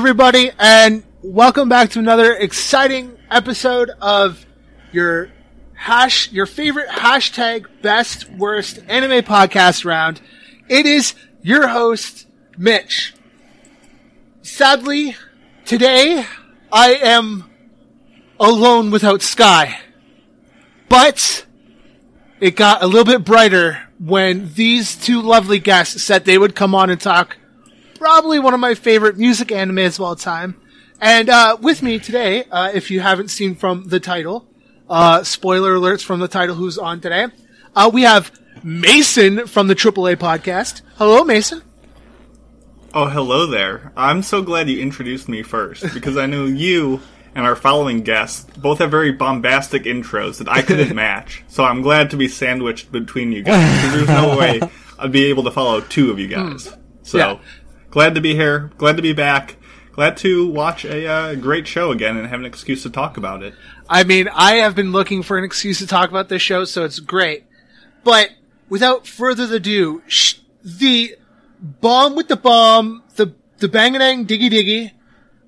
Everybody, 0.00 0.50
and 0.58 1.02
welcome 1.22 1.68
back 1.68 1.90
to 1.90 1.98
another 1.98 2.32
exciting 2.32 3.18
episode 3.30 3.90
of 4.00 4.46
your 4.92 5.30
hash, 5.74 6.32
your 6.32 6.46
favorite 6.46 6.88
hashtag 6.88 7.66
best 7.82 8.26
worst 8.30 8.78
anime 8.88 9.22
podcast 9.22 9.84
round. 9.84 10.22
It 10.70 10.86
is 10.86 11.14
your 11.42 11.68
host, 11.68 12.26
Mitch. 12.56 13.12
Sadly, 14.40 15.16
today 15.66 16.24
I 16.72 16.94
am 16.94 17.50
alone 18.40 18.90
without 18.90 19.20
Sky, 19.20 19.80
but 20.88 21.44
it 22.40 22.56
got 22.56 22.82
a 22.82 22.86
little 22.86 23.04
bit 23.04 23.22
brighter 23.22 23.86
when 23.98 24.54
these 24.54 24.96
two 24.96 25.20
lovely 25.20 25.58
guests 25.58 26.02
said 26.02 26.24
they 26.24 26.38
would 26.38 26.56
come 26.56 26.74
on 26.74 26.88
and 26.88 26.98
talk 26.98 27.36
probably 28.00 28.38
one 28.38 28.54
of 28.54 28.60
my 28.60 28.74
favorite 28.74 29.18
music 29.18 29.48
animes 29.48 29.98
of 29.98 30.00
all 30.00 30.16
time. 30.16 30.58
And 31.02 31.28
uh, 31.28 31.58
with 31.60 31.82
me 31.82 31.98
today, 31.98 32.44
uh, 32.44 32.70
if 32.74 32.90
you 32.90 33.00
haven't 33.00 33.28
seen 33.28 33.54
from 33.54 33.88
the 33.88 34.00
title, 34.00 34.48
uh, 34.88 35.22
spoiler 35.22 35.74
alerts 35.76 36.02
from 36.02 36.18
the 36.18 36.26
title 36.26 36.56
who's 36.56 36.78
on 36.78 37.00
today, 37.00 37.26
uh, 37.76 37.90
we 37.92 38.02
have 38.02 38.32
Mason 38.64 39.46
from 39.46 39.68
the 39.68 39.74
AAA 39.74 40.16
podcast. 40.16 40.80
Hello, 40.96 41.24
Mason. 41.24 41.62
Oh, 42.94 43.06
hello 43.06 43.46
there. 43.46 43.92
I'm 43.96 44.22
so 44.22 44.42
glad 44.42 44.68
you 44.68 44.80
introduced 44.80 45.28
me 45.28 45.42
first 45.42 45.92
because 45.94 46.16
I 46.16 46.24
know 46.26 46.46
you 46.46 47.00
and 47.34 47.46
our 47.46 47.54
following 47.54 48.02
guests 48.02 48.44
both 48.56 48.78
have 48.78 48.90
very 48.90 49.12
bombastic 49.12 49.84
intros 49.84 50.38
that 50.38 50.48
I 50.48 50.62
couldn't 50.62 50.94
match. 50.96 51.44
So 51.48 51.64
I'm 51.64 51.82
glad 51.82 52.10
to 52.10 52.16
be 52.16 52.28
sandwiched 52.28 52.90
between 52.90 53.30
you 53.30 53.42
guys 53.42 53.76
because 53.76 53.92
there's 53.92 54.08
no 54.08 54.36
way 54.38 54.60
I'd 54.98 55.12
be 55.12 55.26
able 55.26 55.44
to 55.44 55.50
follow 55.50 55.82
two 55.82 56.10
of 56.10 56.18
you 56.18 56.28
guys. 56.28 56.74
So 57.02 57.18
Yeah. 57.18 57.38
Glad 57.90 58.14
to 58.14 58.20
be 58.20 58.34
here. 58.34 58.70
Glad 58.78 58.96
to 58.96 59.02
be 59.02 59.12
back. 59.12 59.56
Glad 59.92 60.16
to 60.18 60.46
watch 60.46 60.84
a 60.84 61.06
uh, 61.06 61.34
great 61.34 61.66
show 61.66 61.90
again 61.90 62.16
and 62.16 62.26
have 62.28 62.40
an 62.40 62.46
excuse 62.46 62.82
to 62.84 62.90
talk 62.90 63.16
about 63.16 63.42
it. 63.42 63.54
I 63.88 64.04
mean, 64.04 64.28
I 64.32 64.56
have 64.56 64.74
been 64.74 64.92
looking 64.92 65.22
for 65.22 65.36
an 65.36 65.44
excuse 65.44 65.78
to 65.78 65.86
talk 65.86 66.10
about 66.10 66.28
this 66.28 66.40
show, 66.40 66.64
so 66.64 66.84
it's 66.84 67.00
great. 67.00 67.44
But 68.04 68.30
without 68.68 69.06
further 69.06 69.52
ado, 69.54 70.02
sh- 70.06 70.36
the 70.64 71.16
bomb 71.60 72.14
with 72.14 72.28
the 72.28 72.36
bomb, 72.36 73.02
the 73.16 73.34
the 73.58 73.68
bangadang 73.68 74.26
diggy 74.26 74.50
diggy. 74.50 74.92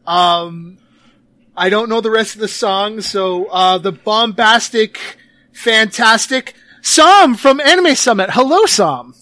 Um, 0.06 0.78
I 1.56 1.68
don't 1.70 1.88
know 1.88 2.00
the 2.00 2.10
rest 2.10 2.34
of 2.34 2.40
the 2.40 2.48
song, 2.48 3.00
so 3.00 3.46
uh, 3.46 3.78
the 3.78 3.92
bombastic, 3.92 4.98
fantastic 5.52 6.54
Sam 6.82 7.36
from 7.36 7.60
Anime 7.60 7.94
Summit. 7.94 8.30
Hello, 8.32 8.66
Sam. 8.66 9.14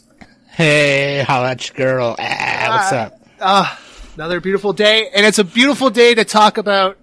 Hey, 0.61 1.21
at 1.21 1.69
your 1.69 1.75
girl. 1.75 2.17
Ah, 2.19 2.67
what's 2.69 2.93
up? 2.93 3.19
Uh, 3.41 3.77
another 4.15 4.43
beautiful 4.43 4.75
day, 4.75 5.09
and 5.09 5.25
it's 5.25 5.39
a 5.39 5.45
beautiful 5.45 5.89
day 5.89 6.15
to 6.15 6.23
talk 6.23 6.59
about. 6.59 6.99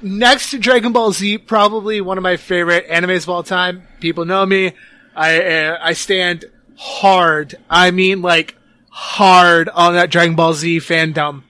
Next 0.00 0.52
to 0.52 0.60
Dragon 0.60 0.92
Ball 0.92 1.10
Z, 1.10 1.38
probably 1.38 2.00
one 2.00 2.16
of 2.16 2.22
my 2.22 2.36
favorite 2.36 2.88
animes 2.88 3.24
of 3.24 3.30
all 3.30 3.42
time. 3.42 3.88
People 3.98 4.24
know 4.24 4.46
me. 4.46 4.74
I 5.16 5.42
uh, 5.42 5.78
I 5.82 5.94
stand 5.94 6.44
hard. 6.76 7.56
I 7.68 7.90
mean, 7.90 8.22
like 8.22 8.54
hard 8.90 9.68
on 9.68 9.94
that 9.94 10.12
Dragon 10.12 10.36
Ball 10.36 10.54
Z 10.54 10.78
fandom. 10.78 11.42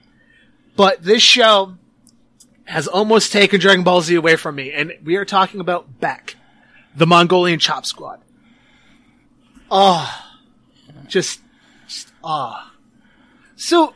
But 0.75 1.03
this 1.03 1.21
show 1.21 1.75
has 2.63 2.87
almost 2.87 3.31
taken 3.31 3.59
Dragon 3.59 3.83
Ball 3.83 4.01
Z 4.01 4.15
away 4.15 4.37
from 4.37 4.55
me, 4.55 4.71
and 4.71 4.91
we 5.03 5.17
are 5.17 5.25
talking 5.25 5.59
about 5.59 5.99
Beck, 5.99 6.35
the 6.95 7.05
Mongolian 7.05 7.59
Chop 7.59 7.85
Squad. 7.85 8.21
Oh, 9.69 10.30
just, 11.11 11.41
just 11.87 12.11
ah. 12.23 12.73
So, 13.55 13.93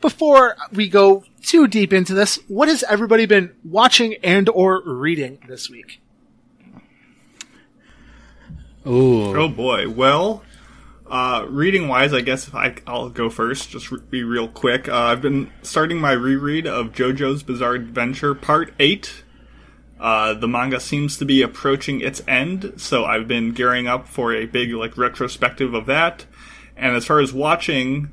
before 0.00 0.56
we 0.72 0.88
go 0.88 1.24
too 1.42 1.66
deep 1.66 1.92
into 1.92 2.14
this, 2.14 2.38
what 2.46 2.68
has 2.68 2.84
everybody 2.84 3.26
been 3.26 3.54
watching 3.64 4.14
and 4.22 4.48
or 4.48 4.82
reading 4.84 5.38
this 5.48 5.68
week? 5.68 6.00
Ooh. 8.86 9.34
Oh 9.36 9.48
boy. 9.48 9.88
Well, 9.88 10.42
uh, 11.06 11.46
reading 11.48 11.88
wise, 11.88 12.12
I 12.12 12.20
guess 12.20 12.46
if 12.48 12.54
I, 12.54 12.74
I'll 12.86 13.08
go 13.08 13.30
first. 13.30 13.70
Just 13.70 13.90
re- 13.90 14.00
be 14.10 14.22
real 14.22 14.48
quick. 14.48 14.88
Uh, 14.88 14.94
I've 14.94 15.22
been 15.22 15.50
starting 15.62 15.98
my 15.98 16.12
reread 16.12 16.66
of 16.66 16.92
JoJo's 16.92 17.42
Bizarre 17.42 17.74
Adventure 17.74 18.34
Part 18.34 18.74
Eight. 18.78 19.24
Uh, 19.98 20.34
the 20.34 20.48
manga 20.48 20.80
seems 20.80 21.16
to 21.16 21.24
be 21.24 21.40
approaching 21.40 22.00
its 22.02 22.22
end, 22.28 22.74
so 22.76 23.06
I've 23.06 23.26
been 23.26 23.52
gearing 23.52 23.86
up 23.86 24.06
for 24.06 24.34
a 24.34 24.44
big 24.44 24.72
like 24.72 24.98
retrospective 24.98 25.72
of 25.72 25.86
that. 25.86 26.26
And 26.76 26.96
as 26.96 27.06
far 27.06 27.20
as 27.20 27.32
watching, 27.32 28.10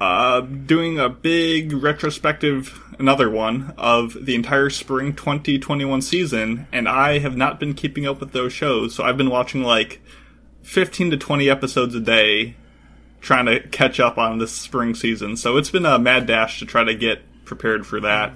uh, 0.00 0.40
doing 0.40 0.98
a 0.98 1.08
big 1.08 1.72
retrospective, 1.72 2.80
another 2.98 3.30
one 3.30 3.74
of 3.76 4.24
the 4.24 4.34
entire 4.34 4.70
spring 4.70 5.14
2021 5.14 6.02
season, 6.02 6.66
and 6.72 6.88
I 6.88 7.18
have 7.18 7.36
not 7.36 7.60
been 7.60 7.74
keeping 7.74 8.06
up 8.06 8.20
with 8.20 8.32
those 8.32 8.52
shows, 8.52 8.94
so 8.94 9.04
I've 9.04 9.16
been 9.16 9.30
watching 9.30 9.62
like 9.62 10.00
15 10.62 11.10
to 11.12 11.16
20 11.16 11.48
episodes 11.48 11.94
a 11.94 12.00
day 12.00 12.56
trying 13.20 13.46
to 13.46 13.60
catch 13.68 14.00
up 14.00 14.18
on 14.18 14.38
this 14.38 14.52
spring 14.52 14.94
season. 14.94 15.36
So 15.36 15.56
it's 15.56 15.70
been 15.70 15.86
a 15.86 15.98
mad 15.98 16.26
dash 16.26 16.58
to 16.58 16.66
try 16.66 16.84
to 16.84 16.94
get 16.94 17.22
prepared 17.44 17.86
for 17.86 18.00
that. 18.00 18.32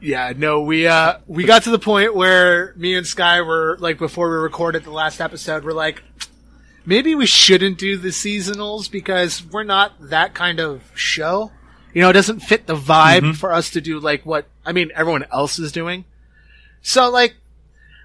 Yeah, 0.00 0.34
no, 0.36 0.60
we 0.60 0.86
uh 0.86 1.18
we 1.26 1.44
got 1.44 1.62
to 1.62 1.70
the 1.70 1.78
point 1.78 2.14
where 2.14 2.74
me 2.76 2.94
and 2.94 3.06
Sky 3.06 3.40
were 3.40 3.78
like 3.80 3.96
before 3.96 4.28
we 4.28 4.36
recorded 4.36 4.84
the 4.84 4.90
last 4.90 5.18
episode, 5.18 5.64
we're 5.64 5.72
like 5.72 6.02
maybe 6.86 7.14
we 7.14 7.26
shouldn't 7.26 7.78
do 7.78 7.96
the 7.96 8.08
seasonals 8.08 8.90
because 8.90 9.44
we're 9.44 9.64
not 9.64 9.92
that 10.00 10.34
kind 10.34 10.60
of 10.60 10.82
show. 10.94 11.50
You 11.92 12.02
know, 12.02 12.10
it 12.10 12.14
doesn't 12.14 12.40
fit 12.40 12.66
the 12.66 12.76
vibe 12.76 13.20
mm-hmm. 13.20 13.32
for 13.32 13.52
us 13.52 13.70
to 13.70 13.80
do 13.80 14.00
like 14.00 14.26
what 14.26 14.46
I 14.66 14.72
mean 14.72 14.90
everyone 14.94 15.24
else 15.32 15.58
is 15.58 15.72
doing. 15.72 16.04
So 16.82 17.10
like 17.10 17.34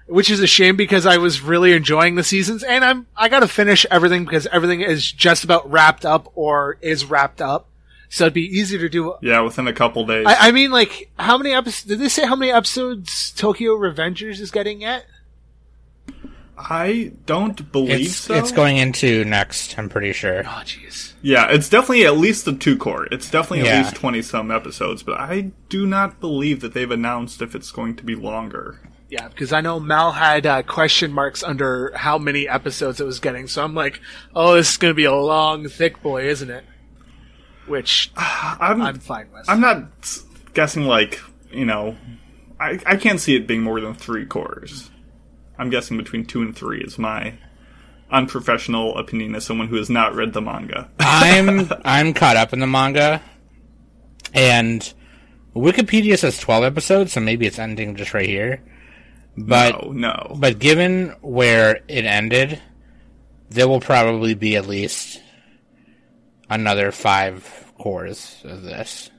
which 0.06 0.30
is 0.30 0.40
a 0.40 0.46
shame 0.46 0.76
because 0.76 1.06
I 1.06 1.18
was 1.18 1.40
really 1.40 1.72
enjoying 1.72 2.16
the 2.16 2.24
seasons 2.24 2.62
and 2.62 2.84
I'm 2.84 3.06
I 3.16 3.28
got 3.28 3.40
to 3.40 3.48
finish 3.48 3.86
everything 3.90 4.24
because 4.24 4.46
everything 4.48 4.80
is 4.80 5.10
just 5.10 5.44
about 5.44 5.70
wrapped 5.70 6.04
up 6.04 6.30
or 6.34 6.78
is 6.80 7.04
wrapped 7.04 7.40
up. 7.40 7.66
So 8.12 8.24
it'd 8.24 8.34
be 8.34 8.42
easier 8.42 8.80
to 8.80 8.88
do 8.88 9.14
Yeah, 9.22 9.40
within 9.42 9.68
a 9.68 9.72
couple 9.72 10.04
days. 10.04 10.26
I, 10.26 10.48
I 10.48 10.50
mean, 10.50 10.72
like, 10.72 11.12
how 11.16 11.38
many 11.38 11.52
episodes? 11.52 11.84
Did 11.84 12.00
they 12.00 12.08
say 12.08 12.26
how 12.26 12.34
many 12.34 12.50
episodes 12.50 13.30
Tokyo 13.30 13.76
Revengers 13.76 14.40
is 14.40 14.50
getting 14.50 14.80
yet? 14.80 15.06
I 16.68 17.12
don't 17.26 17.70
believe 17.72 18.06
It's, 18.06 18.16
so. 18.16 18.34
it's 18.34 18.52
going 18.52 18.76
into 18.76 19.24
next, 19.24 19.78
I'm 19.78 19.88
pretty 19.88 20.12
sure. 20.12 20.40
Oh, 20.44 20.62
jeez. 20.64 21.12
Yeah, 21.22 21.48
it's 21.50 21.68
definitely 21.68 22.06
at 22.06 22.16
least 22.16 22.44
the 22.44 22.52
two 22.54 22.76
cour. 22.76 23.06
It's 23.10 23.30
definitely 23.30 23.66
Yeah. 23.66 23.76
at 23.78 23.84
least 23.84 23.96
20 23.96 24.22
some 24.22 24.50
episodes, 24.50 25.02
but 25.02 25.18
I 25.18 25.50
do 25.68 25.86
not 25.86 26.20
believe 26.20 26.60
that 26.60 26.74
they've 26.74 26.90
announced 26.90 27.42
if 27.42 27.54
it's 27.54 27.70
going 27.70 27.96
to 27.96 28.04
be 28.04 28.14
longer. 28.14 28.80
Yeah, 29.08 29.26
because 29.28 29.52
I 29.52 29.60
know 29.60 29.80
Mal 29.80 30.12
had 30.12 30.46
uh, 30.46 30.62
question 30.62 31.12
marks 31.12 31.42
under 31.42 31.92
how 31.96 32.16
many 32.18 32.48
episodes 32.48 33.00
it 33.00 33.04
was 33.04 33.18
getting, 33.18 33.48
so 33.48 33.64
I'm 33.64 33.74
like, 33.74 34.00
oh, 34.36 34.54
this 34.54 34.70
is 34.70 34.76
going 34.76 34.90
to 34.92 34.94
be 34.96 35.04
a 35.04 35.12
long, 35.14 35.68
thick 35.68 36.00
boy, 36.02 36.28
isn't 36.28 36.50
it? 36.50 36.64
Which 37.66 38.12
I'm, 38.16 38.80
I'm 38.82 38.98
fine 39.00 39.28
with. 39.32 39.48
I'm 39.48 39.60
not 39.60 39.84
guessing 40.54 40.84
like 40.84 41.20
you 41.52 41.64
know, 41.64 41.96
I 42.60 42.78
I 42.86 42.96
can't 42.96 43.20
see 43.20 43.34
it 43.36 43.46
being 43.46 43.62
more 43.62 43.80
than 43.80 43.94
three 43.94 44.26
cours. 44.26 44.89
I'm 45.60 45.68
guessing 45.68 45.98
between 45.98 46.24
two 46.24 46.40
and 46.40 46.56
three 46.56 46.80
is 46.80 46.98
my 46.98 47.34
unprofessional 48.10 48.96
opinion 48.96 49.34
as 49.34 49.44
someone 49.44 49.68
who 49.68 49.76
has 49.76 49.90
not 49.90 50.14
read 50.14 50.32
the 50.32 50.40
manga. 50.40 50.88
I'm 50.98 51.70
I'm 51.84 52.14
caught 52.14 52.36
up 52.36 52.54
in 52.54 52.60
the 52.60 52.66
manga, 52.66 53.20
and 54.32 54.94
Wikipedia 55.54 56.18
says 56.18 56.38
12 56.38 56.64
episodes, 56.64 57.12
so 57.12 57.20
maybe 57.20 57.46
it's 57.46 57.58
ending 57.58 57.94
just 57.94 58.14
right 58.14 58.26
here. 58.26 58.62
But 59.36 59.84
no, 59.84 59.92
no. 59.92 60.36
but 60.38 60.58
given 60.58 61.10
where 61.20 61.82
it 61.88 62.06
ended, 62.06 62.58
there 63.50 63.68
will 63.68 63.80
probably 63.80 64.32
be 64.32 64.56
at 64.56 64.66
least 64.66 65.20
another 66.48 66.90
five 66.90 67.70
cours 67.78 68.40
of 68.44 68.62
this. 68.62 69.10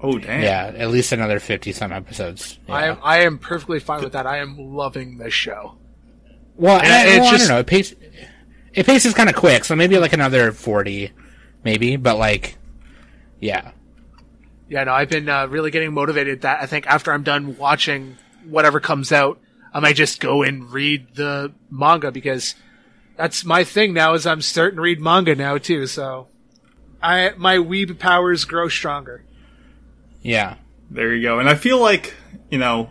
Oh 0.00 0.18
damn. 0.18 0.42
Yeah, 0.42 0.72
at 0.76 0.90
least 0.90 1.12
another 1.12 1.38
50 1.40 1.72
some 1.72 1.92
episodes. 1.92 2.58
I 2.68 2.86
am 2.86 2.98
I 3.02 3.18
am 3.22 3.38
perfectly 3.38 3.80
fine 3.80 4.02
with 4.02 4.12
that. 4.12 4.26
I 4.26 4.38
am 4.38 4.56
loving 4.58 5.18
this 5.18 5.32
show. 5.34 5.76
Well, 6.56 6.78
And 6.78 6.86
I, 6.92 7.06
it's 7.06 7.18
well, 7.20 7.30
just- 7.32 7.44
I 7.44 7.48
don't 7.48 7.54
know. 7.56 7.60
It 7.60 7.66
pace, 7.66 7.94
it 8.72 8.86
paces 8.86 9.14
kind 9.14 9.28
of 9.28 9.36
quick, 9.36 9.64
so 9.64 9.74
maybe 9.76 9.98
like 9.98 10.12
another 10.12 10.52
forty, 10.52 11.12
maybe. 11.64 11.96
But 11.96 12.18
like, 12.18 12.56
yeah, 13.40 13.72
Yeah, 14.68 14.84
no, 14.84 14.92
I've 14.92 15.08
been 15.10 15.28
uh, 15.28 15.46
really 15.48 15.70
getting 15.70 15.92
motivated. 15.92 16.42
That 16.42 16.62
I 16.62 16.66
think 16.66 16.86
after 16.86 17.12
I'm 17.12 17.22
done 17.22 17.56
watching 17.58 18.16
whatever 18.48 18.80
comes 18.80 19.12
out, 19.12 19.38
I 19.72 19.80
might 19.80 19.96
just 19.96 20.20
go 20.20 20.42
and 20.42 20.70
read 20.70 21.14
the 21.14 21.52
manga 21.70 22.10
because 22.10 22.54
that's 23.16 23.44
my 23.44 23.64
thing 23.64 23.92
now. 23.94 24.14
Is 24.14 24.26
I'm 24.26 24.40
starting 24.42 24.76
to 24.76 24.82
read 24.82 25.00
manga 25.00 25.34
now 25.34 25.58
too. 25.58 25.86
So, 25.86 26.28
I 27.02 27.32
my 27.36 27.56
weeb 27.58 27.98
powers 27.98 28.44
grow 28.46 28.68
stronger. 28.68 29.22
Yeah. 30.26 30.56
There 30.90 31.14
you 31.14 31.22
go. 31.22 31.38
And 31.38 31.48
I 31.48 31.54
feel 31.54 31.80
like, 31.80 32.14
you 32.50 32.58
know, 32.58 32.90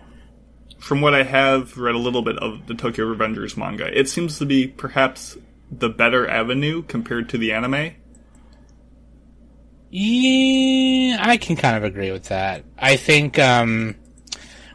from 0.79 1.01
what 1.01 1.13
I 1.13 1.23
have 1.23 1.77
read 1.77 1.95
a 1.95 1.99
little 1.99 2.21
bit 2.21 2.37
of 2.37 2.67
the 2.67 2.75
Tokyo 2.75 3.05
Revengers 3.13 3.57
manga, 3.57 3.87
it 3.97 4.09
seems 4.09 4.39
to 4.39 4.45
be 4.45 4.67
perhaps 4.67 5.37
the 5.71 5.89
better 5.89 6.27
avenue 6.27 6.83
compared 6.83 7.29
to 7.29 7.37
the 7.37 7.51
anime. 7.51 7.91
Yeah, 9.89 11.17
I 11.19 11.37
can 11.37 11.55
kind 11.55 11.77
of 11.77 11.83
agree 11.83 12.11
with 12.11 12.25
that. 12.25 12.65
I 12.77 12.97
think, 12.97 13.39
um, 13.39 13.95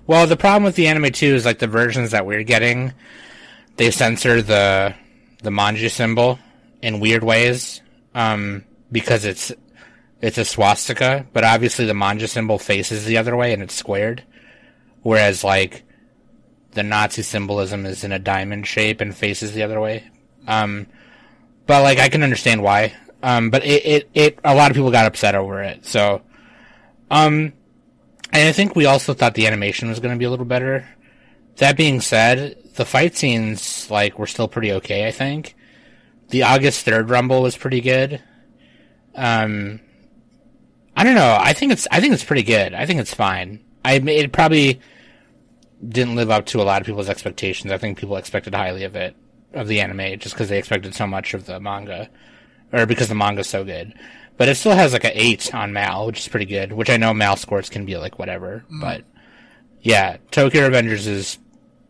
well, 0.06 0.26
the 0.26 0.36
problem 0.36 0.64
with 0.64 0.76
the 0.76 0.86
anime 0.86 1.12
too 1.12 1.34
is 1.34 1.44
like 1.44 1.58
the 1.58 1.66
versions 1.66 2.12
that 2.12 2.26
we're 2.26 2.42
getting, 2.42 2.92
they 3.76 3.90
censor 3.90 4.42
the 4.42 4.94
the 5.42 5.50
manji 5.50 5.90
symbol 5.90 6.38
in 6.82 7.00
weird 7.00 7.24
ways, 7.24 7.80
um, 8.14 8.64
because 8.90 9.24
it's 9.24 9.52
it's 10.20 10.38
a 10.38 10.44
swastika, 10.44 11.26
but 11.32 11.44
obviously 11.44 11.86
the 11.86 11.92
manji 11.92 12.28
symbol 12.28 12.58
faces 12.58 13.04
the 13.04 13.18
other 13.18 13.36
way 13.36 13.52
and 13.52 13.62
it's 13.62 13.74
squared, 13.74 14.22
whereas 15.02 15.42
like 15.42 15.84
the 16.72 16.82
Nazi 16.82 17.22
symbolism 17.22 17.86
is 17.86 18.04
in 18.04 18.12
a 18.12 18.18
diamond 18.18 18.66
shape 18.66 19.00
and 19.00 19.16
faces 19.16 19.52
the 19.52 19.62
other 19.62 19.80
way. 19.80 20.04
Um, 20.46 20.86
but 21.66 21.82
like 21.82 21.98
I 21.98 22.08
can 22.08 22.22
understand 22.22 22.62
why. 22.62 22.94
Um, 23.22 23.50
but 23.50 23.64
it, 23.64 23.86
it, 23.86 24.10
it, 24.14 24.38
a 24.44 24.54
lot 24.54 24.70
of 24.70 24.74
people 24.74 24.90
got 24.90 25.06
upset 25.06 25.34
over 25.34 25.62
it. 25.62 25.84
So, 25.84 26.22
um, 27.10 27.52
and 28.32 28.48
I 28.48 28.52
think 28.52 28.74
we 28.74 28.86
also 28.86 29.12
thought 29.12 29.34
the 29.34 29.46
animation 29.46 29.88
was 29.88 30.00
going 30.00 30.14
to 30.14 30.18
be 30.18 30.24
a 30.24 30.30
little 30.30 30.46
better. 30.46 30.88
That 31.56 31.76
being 31.76 32.00
said, 32.00 32.56
the 32.76 32.86
fight 32.86 33.16
scenes, 33.16 33.90
like, 33.90 34.18
were 34.18 34.26
still 34.26 34.48
pretty 34.48 34.72
okay, 34.72 35.06
I 35.06 35.10
think. 35.10 35.54
The 36.28 36.44
August 36.44 36.86
3rd 36.86 37.10
Rumble 37.10 37.42
was 37.42 37.56
pretty 37.56 37.80
good. 37.80 38.22
Um, 39.14 39.80
I 41.00 41.04
don't 41.04 41.14
know. 41.14 41.38
I 41.40 41.54
think 41.54 41.72
it's, 41.72 41.88
I 41.90 41.98
think 41.98 42.12
it's 42.12 42.24
pretty 42.24 42.42
good. 42.42 42.74
I 42.74 42.84
think 42.84 43.00
it's 43.00 43.14
fine. 43.14 43.64
I, 43.82 43.94
it 43.94 44.32
probably 44.32 44.82
didn't 45.88 46.14
live 46.14 46.28
up 46.28 46.44
to 46.46 46.60
a 46.60 46.62
lot 46.62 46.82
of 46.82 46.86
people's 46.86 47.08
expectations. 47.08 47.72
I 47.72 47.78
think 47.78 47.96
people 47.96 48.18
expected 48.18 48.54
highly 48.54 48.84
of 48.84 48.94
it, 48.96 49.16
of 49.54 49.66
the 49.66 49.80
anime, 49.80 50.18
just 50.18 50.34
because 50.34 50.50
they 50.50 50.58
expected 50.58 50.94
so 50.94 51.06
much 51.06 51.32
of 51.32 51.46
the 51.46 51.58
manga 51.58 52.10
or 52.70 52.84
because 52.84 53.08
the 53.08 53.14
manga's 53.14 53.48
so 53.48 53.64
good. 53.64 53.94
But 54.36 54.50
it 54.50 54.56
still 54.56 54.74
has 54.74 54.92
like 54.92 55.04
an 55.04 55.12
eight 55.14 55.54
on 55.54 55.72
Mal, 55.72 56.06
which 56.06 56.18
is 56.18 56.28
pretty 56.28 56.44
good. 56.44 56.70
Which 56.70 56.90
I 56.90 56.98
know 56.98 57.14
Mal 57.14 57.36
scores 57.36 57.70
can 57.70 57.86
be 57.86 57.96
like 57.96 58.18
whatever, 58.18 58.66
mm. 58.70 58.82
but 58.82 59.04
yeah, 59.80 60.18
Tokyo 60.30 60.68
Revengers 60.68 61.06
is 61.06 61.38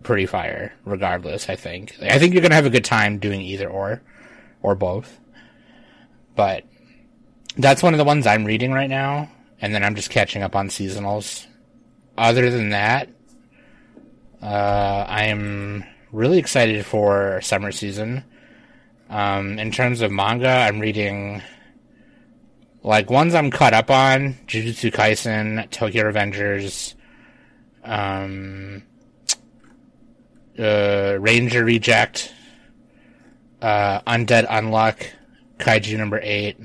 pretty 0.05 0.27
fire, 0.27 0.73
regardless. 0.85 1.49
I 1.49 1.57
think. 1.57 1.97
I 2.01 2.21
think 2.21 2.33
you're 2.33 2.43
gonna 2.43 2.55
have 2.55 2.65
a 2.65 2.71
good 2.71 2.85
time 2.85 3.19
doing 3.19 3.41
either 3.41 3.69
or, 3.69 4.03
or 4.63 4.77
both. 4.77 5.19
But 6.37 6.65
that's 7.63 7.83
one 7.83 7.95
of 7.95 7.99
the 7.99 8.05
ones 8.05 8.27
I'm 8.27 8.45
reading 8.45 8.73
right 8.73 8.91
now, 8.91 9.31
and 9.61 9.75
then 9.75 9.85
I'm 9.85 9.95
just 9.95 10.11
catching 10.11 10.43
up 10.43 10.57
on 10.57 10.69
seasonals. 10.69 11.47
Other 12.17 12.51
than 12.51 12.71
that, 12.71 13.09
uh, 14.43 15.05
I 15.09 15.25
am 15.25 15.85
really 16.13 16.39
excited 16.39 16.85
for 16.85 17.41
summer 17.43 17.73
season. 17.73 18.25
Um, 19.09 19.59
in 19.59 19.73
terms 19.73 20.03
of 20.03 20.13
manga, 20.13 20.49
I'm 20.49 20.81
reading 20.81 21.43
like 22.83 23.11
ones 23.11 23.35
I'm 23.35 23.51
caught 23.51 23.75
up 23.75 23.91
on: 23.91 24.35
Jujutsu 24.47 24.93
Kaisen, 24.93 25.69
Tokyo 25.71 26.11
Revengers, 26.11 26.95
um, 27.85 28.83
uh, 30.59 31.17
Ranger 31.19 31.65
Reject, 31.65 32.33
uh, 33.61 34.01
Undead 34.03 34.47
Unluck, 34.47 35.07
Kaiju 35.59 35.99
number 35.99 36.21
eight. 36.23 36.59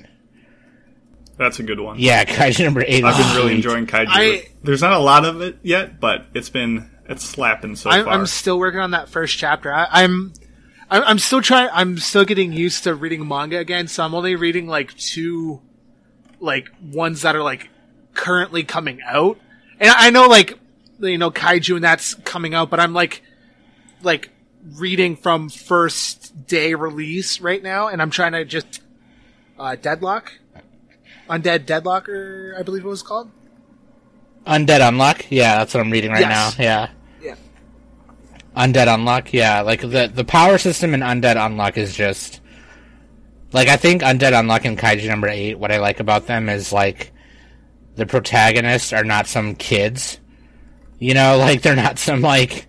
That's 1.38 1.60
a 1.60 1.64
good 1.64 1.80
one. 1.80 2.00
Yeah, 2.00 2.24
Kaiju 2.24 2.64
number 2.64 2.84
eight. 2.86 3.04
I've 3.04 3.18
been 3.18 3.36
really 3.36 3.56
enjoying 3.56 3.88
Kaiju. 3.88 4.08
I, 4.08 4.48
There's 4.64 4.82
not 4.82 4.94
a 4.94 5.00
lot 5.00 5.26
of 5.26 5.42
it 5.42 5.58
yet, 5.64 6.00
but 6.00 6.28
it's 6.34 6.50
been 6.50 6.90
it's 7.08 7.24
slapping 7.24 7.76
so 7.76 7.90
I'm, 7.90 8.06
far. 8.06 8.14
I'm 8.14 8.26
still 8.26 8.58
working 8.58 8.80
on 8.80 8.92
that 8.92 9.10
first 9.10 9.38
chapter. 9.38 9.74
I, 9.74 9.88
I'm 9.92 10.34
I'm 10.90 11.20
still 11.20 11.42
trying. 11.42 11.70
I'm 11.74 11.98
still 11.98 12.26
getting 12.26 12.54
used 12.54 12.84
to 12.84 12.94
reading 12.94 13.28
manga 13.28 13.58
again, 13.58 13.88
so 13.88 14.04
I'm 14.04 14.14
only 14.14 14.36
reading 14.36 14.68
like 14.68 14.96
two, 14.96 15.62
like 16.40 16.70
ones 16.82 17.24
that 17.24 17.36
are 17.36 17.44
like 17.44 17.70
currently 18.14 18.64
coming 18.64 19.02
out. 19.06 19.38
And 19.80 19.90
I 19.90 20.10
know 20.12 20.28
like 20.28 20.58
you 21.00 21.18
know 21.18 21.32
kaiju 21.32 21.76
and 21.76 21.84
that's 21.84 22.14
coming 22.14 22.54
out, 22.54 22.70
but 22.70 22.80
I'm 22.80 22.94
like 22.94 23.24
like 24.04 24.30
reading 24.77 25.15
from 25.15 25.50
first 25.50 26.48
day 26.48 26.75
release 26.75 27.42
right 27.42 27.62
now, 27.62 27.88
and 27.88 28.01
I'm 28.01 28.12
trying 28.12 28.34
to 28.34 28.46
just 28.46 28.82
uh, 29.58 29.75
Deadlock, 29.75 30.34
Undead 31.29 31.65
Deadlocker, 31.65 32.58
I 32.58 32.63
believe 32.63 32.86
it 32.86 32.88
was 32.88 33.01
called. 33.01 33.29
Undead 34.46 34.79
Unluck. 34.79 35.25
yeah, 35.29 35.58
that's 35.58 35.74
what 35.74 35.82
I'm 35.82 35.91
reading 35.91 36.12
right 36.12 36.22
yes. 36.22 36.58
now. 36.58 36.63
Yeah. 36.63 36.89
Yeah. 37.22 37.36
Undead 38.55 38.88
Unluck. 38.88 39.34
yeah, 39.34 39.62
like 39.62 39.82
the 39.82 40.12
the 40.13 40.24
power 40.24 40.58
system 40.58 40.94
in 40.94 41.00
Undead 41.00 41.36
Unluck 41.36 41.77
is 41.77 41.96
just 41.96 42.41
like 43.51 43.67
I 43.67 43.77
think 43.77 44.01
Undead 44.01 44.34
Unluck 44.34 44.65
and 44.65 44.77
Kaiju 44.77 45.08
number 45.08 45.27
eight. 45.27 45.58
What 45.58 45.72
I 45.72 45.77
like 45.79 46.00
about 46.00 46.27
them 46.27 46.48
is 46.48 46.72
like 46.72 47.12
the 47.96 48.05
protagonists 48.05 48.94
are 48.94 49.03
not 49.03 49.27
some 49.27 49.55
kids, 49.55 50.20
you 51.00 51.13
know, 51.13 51.38
like 51.39 51.62
they're 51.63 51.75
not 51.75 51.98
some 51.98 52.22
like 52.22 52.67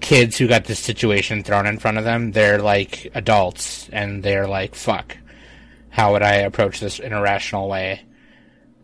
kids 0.00 0.36
who 0.36 0.46
got 0.48 0.64
this 0.64 0.78
situation 0.78 1.42
thrown 1.42 1.66
in 1.66 1.78
front 1.78 1.96
of 1.96 2.04
them. 2.04 2.32
They're 2.32 2.58
like 2.58 3.10
adults, 3.14 3.88
and 3.90 4.22
they're 4.22 4.46
like, 4.46 4.74
"Fuck, 4.74 5.16
how 5.96 6.12
would 6.12 6.22
I 6.22 6.34
approach 6.36 6.78
this 6.78 6.98
in 6.98 7.12
a 7.12 7.22
rational 7.22 7.68
way?" 7.68 8.02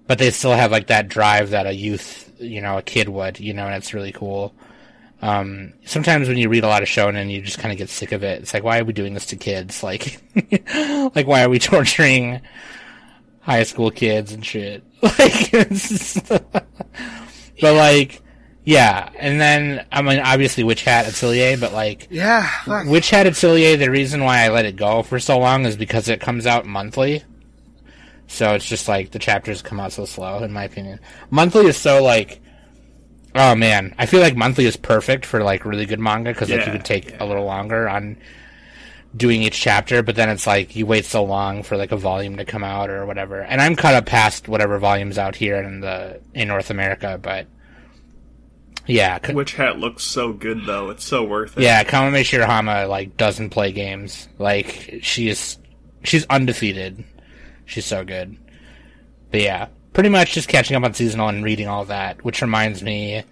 But 0.06 0.18
they 0.18 0.30
still 0.30 0.52
have 0.52 0.72
like 0.72 0.86
that 0.86 1.08
drive 1.08 1.50
that 1.50 1.66
a 1.66 1.72
youth, 1.72 2.32
you 2.38 2.60
know, 2.60 2.78
a 2.78 2.82
kid 2.82 3.08
would, 3.08 3.38
you 3.38 3.52
know, 3.52 3.66
and 3.66 3.74
it's 3.74 3.94
really 3.94 4.12
cool. 4.12 4.54
Um, 5.22 5.74
sometimes 5.84 6.26
when 6.26 6.36
you 6.36 6.48
read 6.48 6.64
a 6.64 6.68
lot 6.68 6.82
of 6.82 6.88
shonen, 6.88 7.30
you 7.30 7.40
just 7.42 7.58
kind 7.58 7.70
of 7.70 7.78
get 7.78 7.88
sick 7.90 8.10
of 8.10 8.24
it. 8.24 8.40
It's 8.40 8.52
like, 8.52 8.64
why 8.64 8.80
are 8.80 8.84
we 8.84 8.92
doing 8.92 9.14
this 9.14 9.26
to 9.26 9.36
kids? 9.36 9.82
Like, 9.82 10.20
like 11.14 11.28
why 11.28 11.44
are 11.44 11.48
we 11.48 11.58
torturing 11.60 12.40
high 13.40 13.62
school 13.62 13.90
kids 13.92 14.32
and 14.32 14.44
shit? 14.44 14.84
Like, 15.02 15.50
but 17.60 17.74
like, 17.74 18.22
yeah. 18.64 19.10
And 19.18 19.40
then 19.40 19.86
I 19.90 20.02
mean, 20.02 20.20
obviously, 20.20 20.64
Witch 20.64 20.84
Hat 20.84 21.06
Atelier, 21.06 21.56
but 21.56 21.72
like, 21.72 22.08
yeah, 22.10 22.48
fuck. 22.64 22.86
Witch 22.86 23.10
Hat 23.10 23.26
Atelier. 23.26 23.76
The 23.76 23.90
reason 23.90 24.24
why 24.24 24.44
I 24.44 24.48
let 24.48 24.66
it 24.66 24.76
go 24.76 25.02
for 25.02 25.18
so 25.18 25.38
long 25.38 25.66
is 25.66 25.76
because 25.76 26.08
it 26.08 26.20
comes 26.20 26.46
out 26.46 26.66
monthly. 26.66 27.24
So 28.26 28.54
it's 28.54 28.66
just 28.66 28.88
like 28.88 29.10
the 29.10 29.18
chapters 29.18 29.60
come 29.60 29.78
out 29.78 29.92
so 29.92 30.06
slow, 30.06 30.42
in 30.42 30.52
my 30.52 30.64
opinion. 30.64 31.00
Monthly 31.30 31.66
is 31.66 31.76
so 31.76 32.02
like 32.02 32.40
Oh 33.34 33.54
man, 33.54 33.94
I 33.98 34.06
feel 34.06 34.20
like 34.20 34.36
monthly 34.36 34.66
is 34.66 34.76
perfect 34.76 35.24
for 35.24 35.42
like 35.42 35.64
really 35.64 35.86
good 35.86 36.00
manga 36.00 36.32
because 36.32 36.50
yeah, 36.50 36.56
like 36.56 36.66
you 36.66 36.72
can 36.72 36.82
take 36.82 37.10
yeah. 37.10 37.22
a 37.22 37.24
little 37.24 37.44
longer 37.44 37.88
on 37.88 38.18
doing 39.16 39.42
each 39.42 39.58
chapter, 39.58 40.02
but 40.02 40.16
then 40.16 40.28
it's 40.28 40.46
like 40.46 40.76
you 40.76 40.84
wait 40.84 41.04
so 41.04 41.24
long 41.24 41.62
for 41.62 41.76
like 41.76 41.92
a 41.92 41.96
volume 41.96 42.36
to 42.36 42.44
come 42.44 42.62
out 42.62 42.90
or 42.90 43.06
whatever. 43.06 43.40
And 43.40 43.60
I'm 43.60 43.74
caught 43.74 43.94
up 43.94 44.06
past 44.06 44.48
whatever 44.48 44.78
volumes 44.78 45.16
out 45.16 45.34
here 45.34 45.56
in 45.56 45.80
the 45.80 46.20
in 46.34 46.48
North 46.48 46.70
America, 46.70 47.18
but 47.20 47.46
yeah. 48.86 49.32
Witch 49.32 49.54
Hat 49.54 49.78
looks 49.78 50.04
so 50.04 50.32
good 50.32 50.64
though; 50.66 50.90
it's 50.90 51.04
so 51.04 51.24
worth 51.24 51.56
it. 51.56 51.62
Yeah, 51.62 51.84
Kamome 51.84 52.22
Shirahama 52.22 52.88
like 52.88 53.16
doesn't 53.16 53.50
play 53.50 53.72
games. 53.72 54.28
Like 54.38 55.00
she 55.02 55.28
is, 55.28 55.58
she's 56.04 56.26
undefeated. 56.26 57.04
She's 57.64 57.86
so 57.86 58.04
good. 58.04 58.36
But 59.30 59.40
yeah, 59.40 59.68
pretty 59.92 60.08
much 60.08 60.32
just 60.32 60.48
catching 60.48 60.76
up 60.76 60.84
on 60.84 60.94
seasonal 60.94 61.28
and 61.28 61.44
reading 61.44 61.68
all 61.68 61.84
that, 61.86 62.24
which 62.24 62.42
reminds 62.42 62.82
me 62.82 63.24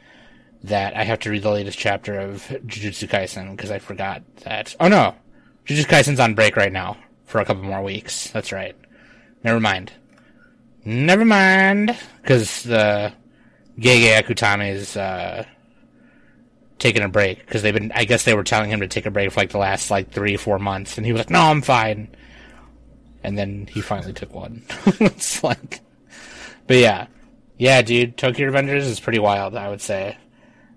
that 0.64 0.96
I 0.96 1.04
have 1.04 1.20
to 1.20 1.30
read 1.30 1.42
the 1.42 1.50
latest 1.50 1.78
chapter 1.78 2.18
of 2.18 2.42
Jujutsu 2.66 3.08
Kaisen 3.08 3.56
because 3.56 3.70
I 3.70 3.78
forgot 3.78 4.22
that. 4.44 4.74
Oh 4.78 4.88
no, 4.88 5.14
Jujutsu 5.66 5.86
Kaisen's 5.86 6.20
on 6.20 6.34
break 6.34 6.56
right 6.56 6.72
now 6.72 6.96
for 7.26 7.40
a 7.40 7.44
couple 7.44 7.62
more 7.64 7.82
weeks. 7.82 8.30
That's 8.30 8.52
right. 8.52 8.76
Never 9.42 9.60
mind. 9.60 9.92
Never 10.84 11.24
mind, 11.24 11.96
because 12.22 12.62
the 12.62 13.12
Gege 13.78 14.22
Akutami 14.22 14.72
is 14.72 14.96
uh, 14.96 15.44
taking 16.78 17.02
a 17.02 17.08
break 17.08 17.38
because 17.38 17.62
they've 17.62 17.74
been. 17.74 17.92
I 17.94 18.04
guess 18.04 18.24
they 18.24 18.34
were 18.34 18.44
telling 18.44 18.70
him 18.70 18.80
to 18.80 18.88
take 18.88 19.06
a 19.06 19.10
break 19.10 19.32
for 19.32 19.40
like 19.40 19.50
the 19.50 19.58
last 19.58 19.90
like 19.90 20.10
three, 20.10 20.36
four 20.36 20.58
months, 20.58 20.96
and 20.96 21.06
he 21.06 21.12
was 21.12 21.20
like, 21.20 21.30
"No, 21.30 21.40
I'm 21.40 21.62
fine." 21.62 22.14
And 23.22 23.36
then 23.38 23.68
he 23.70 23.80
finally 23.80 24.12
took 24.12 24.34
one. 24.34 24.62
it's 24.86 25.44
like 25.44 25.80
but 26.70 26.76
yeah, 26.76 27.08
yeah, 27.58 27.82
dude, 27.82 28.16
Tokyo 28.16 28.48
Revengers 28.48 28.82
is 28.82 29.00
pretty 29.00 29.18
wild. 29.18 29.56
I 29.56 29.68
would 29.68 29.80
say. 29.80 30.16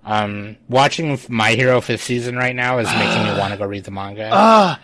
Um, 0.03 0.57
watching 0.67 1.19
My 1.29 1.51
Hero 1.53 1.79
fifth 1.81 2.01
season 2.01 2.35
right 2.35 2.55
now 2.55 2.79
is 2.79 2.87
making 2.87 3.23
me 3.25 3.37
want 3.37 3.53
to 3.53 3.59
go 3.59 3.65
read 3.67 3.83
the 3.83 3.91
manga. 3.91 4.25
Uh. 4.25 4.75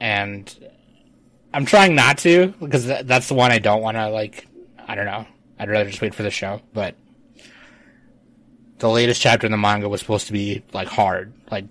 And 0.00 0.70
I'm 1.52 1.66
trying 1.66 1.94
not 1.94 2.16
to 2.20 2.54
because 2.58 2.86
th- 2.86 3.04
that's 3.04 3.28
the 3.28 3.34
one 3.34 3.52
I 3.52 3.58
don't 3.58 3.82
want 3.82 3.98
to 3.98 4.08
like. 4.08 4.48
I 4.88 4.94
don't 4.94 5.04
know. 5.04 5.26
I'd 5.58 5.70
rather 5.70 5.88
just 5.88 6.02
wait 6.02 6.14
for 6.14 6.22
the 6.22 6.30
show. 6.30 6.60
But 6.72 6.94
the 8.78 8.88
latest 8.88 9.20
chapter 9.20 9.46
in 9.46 9.52
the 9.52 9.58
manga 9.58 9.88
was 9.88 10.00
supposed 10.00 10.26
to 10.26 10.32
be 10.32 10.62
like 10.72 10.88
hard, 10.88 11.32
like 11.50 11.66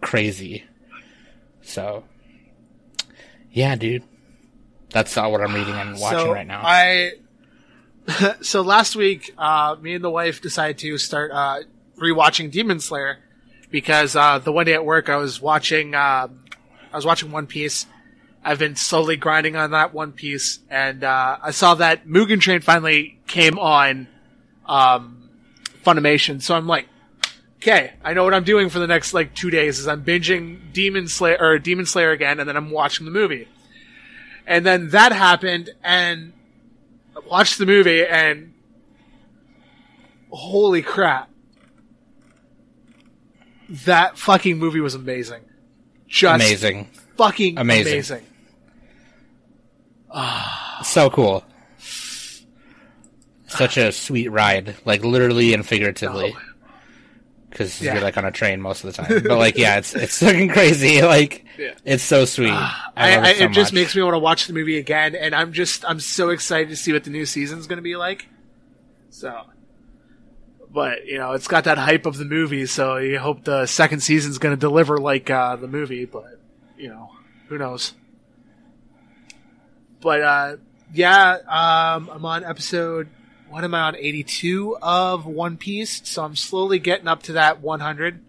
crazy. 0.00 0.64
So, 1.62 2.04
yeah, 3.52 3.76
dude, 3.76 4.02
that's 4.90 5.14
not 5.14 5.30
what 5.30 5.40
I'm 5.40 5.54
reading 5.54 5.74
and 5.74 5.92
watching 6.00 6.18
so 6.18 6.32
right 6.32 6.46
now. 6.46 6.62
I 6.64 7.12
so 8.40 8.62
last 8.62 8.96
week, 8.96 9.32
uh, 9.38 9.76
me 9.80 9.94
and 9.94 10.04
the 10.04 10.10
wife 10.10 10.40
decided 10.40 10.78
to 10.78 10.98
start 10.98 11.30
uh, 11.30 11.60
rewatching 11.98 12.50
Demon 12.50 12.80
Slayer 12.80 13.18
because 13.70 14.16
uh, 14.16 14.38
the 14.38 14.52
one 14.52 14.66
day 14.66 14.74
at 14.74 14.84
work 14.84 15.08
I 15.08 15.16
was 15.16 15.40
watching 15.40 15.94
uh, 15.94 16.28
I 16.92 16.96
was 16.96 17.06
watching 17.06 17.30
One 17.30 17.46
Piece, 17.46 17.86
I've 18.42 18.58
been 18.58 18.76
slowly 18.76 19.16
grinding 19.16 19.56
on 19.56 19.72
that 19.72 19.92
One 19.92 20.12
Piece, 20.12 20.60
and 20.70 21.04
uh, 21.04 21.38
I 21.42 21.50
saw 21.50 21.74
that 21.74 22.06
Mugen 22.06 22.40
Train 22.40 22.60
finally 22.60 23.18
came 23.26 23.58
on 23.58 24.08
um, 24.66 25.28
Funimation. 25.84 26.40
So 26.40 26.54
I'm 26.54 26.66
like, 26.66 26.86
okay, 27.56 27.92
I 28.02 28.14
know 28.14 28.24
what 28.24 28.32
I'm 28.32 28.44
doing 28.44 28.70
for 28.70 28.78
the 28.78 28.86
next 28.86 29.12
like 29.12 29.34
two 29.34 29.50
days. 29.50 29.78
Is 29.78 29.86
I'm 29.86 30.02
binging 30.04 30.72
Demon 30.72 31.06
Slayer 31.06 31.36
or 31.38 31.58
Demon 31.58 31.84
Slayer 31.86 32.12
again, 32.12 32.40
and 32.40 32.48
then 32.48 32.56
I'm 32.56 32.70
watching 32.70 33.04
the 33.04 33.12
movie. 33.12 33.46
And 34.46 34.64
then 34.64 34.90
that 34.90 35.12
happened, 35.12 35.70
and 35.84 36.32
I 37.14 37.20
watched 37.28 37.58
the 37.58 37.66
movie, 37.66 38.04
and 38.06 38.54
holy 40.30 40.80
crap, 40.82 41.28
that 43.68 44.18
fucking 44.18 44.58
movie 44.58 44.80
was 44.80 44.94
amazing. 44.94 45.42
Just 46.08 46.42
Amazing. 46.42 46.88
fucking 47.16 47.58
Amazing. 47.58 47.92
amazing. 47.92 48.26
So 50.84 51.10
cool. 51.10 51.44
Such 53.46 53.76
a 53.76 53.92
sweet 53.92 54.28
ride, 54.28 54.76
like 54.84 55.04
literally 55.04 55.52
and 55.52 55.66
figuratively. 55.66 56.34
Oh. 56.36 56.40
Because 57.50 57.82
Yeah. 57.82 57.94
you're 57.94 58.02
like 58.02 58.16
on 58.16 58.24
a 58.24 58.30
train 58.30 58.60
most 58.60 58.84
of 58.84 58.94
the 58.94 59.02
time. 59.02 59.22
But 59.28 59.38
like, 59.38 59.58
yeah, 59.58 59.76
it's 59.78 59.94
it's 59.94 60.18
fucking 60.20 60.48
crazy. 60.50 61.02
Like, 61.02 61.44
Yeah. 61.58 61.74
it's 61.84 62.02
so 62.02 62.24
sweet. 62.24 62.50
I, 62.50 62.82
I, 62.96 63.08
I, 63.16 63.28
it, 63.30 63.36
so 63.38 63.44
it 63.44 63.52
just 63.52 63.72
makes 63.72 63.94
me 63.94 64.02
want 64.02 64.14
to 64.14 64.18
watch 64.20 64.46
the 64.46 64.52
movie 64.54 64.78
again, 64.78 65.14
and 65.14 65.34
I'm 65.34 65.52
just 65.52 65.84
I'm 65.84 66.00
so 66.00 66.30
excited 66.30 66.68
to 66.70 66.76
see 66.76 66.92
what 66.92 67.04
the 67.04 67.10
new 67.10 67.26
season's 67.26 67.66
going 67.66 67.78
to 67.78 67.82
be 67.82 67.96
like. 67.96 68.26
So, 69.10 69.38
but 70.72 71.06
you 71.06 71.18
know, 71.18 71.32
it's 71.32 71.48
got 71.48 71.64
that 71.64 71.76
hype 71.76 72.06
of 72.06 72.16
the 72.16 72.24
movie, 72.24 72.66
so 72.66 72.96
you 72.98 73.18
hope 73.18 73.44
the 73.44 73.66
second 73.66 74.00
season's 74.00 74.38
going 74.38 74.54
to 74.54 74.60
deliver 74.60 74.96
like 74.98 75.28
uh, 75.28 75.56
the 75.56 75.68
movie. 75.68 76.04
But 76.06 76.40
you 76.78 76.88
know, 76.88 77.10
who 77.48 77.58
knows? 77.58 77.92
But 80.00 80.22
uh, 80.22 80.56
yeah, 80.92 81.38
um, 81.48 82.10
I'm 82.12 82.24
on 82.24 82.44
episode. 82.44 83.08
What 83.48 83.64
am 83.64 83.74
I 83.74 83.80
on? 83.80 83.96
82 83.96 84.76
of 84.80 85.26
One 85.26 85.56
Piece, 85.56 86.02
so 86.08 86.24
I'm 86.24 86.36
slowly 86.36 86.78
getting 86.78 87.08
up 87.08 87.22
to 87.24 87.32
that 87.32 87.60
100. 87.60 88.22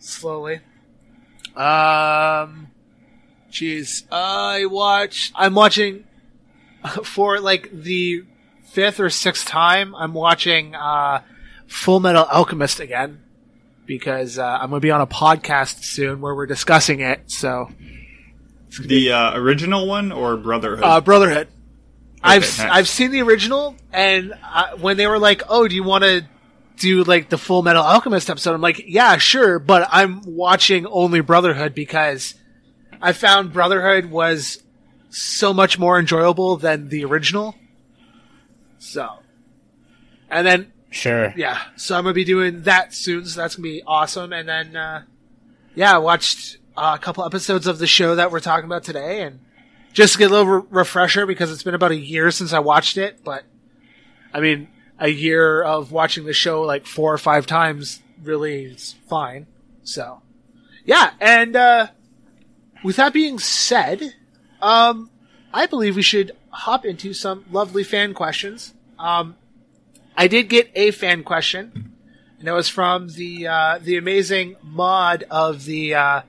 Slowly. 0.00 0.56
Um, 1.56 2.68
jeez, 3.50 4.04
I 4.10 4.66
watch. 4.66 5.32
I'm 5.36 5.54
watching 5.54 6.04
for 7.04 7.38
like 7.40 7.70
the 7.72 8.24
fifth 8.64 8.98
or 8.98 9.08
sixth 9.08 9.46
time. 9.46 9.94
I'm 9.94 10.14
watching 10.14 10.74
uh, 10.74 11.22
Full 11.68 12.00
Metal 12.00 12.24
Alchemist 12.24 12.80
again 12.80 13.20
because 13.86 14.38
uh, 14.38 14.44
I'm 14.44 14.70
going 14.70 14.80
to 14.80 14.84
be 14.84 14.90
on 14.90 15.00
a 15.00 15.06
podcast 15.06 15.84
soon 15.84 16.20
where 16.20 16.34
we're 16.34 16.46
discussing 16.46 17.00
it. 17.00 17.30
So, 17.30 17.70
The 18.82 19.12
uh, 19.12 19.38
original 19.38 19.86
one 19.86 20.12
or 20.12 20.36
Brotherhood? 20.36 20.84
uh, 20.84 21.00
Brotherhood. 21.00 21.48
I've 22.22 22.40
nice. 22.42 22.60
I've 22.60 22.88
seen 22.88 23.10
the 23.10 23.20
original, 23.22 23.76
and 23.92 24.32
uh, 24.42 24.76
when 24.80 24.96
they 24.96 25.06
were 25.06 25.18
like, 25.18 25.42
"Oh, 25.48 25.68
do 25.68 25.74
you 25.74 25.82
want 25.84 26.04
to 26.04 26.24
do 26.78 27.04
like 27.04 27.28
the 27.28 27.36
Full 27.38 27.62
Metal 27.62 27.82
Alchemist 27.82 28.30
episode?" 28.30 28.54
I'm 28.54 28.62
like, 28.62 28.82
"Yeah, 28.86 29.18
sure," 29.18 29.58
but 29.58 29.86
I'm 29.92 30.22
watching 30.24 30.86
only 30.86 31.20
Brotherhood 31.20 31.74
because 31.74 32.34
I 33.02 33.12
found 33.12 33.52
Brotherhood 33.52 34.06
was 34.06 34.62
so 35.10 35.52
much 35.52 35.78
more 35.78 35.98
enjoyable 35.98 36.56
than 36.56 36.88
the 36.88 37.04
original. 37.04 37.54
So, 38.78 39.08
and 40.30 40.46
then 40.46 40.72
Sure. 40.90 41.32
yeah, 41.36 41.60
so 41.76 41.96
I'm 41.96 42.04
gonna 42.04 42.14
be 42.14 42.24
doing 42.24 42.62
that 42.62 42.94
soon. 42.94 43.26
So 43.26 43.40
that's 43.40 43.56
gonna 43.56 43.64
be 43.64 43.82
awesome. 43.86 44.32
And 44.32 44.48
then, 44.48 44.76
uh, 44.76 45.02
yeah, 45.74 45.94
I 45.94 45.98
watched 45.98 46.56
uh, 46.76 46.96
a 46.96 47.02
couple 47.02 47.24
episodes 47.24 47.66
of 47.66 47.78
the 47.78 47.86
show 47.86 48.14
that 48.14 48.30
we're 48.30 48.40
talking 48.40 48.66
about 48.66 48.84
today, 48.84 49.22
and 49.22 49.40
just 49.92 50.14
to 50.14 50.18
get 50.18 50.30
a 50.30 50.34
little 50.34 50.60
re- 50.60 50.66
refresher 50.70 51.26
because 51.26 51.52
it's 51.52 51.62
been 51.62 51.74
about 51.74 51.92
a 51.92 51.96
year 51.96 52.30
since 52.30 52.52
I 52.52 52.58
watched 52.58 52.96
it. 52.96 53.22
But 53.24 53.44
I 54.32 54.40
mean, 54.40 54.68
a 54.98 55.08
year 55.08 55.62
of 55.62 55.92
watching 55.92 56.24
the 56.24 56.32
show 56.32 56.62
like 56.62 56.86
four 56.86 57.12
or 57.12 57.18
five 57.18 57.46
times 57.46 58.02
really 58.22 58.64
is 58.64 58.94
fine. 59.08 59.46
So, 59.82 60.22
yeah, 60.84 61.12
and 61.20 61.54
uh, 61.54 61.88
with 62.82 62.96
that 62.96 63.12
being 63.12 63.38
said, 63.38 64.14
um, 64.60 65.10
I 65.52 65.66
believe 65.66 65.96
we 65.96 66.02
should 66.02 66.32
hop 66.50 66.84
into 66.84 67.12
some 67.12 67.44
lovely 67.50 67.84
fan 67.84 68.14
questions. 68.14 68.74
Um, 68.98 69.36
I 70.16 70.28
did 70.28 70.48
get 70.48 70.70
a 70.74 70.90
fan 70.90 71.24
question, 71.24 71.92
and 72.38 72.48
it 72.48 72.52
was 72.52 72.68
from 72.68 73.08
the 73.08 73.46
uh, 73.46 73.78
the 73.82 73.96
amazing 73.96 74.56
mod 74.62 75.24
of 75.30 75.64
the 75.64 75.94
uh, 75.94 76.22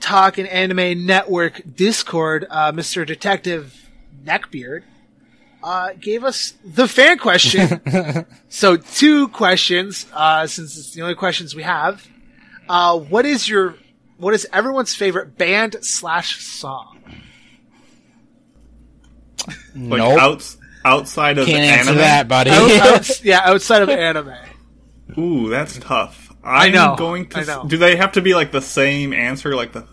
Talk 0.00 0.38
and 0.38 0.48
Anime 0.48 1.04
Network 1.06 1.60
Discord, 1.74 2.46
uh, 2.50 2.72
Mr. 2.72 3.06
Detective 3.06 3.74
Neckbeard. 4.24 4.82
Uh, 5.62 5.90
gave 6.00 6.22
us 6.22 6.54
the 6.64 6.86
fan 6.86 7.18
question. 7.18 7.80
so 8.48 8.76
two 8.76 9.28
questions, 9.28 10.06
uh, 10.12 10.46
since 10.46 10.78
it's 10.78 10.92
the 10.92 11.02
only 11.02 11.16
questions 11.16 11.54
we 11.54 11.64
have. 11.64 12.06
Uh, 12.68 12.96
what 12.98 13.26
is 13.26 13.48
your, 13.48 13.74
what 14.18 14.34
is 14.34 14.46
everyone's 14.52 14.94
favorite 14.94 15.36
band 15.36 15.76
slash 15.82 16.40
song? 16.44 16.94
like 19.74 19.98
nope. 19.98 20.18
outs- 20.20 20.58
outside 20.84 21.38
of 21.38 21.46
Can't 21.46 21.58
answer 21.60 21.90
anime? 21.90 21.96
that, 22.02 22.28
buddy. 22.28 22.50
Out- 22.50 22.70
outs- 22.94 23.24
yeah, 23.24 23.40
outside 23.44 23.82
of 23.82 23.88
anime. 23.88 24.34
Ooh, 25.16 25.48
that's 25.48 25.78
tough. 25.78 26.27
I'm 26.48 26.72
know, 26.72 26.96
going 26.96 27.28
to. 27.30 27.38
I 27.38 27.44
know. 27.44 27.64
Do 27.66 27.76
they 27.76 27.96
have 27.96 28.12
to 28.12 28.22
be 28.22 28.34
like 28.34 28.52
the 28.52 28.60
same 28.62 29.12
answer, 29.12 29.54
like 29.54 29.72
the 29.72 29.86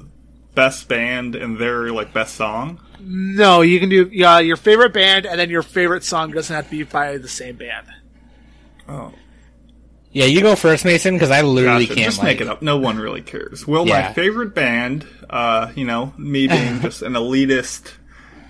best 0.54 0.88
band 0.88 1.36
and 1.36 1.58
their 1.58 1.92
like 1.92 2.14
best 2.14 2.36
song? 2.36 2.80
No, 3.00 3.62
you 3.62 3.80
can 3.80 3.90
do 3.90 4.10
yeah, 4.12 4.40
your 4.40 4.58
favorite 4.58 4.94
band, 4.94 5.26
and 5.26 5.40
then 5.40 5.50
your 5.50 5.62
favorite 5.62 6.04
song 6.04 6.32
doesn't 6.32 6.56
have 6.56 6.66
to 6.66 6.72
be 6.72 6.84
by 6.84 7.18
the 7.18 7.28
same 7.28 7.56
band. 7.58 7.88
Oh, 8.88 9.14
yeah, 10.12 10.26
you 10.26 10.40
go 10.42 10.56
first, 10.56 10.86
Mason, 10.86 11.16
because 11.16 11.30
I 11.30 11.42
literally 11.42 11.88
gotcha. 11.88 11.96
can't 11.96 12.06
just 12.06 12.20
like, 12.20 12.26
make 12.26 12.42
it 12.42 12.48
up. 12.48 12.62
No 12.62 12.78
one 12.78 12.98
really 12.98 13.22
cares. 13.22 13.68
Well, 13.68 13.86
Yeah. 13.86 14.08
my 14.08 14.14
favorite 14.14 14.56
band, 14.56 15.06
uh, 15.30 15.74
you 15.76 15.86
know, 15.86 16.14
me 16.18 16.48
being 16.48 16.80
just 16.80 17.02
an 17.02 17.14
elitist, 17.14 17.92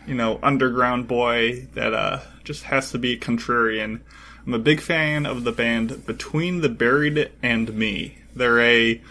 you 0.06 0.14
know, 0.14 0.40
underground 0.44 1.08
boy 1.08 1.68
that 1.74 1.94
uh 1.94 2.20
just 2.44 2.64
has 2.66 2.92
to 2.92 3.00
be 3.00 3.18
contrarian. 3.18 4.02
I'm 4.46 4.54
a 4.54 4.60
big 4.60 4.80
fan 4.80 5.26
of 5.26 5.44
the 5.44 5.52
band 5.52 6.06
Between 6.06 6.62
the 6.62 6.70
Buried 6.70 7.32
and 7.42 7.74
Me. 7.74 8.20
They're 8.36 8.60
a 8.60 9.02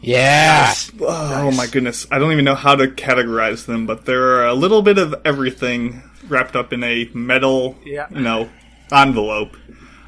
Yeah. 0.00 0.72
Oh 1.00 1.50
my 1.52 1.66
goodness, 1.66 2.06
I 2.10 2.18
don't 2.18 2.32
even 2.32 2.44
know 2.44 2.54
how 2.54 2.74
to 2.74 2.88
categorize 2.88 3.66
them, 3.66 3.86
but 3.86 4.04
they're 4.06 4.44
a 4.44 4.54
little 4.54 4.82
bit 4.82 4.98
of 4.98 5.14
everything 5.24 6.02
wrapped 6.28 6.56
up 6.56 6.72
in 6.72 6.82
a 6.82 7.08
metal, 7.14 7.76
Yeah. 7.84 8.06
you 8.10 8.20
know, 8.20 8.48
envelope. 8.92 9.56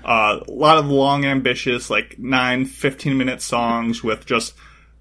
Uh, 0.05 0.41
a 0.49 0.51
lot 0.51 0.79
of 0.79 0.87
long, 0.87 1.25
ambitious, 1.25 1.89
like 1.89 2.19
9, 2.19 2.65
15 2.65 3.17
minute 3.17 3.41
songs 3.41 4.03
with 4.03 4.27
just 4.27 4.55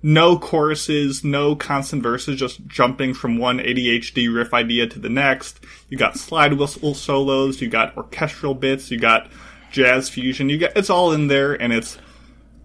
no 0.03 0.37
choruses, 0.37 1.23
no 1.23 1.55
constant 1.55 2.03
verses, 2.03 2.39
just 2.39 2.65
jumping 2.67 3.13
from 3.13 3.37
one 3.37 3.59
ADHD 3.59 4.27
riff 4.33 4.53
idea 4.53 4.85
to 4.87 4.99
the 4.99 5.09
next. 5.09 5.59
You 5.89 5.97
got 5.97 6.17
slide 6.17 6.53
whistle 6.53 6.93
solos, 6.93 7.61
you 7.61 7.67
got 7.67 7.95
orchestral 7.97 8.53
bits, 8.53 8.91
you 8.91 8.99
got 8.99 9.29
jazz 9.71 10.09
fusion, 10.09 10.49
you 10.49 10.57
get 10.57 10.75
it's 10.77 10.89
all 10.89 11.11
in 11.11 11.27
there 11.27 11.53
and 11.53 11.71
it's 11.73 11.97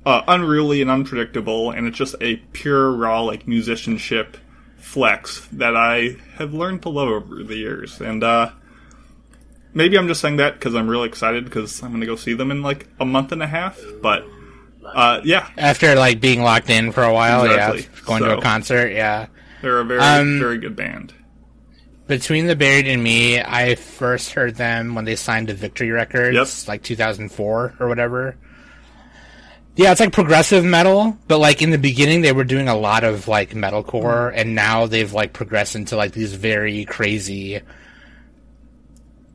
uh, 0.04 0.22
unruly 0.28 0.82
and 0.82 0.90
unpredictable, 0.90 1.70
and 1.70 1.86
it's 1.86 1.96
just 1.98 2.14
a 2.20 2.36
pure 2.52 2.92
raw 2.92 3.20
like 3.22 3.48
musicianship 3.48 4.36
flex 4.76 5.46
that 5.52 5.76
I 5.76 6.16
have 6.34 6.54
learned 6.54 6.82
to 6.82 6.88
love 6.90 7.08
over 7.08 7.42
the 7.42 7.56
years. 7.56 8.00
And 8.00 8.22
uh, 8.22 8.50
maybe 9.75 9.98
I'm 9.98 10.06
just 10.06 10.20
saying 10.20 10.36
that 10.36 10.54
because 10.54 10.75
I'm 10.76 10.88
really 10.88 11.08
excited 11.08 11.44
because 11.44 11.82
I'm 11.82 11.90
going 11.90 12.00
to 12.02 12.06
go 12.06 12.14
see 12.16 12.34
them 12.34 12.50
in 12.52 12.62
like 12.62 12.86
a 13.00 13.04
month 13.04 13.32
and 13.32 13.42
a 13.42 13.48
half. 13.48 13.80
But 14.00 14.25
uh, 14.84 15.20
yeah, 15.25 15.48
After 15.58 15.96
like 15.96 16.20
being 16.20 16.42
locked 16.42 16.70
in 16.70 16.92
for 16.92 17.02
a 17.02 17.12
while, 17.12 17.44
Exactly. 17.44 17.80
yeah, 17.82 18.00
going 18.06 18.22
to 18.22 18.38
a 18.38 18.40
concert, 18.40 18.92
yeah. 18.92 19.26
they're 19.60 19.80
a 19.80 19.84
very 19.84 20.00
Um, 20.00 20.38
very 20.38 20.58
good 20.58 20.76
band. 20.76 21.12
Between 22.06 22.46
the 22.46 22.54
Buried 22.54 22.86
and 22.86 23.02
Me, 23.02 23.40
I 23.40 23.75
first 23.75 24.30
heard 24.30 24.54
them 24.54 24.94
when 24.94 25.04
they 25.04 25.16
signed 25.16 25.48
to 25.48 25.54
Victory 25.54 25.90
Records, 25.90 26.34
Yep. 26.34 26.68
like 26.68 26.82
2004 26.82 27.75
or 27.80 27.88
whatever. 27.88 28.36
Yeah, 29.75 29.90
it's 29.90 30.00
like 30.00 30.12
progressive 30.12 30.64
metal, 30.64 31.18
but 31.28 31.38
like 31.38 31.60
in 31.60 31.70
the 31.70 31.78
beginning 31.78 32.22
they 32.22 32.32
were 32.32 32.44
doing 32.44 32.68
a 32.68 32.76
lot 32.76 33.04
of 33.04 33.28
like 33.28 33.50
metalcore, 33.50 34.32
mm. 34.32 34.32
and 34.34 34.54
now 34.54 34.86
they've 34.86 35.12
like 35.12 35.34
progressed 35.34 35.76
into 35.76 35.96
like 35.96 36.12
these 36.12 36.32
very 36.32 36.86
crazy. 36.86 37.60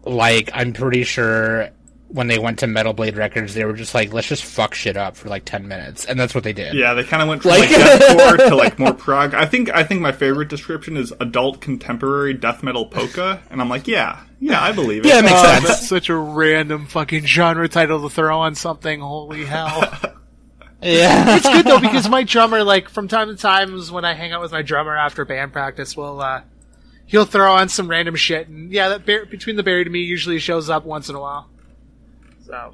Like 0.03 0.49
I'm 0.53 0.73
pretty 0.73 1.03
sure 1.03 1.69
when 2.11 2.27
they 2.27 2.37
went 2.39 2.59
to 2.59 2.67
Metal 2.67 2.93
Blade 2.93 3.15
Records, 3.17 3.53
they 3.53 3.63
were 3.65 3.73
just 3.73 3.93
like, 3.95 4.11
let's 4.13 4.27
just 4.27 4.43
fuck 4.43 4.73
shit 4.73 4.97
up 4.97 5.15
for 5.15 5.29
like 5.29 5.45
10 5.45 5.67
minutes, 5.67 6.05
and 6.05 6.19
that's 6.19 6.35
what 6.35 6.43
they 6.43 6.53
did. 6.53 6.73
Yeah, 6.73 6.93
they 6.93 7.03
kind 7.03 7.21
of 7.23 7.29
went 7.29 7.41
from 7.41 7.51
Like- 7.51 7.69
like, 7.69 7.69
deathcore 7.79 8.49
to 8.49 8.55
like 8.55 8.77
more 8.79 8.93
prog. 8.93 9.33
I 9.33 9.45
think 9.45 9.69
I 9.73 9.83
think 9.83 10.01
my 10.01 10.11
favorite 10.11 10.49
description 10.49 10.97
is 10.97 11.13
adult 11.19 11.61
contemporary 11.61 12.33
death 12.33 12.63
metal 12.63 12.85
polka, 12.85 13.41
and 13.49 13.61
I'm 13.61 13.69
like, 13.69 13.87
yeah, 13.87 14.19
yeah, 14.39 14.61
I 14.61 14.71
believe 14.71 15.05
it. 15.05 15.09
Yeah, 15.09 15.19
it 15.19 15.23
makes 15.23 15.35
Oh, 15.39 15.43
sense. 15.45 15.67
that's 15.67 15.87
such 15.87 16.09
a 16.09 16.15
random 16.15 16.85
fucking 16.87 17.25
genre 17.25 17.67
title 17.69 18.01
to 18.01 18.13
throw 18.13 18.39
on 18.39 18.55
something. 18.55 18.99
Holy 18.99 19.45
hell! 19.45 19.91
Yeah. 20.83 21.35
it's 21.37 21.47
good 21.47 21.65
though 21.65 21.79
because 21.79 22.09
my 22.09 22.23
drummer, 22.23 22.63
like 22.63 22.89
from 22.89 23.07
time 23.07 23.27
to 23.27 23.35
time, 23.35 23.79
when 23.91 24.03
I 24.03 24.15
hang 24.15 24.31
out 24.31 24.41
with 24.41 24.51
my 24.51 24.63
drummer 24.63 24.97
after 24.97 25.23
band 25.25 25.53
practice, 25.53 25.95
will 25.95 26.19
uh, 26.19 26.41
he'll 27.05 27.25
throw 27.25 27.53
on 27.53 27.69
some 27.69 27.87
random 27.87 28.15
shit, 28.15 28.47
and 28.47 28.71
yeah, 28.73 28.89
that 28.89 29.05
bear, 29.05 29.27
between 29.27 29.57
the 29.57 29.61
berry 29.63 29.83
to 29.83 29.89
me 29.91 29.99
usually 29.99 30.39
shows 30.39 30.71
up 30.71 30.83
once 30.83 31.07
in 31.07 31.13
a 31.15 31.19
while. 31.19 31.50
So 32.51 32.74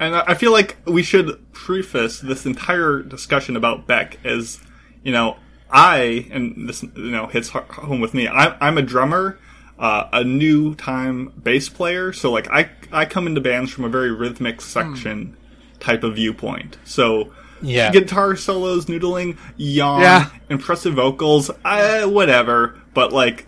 And 0.00 0.14
I 0.16 0.22
I 0.28 0.34
feel 0.34 0.52
like 0.52 0.76
we 0.86 1.02
should 1.02 1.52
preface 1.52 2.20
this 2.20 2.46
entire 2.46 3.02
discussion 3.02 3.56
about 3.56 3.86
Beck 3.86 4.18
as, 4.24 4.60
you 5.02 5.12
know, 5.12 5.36
I 5.70 6.26
and 6.30 6.68
this 6.68 6.82
you 6.82 7.10
know 7.10 7.26
hits 7.26 7.48
home 7.50 8.00
with 8.00 8.14
me. 8.14 8.26
I, 8.28 8.56
I'm 8.66 8.78
a 8.78 8.82
drummer, 8.82 9.38
uh, 9.78 10.04
a 10.12 10.24
new 10.24 10.74
time 10.76 11.32
bass 11.42 11.68
player, 11.68 12.12
so 12.12 12.30
like 12.30 12.48
I 12.50 12.70
I 12.92 13.04
come 13.04 13.26
into 13.26 13.40
bands 13.40 13.70
from 13.72 13.84
a 13.84 13.88
very 13.88 14.10
rhythmic 14.12 14.60
section 14.60 15.36
type 15.80 16.02
of 16.04 16.14
viewpoint. 16.14 16.78
So 16.84 17.32
Yeah. 17.60 17.90
guitar 17.92 18.36
solos, 18.36 18.86
noodling, 18.86 19.36
yawn, 19.56 20.00
Yeah. 20.00 20.28
impressive 20.48 20.94
vocals, 20.94 21.50
uh, 21.64 22.04
whatever. 22.06 22.78
But 22.94 23.12
like 23.12 23.46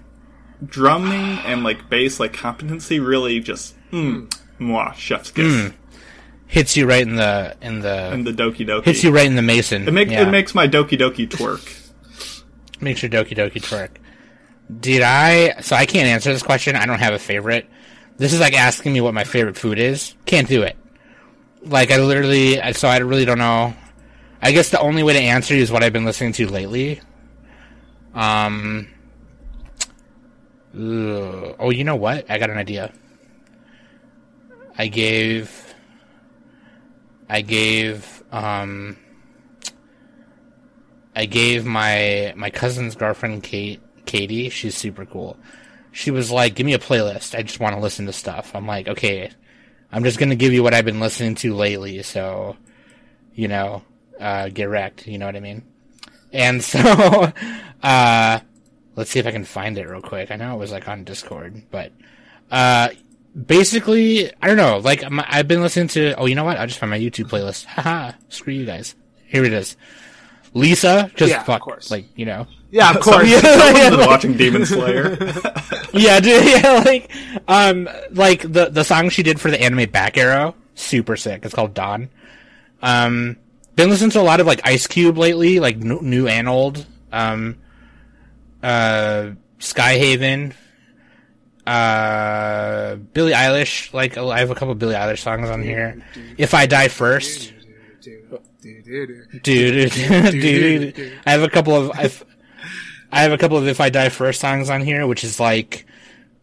drumming 0.64 1.40
and 1.44 1.62
like 1.62 1.88
bass, 1.88 2.20
like 2.20 2.32
competency, 2.34 3.00
really 3.00 3.40
just 3.40 3.74
mm, 3.92 4.30
mwah, 4.60 4.94
chef's 4.94 5.30
kiss. 5.30 5.72
hits 6.46 6.76
you 6.76 6.86
right 6.86 7.02
in 7.02 7.16
the 7.16 7.56
in 7.62 7.80
the 7.80 8.12
in 8.12 8.24
the 8.24 8.32
Doki 8.32 8.66
Doki. 8.66 8.84
hits 8.84 9.02
you 9.02 9.10
right 9.10 9.26
in 9.26 9.36
the 9.36 9.42
mason. 9.42 9.88
It, 9.88 9.92
makes 9.92 10.10
yeah. 10.10 10.26
it 10.26 10.30
makes 10.30 10.54
my 10.54 10.68
Doki 10.68 10.98
Doki 10.98 11.28
twerk. 11.28 12.42
makes 12.80 13.02
your 13.02 13.10
Doki 13.10 13.36
Doki 13.36 13.60
twerk. 13.62 13.90
Did 14.80 15.02
I? 15.02 15.60
So 15.62 15.74
I 15.74 15.86
can't 15.86 16.06
answer 16.06 16.32
this 16.32 16.42
question. 16.42 16.76
I 16.76 16.86
don't 16.86 17.00
have 17.00 17.14
a 17.14 17.18
favorite. 17.18 17.68
This 18.18 18.32
is 18.32 18.40
like 18.40 18.54
asking 18.54 18.92
me 18.92 19.00
what 19.00 19.14
my 19.14 19.24
favorite 19.24 19.56
food 19.56 19.78
is. 19.78 20.14
Can't 20.26 20.46
do 20.46 20.62
it. 20.62 20.76
Like 21.62 21.90
I 21.90 21.98
literally, 21.98 22.60
I- 22.60 22.72
so 22.72 22.86
I 22.88 22.98
really 22.98 23.24
don't 23.24 23.38
know. 23.38 23.74
I 24.42 24.52
guess 24.52 24.70
the 24.70 24.80
only 24.80 25.02
way 25.02 25.12
to 25.14 25.18
answer 25.18 25.54
you 25.54 25.62
is 25.62 25.70
what 25.72 25.82
I've 25.82 25.92
been 25.92 26.04
listening 26.04 26.32
to 26.34 26.46
lately. 26.46 27.00
Um. 28.14 28.88
ugh. 30.74 31.56
oh, 31.58 31.70
you 31.70 31.84
know 31.84 31.96
what? 31.96 32.30
I 32.30 32.38
got 32.38 32.50
an 32.50 32.58
idea. 32.58 32.92
I 34.76 34.88
gave. 34.88 35.74
I 37.28 37.40
gave. 37.42 38.22
Um. 38.32 38.96
I 41.14 41.26
gave 41.26 41.66
my 41.66 42.32
my 42.36 42.50
cousin's 42.50 42.94
girlfriend 42.94 43.42
Kate 43.42 43.82
Katie, 44.10 44.48
she's 44.48 44.76
super 44.76 45.06
cool. 45.06 45.36
She 45.92 46.10
was 46.10 46.32
like, 46.32 46.56
"Give 46.56 46.66
me 46.66 46.74
a 46.74 46.80
playlist. 46.80 47.38
I 47.38 47.42
just 47.42 47.60
want 47.60 47.76
to 47.76 47.80
listen 47.80 48.06
to 48.06 48.12
stuff." 48.12 48.56
I'm 48.56 48.66
like, 48.66 48.88
"Okay, 48.88 49.30
I'm 49.92 50.02
just 50.02 50.18
gonna 50.18 50.34
give 50.34 50.52
you 50.52 50.64
what 50.64 50.74
I've 50.74 50.84
been 50.84 50.98
listening 50.98 51.36
to 51.36 51.54
lately." 51.54 52.02
So, 52.02 52.56
you 53.34 53.46
know, 53.46 53.82
uh, 54.18 54.48
get 54.48 54.68
wrecked. 54.68 55.06
You 55.06 55.18
know 55.18 55.26
what 55.26 55.36
I 55.36 55.40
mean? 55.40 55.62
And 56.32 56.62
so, 56.72 57.32
uh, 57.82 58.40
let's 58.96 59.10
see 59.10 59.20
if 59.20 59.26
I 59.26 59.32
can 59.32 59.44
find 59.44 59.78
it 59.78 59.88
real 59.88 60.02
quick. 60.02 60.32
I 60.32 60.36
know 60.36 60.54
it 60.54 60.58
was 60.58 60.72
like 60.72 60.88
on 60.88 61.04
Discord, 61.04 61.62
but 61.70 61.92
uh, 62.50 62.88
basically, 63.46 64.32
I 64.42 64.46
don't 64.46 64.56
know. 64.56 64.78
Like 64.78 65.08
my, 65.10 65.24
I've 65.28 65.48
been 65.48 65.60
listening 65.60 65.88
to. 65.88 66.14
Oh, 66.16 66.26
you 66.26 66.34
know 66.34 66.44
what? 66.44 66.56
I'll 66.58 66.66
just 66.66 66.78
find 66.78 66.90
my 66.90 66.98
YouTube 66.98 67.28
playlist. 67.28 67.64
Haha, 67.66 68.12
screw 68.28 68.54
you 68.54 68.66
guys. 68.66 68.94
Here 69.26 69.44
it 69.44 69.52
is. 69.52 69.76
Lisa, 70.52 71.10
just 71.14 71.30
Yeah, 71.30 71.40
of 71.40 71.46
fuck, 71.46 71.62
course. 71.62 71.90
like 71.92 72.06
you 72.16 72.26
know. 72.26 72.46
yeah, 72.70 72.90
of 72.90 73.00
course. 73.02 73.28
Someone's 73.40 73.96
been 73.96 74.06
watching 74.06 74.36
Demon 74.36 74.66
Slayer. 74.66 75.10
yeah, 75.92 76.18
dude, 76.18 76.44
yeah, 76.44 76.82
like, 76.84 77.10
um, 77.46 77.88
like 78.10 78.42
the 78.42 78.66
the 78.70 78.82
song 78.82 79.10
she 79.10 79.22
did 79.22 79.40
for 79.40 79.50
the 79.50 79.60
anime 79.62 79.88
Back 79.90 80.16
Arrow, 80.16 80.56
super 80.74 81.16
sick. 81.16 81.44
It's 81.44 81.54
called 81.54 81.72
Dawn. 81.74 82.08
Um, 82.82 83.36
been 83.76 83.90
listening 83.90 84.10
to 84.10 84.20
a 84.20 84.22
lot 84.22 84.40
of 84.40 84.46
like 84.48 84.60
Ice 84.64 84.88
Cube 84.88 85.16
lately, 85.18 85.60
like 85.60 85.76
new, 85.78 86.00
new 86.02 86.26
and 86.26 86.48
old. 86.48 86.84
Um, 87.12 87.58
uh, 88.62 89.30
Skyhaven. 89.60 90.52
Uh, 91.66 92.96
Billie 92.96 93.32
Eilish. 93.32 93.92
Like, 93.92 94.16
I 94.16 94.40
have 94.40 94.50
a 94.50 94.54
couple 94.54 94.74
Billie 94.74 94.94
Eilish 94.94 95.20
songs 95.20 95.48
on 95.50 95.62
here. 95.62 96.02
If 96.38 96.54
I 96.54 96.66
Die 96.66 96.88
First. 96.88 97.52
Dude, 99.42 99.92
I 101.26 101.30
have 101.30 101.42
a 101.42 101.48
couple 101.48 101.74
of 101.74 101.92
I've, 101.94 102.24
I 103.10 103.22
have 103.22 103.32
a 103.32 103.38
couple 103.38 103.56
of 103.56 103.66
if 103.66 103.80
I 103.80 103.90
die 103.90 104.08
first 104.08 104.40
songs 104.40 104.70
on 104.70 104.82
here, 104.82 105.06
which 105.06 105.24
is 105.24 105.40
like 105.40 105.86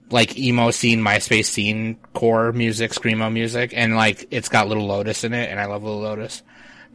like 0.10 0.38
emo 0.38 0.71
scene, 0.71 1.01
MySpace 1.01 1.45
scene, 1.45 1.97
core 2.13 2.51
music, 2.53 2.91
screamo 2.91 3.32
music, 3.32 3.73
and 3.75 3.95
like 3.95 4.27
it's 4.32 4.49
got 4.49 4.67
Lil 4.67 4.86
Lotus 4.86 5.23
in 5.23 5.34
it, 5.34 5.49
and 5.49 5.60
I 5.60 5.65
love 5.65 5.84
Lil 5.84 5.99
Lotus. 5.99 6.43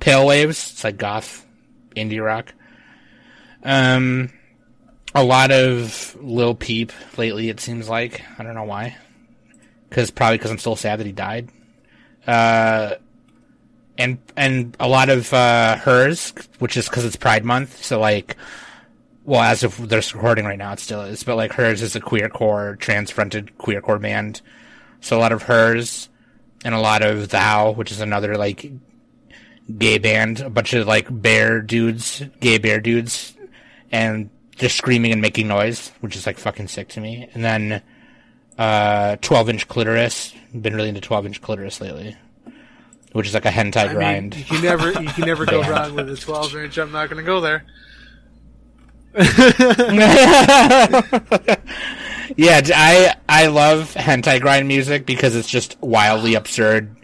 Pale 0.01 0.27
Waves, 0.27 0.73
it's 0.73 0.85
like 0.85 0.97
goth 0.97 1.47
indie 1.95 2.25
rock. 2.25 2.53
Um, 3.63 4.33
a 5.15 5.25
lot 5.25 5.51
of 5.51 6.17
Lil 6.21 6.55
Peep 6.55 6.93
lately. 7.17 7.49
It 7.49 7.61
seems 7.61 7.89
like 7.89 8.23
I 8.39 8.43
don't 8.43 8.55
know 8.55 8.65
why, 8.65 8.97
because 9.89 10.11
probably 10.11 10.39
because 10.39 10.51
I'm 10.51 10.59
still 10.59 10.77
sad 10.77 11.01
that 11.01 11.07
he 11.07 11.13
died. 11.13 11.51
Uh, 12.27 12.95
and 13.99 14.19
and 14.37 14.77
a 14.81 14.89
lot 14.89 15.09
of 15.11 15.33
uh, 15.33 15.77
HIRS, 15.77 16.33
which 16.59 16.77
is 16.77 16.89
because 16.89 17.05
it's 17.05 17.17
Pride 17.17 17.45
Month. 17.45 17.85
So 17.85 18.01
like, 18.01 18.37
well, 19.25 19.43
as 19.43 19.63
of 19.63 19.89
this 19.89 20.15
recording 20.15 20.45
right 20.45 20.59
now, 20.59 20.73
it 20.73 20.81
still 20.81 21.03
is. 21.03 21.23
But 21.23 21.37
like, 21.37 21.53
HIRS 21.53 21.83
is 21.83 21.97
a 21.97 22.01
queer 22.01 22.29
core, 22.29 22.77
trans 22.77 23.11
fronted 23.11 23.57
queer 23.59 23.81
core 23.81 23.99
band. 23.99 24.41
So 25.01 25.19
a 25.19 25.21
lot 25.21 25.33
of 25.33 25.43
HIRS, 25.43 26.09
and 26.65 26.75
a 26.75 26.81
lot 26.81 27.03
of 27.03 27.29
Thou, 27.29 27.73
which 27.73 27.93
is 27.93 28.01
another 28.01 28.37
like 28.37 28.71
gay 29.79 29.99
band. 29.99 30.41
A 30.41 30.51
bunch 30.51 30.73
of 30.73 30.87
like 30.87 31.07
bear 31.11 31.61
dudes, 31.61 32.23
gay 32.41 32.59
bear 32.59 32.81
dudes, 32.81 33.37
and 33.91 34.31
just 34.63 34.77
screaming 34.77 35.13
and 35.13 35.21
making 35.21 35.49
noise, 35.49 35.93
which 36.01 36.17
is 36.17 36.27
like 36.27 36.39
fucking 36.39 36.69
sick 36.69 36.89
to 36.91 37.01
me. 37.01 37.29
And 37.35 37.45
then 37.45 37.83
uh, 38.57 39.17
12 39.21 39.49
inch 39.51 39.69
clitoris. 39.69 40.33
Been 40.59 40.75
really 40.75 40.89
into 40.89 41.01
12 41.03 41.27
inch 41.27 41.43
clitoris 41.43 41.81
lately. 41.81 42.17
Which 43.13 43.27
is 43.27 43.35
like 43.35 43.45
a 43.45 43.51
hentai 43.51 43.77
I 43.77 43.87
mean, 43.89 43.95
grind. 43.95 44.37
you 44.37 44.45
can 44.45 44.63
never 44.63 44.91
you 44.91 45.09
can 45.11 45.27
never 45.27 45.45
go 45.45 45.61
wrong 45.71 45.95
with 45.95 46.09
a 46.11 46.17
12 46.17 46.57
inch. 46.57 46.79
I'm 46.79 46.93
not 46.93 47.11
going 47.11 47.23
to 47.23 47.27
go 47.27 47.41
there. 47.43 47.65
yeah, 52.37 52.61
I 52.75 53.15
I 53.29 53.47
love 53.49 53.93
hentai 53.95 54.41
grind 54.41 54.67
music 54.69 55.05
because 55.05 55.37
it's 55.37 55.49
just 55.49 55.77
wildly 55.83 56.35
absurd 56.35 56.97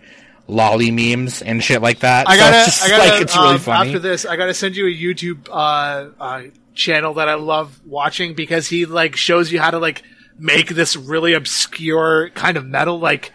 lolly 0.46 0.90
memes 0.90 1.42
and 1.42 1.62
shit 1.62 1.82
like 1.82 1.98
that. 2.00 2.26
I 2.26 2.36
So 2.36 2.40
gotta, 2.40 2.56
it's 2.56 2.64
just 2.66 2.84
I 2.84 2.88
gotta. 2.88 3.10
like 3.10 3.22
it's 3.22 3.36
really 3.36 3.48
um, 3.54 3.58
funny. 3.58 3.90
After 3.90 3.98
this, 3.98 4.24
I 4.24 4.36
gotta 4.36 4.54
send 4.54 4.76
you 4.76 4.86
a 4.86 4.90
YouTube 4.90 5.48
uh, 5.50 6.08
uh, 6.18 6.42
channel 6.78 7.14
that 7.14 7.28
I 7.28 7.34
love 7.34 7.80
watching 7.84 8.34
because 8.34 8.68
he 8.68 8.86
like 8.86 9.16
shows 9.16 9.52
you 9.52 9.60
how 9.60 9.70
to 9.70 9.78
like 9.78 10.02
make 10.38 10.68
this 10.68 10.96
really 10.96 11.34
obscure 11.34 12.30
kind 12.30 12.56
of 12.56 12.64
metal, 12.64 12.98
like 12.98 13.32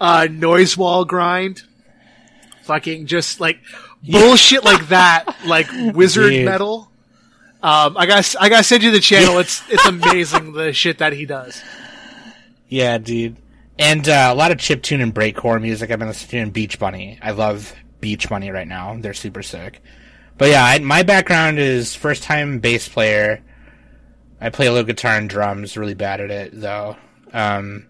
uh, 0.00 0.26
noise 0.30 0.76
wall 0.76 1.04
grind. 1.04 1.62
Fucking 2.62 3.06
just 3.06 3.38
like 3.38 3.60
bullshit 4.02 4.64
like 4.64 4.88
that, 4.88 5.36
like 5.46 5.68
wizard 5.94 6.30
Dude. 6.30 6.44
metal. 6.44 6.90
Um, 7.62 7.96
I 7.96 8.06
gotta, 8.06 8.42
I 8.42 8.48
gotta 8.48 8.64
send 8.64 8.82
you 8.82 8.90
the 8.90 9.00
channel. 9.00 9.38
It's 9.38 9.62
it's 9.68 9.86
amazing 9.86 10.52
the 10.52 10.72
shit 10.72 10.98
that 10.98 11.12
he 11.12 11.26
does. 11.26 11.62
Yeah, 12.68 12.98
dude. 12.98 13.36
And 13.78 14.08
uh, 14.08 14.30
a 14.32 14.34
lot 14.34 14.50
of 14.50 14.58
chiptune 14.58 15.02
and 15.02 15.14
breakcore 15.14 15.60
music. 15.60 15.90
I've 15.90 15.98
been 15.98 16.08
listening 16.08 16.46
to 16.46 16.50
Beach 16.50 16.78
Bunny. 16.78 17.18
I 17.22 17.32
love 17.32 17.74
Beach 18.00 18.28
Bunny 18.28 18.50
right 18.50 18.66
now. 18.66 18.96
They're 18.98 19.14
super 19.14 19.42
sick. 19.42 19.82
But 20.38 20.50
yeah, 20.50 20.64
I, 20.64 20.78
my 20.80 21.02
background 21.02 21.58
is 21.58 21.94
first 21.94 22.22
time 22.22 22.58
bass 22.58 22.88
player. 22.88 23.42
I 24.40 24.50
play 24.50 24.66
a 24.66 24.72
little 24.72 24.86
guitar 24.86 25.16
and 25.16 25.28
drums. 25.28 25.76
Really 25.76 25.94
bad 25.94 26.20
at 26.20 26.30
it 26.30 26.60
though. 26.60 26.96
Um, 27.32 27.86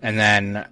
and 0.00 0.18
then 0.18 0.66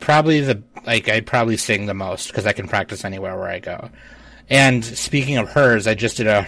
probably 0.00 0.40
the 0.40 0.62
like 0.86 1.08
I 1.08 1.20
probably 1.20 1.56
sing 1.56 1.86
the 1.86 1.94
most 1.94 2.28
because 2.28 2.46
I 2.46 2.52
can 2.52 2.68
practice 2.68 3.04
anywhere 3.04 3.36
where 3.38 3.48
I 3.48 3.58
go. 3.58 3.90
And 4.48 4.84
speaking 4.84 5.36
of 5.36 5.50
HIRS, 5.50 5.86
I 5.86 5.94
just 5.94 6.16
did 6.16 6.26
a 6.26 6.46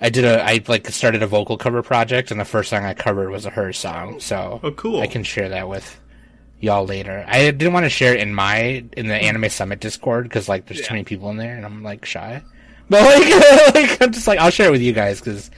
I 0.00 0.10
did 0.10 0.24
a 0.24 0.42
I 0.42 0.62
like 0.66 0.88
started 0.88 1.22
a 1.22 1.26
vocal 1.28 1.56
cover 1.56 1.82
project, 1.82 2.30
and 2.30 2.40
the 2.40 2.44
first 2.44 2.70
song 2.70 2.84
I 2.84 2.94
covered 2.94 3.30
was 3.30 3.46
a 3.46 3.50
her 3.50 3.72
song. 3.72 4.18
So 4.20 4.60
Oh, 4.62 4.72
cool. 4.72 5.00
I 5.00 5.06
can 5.06 5.22
share 5.22 5.48
that 5.50 5.68
with 5.68 5.98
y'all 6.62 6.86
later. 6.86 7.24
I 7.28 7.50
didn't 7.50 7.74
want 7.74 7.84
to 7.84 7.90
share 7.90 8.14
it 8.14 8.20
in 8.20 8.34
my 8.34 8.84
in 8.96 9.08
the 9.08 9.14
Anime 9.14 9.50
Summit 9.50 9.80
Discord 9.80 10.24
because 10.24 10.48
like 10.48 10.66
there's 10.66 10.80
too 10.80 10.94
many 10.94 11.04
people 11.04 11.28
in 11.30 11.36
there, 11.36 11.54
and 11.56 11.66
I'm 11.66 11.82
like 11.82 12.06
shy. 12.06 12.42
But 12.88 13.04
like, 13.04 13.74
like 13.74 14.02
I'm 14.02 14.12
just 14.12 14.26
like 14.26 14.38
I'll 14.38 14.50
share 14.50 14.68
it 14.68 14.72
with 14.72 14.82
you 14.82 14.92
guys 14.92 15.18
because 15.18 15.50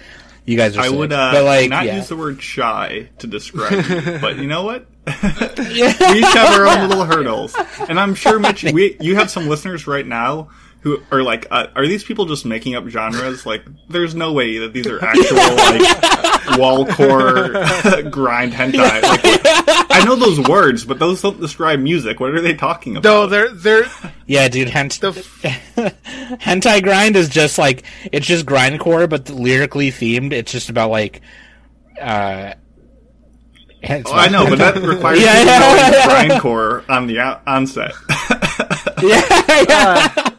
you 0.44 0.56
guys 0.56 0.76
are. 0.76 0.82
I 0.82 0.88
sick. 0.88 0.98
would 0.98 1.12
uh, 1.12 1.32
but 1.32 1.44
like 1.44 1.68
not 1.68 1.84
yeah. 1.84 1.96
use 1.96 2.08
the 2.08 2.16
word 2.16 2.40
shy 2.40 3.08
to 3.18 3.26
describe 3.26 3.72
you, 3.72 4.18
but 4.20 4.36
you 4.36 4.46
know 4.46 4.62
what? 4.62 4.86
we 5.06 5.12
each 5.12 6.32
have 6.32 6.60
our 6.60 6.66
own 6.66 6.88
little 6.88 7.04
hurdles, 7.04 7.56
and 7.88 7.98
I'm 7.98 8.14
sure 8.14 8.38
Mitch, 8.38 8.62
we 8.64 8.96
you 9.00 9.16
have 9.16 9.30
some 9.30 9.48
listeners 9.48 9.88
right 9.88 10.06
now 10.06 10.50
who 10.84 11.02
are 11.10 11.22
like, 11.22 11.46
uh, 11.50 11.66
are 11.74 11.86
these 11.86 12.04
people 12.04 12.26
just 12.26 12.44
making 12.44 12.76
up 12.76 12.86
genres? 12.86 13.46
Like, 13.46 13.64
there's 13.88 14.14
no 14.14 14.32
way 14.34 14.58
that 14.58 14.74
these 14.74 14.86
are 14.86 15.02
actual 15.02 15.36
like 15.36 16.58
wall 16.58 16.86
core 16.86 17.48
grind 18.10 18.52
hentai. 18.52 19.02
Like, 19.02 19.83
I 20.00 20.04
know 20.04 20.16
those 20.16 20.40
words, 20.48 20.84
but 20.84 20.98
those 20.98 21.22
don't 21.22 21.40
describe 21.40 21.78
music. 21.80 22.20
What 22.20 22.34
are 22.34 22.40
they 22.40 22.54
talking 22.54 22.96
about? 22.96 23.08
No, 23.08 23.26
they're 23.26 23.50
they're 23.52 23.84
Yeah, 24.26 24.48
dude, 24.48 24.68
hent- 24.70 25.00
the 25.00 25.10
hentai 26.42 26.82
grind 26.82 27.16
is 27.16 27.28
just 27.28 27.58
like 27.58 27.84
it's 28.12 28.26
just 28.26 28.44
grindcore, 28.46 29.08
but 29.08 29.28
lyrically 29.30 29.90
themed. 29.90 30.32
It's 30.32 30.52
just 30.52 30.68
about 30.70 30.90
like 30.90 31.20
Uh, 32.00 32.54
it's 33.82 34.10
Oh, 34.10 34.14
I 34.14 34.28
know, 34.28 34.46
but 34.48 34.58
that 34.58 34.76
requires 34.82 35.20
Yeah, 35.20 35.40
you 35.40 35.46
yeah, 35.46 35.58
knowing 35.58 35.92
yeah. 35.92 36.38
grindcore 36.38 36.88
on 36.88 37.06
the 37.06 37.20
out- 37.20 37.42
onset. 37.46 37.92
yeah, 39.02 39.62
yeah. 39.68 40.30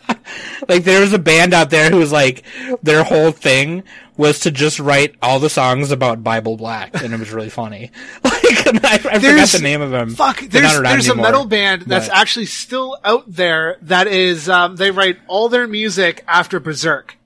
Like 0.67 0.83
there 0.83 1.01
was 1.01 1.13
a 1.13 1.19
band 1.19 1.53
out 1.53 1.69
there 1.69 1.89
who 1.89 1.97
was 1.97 2.11
like 2.11 2.43
their 2.83 3.03
whole 3.03 3.31
thing 3.31 3.83
was 4.17 4.39
to 4.41 4.51
just 4.51 4.79
write 4.79 5.15
all 5.21 5.39
the 5.39 5.49
songs 5.49 5.91
about 5.91 6.23
Bible 6.23 6.55
Black, 6.57 7.01
and 7.03 7.13
it 7.13 7.19
was 7.19 7.31
really 7.31 7.49
funny. 7.49 7.91
Like 8.23 8.83
I, 8.85 9.15
I 9.15 9.19
forgot 9.19 9.49
the 9.49 9.59
name 9.61 9.81
of 9.81 9.91
them. 9.91 10.11
Fuck, 10.15 10.39
there's 10.41 10.79
there's 10.81 11.09
a 11.09 11.15
metal 11.15 11.45
band 11.45 11.83
that's 11.83 12.07
but- 12.07 12.17
actually 12.17 12.45
still 12.45 12.97
out 13.03 13.23
there 13.27 13.77
that 13.83 14.07
is 14.07 14.47
um, 14.49 14.75
they 14.75 14.91
write 14.91 15.17
all 15.27 15.49
their 15.49 15.67
music 15.67 16.23
after 16.27 16.59
Berserk. 16.59 17.17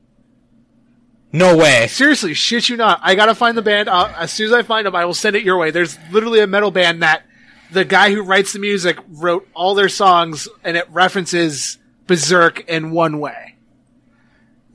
no 1.32 1.56
way. 1.58 1.88
Seriously, 1.88 2.34
shit 2.34 2.70
you 2.70 2.78
not. 2.78 3.00
I 3.04 3.15
gotta 3.15 3.36
find 3.36 3.58
the 3.58 3.62
band. 3.62 3.89
Uh, 3.89 4.12
as 4.18 4.32
soon 4.32 4.48
as 4.48 4.54
I 4.54 4.63
find 4.63 4.86
them, 4.88 4.96
I 4.96 5.06
will 5.06 5.13
send 5.13 5.36
it 5.36 5.44
your 5.44 5.58
way. 5.58 5.72
There's 5.72 5.98
literally 6.12 6.39
a 6.39 6.48
metal 6.48 6.72
band 6.72 7.02
that 7.04 7.24
the 7.72 7.86
guy 7.86 8.12
who 8.12 8.24
writes 8.24 8.54
the 8.54 8.60
music 8.60 8.98
wrote 9.10 9.48
all 9.54 9.76
their 9.76 9.89
songs, 9.89 10.48
and 10.63 10.76
it 10.78 10.89
references 10.89 11.78
Berserk 12.10 12.67
in 12.67 12.91
one 12.91 13.19
way. 13.19 13.56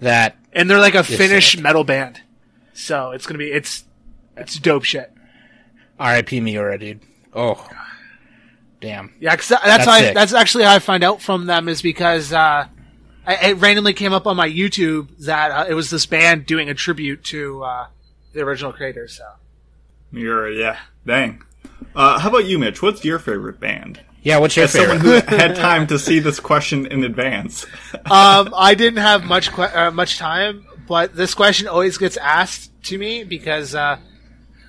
That 0.00 0.36
And 0.52 0.70
they're 0.70 0.78
like 0.78 0.94
a 0.94 1.02
Finnish 1.04 1.52
sick. 1.52 1.60
metal 1.60 1.84
band, 1.84 2.20
so 2.72 3.10
it's 3.10 3.26
gonna 3.26 3.38
be 3.38 3.50
it's 3.50 3.84
it's 4.36 4.58
dope 4.58 4.84
shit. 4.84 5.12
R.I.P. 5.98 6.40
Miura, 6.40 6.78
dude. 6.78 7.00
Oh, 7.34 7.68
damn. 8.80 9.12
Yeah, 9.20 9.34
cause 9.36 9.48
that's 9.48 9.64
That's 9.64 9.84
how 9.84 9.92
I, 9.92 10.12
that's 10.12 10.32
actually 10.32 10.64
how 10.64 10.74
I 10.74 10.78
find 10.78 11.02
out 11.04 11.20
from 11.20 11.46
them 11.46 11.68
is 11.68 11.82
because 11.82 12.32
uh, 12.32 12.66
I, 13.26 13.34
it 13.50 13.54
randomly 13.54 13.92
came 13.94 14.12
up 14.12 14.26
on 14.26 14.36
my 14.36 14.48
YouTube 14.48 15.08
that 15.24 15.50
uh, 15.50 15.66
it 15.68 15.74
was 15.74 15.90
this 15.90 16.06
band 16.06 16.46
doing 16.46 16.68
a 16.68 16.74
tribute 16.74 17.24
to 17.24 17.62
uh, 17.62 17.86
the 18.32 18.40
original 18.42 18.72
creators. 18.72 19.16
So 19.16 19.24
You're, 20.12 20.50
yeah, 20.50 20.78
dang. 21.06 21.42
Uh, 21.94 22.18
how 22.18 22.28
about 22.28 22.44
you, 22.46 22.58
Mitch? 22.58 22.82
What's 22.82 23.04
your 23.04 23.18
favorite 23.20 23.60
band? 23.60 24.00
Yeah, 24.24 24.38
what's 24.38 24.56
your 24.56 24.64
As 24.64 24.72
favorite? 24.72 25.00
someone 25.00 25.20
who 25.22 25.36
had 25.36 25.54
time 25.54 25.86
to 25.88 25.98
see 25.98 26.18
this 26.18 26.40
question 26.40 26.86
in 26.86 27.04
advance. 27.04 27.66
um, 28.10 28.52
I 28.56 28.74
didn't 28.74 29.00
have 29.00 29.24
much 29.24 29.52
que- 29.52 29.62
uh, 29.64 29.90
much 29.90 30.16
time, 30.18 30.66
but 30.88 31.14
this 31.14 31.34
question 31.34 31.68
always 31.68 31.98
gets 31.98 32.16
asked 32.16 32.70
to 32.84 32.96
me 32.98 33.22
because 33.24 33.74
uh, 33.74 33.98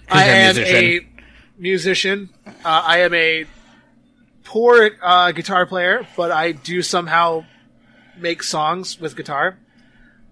I 0.09 0.23
am 0.25 0.55
musician. 0.55 0.83
a 0.83 1.61
musician. 1.61 2.29
Uh, 2.45 2.51
I 2.65 2.99
am 2.99 3.13
a 3.13 3.45
poor 4.43 4.91
uh, 5.01 5.31
guitar 5.31 5.65
player, 5.65 6.05
but 6.17 6.31
I 6.31 6.51
do 6.51 6.81
somehow 6.81 7.45
make 8.17 8.43
songs 8.43 8.99
with 8.99 9.15
guitar. 9.15 9.57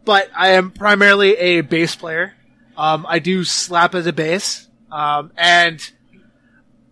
But 0.04 0.30
I 0.36 0.50
am 0.50 0.72
primarily 0.72 1.38
a 1.38 1.62
bass 1.62 1.96
player. 1.96 2.34
Um, 2.76 3.06
I 3.08 3.20
do 3.20 3.46
slap 3.46 3.96
at 3.96 4.04
the 4.04 4.12
bass, 4.12 4.68
um, 4.92 5.32
and 5.38 5.80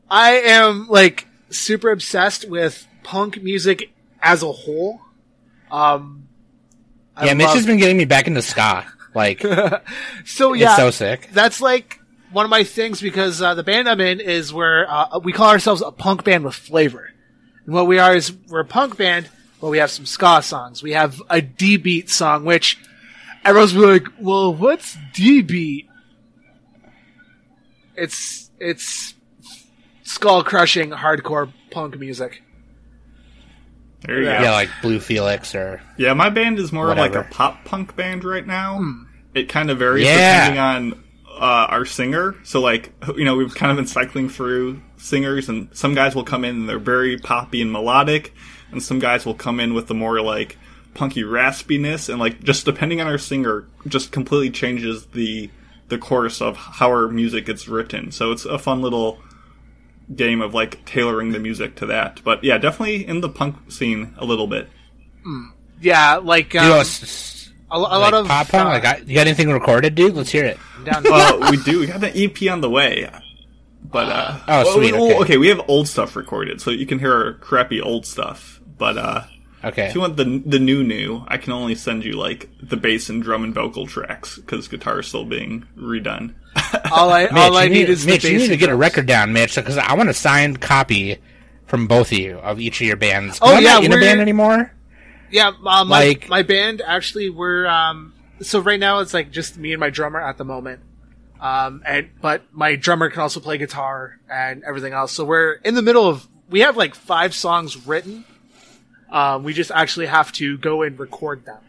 I 0.10 0.32
am 0.32 0.88
like 0.88 1.28
super 1.51 1.91
obsessed 1.91 2.49
with 2.49 2.87
punk 3.03 3.41
music 3.41 3.91
as 4.21 4.43
a 4.43 4.51
whole. 4.51 5.01
Um, 5.69 6.27
I 7.15 7.27
yeah, 7.27 7.33
Mitch 7.33 7.49
has 7.49 7.65
been 7.65 7.77
getting 7.77 7.97
me 7.97 8.05
back 8.05 8.27
into 8.27 8.41
ska. 8.41 8.85
Like, 9.13 9.41
so 10.25 10.53
yeah, 10.53 10.77
so 10.77 10.91
sick. 10.91 11.29
that's 11.33 11.61
like 11.61 11.99
one 12.31 12.45
of 12.45 12.49
my 12.49 12.63
things 12.63 13.01
because 13.01 13.41
uh, 13.41 13.55
the 13.55 13.63
band 13.63 13.89
I'm 13.89 13.99
in 13.99 14.19
is 14.19 14.53
where 14.53 14.89
uh, 14.89 15.19
we 15.19 15.33
call 15.33 15.49
ourselves 15.49 15.81
a 15.81 15.91
punk 15.91 16.23
band 16.23 16.45
with 16.45 16.55
flavor. 16.55 17.11
And 17.65 17.75
what 17.75 17.87
we 17.87 17.99
are 17.99 18.15
is 18.15 18.33
we're 18.47 18.61
a 18.61 18.65
punk 18.65 18.97
band, 18.97 19.29
but 19.59 19.69
we 19.69 19.79
have 19.79 19.91
some 19.91 20.05
ska 20.05 20.41
songs. 20.41 20.81
We 20.81 20.93
have 20.93 21.21
a 21.29 21.41
D 21.41 21.77
beat 21.77 22.09
song, 22.09 22.45
which 22.45 22.79
everyone's 23.43 23.75
like, 23.75 24.07
"Well, 24.19 24.53
what's 24.53 24.97
D 25.13 25.41
beat?" 25.41 25.89
It's 27.95 28.49
it's 28.59 29.13
skull 30.12 30.43
crushing 30.43 30.91
hardcore 30.91 31.52
punk 31.71 31.97
music. 31.97 32.41
There 34.06 34.19
you 34.19 34.26
Yeah. 34.26 34.38
go. 34.39 34.43
Yeah, 34.45 34.52
like 34.52 34.69
Blue 34.82 35.00
Felix 35.00 35.54
or 35.56 35.82
Yeah, 35.97 36.13
my 36.13 36.30
band 36.30 36.60
is 36.60 36.71
more 36.71 36.93
like 36.95 37.15
a 37.15 37.24
pop 37.24 37.63
punk 37.65 37.95
band 37.95 38.24
right 38.24 38.45
now. 38.45 38.78
Hmm. 38.78 39.04
It 39.34 39.47
kind 39.47 39.69
of 39.69 39.78
varies 39.80 40.06
Yeah. 40.06 40.50
depending 40.50 40.60
on 40.60 41.04
uh, 41.39 41.65
our 41.69 41.86
singer. 41.86 42.36
So, 42.43 42.60
like, 42.62 42.91
you 43.17 43.24
know, 43.24 43.36
we've 43.36 43.56
kind 43.56 43.71
of 43.71 43.78
been 43.78 43.88
cycling 43.88 44.30
through 44.30 44.80
singers, 44.97 45.50
and 45.50 45.69
some 45.71 45.95
guys 45.95 46.13
will 46.13 46.26
come 46.26 46.43
in 46.45 46.56
and 46.56 46.69
they're 46.69 46.78
very 46.78 47.17
poppy 47.17 47.62
and 47.63 47.71
melodic, 47.71 48.34
and 48.71 48.84
some 48.84 49.00
guys 49.00 49.26
will 49.26 49.34
come 49.34 49.60
in 49.60 49.74
with 49.74 49.88
the 49.88 49.95
more 49.95 50.21
like 50.21 50.58
punky 50.93 51.24
raspiness, 51.24 52.10
and 52.10 52.19
like 52.19 52.43
just 52.43 52.65
depending 52.65 53.02
on 53.02 53.08
our 53.08 53.17
singer, 53.17 53.65
just 53.88 54.12
completely 54.12 54.50
changes 54.52 55.06
the 55.13 55.50
the 55.88 55.97
course 55.97 56.41
of 56.41 56.58
how 56.58 56.89
our 56.89 57.08
music 57.08 57.45
gets 57.45 57.67
written. 57.67 58.12
So 58.12 58.32
it's 58.32 58.45
a 58.45 58.60
fun 58.60 58.82
little 58.82 59.17
game 60.15 60.41
of 60.41 60.54
like 60.54 60.84
tailoring 60.86 61.32
the 61.32 61.39
music 61.39 61.76
to 61.78 61.86
that. 61.88 62.21
But 62.24 62.43
yeah, 62.43 62.58
definitely 62.58 63.08
in 63.08 63.21
the 63.21 63.30
punk 63.30 63.71
scene 63.71 64.13
a 64.17 64.26
little 64.26 64.47
bit. 64.47 64.69
Yeah, 65.82 66.17
like 66.17 66.56
um, 66.56 66.63
you 66.63 66.69
know, 66.69 66.80
s- 66.80 67.04
s- 67.04 67.52
a, 67.71 67.76
a 67.76 67.80
lot 67.80 68.02
like 68.02 68.13
of 68.13 68.28
pop 68.28 68.47
punk. 68.50 68.65
uh, 68.65 68.69
Like, 68.69 68.86
I, 68.86 68.97
you 69.06 69.15
got 69.15 69.28
anything 69.28 69.50
recorded, 69.50 69.95
dude? 69.95 70.13
Let's 70.15 70.30
hear 70.30 70.45
it. 70.45 70.60
down 70.84 71.04
Uh, 71.10 71.47
we 71.50 71.58
do. 71.58 71.80
We 71.80 71.88
got 71.88 72.04
an 72.04 72.12
EP 72.15 72.52
on 72.52 72.62
the 72.62 72.69
way. 72.69 73.10
But 73.84 74.10
uh, 74.10 74.39
Oh, 74.47 74.63
well, 74.63 74.74
sweet, 74.76 74.93
we- 74.93 75.00
well, 75.00 75.21
okay. 75.24 75.38
we 75.38 75.47
have 75.47 75.62
old 75.67 75.88
stuff 75.88 76.15
recorded, 76.15 76.62
so 76.62 76.69
you 76.71 76.86
can 76.86 77.00
hear 77.00 77.13
our 77.13 77.34
crappy 77.34 77.82
old 77.82 78.06
stuff. 78.06 78.60
But 78.78 78.97
uh, 78.97 79.24
Okay. 79.63 79.88
if 79.88 79.95
you 79.95 80.02
want 80.02 80.17
the 80.17 80.41
the 80.45 80.60
new 80.60 80.84
new, 80.84 81.24
I 81.28 81.38
can 81.38 81.54
only 81.54 81.76
send 81.76 82.04
you 82.04 82.13
like 82.13 82.50
the 82.62 82.78
bass 82.78 83.10
and 83.10 83.21
drum 83.21 83.43
and 83.43 83.54
vocal 83.54 83.86
tracks 83.88 84.38
because 84.38 84.67
guitar 84.67 85.00
is 85.02 85.08
still 85.08 85.26
being 85.26 85.65
redone. 85.78 86.34
all 86.91 87.11
I 87.11 87.23
Mitch, 87.23 87.33
all 87.33 87.55
I 87.57 87.63
you 87.63 87.69
need 87.69 87.79
need, 87.79 87.89
is 87.89 88.05
Mitch, 88.05 88.23
you 88.23 88.37
need 88.37 88.47
to 88.47 88.57
get 88.57 88.69
a 88.69 88.75
record 88.75 89.05
down, 89.05 89.33
Mitch, 89.33 89.55
because 89.55 89.77
I 89.77 89.93
want 89.93 90.09
a 90.09 90.13
signed 90.13 90.59
copy 90.61 91.17
from 91.65 91.87
both 91.87 92.11
of 92.11 92.17
you 92.17 92.37
of 92.39 92.59
each 92.59 92.81
of 92.81 92.87
your 92.87 92.97
bands. 92.97 93.39
Oh, 93.41 93.55
I'm 93.55 93.63
yeah, 93.63 93.73
not 93.75 93.83
in 93.85 93.93
a 93.93 93.97
band 93.99 94.19
anymore. 94.19 94.73
Yeah, 95.29 95.51
uh, 95.65 95.85
my 95.85 95.85
Like- 95.85 96.27
my 96.29 96.43
band 96.43 96.81
actually 96.85 97.29
we're 97.29 97.65
um 97.65 98.13
so 98.41 98.59
right 98.59 98.79
now 98.79 98.99
it's 98.99 99.13
like 99.13 99.31
just 99.31 99.57
me 99.57 99.71
and 99.71 99.79
my 99.79 99.89
drummer 99.89 100.19
at 100.19 100.37
the 100.37 100.43
moment. 100.43 100.81
Um 101.39 101.81
and 101.85 102.09
but 102.21 102.43
my 102.51 102.75
drummer 102.75 103.09
can 103.09 103.21
also 103.21 103.39
play 103.39 103.57
guitar 103.57 104.19
and 104.29 104.63
everything 104.63 104.91
else. 104.93 105.13
So 105.13 105.23
we're 105.23 105.53
in 105.63 105.75
the 105.75 105.81
middle 105.81 106.07
of 106.07 106.27
we 106.49 106.59
have 106.61 106.75
like 106.75 106.93
five 106.95 107.33
songs 107.33 107.87
written. 107.87 108.25
Um 109.09 109.43
we 109.43 109.53
just 109.53 109.71
actually 109.71 110.07
have 110.07 110.31
to 110.33 110.57
go 110.57 110.81
and 110.81 110.99
record 110.99 111.45
them. 111.45 111.59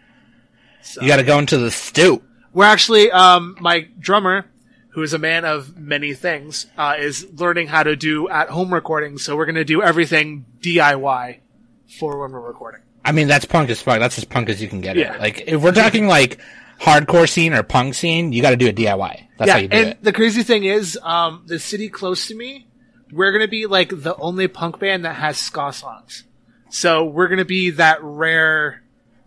So, 0.82 1.00
You 1.00 1.06
got 1.06 1.18
to 1.18 1.22
go 1.22 1.38
into 1.38 1.58
the 1.58 1.70
stew. 1.70 2.22
We're 2.52 2.64
actually 2.64 3.12
um 3.12 3.56
my 3.60 3.86
drummer 4.00 4.46
who 4.92 5.02
is 5.02 5.12
a 5.12 5.18
man 5.18 5.44
of 5.44 5.76
many 5.76 6.14
things 6.14 6.66
uh, 6.78 6.94
is 6.98 7.26
learning 7.34 7.66
how 7.68 7.82
to 7.82 7.96
do 7.96 8.28
at 8.28 8.48
home 8.48 8.72
recording. 8.72 9.18
So 9.18 9.36
we're 9.36 9.46
going 9.46 9.54
to 9.56 9.64
do 9.64 9.82
everything 9.82 10.44
DIY 10.60 11.40
for 11.98 12.20
when 12.20 12.32
we're 12.32 12.46
recording. 12.46 12.80
I 13.04 13.12
mean, 13.12 13.26
that's 13.28 13.44
punk 13.44 13.68
as 13.70 13.80
fuck. 13.82 13.98
That's 13.98 14.18
as 14.18 14.24
punk 14.24 14.48
as 14.48 14.62
you 14.62 14.68
can 14.68 14.80
get 14.80 14.96
Yeah. 14.96 15.14
it. 15.14 15.20
Like, 15.20 15.44
if 15.46 15.60
we're 15.62 15.72
talking 15.72 16.06
like 16.06 16.38
hardcore 16.80 17.28
scene 17.28 17.52
or 17.52 17.62
punk 17.62 17.94
scene, 17.94 18.32
you 18.32 18.42
got 18.42 18.50
to 18.50 18.56
do 18.56 18.68
a 18.68 18.72
DIY. 18.72 19.28
That's 19.38 19.48
yeah, 19.48 19.52
how 19.54 19.58
you 19.60 19.68
do 19.68 19.76
and 19.76 19.88
it. 19.90 20.02
the 20.04 20.12
crazy 20.12 20.42
thing 20.42 20.64
is, 20.64 20.98
um, 21.02 21.42
the 21.46 21.58
city 21.58 21.88
close 21.88 22.26
to 22.28 22.34
me, 22.34 22.68
we're 23.10 23.32
gonna 23.32 23.48
be 23.48 23.66
like 23.66 23.90
the 23.90 24.16
only 24.16 24.48
punk 24.48 24.78
band 24.78 25.04
that 25.04 25.16
has 25.16 25.36
ska 25.36 25.72
songs. 25.72 26.24
So 26.70 27.04
we're 27.04 27.28
gonna 27.28 27.44
be 27.44 27.70
that 27.70 27.98
rare 28.02 28.82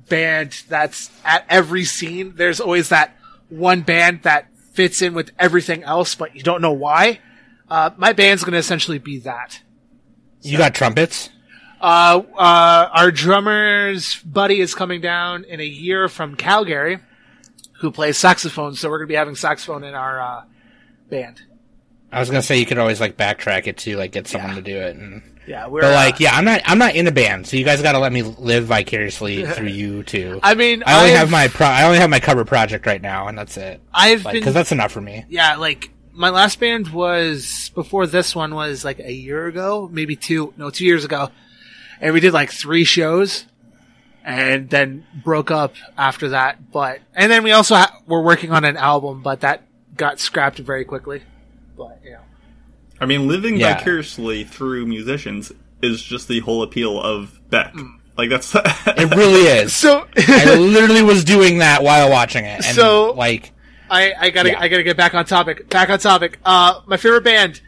band 0.09 0.63
that's 0.69 1.11
at 1.23 1.45
every 1.49 1.83
scene. 1.85 2.33
There's 2.35 2.59
always 2.59 2.89
that 2.89 3.15
one 3.49 3.81
band 3.81 4.23
that 4.23 4.47
fits 4.75 5.01
in 5.01 5.13
with 5.13 5.31
everything 5.39 5.83
else, 5.83 6.15
but 6.15 6.35
you 6.35 6.43
don't 6.43 6.61
know 6.61 6.73
why. 6.73 7.19
Uh, 7.69 7.91
my 7.97 8.13
band's 8.13 8.43
gonna 8.43 8.57
essentially 8.57 8.99
be 8.99 9.19
that. 9.19 9.61
You 10.41 10.57
got 10.57 10.75
trumpets. 10.75 11.29
Uh, 11.81 12.21
uh, 12.37 12.89
our 12.93 13.11
drummer's 13.11 14.15
buddy 14.23 14.59
is 14.59 14.75
coming 14.75 15.01
down 15.01 15.43
in 15.45 15.59
a 15.59 15.65
year 15.65 16.07
from 16.07 16.35
Calgary, 16.35 16.99
who 17.79 17.91
plays 17.91 18.17
saxophone. 18.17 18.75
So 18.75 18.89
we're 18.89 18.99
gonna 18.99 19.07
be 19.07 19.15
having 19.15 19.35
saxophone 19.35 19.83
in 19.83 19.95
our 19.95 20.21
uh, 20.21 20.43
band. 21.09 21.41
I 22.11 22.19
was 22.19 22.29
gonna 22.29 22.43
say 22.43 22.59
you 22.59 22.65
could 22.65 22.77
always 22.77 22.99
like 22.99 23.17
backtrack 23.17 23.67
it 23.67 23.77
to 23.79 23.97
like 23.97 24.11
get 24.11 24.27
someone 24.27 24.55
to 24.55 24.61
do 24.61 24.77
it. 24.77 24.95
And, 24.95 25.23
Yeah, 25.47 25.67
we're 25.67 25.81
but 25.81 25.91
uh, 25.91 25.95
like, 25.95 26.19
yeah, 26.19 26.35
I'm 26.35 26.43
not. 26.45 26.61
I'm 26.65 26.77
not 26.79 26.95
in 26.95 27.05
a 27.07 27.11
band, 27.11 27.45
so 27.47 27.55
you 27.57 27.63
guys 27.65 27.81
got 27.81 27.91
to 27.91 27.99
let 27.99 28.11
me 28.11 28.23
live 28.23 28.65
vicariously 28.65 29.45
through 29.53 29.67
you 29.67 30.01
too. 30.03 30.39
I 30.41 30.55
mean, 30.55 30.83
I 30.85 30.97
only 30.97 31.09
I've- 31.11 31.17
have 31.19 31.29
my 31.31 31.47
pro- 31.47 31.67
I 31.67 31.83
only 31.83 31.99
have 31.99 32.09
my 32.09 32.19
cover 32.19 32.45
project 32.45 32.85
right 32.85 33.01
now, 33.01 33.27
and 33.27 33.37
that's 33.37 33.55
it. 33.57 33.79
I've 33.93 34.25
Like, 34.25 34.33
been 34.33 34.41
because 34.41 34.53
that's 34.55 34.71
enough 34.71 34.91
for 34.91 35.01
me. 35.01 35.25
yeah, 35.29 35.55
like 35.57 35.91
my 36.13 36.29
last 36.29 36.59
band 36.59 36.87
was 36.89 37.69
before 37.75 38.07
this 38.07 38.35
one 38.35 38.55
was 38.55 38.83
like 38.85 38.99
a 38.99 39.11
year 39.11 39.45
ago, 39.47 39.87
maybe 39.91 40.15
two, 40.15 40.53
no, 40.57 40.69
two 40.69 40.85
years 40.85 41.03
ago, 41.05 41.29
and 42.01 42.13
we 42.13 42.19
did 42.21 42.33
like 42.33 42.49
three 42.51 42.83
shows, 42.85 43.45
and 44.23 44.69
then 44.69 45.05
broke 45.23 45.51
up 45.51 45.75
after 45.97 46.29
that. 46.29 46.71
But 46.71 47.01
and 47.13 47.31
then 47.31 47.43
we 47.43 47.51
also 47.51 47.75
ha- 47.75 47.99
were 48.07 48.21
working 48.23 48.51
on 48.51 48.65
an 48.65 48.77
album, 48.77 49.21
but 49.21 49.41
that 49.41 49.61
got 49.95 50.19
scrapped 50.19 50.57
very 50.57 50.85
quickly. 50.85 51.21
But 51.77 51.99
yeah, 52.03 52.19
I 53.05 53.07
mean, 53.07 53.27
living 53.27 53.57
Yeah. 53.57 53.77
vicariously 53.77 54.43
through 54.43 54.87
musicians 54.87 55.51
is 55.81 56.01
just 56.01 56.27
the 56.27 56.39
whole 56.39 56.63
appeal 56.63 56.99
of 56.99 57.39
Beck. 57.49 57.73
Mm. 57.73 57.99
Like 58.17 58.29
that's 58.29 58.53
It 58.55 59.15
really 59.15 59.41
is. 59.41 59.73
so 59.75 60.07
I 60.17 60.55
literally 60.55 61.03
was 61.03 61.23
doing 61.23 61.59
that 61.59 61.83
while 61.83 62.09
watching 62.09 62.45
it. 62.45 62.65
And 62.65 62.75
So- 62.75 63.13
like, 63.13 63.51
I, 63.89 64.13
I 64.19 64.29
gotta 64.31 64.49
Yeah. 64.49 64.59
I 64.59 64.67
gotta 64.67 64.81
get 64.83 64.97
back 64.97 65.13
on 65.13 65.25
topic. 65.25 65.69
Back 65.69 65.89
on 65.91 65.99
topic. 65.99 66.39
Uh, 66.43 66.81
my 66.87 66.97
favorite 66.97 67.23
band. 67.23 67.61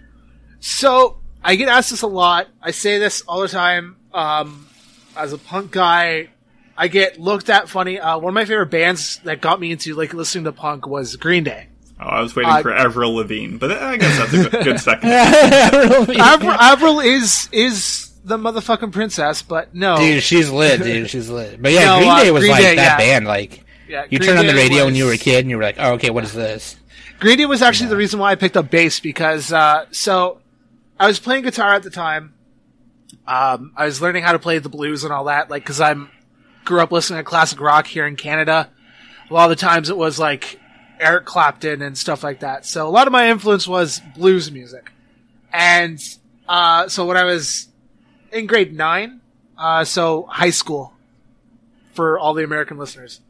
So 0.59 1.19
I 1.43 1.55
get 1.55 1.67
asked 1.67 1.91
this 1.91 2.01
a 2.01 2.07
lot. 2.07 2.47
I 2.61 2.71
say 2.71 2.97
this 2.97 3.21
all 3.27 3.41
the 3.41 3.47
time. 3.47 3.97
Um, 4.13 4.67
as 5.15 5.33
a 5.33 5.37
punk 5.37 5.71
guy, 5.71 6.29
I 6.75 6.87
get 6.87 7.19
looked 7.19 7.49
at 7.51 7.69
funny. 7.69 7.99
Uh, 7.99 8.17
one 8.17 8.29
of 8.29 8.33
my 8.33 8.45
favorite 8.45 8.71
bands 8.71 9.19
that 9.25 9.41
got 9.41 9.59
me 9.59 9.71
into 9.71 9.93
like 9.93 10.13
listening 10.13 10.45
to 10.45 10.51
punk 10.51 10.87
was 10.87 11.15
Green 11.17 11.43
Day. 11.43 11.67
Oh, 11.99 12.05
I 12.05 12.21
was 12.21 12.35
waiting 12.35 12.51
Uh, 12.51 12.61
for 12.61 12.71
Avril 12.73 13.15
Lavigne, 13.15 13.57
but 13.57 13.71
I 13.71 13.97
guess 13.97 14.17
that's 14.17 14.33
a 14.33 14.49
good, 14.49 14.63
good 14.63 14.79
second. 14.79 15.09
Avril, 15.11 16.51
Avril 16.51 16.99
is 16.99 17.49
is 17.51 18.11
the 18.23 18.37
motherfucking 18.37 18.91
princess, 18.91 19.41
but 19.41 19.73
no, 19.73 19.97
Dude, 19.97 20.21
she's 20.21 20.49
lit, 20.49 20.83
dude. 20.83 21.09
She's 21.09 21.29
lit. 21.29 21.61
But 21.61 21.71
yeah, 21.71 21.85
No, 21.85 21.97
Green 21.99 22.09
uh, 22.11 22.23
Day 22.23 22.31
was 22.31 22.41
Green 22.41 22.51
like 22.51 22.61
Day, 22.61 22.75
that 22.75 22.83
yeah. 22.83 22.97
band. 22.97 23.25
Like 23.25 23.63
yeah, 23.87 24.05
you 24.09 24.19
Green 24.19 24.29
turn 24.29 24.37
on 24.39 24.45
the 24.45 24.51
Day 24.53 24.63
radio 24.63 24.85
when 24.85 24.95
you 24.95 25.05
were 25.05 25.13
a 25.13 25.17
kid, 25.17 25.39
and 25.39 25.49
you 25.49 25.57
were 25.57 25.63
like, 25.63 25.77
"Oh, 25.79 25.93
okay, 25.93 26.09
what 26.09 26.23
is 26.23 26.33
this?" 26.33 26.75
Green 27.19 27.37
Day 27.37 27.45
was 27.45 27.61
actually 27.63 27.89
the 27.89 27.97
reason 27.97 28.19
why 28.19 28.31
I 28.31 28.35
picked 28.35 28.57
up 28.57 28.69
bass 28.69 28.99
because 28.99 29.51
uh, 29.51 29.85
so 29.91 30.39
I 30.99 31.07
was 31.07 31.19
playing 31.19 31.43
guitar 31.43 31.73
at 31.73 31.83
the 31.83 31.89
time. 31.89 32.33
Um, 33.27 33.73
I 33.75 33.85
was 33.85 34.01
learning 34.01 34.23
how 34.23 34.33
to 34.33 34.39
play 34.39 34.59
the 34.59 34.69
blues 34.69 35.03
and 35.03 35.11
all 35.11 35.23
that, 35.25 35.49
like 35.49 35.63
because 35.63 35.81
I'm 35.81 36.09
grew 36.63 36.79
up 36.81 36.91
listening 36.91 37.17
to 37.19 37.23
classic 37.23 37.59
rock 37.59 37.87
here 37.87 38.05
in 38.05 38.15
Canada. 38.17 38.69
A 39.29 39.33
lot 39.33 39.49
of 39.49 39.57
the 39.57 39.61
times 39.61 39.89
it 39.89 39.97
was 39.97 40.19
like 40.19 40.59
Eric 40.99 41.25
Clapton 41.25 41.81
and 41.81 41.97
stuff 41.97 42.23
like 42.23 42.39
that. 42.39 42.65
So 42.65 42.87
a 42.87 42.89
lot 42.89 43.07
of 43.07 43.13
my 43.13 43.29
influence 43.29 43.67
was 43.67 44.01
blues 44.15 44.51
music, 44.51 44.91
and 45.53 45.99
uh, 46.47 46.87
so 46.87 47.05
when 47.05 47.17
I 47.17 47.23
was 47.23 47.67
in 48.31 48.47
grade 48.47 48.73
nine, 48.73 49.21
uh, 49.57 49.83
so 49.83 50.23
high 50.23 50.51
school 50.51 50.93
for 51.93 52.19
all 52.19 52.33
the 52.33 52.43
American 52.43 52.77
listeners. 52.77 53.21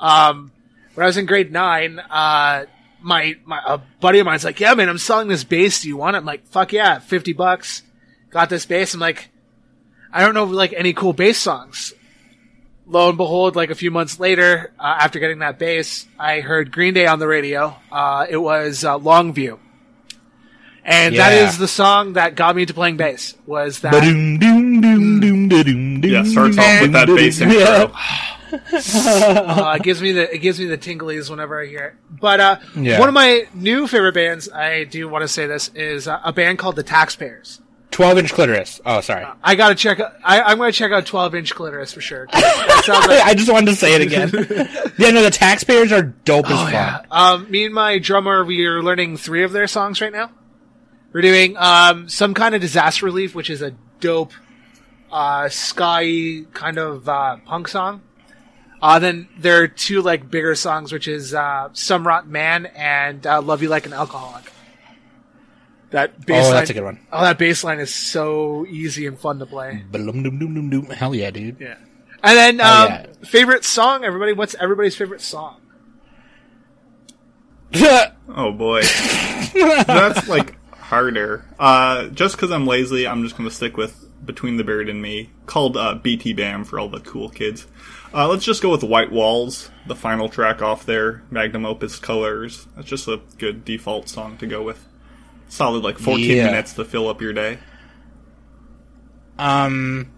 Um, 0.00 0.50
when 0.94 1.04
I 1.04 1.06
was 1.06 1.16
in 1.16 1.26
grade 1.26 1.52
nine, 1.52 1.98
uh, 1.98 2.64
my, 3.02 3.36
my, 3.44 3.60
a 3.66 3.78
buddy 4.00 4.18
of 4.18 4.24
mine's 4.24 4.44
like, 4.44 4.60
yeah, 4.60 4.74
man, 4.74 4.88
I'm 4.88 4.98
selling 4.98 5.28
this 5.28 5.44
bass. 5.44 5.82
Do 5.82 5.88
you 5.88 5.96
want 5.96 6.16
it? 6.16 6.20
I'm 6.20 6.24
like, 6.24 6.46
fuck 6.46 6.72
yeah, 6.72 6.98
50 6.98 7.34
bucks. 7.34 7.82
Got 8.30 8.48
this 8.48 8.64
bass. 8.64 8.94
I'm 8.94 9.00
like, 9.00 9.28
I 10.12 10.24
don't 10.24 10.34
know, 10.34 10.44
like 10.44 10.72
any 10.72 10.94
cool 10.94 11.12
bass 11.12 11.38
songs. 11.38 11.92
Lo 12.86 13.08
and 13.08 13.16
behold, 13.16 13.56
like 13.56 13.70
a 13.70 13.74
few 13.74 13.90
months 13.90 14.20
later, 14.20 14.70
uh, 14.78 14.82
after 15.00 15.18
getting 15.18 15.38
that 15.38 15.58
bass, 15.58 16.06
I 16.18 16.40
heard 16.40 16.70
Green 16.70 16.92
Day 16.92 17.06
on 17.06 17.18
the 17.18 17.26
radio. 17.26 17.74
Uh, 17.90 18.26
it 18.28 18.36
was, 18.36 18.84
uh, 18.84 18.98
Longview. 18.98 19.58
And 20.84 21.16
that 21.16 21.32
Yeah. 21.32 21.48
is 21.48 21.56
the 21.56 21.66
song 21.68 22.12
that 22.12 22.34
got 22.34 22.54
me 22.54 22.62
into 22.62 22.74
playing 22.74 22.98
bass, 22.98 23.34
was 23.46 23.78
that. 23.80 23.90
Ba-doom, 23.92 24.38
doom, 24.38 24.82
doom, 24.82 25.20
doom, 25.20 25.48
da-doom, 25.48 26.04
Yeah, 26.04 26.24
starts 26.24 26.58
off 26.58 26.82
with 26.82 26.92
that 26.92 27.06
bass 27.08 27.40
intro. 27.40 27.58
Yeah. 27.58 27.88
uh, 28.54 29.76
it 29.76 29.82
gives 29.82 30.00
me 30.02 30.12
the 30.12 30.32
it 30.32 30.38
gives 30.38 30.60
me 30.60 30.66
the 30.66 30.78
tinglies 30.78 31.28
whenever 31.30 31.60
I 31.60 31.66
hear 31.66 31.84
it. 31.86 31.94
But 32.20 32.38
uh, 32.40 32.56
Yeah. 32.76 33.00
one 33.00 33.08
of 33.08 33.14
my 33.14 33.46
new 33.54 33.88
favorite 33.88 34.12
bands, 34.14 34.48
I 34.52 34.84
do 34.84 35.08
want 35.08 35.22
to 35.22 35.28
say 35.28 35.46
this, 35.46 35.70
is 35.74 36.06
uh, 36.06 36.20
a 36.22 36.32
band 36.32 36.58
called 36.58 36.76
the 36.76 36.82
Taxpayers. 36.84 37.60
Twelve 37.94 38.18
inch 38.18 38.32
clitoris. 38.32 38.80
Oh, 38.84 39.00
sorry. 39.02 39.24
I 39.40 39.54
gotta 39.54 39.76
check. 39.76 40.00
I, 40.24 40.42
I'm 40.42 40.58
gonna 40.58 40.72
check 40.72 40.90
out 40.90 41.06
12 41.06 41.36
inch 41.36 41.54
clitoris 41.54 41.92
for 41.92 42.00
sure. 42.00 42.26
Like, 42.88 43.22
I 43.22 43.34
just 43.34 43.50
wanted 43.50 43.70
to 43.70 43.76
say 43.76 43.94
it 43.94 44.00
again. 44.02 44.30
yeah, 44.98 45.10
no, 45.12 45.22
the 45.22 45.30
taxpayers 45.30 45.92
are 45.92 46.02
dope 46.02 46.46
as 46.46 46.52
oh, 46.52 46.64
fuck. 46.64 46.72
yeah. 46.72 47.02
Um, 47.08 47.48
me 47.48 47.66
and 47.66 47.72
my 47.72 48.00
drummer, 48.00 48.44
we 48.44 48.66
are 48.66 48.82
learning 48.82 49.16
three 49.16 49.44
of 49.44 49.52
their 49.52 49.68
songs 49.68 50.00
right 50.00 50.12
now. 50.12 50.32
We're 51.12 51.22
doing 51.22 51.56
um, 51.56 52.08
some 52.08 52.34
kind 52.34 52.56
of 52.56 52.60
disaster 52.60 53.06
relief, 53.06 53.32
which 53.32 53.48
is 53.48 53.62
a 53.62 53.76
dope, 54.00 54.32
uh, 55.12 55.48
ska 55.48 56.42
kind 56.52 56.78
of 56.78 57.08
uh, 57.08 57.36
punk 57.46 57.68
song. 57.68 58.02
Uh, 58.82 58.98
then 58.98 59.28
there 59.38 59.62
are 59.62 59.68
two 59.68 60.02
like 60.02 60.28
bigger 60.28 60.56
songs, 60.56 60.92
which 60.92 61.06
is 61.06 61.32
uh, 61.32 61.68
"Some 61.74 62.04
Rotten 62.04 62.32
Man" 62.32 62.66
and 62.66 63.24
uh, 63.24 63.40
"Love 63.40 63.62
You 63.62 63.68
Like 63.68 63.86
an 63.86 63.92
Alcoholic." 63.92 64.50
That 65.94 66.26
bass 66.26 66.46
Oh, 66.46 66.48
line, 66.48 66.54
that's 66.58 66.70
a 66.70 66.74
good 66.74 66.82
one. 66.82 66.98
Oh, 67.12 67.22
that 67.22 67.38
bass 67.38 67.62
line 67.62 67.78
is 67.78 67.94
so 67.94 68.66
easy 68.66 69.06
and 69.06 69.16
fun 69.16 69.38
to 69.38 69.46
play. 69.46 69.84
Ba-dum, 69.92 70.24
doom, 70.24 70.40
doom, 70.40 70.54
doom, 70.54 70.68
doom. 70.68 70.86
Hell 70.86 71.14
yeah, 71.14 71.30
dude. 71.30 71.60
Yeah. 71.60 71.76
And 72.20 72.36
then 72.36 72.60
um, 72.60 72.88
yeah. 72.88 73.06
favorite 73.22 73.64
song, 73.64 74.02
everybody. 74.02 74.32
What's 74.32 74.56
everybody's 74.56 74.96
favorite 74.96 75.20
song? 75.20 75.60
Oh 78.26 78.50
boy, 78.52 78.80
that's 79.52 80.26
like 80.28 80.56
harder. 80.72 81.44
Uh, 81.58 82.08
just 82.08 82.34
because 82.34 82.50
I'm 82.50 82.66
lazy, 82.66 83.06
I'm 83.06 83.22
just 83.22 83.36
gonna 83.36 83.50
stick 83.50 83.76
with 83.76 84.08
"Between 84.24 84.56
the 84.56 84.64
Buried 84.64 84.88
and 84.88 85.00
Me," 85.02 85.30
called 85.46 85.76
uh, 85.76 85.94
"BT 85.94 86.32
Bam" 86.32 86.64
for 86.64 86.80
all 86.80 86.88
the 86.88 87.00
cool 87.00 87.28
kids. 87.28 87.66
Uh, 88.14 88.26
let's 88.26 88.44
just 88.44 88.62
go 88.62 88.70
with 88.70 88.82
"White 88.82 89.12
Walls," 89.12 89.70
the 89.86 89.94
final 89.94 90.30
track 90.30 90.62
off 90.62 90.86
their 90.86 91.22
magnum 91.30 91.66
opus 91.66 91.98
"Colors." 91.98 92.66
That's 92.74 92.88
just 92.88 93.06
a 93.06 93.20
good 93.38 93.64
default 93.64 94.08
song 94.08 94.38
to 94.38 94.46
go 94.46 94.62
with. 94.62 94.84
Solid 95.54 95.84
like 95.84 95.98
14 96.00 96.36
Yeah. 96.36 96.46
minutes 96.46 96.72
to 96.72 96.84
fill 96.84 97.08
up 97.08 97.20
your 97.20 97.32
day. 97.32 97.58
Um, 99.38 100.10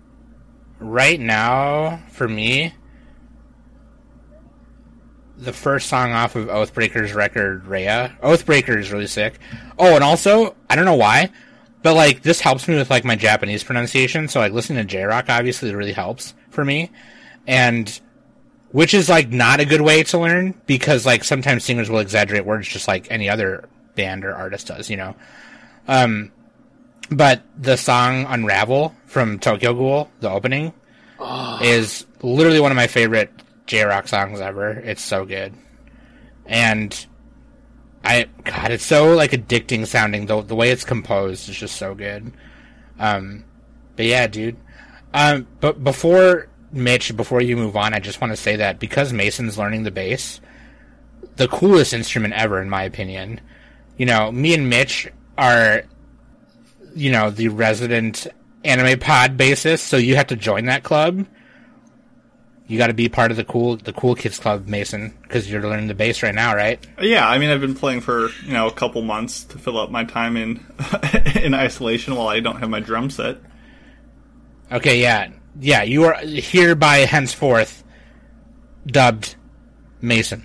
right 0.78 1.20
now, 1.20 2.00
for 2.10 2.26
me, 2.26 2.72
the 5.36 5.52
first 5.52 5.90
song 5.90 6.12
off 6.12 6.36
of 6.36 6.46
Oathbreaker's 6.48 7.12
record, 7.12 7.66
Rheia. 7.66 8.18
Oathbreaker 8.20 8.78
is 8.78 8.90
really 8.90 9.06
sick. 9.06 9.38
Oh, 9.78 9.94
and 9.94 10.02
also, 10.02 10.56
I 10.70 10.76
don't 10.76 10.86
know 10.86 10.94
why, 10.94 11.28
but 11.82 11.92
like 11.94 12.22
this 12.22 12.40
helps 12.40 12.66
me 12.66 12.74
with 12.76 12.88
like 12.88 13.04
my 13.04 13.14
Japanese 13.16 13.62
pronunciation. 13.62 14.28
So 14.28 14.40
like 14.40 14.52
listening 14.52 14.78
to 14.78 14.84
J 14.84 15.02
Rock 15.04 15.26
obviously 15.28 15.74
really 15.74 15.92
helps 15.92 16.32
for 16.48 16.64
me, 16.64 16.90
and 17.46 18.00
which 18.70 18.94
is 18.94 19.10
like 19.10 19.28
not 19.28 19.60
a 19.60 19.66
good 19.66 19.82
way 19.82 20.02
to 20.04 20.18
learn 20.18 20.54
because 20.64 21.04
like 21.04 21.24
sometimes 21.24 21.62
singers 21.64 21.90
will 21.90 21.98
exaggerate 21.98 22.46
words 22.46 22.66
just 22.68 22.88
like 22.88 23.06
any 23.10 23.28
other 23.28 23.68
band 23.96 24.24
or 24.24 24.34
artist 24.34 24.68
does, 24.68 24.88
you 24.88 24.96
know. 24.96 25.16
Um, 25.88 26.30
but 27.10 27.42
the 27.58 27.76
song 27.76 28.26
Unravel 28.28 28.94
from 29.06 29.38
Tokyo 29.38 29.74
Ghoul, 29.74 30.10
the 30.20 30.30
opening, 30.30 30.72
is 31.62 32.06
literally 32.22 32.60
one 32.60 32.72
of 32.72 32.76
my 32.76 32.86
favorite 32.86 33.30
J 33.66 33.84
Rock 33.84 34.08
songs 34.08 34.40
ever. 34.40 34.70
It's 34.70 35.02
so 35.02 35.24
good. 35.24 35.54
And 36.44 37.06
I 38.04 38.26
God, 38.44 38.70
it's 38.70 38.84
so 38.84 39.14
like 39.14 39.32
addicting 39.32 39.86
sounding. 39.86 40.26
The 40.26 40.42
the 40.42 40.54
way 40.54 40.70
it's 40.70 40.84
composed 40.84 41.48
is 41.48 41.56
just 41.56 41.76
so 41.76 41.94
good. 41.94 42.32
Um 42.98 43.44
but 43.96 44.06
yeah, 44.06 44.26
dude. 44.26 44.56
Um 45.12 45.46
but 45.60 45.82
before 45.82 46.48
Mitch, 46.72 47.16
before 47.16 47.40
you 47.40 47.56
move 47.56 47.76
on, 47.76 47.94
I 47.94 48.00
just 48.00 48.20
want 48.20 48.32
to 48.32 48.36
say 48.36 48.56
that 48.56 48.78
because 48.78 49.12
Mason's 49.12 49.56
learning 49.56 49.84
the 49.84 49.90
bass, 49.90 50.40
the 51.36 51.48
coolest 51.48 51.92
instrument 51.94 52.34
ever 52.34 52.60
in 52.60 52.68
my 52.68 52.82
opinion. 52.82 53.40
You 53.96 54.06
know, 54.06 54.30
me 54.30 54.54
and 54.54 54.68
Mitch 54.68 55.08
are 55.38 55.84
you 56.96 57.12
know, 57.12 57.30
the 57.30 57.48
resident 57.48 58.26
anime 58.64 58.98
pod 58.98 59.36
bassist, 59.36 59.80
so 59.80 59.98
you 59.98 60.16
have 60.16 60.28
to 60.28 60.36
join 60.36 60.64
that 60.64 60.82
club. 60.82 61.26
You 62.66 62.78
got 62.78 62.88
to 62.88 62.94
be 62.94 63.08
part 63.08 63.30
of 63.30 63.36
the 63.36 63.44
cool 63.44 63.76
the 63.76 63.92
cool 63.92 64.16
kids 64.16 64.40
club, 64.40 64.66
Mason, 64.66 65.16
because 65.22 65.48
you're 65.48 65.62
learning 65.62 65.86
the 65.86 65.94
bass 65.94 66.22
right 66.22 66.34
now, 66.34 66.56
right? 66.56 66.84
Yeah, 67.00 67.28
I 67.28 67.38
mean, 67.38 67.50
I've 67.50 67.60
been 67.60 67.76
playing 67.76 68.00
for 68.00 68.30
you 68.44 68.52
know 68.54 68.66
a 68.66 68.72
couple 68.72 69.02
months 69.02 69.44
to 69.44 69.58
fill 69.58 69.78
up 69.78 69.90
my 69.90 70.04
time 70.04 70.36
in 70.36 70.66
in 71.36 71.54
isolation 71.54 72.16
while 72.16 72.28
I 72.28 72.40
don't 72.40 72.56
have 72.56 72.70
my 72.70 72.80
drum 72.80 73.10
set. 73.10 73.36
Okay, 74.72 75.00
yeah, 75.00 75.30
yeah. 75.60 75.82
You 75.82 76.04
are 76.04 76.16
hereby 76.16 76.98
henceforth 76.98 77.84
dubbed 78.86 79.36
Mason. 80.00 80.44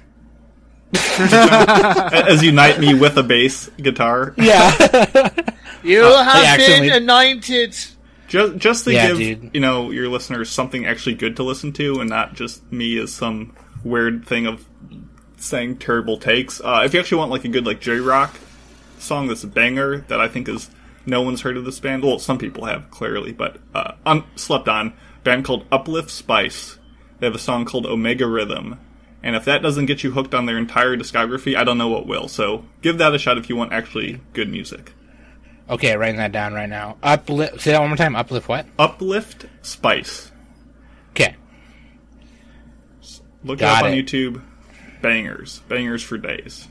As 1.19 2.43
you 2.43 2.51
knight 2.51 2.79
me 2.79 2.93
with 2.93 3.17
a 3.17 3.23
bass 3.23 3.69
guitar, 3.77 4.33
Yeah, 4.37 4.71
You 5.83 6.01
Oh, 6.03 6.23
have 6.23 6.41
they 6.41 6.47
accidentally- 6.47 6.89
been 6.89 7.03
anointed. 7.03 7.75
just 8.27 8.57
just 8.57 8.83
to 8.85 8.93
Yeah, 8.93 9.07
give 9.09 9.17
dude. 9.17 9.49
you 9.53 9.59
know 9.59 9.91
your 9.91 10.07
listeners 10.09 10.49
something 10.49 10.85
actually 10.85 11.15
good 11.15 11.35
to 11.37 11.43
listen 11.43 11.71
to, 11.73 11.99
and 11.99 12.09
not 12.09 12.33
just 12.35 12.69
me 12.71 12.97
as 12.99 13.11
some 13.11 13.55
weird 13.83 14.25
thing 14.25 14.45
of 14.45 14.65
saying 15.37 15.77
terrible 15.77 16.17
takes. 16.17 16.61
Uh, 16.61 16.83
if 16.85 16.93
you 16.93 16.99
actually 16.99 17.17
want 17.17 17.31
like 17.31 17.45
a 17.45 17.49
good 17.49 17.65
like 17.65 17.81
J 17.81 17.97
rock 17.97 18.35
song 18.99 19.27
that's 19.27 19.43
a 19.43 19.47
banger 19.47 19.97
that 20.07 20.21
I 20.21 20.27
think 20.27 20.47
is 20.47 20.69
no 21.05 21.21
one's 21.23 21.41
heard 21.41 21.57
of 21.57 21.65
this 21.65 21.79
band. 21.79 22.03
Well, 22.03 22.19
some 22.19 22.37
people 22.37 22.65
have 22.65 22.91
clearly, 22.91 23.31
but 23.31 23.57
uh, 23.73 23.93
un- 24.05 24.23
slept 24.35 24.67
on 24.69 24.93
band 25.23 25.45
called 25.45 25.65
Uplift 25.71 26.11
Spice. 26.11 26.77
They 27.19 27.25
have 27.27 27.35
a 27.35 27.39
song 27.39 27.65
called 27.65 27.85
Omega 27.87 28.27
Rhythm. 28.27 28.79
And 29.23 29.35
if 29.35 29.45
that 29.45 29.61
doesn't 29.61 29.85
get 29.85 30.03
you 30.03 30.11
hooked 30.11 30.33
on 30.33 30.45
their 30.47 30.57
entire 30.57 30.97
discography, 30.97 31.55
I 31.55 31.63
don't 31.63 31.77
know 31.77 31.87
what 31.87 32.07
will. 32.07 32.27
So 32.27 32.65
give 32.81 32.97
that 32.97 33.13
a 33.13 33.19
shot 33.19 33.37
if 33.37 33.49
you 33.49 33.55
want 33.55 33.71
actually 33.71 34.19
good 34.33 34.49
music. 34.49 34.93
okay, 35.69 35.95
writing 35.95 36.17
that 36.17 36.31
down 36.31 36.53
right 36.53 36.69
now. 36.69 36.97
Uplift. 37.03 37.61
Say 37.61 37.71
that 37.71 37.79
one 37.79 37.89
more 37.89 37.97
time. 37.97 38.15
Uplift 38.15 38.47
what? 38.47 38.65
Uplift 38.79 39.45
Spice. 39.61 40.31
Okay. 41.11 41.35
Look 43.43 43.59
it 43.59 43.61
Got 43.61 43.83
up 43.85 43.91
on. 43.91 43.97
YouTube. 43.97 44.41
Bangers. 45.01 45.61
Bangers 45.67 46.03
for 46.03 46.17
days. 46.17 46.67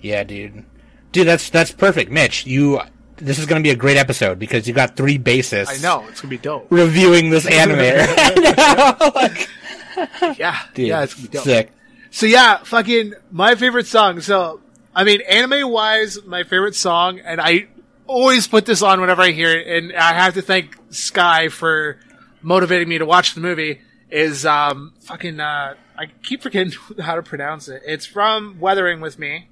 Yeah, 0.00 0.22
dude. 0.24 0.64
Dude, 1.12 1.26
that's 1.26 1.50
that's 1.50 1.72
perfect, 1.72 2.10
Mitch. 2.10 2.46
You. 2.46 2.80
This 3.16 3.38
is 3.38 3.44
going 3.44 3.62
to 3.62 3.66
be 3.66 3.70
a 3.70 3.76
great 3.76 3.98
episode 3.98 4.38
because 4.38 4.66
you 4.66 4.72
got 4.72 4.96
three 4.96 5.18
bassists. 5.18 5.78
I 5.78 5.82
know 5.82 6.06
it's 6.08 6.22
gonna 6.22 6.30
be 6.30 6.38
dope. 6.38 6.66
Reviewing 6.70 7.28
this 7.28 7.46
anime. 7.46 7.76
right 10.00 10.10
now. 10.22 10.28
Like, 10.28 10.38
Yeah, 10.38 10.58
dude, 10.74 10.88
yeah, 10.88 11.02
it's 11.02 11.14
dope. 11.28 11.44
sick. 11.44 11.72
So 12.10 12.26
yeah, 12.26 12.58
fucking 12.64 13.14
my 13.30 13.54
favorite 13.54 13.86
song. 13.86 14.20
So 14.20 14.60
I 14.94 15.04
mean, 15.04 15.20
anime 15.28 15.70
wise, 15.70 16.18
my 16.24 16.42
favorite 16.42 16.74
song, 16.74 17.20
and 17.20 17.40
I 17.40 17.68
always 18.06 18.48
put 18.48 18.66
this 18.66 18.82
on 18.82 19.00
whenever 19.00 19.22
I 19.22 19.30
hear 19.30 19.50
it, 19.56 19.66
and 19.66 19.92
I 19.96 20.14
have 20.14 20.34
to 20.34 20.42
thank 20.42 20.76
Sky 20.90 21.48
for 21.48 21.98
motivating 22.42 22.88
me 22.88 22.98
to 22.98 23.06
watch 23.06 23.34
the 23.34 23.40
movie. 23.40 23.80
Is 24.10 24.44
um 24.44 24.92
fucking 25.02 25.38
uh 25.38 25.74
I 25.96 26.06
keep 26.24 26.42
forgetting 26.42 26.72
how 27.00 27.14
to 27.14 27.22
pronounce 27.22 27.68
it. 27.68 27.82
It's 27.86 28.06
from 28.06 28.58
Weathering 28.58 29.00
with 29.00 29.18
Me. 29.20 29.48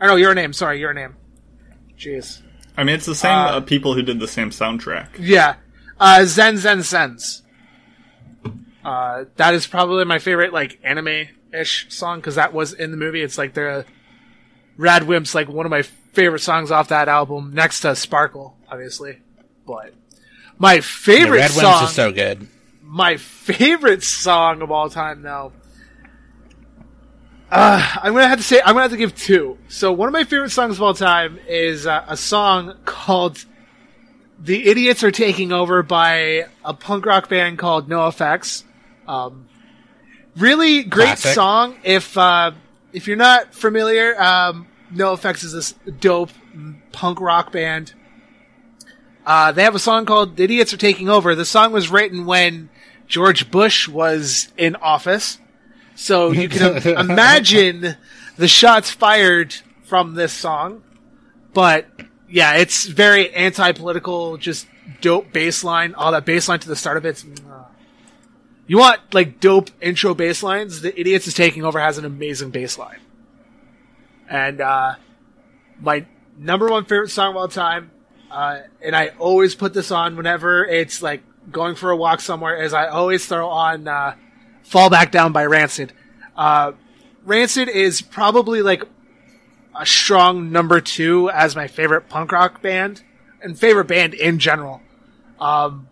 Or 0.00 0.08
no, 0.08 0.16
your 0.16 0.34
name. 0.34 0.52
Sorry, 0.52 0.80
your 0.80 0.92
name. 0.92 1.14
Jeez. 1.96 2.42
I 2.76 2.82
mean, 2.82 2.96
it's 2.96 3.06
the 3.06 3.14
same 3.14 3.30
Uh, 3.30 3.44
uh, 3.44 3.60
people 3.60 3.94
who 3.94 4.02
did 4.02 4.18
the 4.18 4.26
same 4.26 4.50
soundtrack. 4.50 5.10
Yeah. 5.20 5.54
Uh, 6.00 6.24
Zen 6.24 6.56
Zen 6.56 6.82
Sense. 6.82 7.42
Uh, 8.84 9.24
that 9.36 9.54
is 9.54 9.66
probably 9.66 10.04
my 10.04 10.18
favorite, 10.18 10.52
like, 10.52 10.78
anime-ish 10.84 11.86
song, 11.88 12.18
because 12.20 12.34
that 12.34 12.52
was 12.52 12.72
in 12.72 12.90
the 12.90 12.96
movie. 12.96 13.22
It's 13.22 13.38
like 13.38 13.54
the 13.54 13.86
Radwimps, 14.78 15.34
like, 15.34 15.48
one 15.48 15.64
of 15.66 15.70
my 15.70 15.82
favorite 15.82 16.40
songs 16.40 16.70
off 16.70 16.88
that 16.88 17.08
album, 17.08 17.52
next 17.54 17.80
to 17.80 17.96
Sparkle, 17.96 18.56
obviously. 18.70 19.20
But 19.66 19.94
my 20.58 20.80
favorite 20.80 21.38
Red 21.38 21.50
song, 21.50 21.64
Wimps 21.82 21.84
is 21.88 21.94
so 21.94 22.12
good. 22.12 22.46
my 22.82 23.16
favorite 23.16 24.02
song 24.02 24.60
of 24.60 24.70
all 24.70 24.90
time, 24.90 25.22
though. 25.22 25.52
Uh, 27.50 27.96
I'm 28.02 28.14
gonna 28.14 28.26
have 28.26 28.38
to 28.38 28.44
say 28.44 28.60
I'm 28.60 28.72
gonna 28.74 28.82
have 28.82 28.90
to 28.90 28.96
give 28.96 29.14
two. 29.14 29.58
So 29.68 29.92
one 29.92 30.08
of 30.08 30.12
my 30.12 30.24
favorite 30.24 30.50
songs 30.50 30.76
of 30.76 30.82
all 30.82 30.94
time 30.94 31.38
is 31.46 31.86
uh, 31.86 32.04
a 32.08 32.16
song 32.16 32.74
called 32.84 33.44
"The 34.40 34.66
Idiots 34.66 35.04
Are 35.04 35.12
Taking 35.12 35.52
Over" 35.52 35.82
by 35.84 36.46
a 36.64 36.74
punk 36.74 37.06
rock 37.06 37.28
band 37.28 37.58
called 37.58 37.88
NoFX. 37.88 38.64
Um, 39.06 39.46
really 40.36 40.82
great 40.82 41.06
Classic. 41.06 41.34
song. 41.34 41.76
If 41.84 42.16
uh, 42.16 42.52
if 42.92 43.06
you're 43.06 43.16
not 43.16 43.54
familiar, 43.54 44.20
um, 44.20 44.66
NoFX 44.92 45.44
is 45.44 45.52
this 45.52 45.74
dope 46.00 46.30
punk 46.92 47.20
rock 47.20 47.52
band. 47.52 47.94
Uh, 49.26 49.52
they 49.52 49.62
have 49.62 49.74
a 49.74 49.78
song 49.80 50.04
called 50.04 50.36
"The 50.36 50.44
Idiots 50.44 50.72
Are 50.72 50.76
Taking 50.78 51.08
Over." 51.08 51.34
The 51.34 51.44
song 51.44 51.72
was 51.72 51.90
written 51.90 52.26
when 52.26 52.68
George 53.06 53.50
Bush 53.50 53.88
was 53.88 54.48
in 54.56 54.76
office, 54.76 55.38
so 55.94 56.30
you 56.32 56.48
can 56.48 56.76
imagine 56.98 57.96
the 58.36 58.48
shots 58.48 58.90
fired 58.90 59.54
from 59.84 60.14
this 60.14 60.32
song. 60.32 60.82
But 61.54 61.86
yeah, 62.28 62.54
it's 62.56 62.86
very 62.86 63.32
anti-political, 63.32 64.36
just 64.38 64.66
dope 65.00 65.32
bass 65.32 65.62
line. 65.64 65.94
All 65.94 66.12
that 66.12 66.24
bass 66.24 66.48
line 66.48 66.58
to 66.60 66.68
the 66.68 66.76
start 66.76 66.96
of 66.96 67.06
it's. 67.06 67.24
uh, 67.24 67.64
You 68.66 68.78
want 68.78 69.00
like 69.12 69.40
dope 69.40 69.70
intro 69.80 70.14
bass 70.14 70.42
lines? 70.42 70.80
The 70.80 70.98
Idiots 70.98 71.26
is 71.26 71.34
Taking 71.34 71.64
Over 71.64 71.80
has 71.80 71.98
an 71.98 72.04
amazing 72.04 72.50
bass 72.50 72.78
line. 72.78 73.00
And 74.28 74.60
uh, 74.60 74.94
my 75.80 76.06
number 76.38 76.68
one 76.68 76.84
favorite 76.84 77.10
song 77.10 77.30
of 77.30 77.36
all 77.36 77.48
time, 77.48 77.90
uh, 78.30 78.60
and 78.82 78.96
I 78.96 79.08
always 79.18 79.54
put 79.54 79.74
this 79.74 79.90
on 79.90 80.16
whenever 80.16 80.64
it's 80.64 81.02
like 81.02 81.22
going 81.50 81.74
for 81.74 81.90
a 81.90 81.96
walk 81.96 82.20
somewhere, 82.20 82.62
is 82.62 82.72
I 82.72 82.86
always 82.86 83.26
throw 83.26 83.48
on 83.48 83.86
uh, 83.86 84.14
Fall 84.62 84.88
Back 84.88 85.12
Down 85.12 85.32
by 85.32 85.44
Rancid. 85.44 85.92
Uh, 86.34 86.72
Rancid 87.24 87.68
is 87.68 88.00
probably 88.00 88.62
like 88.62 88.82
a 89.78 89.84
strong 89.84 90.52
number 90.52 90.80
two 90.80 91.28
as 91.30 91.54
my 91.54 91.66
favorite 91.66 92.08
punk 92.08 92.32
rock 92.32 92.62
band 92.62 93.02
and 93.42 93.58
favorite 93.58 93.86
band 93.86 94.14
in 94.14 94.38
general. 94.38 94.80
Um, 95.38 95.88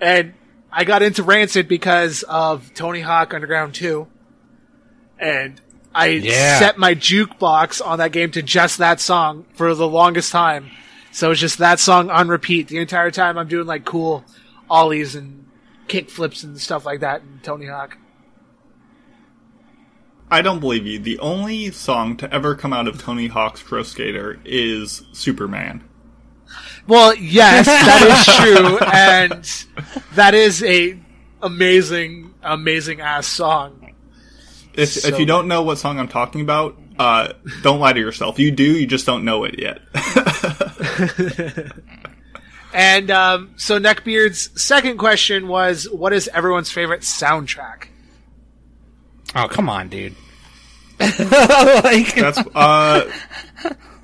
and 0.00 0.32
I 0.72 0.84
got 0.84 1.02
into 1.02 1.22
Rancid 1.22 1.68
because 1.68 2.22
of 2.24 2.72
Tony 2.74 3.00
Hawk 3.00 3.34
Underground 3.34 3.74
2. 3.74 4.06
And 5.18 5.60
I 5.94 6.06
Yeah. 6.06 6.58
set 6.58 6.78
my 6.78 6.94
jukebox 6.94 7.84
on 7.84 7.98
that 7.98 8.12
game 8.12 8.30
to 8.32 8.42
just 8.42 8.78
that 8.78 9.00
song 9.00 9.44
for 9.54 9.74
the 9.74 9.88
longest 9.88 10.30
time. 10.30 10.70
So 11.12 11.32
it's 11.32 11.40
just 11.40 11.58
that 11.58 11.80
song 11.80 12.08
on 12.10 12.28
repeat 12.28 12.68
the 12.68 12.78
entire 12.78 13.10
time 13.10 13.36
I'm 13.36 13.48
doing 13.48 13.66
like 13.66 13.84
cool 13.84 14.24
ollies 14.70 15.16
and 15.16 15.46
kick 15.88 16.08
flips 16.08 16.44
and 16.44 16.58
stuff 16.60 16.86
like 16.86 17.00
that 17.00 17.22
in 17.22 17.40
Tony 17.42 17.66
Hawk. 17.66 17.98
I 20.30 20.42
don't 20.42 20.60
believe 20.60 20.86
you. 20.86 21.00
The 21.00 21.18
only 21.18 21.72
song 21.72 22.16
to 22.18 22.32
ever 22.32 22.54
come 22.54 22.72
out 22.72 22.86
of 22.86 23.02
Tony 23.02 23.26
Hawk's 23.26 23.60
Pro 23.62 23.82
Skater 23.82 24.38
is 24.44 25.02
Superman. 25.12 25.82
Well, 26.90 27.14
yes, 27.14 27.66
that 27.66 28.02
is 28.02 28.36
true, 28.36 28.78
and 28.78 30.14
that 30.14 30.34
is 30.34 30.62
a 30.62 30.98
amazing, 31.40 32.34
amazing 32.42 33.00
ass 33.00 33.26
song. 33.26 33.94
If 34.74 34.90
So 34.90 35.08
if 35.08 35.18
you 35.18 35.24
don't 35.26 35.48
know 35.48 35.62
what 35.62 35.78
song 35.78 35.98
I'm 35.98 36.08
talking 36.08 36.40
about, 36.40 36.76
uh, 36.98 37.32
don't 37.62 37.80
lie 37.80 37.92
to 37.92 38.00
yourself. 38.00 38.38
You 38.38 38.50
do, 38.50 38.64
you 38.64 38.86
just 38.86 39.06
don't 39.06 39.24
know 39.24 39.44
it 39.44 39.58
yet. 39.58 39.80
And 42.72 43.10
um, 43.10 43.54
so 43.56 43.78
Neckbeard's 43.78 44.50
second 44.60 44.98
question 44.98 45.48
was, 45.48 45.88
"What 45.90 46.12
is 46.12 46.28
everyone's 46.32 46.70
favorite 46.70 47.00
soundtrack?" 47.00 47.88
Oh, 49.34 49.48
come 49.48 49.68
on, 49.68 49.88
dude. 49.88 50.14
like, 51.00 51.10
That's 52.14 52.38
uh, 52.54 53.10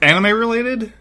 anime 0.03 0.37
related. 0.37 0.92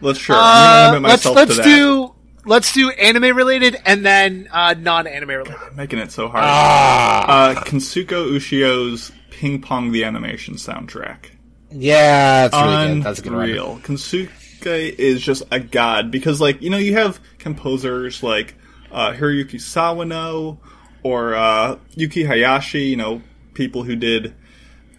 Let's 0.00 0.18
sure. 0.18 0.36
Uh, 0.36 0.40
I'm 0.40 0.94
gonna 0.94 1.08
let's 1.08 1.24
let's 1.26 1.56
to 1.56 1.62
that. 1.62 1.64
do 1.64 2.14
let's 2.44 2.72
do 2.72 2.90
anime 2.90 3.36
related 3.36 3.76
and 3.84 4.04
then 4.04 4.48
uh, 4.50 4.74
non-anime 4.78 5.28
related. 5.28 5.56
Making 5.76 5.98
it 6.00 6.12
so 6.12 6.28
hard. 6.28 6.44
ah, 6.44 7.50
uh, 7.50 7.64
Kensuke 7.64 8.06
Ushio's 8.08 9.12
Ping 9.30 9.60
Pong 9.60 9.92
the 9.92 10.04
Animation 10.04 10.54
soundtrack. 10.54 11.30
yeah, 11.70 12.48
that's 12.48 12.54
really 12.54 12.94
good. 12.94 13.04
That's 13.04 13.18
a 13.18 13.22
good 13.22 13.32
one. 13.32 13.82
Kensuke 13.82 14.66
is 14.66 15.22
just 15.22 15.42
a 15.50 15.60
god 15.60 16.10
because, 16.10 16.40
like, 16.40 16.60
you 16.62 16.70
know, 16.70 16.78
you 16.78 16.94
have 16.94 17.20
composers 17.38 18.22
like 18.22 18.54
uh, 18.92 19.12
Hiroyuki 19.12 19.54
Sawano 19.56 20.58
or 21.02 21.34
uh, 21.34 21.78
Yuki 21.94 22.24
Hayashi, 22.24 22.82
you 22.82 22.96
know, 22.96 23.22
people 23.54 23.82
who 23.82 23.96
did 23.96 24.34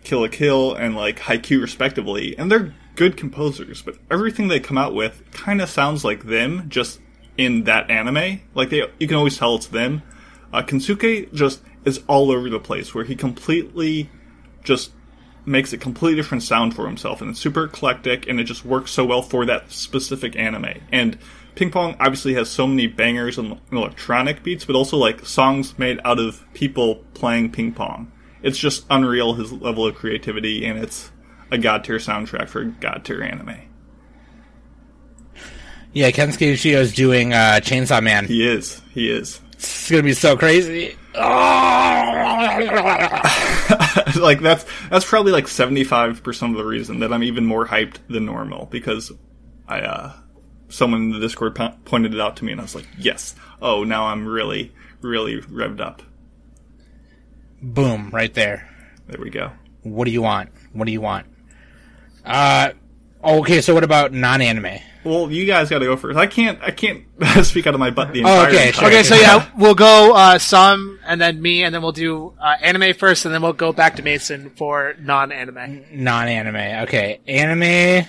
Kill 0.04 0.22
la 0.22 0.28
Kill 0.28 0.74
and 0.74 0.96
like 0.96 1.20
Haikyuu 1.20 1.62
respectively, 1.62 2.38
and 2.38 2.52
they're 2.52 2.74
good 2.96 3.18
composers, 3.18 3.82
but 3.82 3.96
everything 4.10 4.48
they 4.48 4.60
come 4.60 4.78
out 4.78 4.94
with 4.94 5.24
kind 5.32 5.62
of 5.62 5.70
sounds 5.70 6.04
like 6.04 6.26
them, 6.26 6.70
just 6.70 7.00
in 7.38 7.64
that 7.64 7.90
anime. 7.90 8.42
Like 8.54 8.70
they, 8.70 8.84
you 9.00 9.08
can 9.08 9.18
always 9.18 9.38
tell 9.38 9.56
it's 9.56 9.68
them. 9.68 10.04
Uh, 10.54 10.62
Kensuke 10.62 11.34
just 11.34 11.62
is 11.86 12.02
all 12.08 12.32
over 12.32 12.50
the 12.50 12.60
place, 12.60 12.94
where 12.94 13.06
he 13.06 13.16
completely 13.16 14.10
just 14.64 14.92
makes 15.46 15.74
a 15.74 15.78
completely 15.78 16.16
different 16.16 16.44
sound 16.44 16.76
for 16.76 16.86
himself, 16.86 17.22
and 17.22 17.32
it's 17.32 17.40
super 17.40 17.66
eclectic, 17.66 18.28
and 18.28 18.40
it 18.40 18.44
just 18.44 18.66
works 18.66 18.92
so 18.92 19.06
well 19.06 19.22
for 19.22 19.46
that 19.46 19.72
specific 19.72 20.36
anime. 20.36 20.82
And 20.92 21.18
Ping 21.56 21.72
Pong 21.72 21.96
obviously 22.00 22.34
has 22.36 22.50
so 22.50 22.68
many 22.68 22.88
bangers 22.88 23.38
and 23.38 23.60
electronic 23.72 24.44
beats, 24.44 24.66
but 24.66 24.76
also 24.76 24.98
like 24.98 25.26
songs 25.26 25.78
made 25.78 26.00
out 26.06 26.20
of 26.20 26.46
people 26.54 26.96
playing 27.14 27.52
ping 27.52 27.74
pong. 27.74 28.12
It's 28.42 28.58
just 28.58 28.86
unreal 28.90 29.34
his 29.34 29.52
level 29.52 29.86
of 29.86 29.96
creativity, 29.96 30.66
and 30.66 30.80
it's 30.80 31.12
a 31.52 31.58
god 31.58 31.84
tier 31.84 31.98
soundtrack 31.98 32.48
for 32.48 32.64
god 32.64 33.04
tier 33.06 33.22
anime. 33.22 33.58
Yeah, 35.94 36.12
Kensuke 36.12 36.74
is 36.74 36.94
doing 36.94 37.34
uh, 37.34 37.60
Chainsaw 37.62 38.02
Man. 38.02 38.26
He 38.26 38.48
is. 38.48 38.82
He 38.94 39.12
is. 39.12 39.42
It's 39.54 39.92
gonna 39.92 40.04
be 40.04 40.14
so 40.14 40.38
crazy. 40.38 40.96
like 44.20 44.40
that's 44.40 44.66
that's 44.90 45.06
probably 45.06 45.34
like 45.34 45.48
seventy 45.50 45.84
five 45.84 46.24
percent 46.24 46.54
of 46.54 46.58
the 46.58 46.66
reason 46.66 47.00
that 47.02 47.12
I'm 47.12 47.24
even 47.24 47.46
more 47.46 47.68
hyped 47.68 47.98
than 48.08 48.26
normal 48.26 48.68
because 48.68 49.12
I 49.68 49.82
uh 49.82 50.14
someone 50.70 51.02
in 51.02 51.12
the 51.12 51.20
Discord 51.20 51.56
po- 51.56 51.76
pointed 51.84 52.14
it 52.14 52.22
out 52.22 52.38
to 52.38 52.46
me 52.46 52.54
and 52.54 52.62
I 52.62 52.64
was 52.64 52.76
like, 52.76 52.88
yes, 52.98 53.36
oh 53.62 53.84
now 53.84 54.06
I'm 54.06 54.26
really 54.26 54.72
really 55.02 55.42
revved 55.42 55.82
up. 55.82 56.02
Boom, 57.62 58.10
right 58.12 58.34
there. 58.34 58.70
There 59.08 59.20
we 59.22 59.30
go. 59.30 59.52
What 59.84 60.06
do 60.06 60.12
you 60.12 60.22
want? 60.22 60.50
What 60.72 60.86
do 60.86 60.92
you 60.92 61.02
want? 61.02 61.28
Uh, 62.26 62.72
okay. 63.24 63.62
So 63.62 63.74
what 63.74 63.84
about 63.84 64.14
non-anime? 64.14 64.80
Well, 65.04 65.32
you 65.32 65.46
guys 65.46 65.68
got 65.70 65.80
to 65.80 65.86
go 65.86 65.98
first. 65.98 66.16
I 66.18 66.28
can't 66.28 66.60
I 66.62 66.70
can't 66.70 67.06
speak 67.44 67.66
out 67.66 67.74
of 67.74 67.80
my 67.80 67.90
butt 67.90 68.14
the 68.14 68.24
Oh, 68.24 68.28
entire 68.44 68.48
okay, 68.50 68.64
time. 68.66 68.74
sure. 68.74 68.88
Okay, 68.88 69.04
so 69.04 69.16
yeah, 69.16 69.50
we'll 69.58 69.74
go 69.74 70.14
uh, 70.16 70.38
Sam 70.38 71.00
and 71.06 71.20
then 71.20 71.42
me, 71.42 71.64
and 71.64 71.74
then 71.74 71.82
we'll 71.82 71.92
do 71.92 72.34
uh, 72.40 72.56
anime 72.62 72.94
first, 72.94 73.26
and 73.26 73.34
then 73.34 73.42
we'll 73.42 73.54
go 73.54 73.74
back 73.74 73.96
to 73.96 74.04
Mason 74.04 74.52
for 74.52 74.94
non-anime. 75.00 75.86
Non-anime. 75.92 76.84
Okay, 76.84 77.20
anime. 77.28 78.06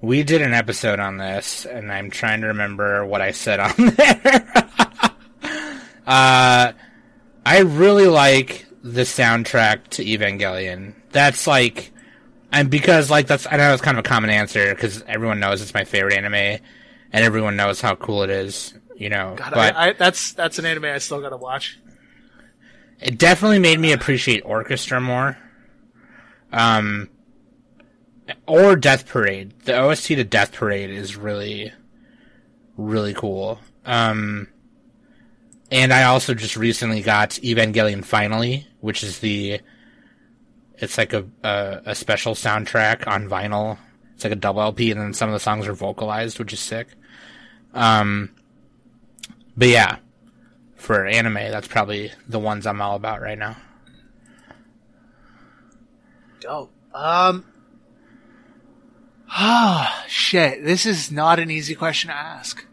We 0.00 0.22
did 0.22 0.40
an 0.42 0.52
episode 0.54 1.00
on 1.00 1.16
this, 1.16 1.64
and 1.66 1.90
I'm 1.90 2.10
trying 2.10 2.42
to 2.42 2.48
remember 2.48 3.04
what 3.06 3.20
I 3.20 3.30
said 3.32 3.58
on 3.58 3.72
there. 3.96 4.68
uh, 6.06 6.72
I 7.46 7.58
really 7.60 8.06
like 8.06 8.66
the 8.82 9.02
soundtrack 9.02 9.88
to 9.90 10.04
Evangelion. 10.04 10.94
That's 11.10 11.46
like, 11.46 11.90
and 12.54 12.70
because 12.70 13.10
like 13.10 13.26
that's 13.26 13.46
I 13.50 13.56
know 13.56 13.72
it's 13.72 13.82
kind 13.82 13.98
of 13.98 14.04
a 14.04 14.08
common 14.08 14.30
answer 14.30 14.74
because 14.74 15.02
everyone 15.06 15.40
knows 15.40 15.60
it's 15.60 15.74
my 15.74 15.84
favorite 15.84 16.14
anime, 16.14 16.34
and 16.34 16.62
everyone 17.12 17.56
knows 17.56 17.80
how 17.80 17.96
cool 17.96 18.22
it 18.22 18.30
is. 18.30 18.74
You 18.96 19.10
know, 19.10 19.34
God, 19.36 19.50
but 19.52 19.76
I, 19.76 19.88
I, 19.88 19.92
that's 19.92 20.32
that's 20.32 20.58
an 20.58 20.64
anime 20.64 20.84
I 20.84 20.98
still 20.98 21.20
gotta 21.20 21.36
watch. 21.36 21.78
it 23.00 23.18
definitely 23.18 23.58
made 23.58 23.80
me 23.80 23.92
appreciate 23.92 24.42
orchestra 24.44 25.00
more. 25.00 25.36
Um, 26.52 27.10
or 28.46 28.76
Death 28.76 29.06
Parade. 29.06 29.58
The 29.64 29.78
OST 29.78 30.08
to 30.08 30.24
Death 30.24 30.52
Parade 30.52 30.90
is 30.90 31.16
really, 31.16 31.72
really 32.76 33.14
cool. 33.14 33.58
Um, 33.84 34.48
and 35.70 35.92
I 35.92 36.04
also 36.04 36.34
just 36.34 36.56
recently 36.56 37.02
got 37.02 37.30
Evangelion 37.30 38.04
Finally, 38.04 38.66
which 38.80 39.02
is 39.02 39.18
the, 39.18 39.60
it's 40.78 40.98
like 40.98 41.12
a, 41.12 41.24
a, 41.42 41.80
a 41.86 41.94
special 41.94 42.34
soundtrack 42.34 43.06
on 43.06 43.28
vinyl. 43.28 43.78
It's 44.14 44.24
like 44.24 44.32
a 44.32 44.36
double 44.36 44.62
LP, 44.62 44.90
and 44.90 45.00
then 45.00 45.14
some 45.14 45.28
of 45.28 45.32
the 45.32 45.40
songs 45.40 45.66
are 45.66 45.72
vocalized, 45.72 46.38
which 46.38 46.52
is 46.52 46.60
sick. 46.60 46.88
Um, 47.72 48.30
but 49.56 49.68
yeah, 49.68 49.96
for 50.76 51.06
anime, 51.06 51.34
that's 51.34 51.68
probably 51.68 52.12
the 52.28 52.38
ones 52.38 52.66
I'm 52.66 52.80
all 52.80 52.96
about 52.96 53.20
right 53.20 53.38
now. 53.38 53.56
Dope. 56.40 56.72
Um. 56.92 57.44
Ah, 59.30 60.04
shit. 60.06 60.64
This 60.64 60.86
is 60.86 61.10
not 61.10 61.38
an 61.38 61.50
easy 61.50 61.74
question 61.74 62.08
to 62.08 62.16
ask. 62.16 62.66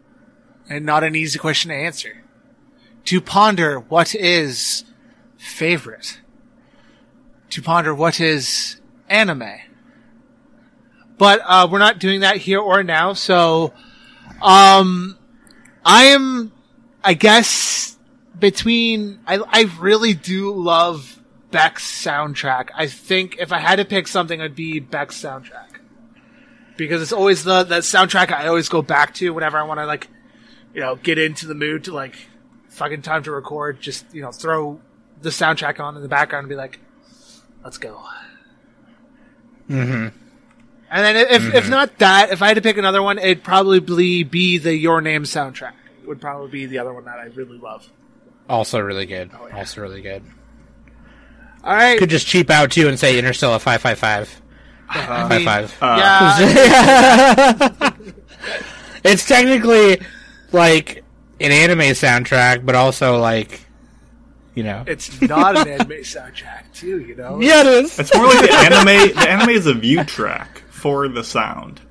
And 0.69 0.85
not 0.85 1.03
an 1.03 1.15
easy 1.15 1.39
question 1.39 1.69
to 1.69 1.75
answer. 1.75 2.23
To 3.05 3.19
ponder 3.19 3.79
what 3.79 4.13
is 4.13 4.83
favorite. 5.37 6.20
To 7.51 7.61
ponder 7.61 7.93
what 7.93 8.19
is 8.19 8.79
anime. 9.09 9.59
But, 11.17 11.41
uh, 11.45 11.67
we're 11.69 11.79
not 11.79 11.99
doing 11.99 12.21
that 12.21 12.37
here 12.37 12.59
or 12.59 12.81
now, 12.81 13.13
so, 13.13 13.73
um, 14.41 15.17
I 15.85 16.05
am, 16.05 16.51
I 17.03 17.13
guess, 17.13 17.97
between, 18.39 19.19
I, 19.27 19.39
I 19.45 19.69
really 19.79 20.13
do 20.13 20.51
love 20.53 21.21
Beck's 21.51 21.85
soundtrack. 22.03 22.69
I 22.73 22.87
think 22.87 23.35
if 23.37 23.51
I 23.51 23.59
had 23.59 23.75
to 23.75 23.85
pick 23.85 24.07
something, 24.07 24.39
it'd 24.39 24.55
be 24.55 24.79
Beck's 24.79 25.21
soundtrack. 25.21 25.81
Because 26.77 27.01
it's 27.01 27.11
always 27.11 27.43
the, 27.43 27.63
that 27.63 27.83
soundtrack 27.83 28.31
I 28.31 28.47
always 28.47 28.69
go 28.69 28.81
back 28.81 29.13
to 29.15 29.29
whenever 29.31 29.57
I 29.57 29.63
want 29.63 29.79
to, 29.81 29.85
like, 29.85 30.07
you 30.73 30.79
know, 30.79 30.95
get 30.95 31.19
into 31.19 31.47
the 31.47 31.53
mood 31.53 31.83
to, 31.83 31.93
like, 31.93 32.15
fucking 32.69 33.01
time 33.01 33.23
to 33.23 33.31
record. 33.31 33.81
Just, 33.81 34.05
you 34.13 34.21
know, 34.21 34.31
throw 34.31 34.79
the 35.21 35.29
soundtrack 35.29 35.81
on 35.81 35.97
in 35.97 36.01
the 36.01 36.07
background 36.07 36.45
and 36.45 36.49
be 36.49 36.55
like, 36.55 36.79
let's 37.63 37.77
go. 37.77 38.01
Mm-hmm. 39.69 40.17
And 40.93 41.05
then 41.05 41.15
if, 41.15 41.55
if 41.55 41.69
not 41.69 41.99
that, 41.99 42.31
if 42.31 42.41
I 42.41 42.47
had 42.47 42.55
to 42.55 42.61
pick 42.61 42.77
another 42.77 43.01
one, 43.01 43.17
it'd 43.17 43.43
probably 43.43 44.23
be 44.23 44.57
the 44.57 44.75
Your 44.75 44.99
Name 44.99 45.23
soundtrack. 45.23 45.73
Would 46.05 46.19
probably 46.19 46.49
be 46.49 46.65
the 46.65 46.79
other 46.79 46.93
one 46.93 47.05
that 47.05 47.19
I 47.19 47.25
really 47.25 47.57
love. 47.57 47.89
Also 48.49 48.79
really 48.79 49.05
good. 49.05 49.31
yeah. 49.31 49.57
Also 49.57 49.81
really 49.81 50.01
good. 50.01 50.23
All 51.63 51.73
right. 51.73 51.97
Could 51.97 52.09
just 52.09 52.27
cheap 52.27 52.49
out 52.49 52.71
too 52.71 52.89
and 52.89 52.99
say 52.99 53.17
Interstellar 53.17 53.59
five 53.59 53.81
five 53.81 53.97
five. 53.97 54.41
Five 54.91 55.29
mean, 55.29 55.45
five. 55.45 55.77
yeah. 55.81 57.91
It's 59.03 59.25
technically 59.25 60.01
like 60.51 61.03
an 61.39 61.51
anime 61.51 61.79
soundtrack, 61.79 62.65
but 62.65 62.75
also 62.75 63.19
like 63.19 63.61
you 64.55 64.63
know. 64.63 64.83
It's 64.87 65.21
not 65.21 65.57
an 65.57 65.67
anime 65.67 65.89
soundtrack, 66.01 66.73
too, 66.73 66.99
you 67.01 67.15
know? 67.15 67.39
Yeah, 67.41 67.61
it 67.61 67.67
is. 67.67 67.99
It's 67.99 68.15
more 68.15 68.25
like 68.25 68.41
the 68.41 68.53
anime. 68.53 69.15
The 69.15 69.29
anime 69.29 69.49
is 69.49 69.67
a 69.67 69.73
view 69.73 70.03
track 70.03 70.63
for 70.69 71.07
the 71.07 71.23
sound. 71.23 71.81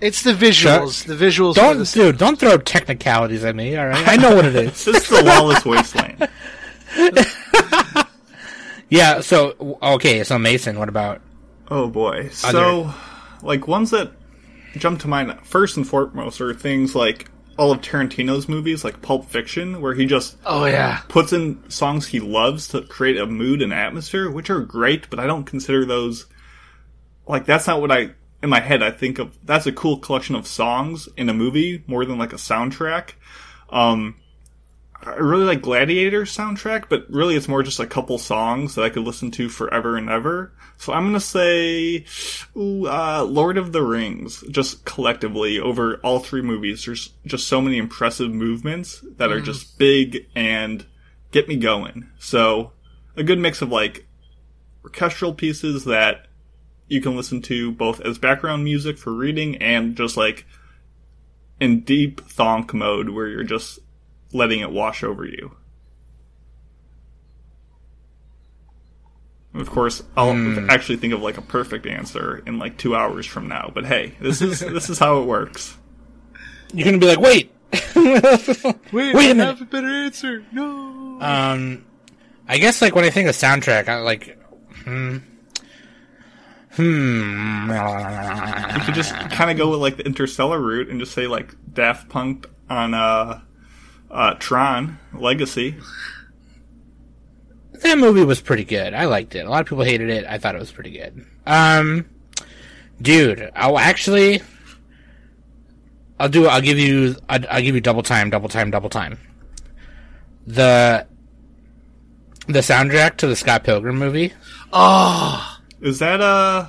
It's 0.00 0.22
the 0.22 0.32
visuals. 0.32 1.04
The 1.04 1.14
visuals 1.14 1.54
Don't, 1.54 1.78
the 1.78 1.84
dude, 1.84 2.16
don't 2.18 2.38
throw 2.38 2.56
technicalities 2.56 3.44
at 3.44 3.54
me. 3.54 3.76
All 3.76 3.86
right, 3.86 4.08
I 4.08 4.16
know 4.16 4.34
what 4.34 4.46
it 4.46 4.56
is. 4.56 4.84
This 4.84 5.02
is 5.04 5.08
the 5.08 5.22
lawless 5.22 5.64
wasteland. 5.64 6.28
Yeah. 8.90 9.20
So 9.20 9.78
okay. 9.80 10.24
So 10.24 10.38
Mason, 10.38 10.78
what 10.78 10.88
about? 10.88 11.22
Oh 11.70 11.88
boy. 11.88 12.28
So, 12.30 12.92
like 13.42 13.68
ones 13.68 13.90
that 13.92 14.10
jump 14.76 15.00
to 15.00 15.08
mind 15.08 15.32
first 15.44 15.76
and 15.76 15.86
foremost 15.86 16.40
are 16.40 16.52
things 16.52 16.94
like 16.94 17.30
all 17.60 17.72
of 17.72 17.82
Tarantino's 17.82 18.48
movies, 18.48 18.84
like 18.84 19.02
Pulp 19.02 19.26
Fiction, 19.26 19.82
where 19.82 19.92
he 19.92 20.06
just 20.06 20.36
Oh, 20.46 20.64
yeah. 20.64 21.02
puts 21.08 21.32
in 21.34 21.62
songs 21.70 22.06
he 22.06 22.18
loves 22.18 22.66
to 22.68 22.80
create 22.80 23.18
a 23.18 23.26
mood 23.26 23.60
and 23.60 23.70
atmosphere, 23.72 24.30
which 24.30 24.48
are 24.48 24.60
great, 24.60 25.10
but 25.10 25.18
I 25.20 25.26
don't 25.26 25.44
consider 25.44 25.84
those 25.84 26.24
like 27.26 27.44
that's 27.44 27.66
not 27.66 27.80
what 27.82 27.92
I 27.92 28.10
in 28.42 28.48
my 28.48 28.60
head 28.60 28.82
I 28.82 28.90
think 28.90 29.18
of 29.18 29.36
that's 29.44 29.66
a 29.66 29.72
cool 29.72 29.98
collection 29.98 30.34
of 30.34 30.46
songs 30.46 31.06
in 31.18 31.28
a 31.28 31.34
movie 31.34 31.84
more 31.86 32.06
than 32.06 32.16
like 32.18 32.32
a 32.32 32.36
soundtrack. 32.36 33.10
Um 33.68 34.16
I 35.02 35.14
really 35.14 35.44
like 35.44 35.62
Gladiator 35.62 36.22
soundtrack, 36.22 36.90
but 36.90 37.08
really 37.08 37.34
it's 37.34 37.48
more 37.48 37.62
just 37.62 37.80
a 37.80 37.86
couple 37.86 38.18
songs 38.18 38.74
that 38.74 38.84
I 38.84 38.90
could 38.90 39.04
listen 39.04 39.30
to 39.32 39.48
forever 39.48 39.96
and 39.96 40.10
ever. 40.10 40.52
So 40.76 40.92
I'm 40.92 41.06
gonna 41.06 41.20
say, 41.20 42.04
ooh, 42.54 42.86
uh, 42.86 43.26
Lord 43.26 43.56
of 43.56 43.72
the 43.72 43.82
Rings, 43.82 44.44
just 44.50 44.84
collectively 44.84 45.58
over 45.58 45.96
all 45.98 46.18
three 46.18 46.42
movies. 46.42 46.84
There's 46.84 47.12
just 47.24 47.48
so 47.48 47.62
many 47.62 47.78
impressive 47.78 48.30
movements 48.30 49.02
that 49.16 49.32
are 49.32 49.40
just 49.40 49.78
big 49.78 50.26
and 50.34 50.84
get 51.30 51.48
me 51.48 51.56
going. 51.56 52.08
So 52.18 52.72
a 53.16 53.22
good 53.22 53.38
mix 53.38 53.62
of 53.62 53.70
like 53.70 54.06
orchestral 54.84 55.32
pieces 55.32 55.84
that 55.84 56.26
you 56.88 57.00
can 57.00 57.16
listen 57.16 57.40
to 57.42 57.72
both 57.72 58.00
as 58.00 58.18
background 58.18 58.64
music 58.64 58.98
for 58.98 59.12
reading 59.12 59.56
and 59.58 59.96
just 59.96 60.16
like 60.16 60.44
in 61.60 61.80
deep 61.80 62.20
thonk 62.22 62.74
mode 62.74 63.10
where 63.10 63.28
you're 63.28 63.44
just 63.44 63.78
letting 64.32 64.60
it 64.60 64.70
wash 64.70 65.02
over 65.02 65.24
you. 65.24 65.52
Of 69.52 69.68
course, 69.68 70.02
I'll 70.16 70.70
actually 70.70 70.96
think 70.98 71.12
of 71.12 71.22
like 71.22 71.36
a 71.36 71.42
perfect 71.42 71.84
answer 71.86 72.40
in 72.46 72.58
like 72.58 72.78
two 72.78 72.94
hours 72.94 73.26
from 73.26 73.48
now. 73.48 73.70
But 73.74 73.84
hey, 73.84 74.14
this 74.20 74.40
is 74.40 74.60
this 74.60 74.88
is 74.88 74.98
how 74.98 75.20
it 75.22 75.26
works. 75.26 75.76
You're 76.72 76.84
gonna 76.84 76.98
be 76.98 77.06
like, 77.06 77.18
wait. 77.20 77.52
Wait, 77.94 78.74
Wait 78.92 79.14
I 79.16 79.22
a 79.30 79.34
minute. 79.34 79.44
have 79.46 79.60
a 79.60 79.64
better 79.64 79.86
answer. 79.88 80.44
No. 80.50 81.18
Um, 81.20 81.84
I 82.48 82.58
guess 82.58 82.82
like 82.82 82.94
when 82.96 83.04
I 83.04 83.10
think 83.10 83.28
of 83.28 83.36
soundtrack, 83.36 83.88
I 83.88 83.98
like, 84.00 84.36
hmm, 84.84 85.18
hmm. 86.72 87.70
You 87.70 88.80
could 88.84 88.94
just 88.94 89.14
kind 89.30 89.50
of 89.52 89.56
go 89.56 89.70
with 89.70 89.80
like 89.80 89.96
the 89.98 90.04
interstellar 90.06 90.58
route 90.60 90.88
and 90.88 90.98
just 90.98 91.12
say 91.12 91.26
like 91.28 91.54
Daft 91.72 92.08
Punk 92.08 92.48
on 92.68 92.92
uh, 92.94 93.40
uh, 94.10 94.34
Tron 94.38 94.98
Legacy. 95.14 95.76
That 97.82 97.98
movie 97.98 98.24
was 98.24 98.40
pretty 98.40 98.64
good. 98.64 98.92
I 98.92 99.06
liked 99.06 99.34
it. 99.34 99.46
A 99.46 99.50
lot 99.50 99.62
of 99.62 99.66
people 99.66 99.84
hated 99.84 100.10
it. 100.10 100.26
I 100.26 100.38
thought 100.38 100.54
it 100.54 100.58
was 100.58 100.70
pretty 100.72 100.90
good. 100.90 101.24
Um, 101.46 102.06
dude, 103.00 103.50
I'll 103.56 103.78
actually, 103.78 104.42
I'll 106.18 106.28
do. 106.28 106.46
I'll 106.46 106.60
give 106.60 106.78
you. 106.78 107.16
I'll, 107.28 107.40
I'll 107.50 107.62
give 107.62 107.74
you 107.74 107.80
double 107.80 108.02
time, 108.02 108.28
double 108.30 108.48
time, 108.50 108.70
double 108.70 108.90
time. 108.90 109.18
The 110.46 111.06
the 112.46 112.58
soundtrack 112.60 113.16
to 113.18 113.26
the 113.26 113.36
Scott 113.36 113.64
Pilgrim 113.64 113.96
movie. 113.98 114.32
oh, 114.72 115.58
Is 115.80 116.00
that 116.00 116.20
uh 116.20 116.66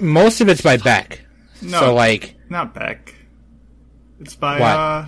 Most 0.00 0.40
of 0.40 0.48
it's 0.48 0.60
by 0.62 0.76
Beck. 0.78 1.20
no 1.62 1.78
So 1.80 1.94
like, 1.94 2.34
not 2.50 2.74
Beck? 2.74 3.14
It's 4.20 4.34
by 4.34 4.58
What? 4.60 4.68
uh 4.76 5.06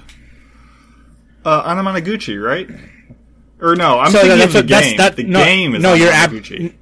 uh 1.45 1.62
Anamanaguchi, 1.74 2.43
right? 2.43 2.68
Or 3.61 3.74
no, 3.74 3.99
I'm 3.99 4.12
So 4.12 4.20
thinking 4.20 4.39
that's 4.39 4.45
of 4.47 4.53
the 4.53 4.59
what- 4.61 4.68
that's- 4.68 4.89
game. 4.91 4.97
that- 4.99 5.16
the 5.16 5.24
no- 5.24 5.45
game 5.45 5.74
is 5.74 5.82
no, 5.82 5.95
you're 5.95 6.11
ab- 6.12 6.30
Managuchi. 6.30 6.72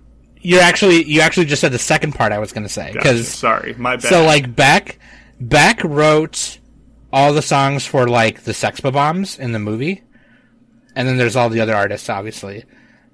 you're 0.42 0.60
actually 0.62 1.04
you 1.04 1.20
actually 1.20 1.46
just 1.46 1.60
said 1.60 1.72
the 1.72 1.78
second 1.78 2.12
part 2.14 2.32
I 2.32 2.38
was 2.38 2.52
gonna 2.52 2.68
say 2.68 2.86
Gotcha. 2.92 2.98
because 2.98 3.28
sorry, 3.28 3.74
my 3.78 3.96
bad. 3.96 4.04
So 4.08 4.24
like 4.24 4.54
Beck, 4.54 4.98
Beck 5.40 5.82
wrote 5.84 6.58
all 7.12 7.32
the 7.32 7.42
songs 7.42 7.86
for 7.86 8.08
like 8.08 8.42
the 8.44 8.52
Sex 8.52 8.80
Bombs 8.80 9.38
in 9.38 9.52
the 9.52 9.58
movie, 9.58 10.02
and 10.94 11.08
then 11.08 11.16
there's 11.16 11.36
all 11.36 11.48
the 11.48 11.60
other 11.60 11.74
artists, 11.74 12.08
obviously. 12.10 12.64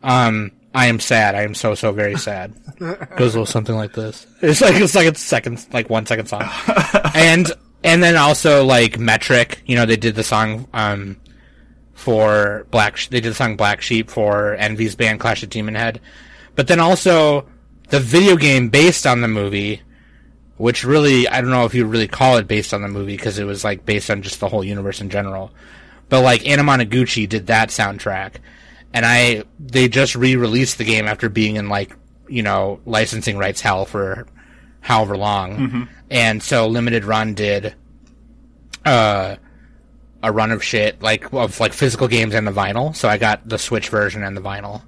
Um, 0.03 0.51
I 0.75 0.87
am 0.87 0.99
sad. 0.99 1.35
I 1.35 1.43
am 1.43 1.55
so 1.55 1.75
so 1.75 1.93
very 1.93 2.17
sad. 2.17 2.53
Goes 2.79 3.35
a 3.35 3.39
little 3.39 3.47
something 3.47 3.77
like 3.77 3.93
this. 3.93 4.27
It's 4.41 4.61
like 4.61 4.75
it's 4.77 4.95
like 4.97 5.07
a 5.07 5.15
second, 5.15 5.65
like 5.73 5.89
one 5.91 6.07
second 6.07 6.27
song, 6.27 6.49
and 7.15 7.53
and 7.85 8.03
then 8.03 8.17
also 8.17 8.65
like 8.65 8.99
Metric. 8.99 9.63
You 9.67 9.77
know, 9.77 9.87
they 9.87 9.97
did 9.97 10.15
the 10.17 10.25
song 10.25 10.67
um 10.73 11.17
for 12.03 12.67
Black. 12.71 12.97
Sh- 12.97 13.09
They 13.09 13.21
did 13.21 13.31
the 13.31 13.35
song 13.35 13.57
Black 13.57 13.81
Sheep 13.81 14.11
for 14.11 14.55
Envy's 14.57 14.95
band 14.97 15.21
Clash 15.21 15.43
at 15.43 15.49
Demonhead, 15.51 15.99
but 16.55 16.67
then 16.67 16.81
also 16.81 17.47
the 17.89 18.01
video 18.01 18.37
game 18.37 18.69
based 18.69 19.07
on 19.07 19.21
the 19.21 19.29
movie 19.29 19.83
which 20.59 20.85
really 20.85 21.27
I 21.27 21.41
don't 21.41 21.51
know 21.51 21.65
if 21.65 21.75
you 21.75 21.85
really 21.85 22.07
call 22.07 22.37
it 22.37 22.47
based 22.47 22.73
on 22.73 22.83
the 22.83 22.89
movie 22.89 23.17
because 23.17 23.39
it 23.39 23.45
was 23.45 23.65
like 23.65 23.85
based 23.85 24.11
on 24.11 24.23
just 24.23 24.39
the 24.39 24.49
whole 24.49 24.63
universe 24.63 25.01
in 25.01 25.11
general. 25.11 25.51
But 26.09 26.21
like 26.23 26.43
Anamanaguchi 26.43 27.29
did 27.29 27.49
that 27.49 27.71
soundtrack, 27.71 28.35
and 28.93 29.05
I 29.05 29.43
they 29.59 29.89
just 29.89 30.15
re-released 30.15 30.79
the 30.79 30.85
game 30.85 31.07
after 31.09 31.29
being 31.29 31.57
in 31.57 31.69
like 31.69 31.97
you 32.29 32.43
know 32.43 32.81
licensing 32.85 33.39
rights 33.39 33.61
hell 33.61 33.87
for 33.87 34.27
however 34.83 35.17
long, 35.17 35.89
and 36.11 36.41
so 36.41 36.69
Limited 36.69 37.05
Run 37.05 37.35
did 37.35 37.75
uh 38.85 39.37
a 40.23 40.33
run 40.33 40.53
of 40.53 40.63
shit 40.63 41.03
like 41.03 41.33
of 41.33 41.59
like 41.61 41.73
physical 41.73 42.09
games 42.09 42.35
and 42.35 42.47
the 42.47 42.53
vinyl. 42.53 42.95
So 42.95 43.09
I 43.09 43.19
got 43.19 43.49
the 43.49 43.59
Switch 43.59 43.89
version 43.89 44.23
and 44.23 44.37
the 44.37 44.41
vinyl 44.41 44.83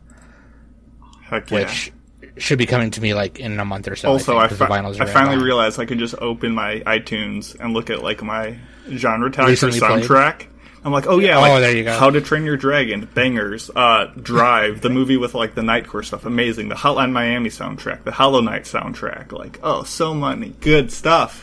Heck 1.24 1.50
yeah. 1.50 1.60
which 1.60 1.92
should 2.36 2.58
be 2.58 2.66
coming 2.66 2.90
to 2.92 3.00
me 3.00 3.14
like 3.14 3.38
in 3.40 3.58
a 3.58 3.64
month 3.64 3.88
or 3.88 3.96
so. 3.96 4.10
Also, 4.10 4.36
I, 4.36 4.44
I, 4.44 4.48
fi- 4.48 4.66
I 4.66 5.06
finally 5.06 5.42
realized 5.42 5.78
I 5.78 5.84
can 5.84 5.98
just 5.98 6.14
open 6.18 6.52
my 6.52 6.80
iTunes 6.80 7.58
and 7.58 7.72
look 7.72 7.90
at 7.90 8.02
like 8.02 8.22
my 8.22 8.58
genre 8.90 9.30
tag 9.30 9.48
Recently 9.48 9.78
for 9.78 9.86
played? 9.86 10.04
soundtrack. 10.04 10.46
I'm 10.84 10.92
like, 10.92 11.06
oh 11.06 11.18
yeah, 11.18 11.38
Oh, 11.38 11.60
there 11.60 11.74
you 11.74 11.84
go. 11.84 11.98
How 11.98 12.10
to 12.10 12.20
Train 12.20 12.44
Your 12.44 12.58
Dragon, 12.58 13.08
bangers, 13.14 13.70
uh, 13.74 14.12
Drive, 14.20 14.82
the 14.82 14.90
movie 14.90 15.16
with 15.16 15.34
like 15.34 15.54
the 15.54 15.62
Nightcore 15.62 16.04
stuff, 16.04 16.26
amazing. 16.26 16.68
The 16.68 16.74
Hotline 16.74 17.12
Miami 17.12 17.48
soundtrack, 17.48 18.04
the 18.04 18.12
Hollow 18.12 18.42
Knight 18.42 18.64
soundtrack, 18.64 19.32
like 19.32 19.58
oh, 19.62 19.84
so 19.84 20.12
many 20.12 20.50
good 20.60 20.92
stuff. 20.92 21.42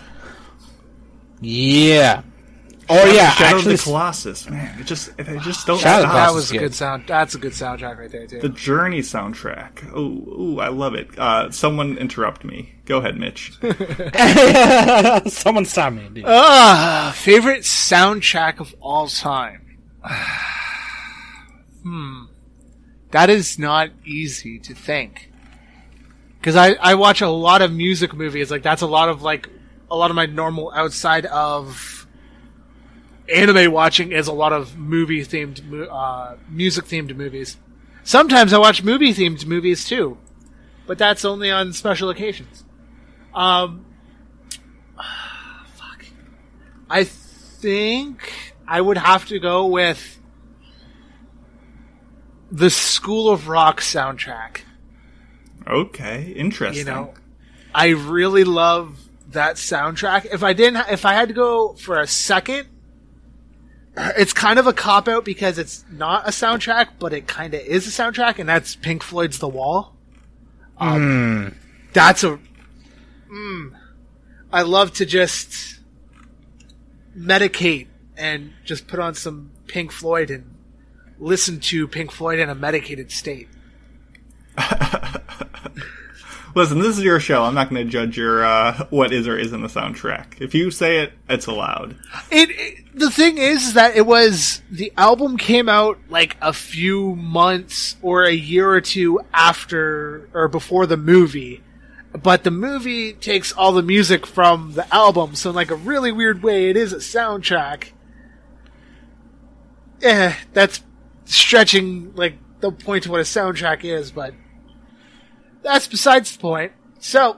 Yeah. 1.39 2.21
Oh 2.93 3.05
yeah, 3.05 3.31
Shadow 3.31 3.57
actually, 3.57 3.73
of 3.73 3.79
the 3.79 3.83
Colossus, 3.83 4.49
man, 4.49 4.79
it 4.79 4.83
just 4.85 5.15
they 5.15 5.37
just 5.39 5.65
don't 5.65 5.79
Shadow 5.79 6.03
of 6.03 6.09
the 6.09 6.09
stop. 6.09 6.13
that 6.13 6.27
Colossus 6.27 6.35
was 6.35 6.49
a 6.49 6.53
good. 6.53 6.59
good 6.59 6.73
sound. 6.75 7.03
That's 7.07 7.35
a 7.35 7.37
good 7.37 7.53
soundtrack 7.53 7.97
right 7.97 8.11
there 8.11 8.27
too. 8.27 8.41
The 8.41 8.49
Journey 8.49 8.99
soundtrack. 8.99 9.89
Oh, 9.93 10.01
ooh, 10.01 10.59
I 10.59 10.67
love 10.67 10.95
it. 10.95 11.17
Uh, 11.17 11.49
someone 11.51 11.97
interrupt 11.97 12.43
me. 12.43 12.73
Go 12.85 12.97
ahead, 12.97 13.17
Mitch. 13.17 13.53
someone 15.31 15.63
stop 15.63 15.93
me. 15.93 16.09
Dude. 16.11 16.25
Ah, 16.27 17.13
favorite 17.15 17.61
soundtrack 17.61 18.59
of 18.59 18.75
all 18.81 19.07
time. 19.07 19.77
hmm. 21.83 22.23
That 23.11 23.29
is 23.29 23.57
not 23.57 23.91
easy 24.05 24.59
to 24.59 24.73
think. 24.73 25.31
Cause 26.41 26.55
I, 26.55 26.73
I 26.73 26.95
watch 26.95 27.21
a 27.21 27.29
lot 27.29 27.61
of 27.61 27.71
music 27.71 28.13
movies, 28.15 28.49
like 28.49 28.63
that's 28.63 28.81
a 28.81 28.87
lot 28.87 29.09
of 29.09 29.21
like, 29.21 29.47
a 29.91 29.95
lot 29.95 30.09
of 30.09 30.15
my 30.15 30.25
normal 30.25 30.71
outside 30.73 31.27
of 31.27 32.00
anime 33.31 33.71
watching 33.71 34.11
is 34.11 34.27
a 34.27 34.33
lot 34.33 34.53
of 34.53 34.77
movie 34.77 35.21
themed, 35.21 35.87
uh, 35.89 36.35
music 36.49 36.85
themed 36.85 37.15
movies. 37.15 37.57
Sometimes 38.03 38.53
I 38.53 38.57
watch 38.57 38.83
movie 38.83 39.13
themed 39.13 39.45
movies 39.45 39.85
too, 39.85 40.17
but 40.87 40.97
that's 40.97 41.23
only 41.23 41.51
on 41.51 41.73
special 41.73 42.09
occasions. 42.09 42.63
Um, 43.33 43.85
fuck. 45.75 46.05
I 46.89 47.03
think 47.03 48.53
I 48.67 48.81
would 48.81 48.97
have 48.97 49.27
to 49.27 49.39
go 49.39 49.67
with 49.67 50.19
the 52.51 52.69
School 52.69 53.29
of 53.29 53.47
Rock 53.47 53.79
soundtrack. 53.79 54.61
Okay, 55.65 56.33
interesting. 56.35 56.85
You 56.85 56.91
know, 56.91 57.13
I 57.73 57.89
really 57.89 58.43
love 58.43 58.99
that 59.29 59.55
soundtrack. 59.55 60.25
If 60.25 60.43
I 60.43 60.53
didn't, 60.53 60.89
if 60.89 61.05
I 61.05 61.13
had 61.13 61.29
to 61.29 61.33
go 61.33 61.73
for 61.73 61.99
a 61.99 62.07
second, 62.07 62.67
it's 63.97 64.33
kind 64.33 64.57
of 64.57 64.67
a 64.67 64.73
cop 64.73 65.07
out 65.07 65.25
because 65.25 65.57
it's 65.57 65.83
not 65.91 66.27
a 66.27 66.31
soundtrack, 66.31 66.89
but 66.99 67.13
it 67.13 67.27
kind 67.27 67.53
of 67.53 67.61
is 67.61 67.87
a 67.87 67.89
soundtrack, 67.89 68.39
and 68.39 68.47
that's 68.47 68.75
Pink 68.75 69.03
Floyd's 69.03 69.39
The 69.39 69.49
Wall. 69.49 69.95
Um, 70.77 71.55
That's 71.93 72.23
a. 72.23 72.39
Mm, 73.31 73.73
I 74.51 74.63
love 74.63 74.93
to 74.93 75.05
just 75.05 75.79
medicate 77.15 77.87
and 78.17 78.53
just 78.65 78.87
put 78.87 78.99
on 78.99 79.13
some 79.13 79.51
Pink 79.67 79.91
Floyd 79.91 80.31
and 80.31 80.55
listen 81.19 81.59
to 81.59 81.87
Pink 81.87 82.11
Floyd 82.11 82.39
in 82.39 82.49
a 82.49 82.55
medicated 82.55 83.11
state. 83.11 83.47
Listen, 86.53 86.79
this 86.79 86.97
is 86.97 87.03
your 87.03 87.19
show. 87.19 87.43
I'm 87.43 87.53
not 87.53 87.69
going 87.69 87.85
to 87.85 87.89
judge 87.89 88.17
your 88.17 88.43
uh, 88.43 88.85
what 88.89 89.13
is 89.13 89.27
or 89.27 89.37
isn't 89.37 89.63
a 89.63 89.67
soundtrack. 89.67 90.41
If 90.41 90.53
you 90.53 90.71
say 90.71 90.99
it, 90.99 91.13
it's 91.29 91.47
allowed. 91.47 91.95
It, 92.29 92.49
it 92.51 92.81
the 92.93 93.09
thing 93.09 93.37
is 93.37 93.67
is 93.67 93.73
that 93.75 93.95
it 93.95 94.05
was 94.05 94.61
the 94.69 94.91
album 94.97 95.37
came 95.37 95.69
out 95.69 95.97
like 96.09 96.35
a 96.41 96.51
few 96.51 97.15
months 97.15 97.95
or 98.01 98.23
a 98.23 98.33
year 98.33 98.69
or 98.69 98.81
two 98.81 99.21
after 99.33 100.29
or 100.33 100.47
before 100.47 100.85
the 100.85 100.97
movie. 100.97 101.63
But 102.11 102.43
the 102.43 102.51
movie 102.51 103.13
takes 103.13 103.53
all 103.53 103.71
the 103.71 103.81
music 103.81 104.27
from 104.27 104.73
the 104.73 104.93
album, 104.93 105.35
so 105.35 105.51
in 105.51 105.55
like 105.55 105.71
a 105.71 105.75
really 105.75 106.11
weird 106.11 106.43
way 106.43 106.69
it 106.69 106.75
is 106.75 106.91
a 106.91 106.97
soundtrack. 106.97 107.91
Eh, 110.01 110.35
that's 110.51 110.83
stretching 111.25 112.13
like 112.15 112.35
the 112.59 112.71
point 112.71 113.05
of 113.05 113.11
what 113.11 113.21
a 113.21 113.23
soundtrack 113.23 113.85
is, 113.85 114.11
but 114.11 114.33
that's 115.61 115.87
besides 115.87 116.35
the 116.35 116.39
point. 116.39 116.71
So, 116.99 117.37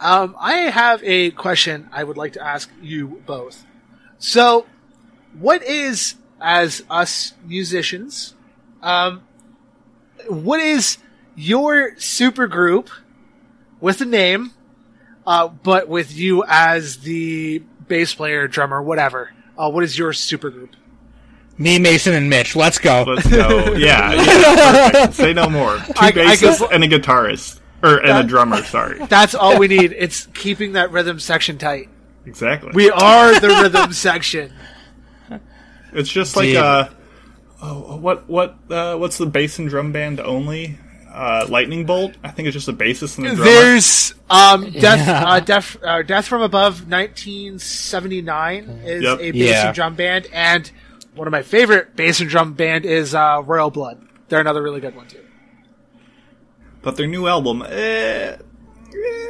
um, 0.00 0.36
I 0.38 0.54
have 0.70 1.02
a 1.02 1.30
question 1.32 1.88
I 1.92 2.04
would 2.04 2.16
like 2.16 2.34
to 2.34 2.44
ask 2.44 2.70
you 2.80 3.22
both. 3.26 3.64
So, 4.18 4.66
what 5.38 5.62
is, 5.62 6.14
as 6.40 6.84
us 6.90 7.34
musicians, 7.44 8.34
um, 8.82 9.22
what 10.28 10.60
is 10.60 10.98
your 11.34 11.96
super 11.98 12.46
group 12.46 12.90
with 13.80 14.00
a 14.00 14.04
name, 14.04 14.52
uh, 15.26 15.48
but 15.48 15.88
with 15.88 16.12
you 16.12 16.44
as 16.48 16.98
the 16.98 17.60
bass 17.86 18.14
player, 18.14 18.48
drummer, 18.48 18.82
whatever? 18.82 19.32
Uh, 19.56 19.70
what 19.70 19.84
is 19.84 19.98
your 19.98 20.12
super 20.12 20.50
group? 20.50 20.76
Me, 21.58 21.78
Mason, 21.80 22.14
and 22.14 22.30
Mitch. 22.30 22.54
Let's 22.54 22.78
go. 22.78 23.02
Let's 23.06 23.26
go. 23.28 23.72
yeah, 23.76 24.12
yeah. 24.14 25.10
Say 25.10 25.32
no 25.32 25.50
more. 25.50 25.76
Two 25.78 25.92
I- 25.96 26.06
I 26.08 26.12
bassists 26.12 26.58
could- 26.58 26.72
and 26.72 26.84
a 26.84 26.88
guitarist. 26.88 27.60
Or, 27.82 27.98
and 27.98 28.10
a 28.18 28.22
drummer, 28.24 28.62
sorry. 28.64 28.98
That's 29.06 29.34
all 29.36 29.58
we 29.58 29.68
need. 29.68 29.92
It's 29.96 30.26
keeping 30.34 30.72
that 30.72 30.90
rhythm 30.90 31.20
section 31.20 31.58
tight. 31.58 31.88
Exactly. 32.26 32.72
We 32.74 32.90
are 32.90 33.38
the 33.38 33.48
rhythm 33.48 33.92
section. 33.92 34.52
it's 35.92 36.08
just 36.10 36.34
like, 36.36 36.46
Dude. 36.48 36.56
uh, 36.56 36.88
oh, 37.62 37.96
what, 37.98 38.28
what, 38.28 38.56
uh, 38.70 38.96
what's 38.96 39.16
the 39.18 39.26
bass 39.26 39.58
and 39.60 39.68
drum 39.68 39.92
band 39.92 40.18
only? 40.20 40.76
Uh, 41.08 41.46
Lightning 41.48 41.86
Bolt? 41.86 42.16
I 42.24 42.30
think 42.32 42.48
it's 42.48 42.54
just 42.54 42.68
a 42.68 42.72
bassist 42.72 43.18
and 43.18 43.26
a 43.28 43.34
drummer. 43.36 43.44
There's 43.50 44.12
um, 44.28 44.70
Death, 44.72 45.06
Yeah. 45.06 45.24
uh, 45.26 45.40
Death, 45.40 45.76
uh, 45.82 46.02
Death 46.02 46.26
from 46.26 46.42
Above, 46.42 46.88
1979 46.88 48.64
is 48.84 49.02
Yep. 49.04 49.18
a 49.20 49.30
bass 49.32 49.34
Yeah. 49.50 49.66
and 49.66 49.74
drum 49.74 49.94
band, 49.94 50.26
and 50.32 50.70
one 51.14 51.26
of 51.26 51.32
my 51.32 51.42
favorite 51.42 51.96
bass 51.96 52.20
and 52.20 52.28
drum 52.30 52.54
band 52.54 52.84
is 52.84 53.14
uh, 53.14 53.42
Royal 53.44 53.70
Blood. 53.70 54.06
They're 54.28 54.40
another 54.40 54.62
really 54.62 54.80
good 54.80 54.94
one 54.94 55.08
too. 55.08 55.24
but 56.82 56.96
their 56.96 57.06
new 57.06 57.26
album, 57.26 57.62
eh, 57.66 58.36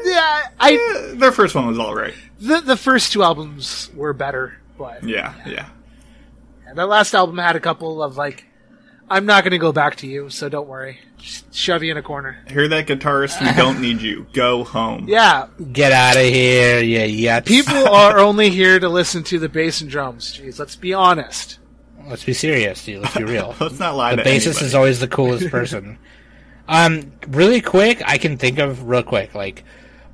Yeah, 0.05 0.43
I 0.61 0.73
eh, 1.11 1.15
their 1.15 1.33
first 1.33 1.55
one 1.55 1.67
was 1.67 1.79
alright. 1.79 2.15
the 2.41 2.61
the 2.61 2.77
first 2.77 3.13
two 3.13 3.23
albums 3.23 3.91
were 3.95 4.13
better, 4.13 4.59
but 4.77 5.03
Yeah, 5.05 5.35
yeah. 5.47 5.69
and 6.67 6.77
the 6.77 6.87
last 6.87 7.15
album 7.15 7.39
had 7.39 7.57
a 7.57 7.61
couple 7.61 8.03
of 8.03 8.17
like, 8.17 8.45
I'm 9.11 9.25
not 9.25 9.43
going 9.45 9.53
to 9.53 9.59
go 9.59 9.73
back 9.73 9.97
to 9.97 10.07
you, 10.07 10.29
so 10.31 10.49
don't 10.49 10.69
worry. 10.69 10.99
Just 11.17 11.53
shove 11.55 11.83
you 11.83 11.91
in 11.91 11.97
a 11.97 12.03
corner. 12.03 12.45
Hear 12.49 12.69
that 12.69 12.87
guitarist? 12.87 13.41
We 13.41 13.53
don't 13.57 13.81
need 13.87 14.03
you. 14.03 14.27
Go 14.35 14.65
home. 14.65 15.07
Yeah, 15.09 15.47
Get 15.73 15.93
out 15.93 16.17
of 16.17 16.23
here, 16.25 16.81
you 16.81 17.01
yet. 17.01 17.45
people 17.47 17.89
are 17.89 18.19
only 18.19 18.51
here 18.51 18.79
to 18.79 18.89
listen 18.89 19.23
to 19.25 19.39
the 19.39 19.49
bass 19.49 19.81
and 19.81 19.91
drums. 19.91 20.37
Jeez, 20.37 20.59
let's 20.59 20.77
be 20.77 20.93
honest. 20.93 21.59
Let's 22.09 22.25
be 22.25 22.33
serious, 22.33 22.85
dude. 22.85 23.03
Let's 23.03 23.17
be 23.17 23.25
real. 23.25 23.55
Let's 23.61 23.79
not 23.79 23.97
lie 23.97 24.17
the 24.17 24.23
bassist 24.23 24.47
anybody. 24.47 24.65
is 24.67 24.75
always 24.75 25.01
the 25.01 25.09
coolest 25.09 25.49
person. 25.51 25.99
um, 26.69 27.13
really 27.29 27.61
quick, 27.61 28.03
I 28.05 28.19
can 28.19 28.37
think 28.39 28.59
of 28.59 28.89
real 28.89 29.03
quick, 29.03 29.35
like 29.35 29.65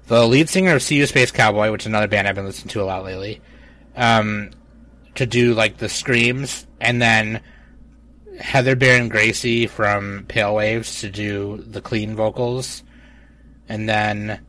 the 0.06 0.26
lead 0.26 0.48
singer 0.48 0.74
of 0.74 0.82
See 0.82 0.96
You 0.96 1.06
Space 1.06 1.30
Cowboy, 1.30 1.70
which 1.70 1.82
is 1.82 1.86
another 1.86 2.08
band 2.08 2.28
I've 2.28 2.34
been 2.34 2.46
listening 2.46 2.70
to 2.70 2.82
a 2.82 2.84
lot 2.84 3.04
lately. 3.04 3.40
Um, 3.96 4.50
to 5.14 5.26
do 5.26 5.54
like 5.54 5.76
the 5.78 5.88
screams, 5.88 6.66
and 6.80 7.00
then 7.00 7.40
Heather 8.40 8.74
Baron 8.74 9.08
Gracie 9.08 9.66
from 9.68 10.24
Pale 10.26 10.54
Waves 10.56 11.00
to 11.02 11.10
do 11.10 11.58
the 11.66 11.80
clean 11.80 12.16
vocals, 12.16 12.82
and 13.68 13.88
then 13.88 14.44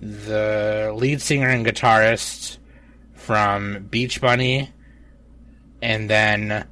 the 0.00 0.92
lead 0.94 1.20
singer 1.22 1.48
and 1.48 1.64
guitarist 1.66 2.58
from 3.14 3.86
Beach 3.90 4.20
Bunny, 4.20 4.70
and 5.80 6.08
then 6.08 6.66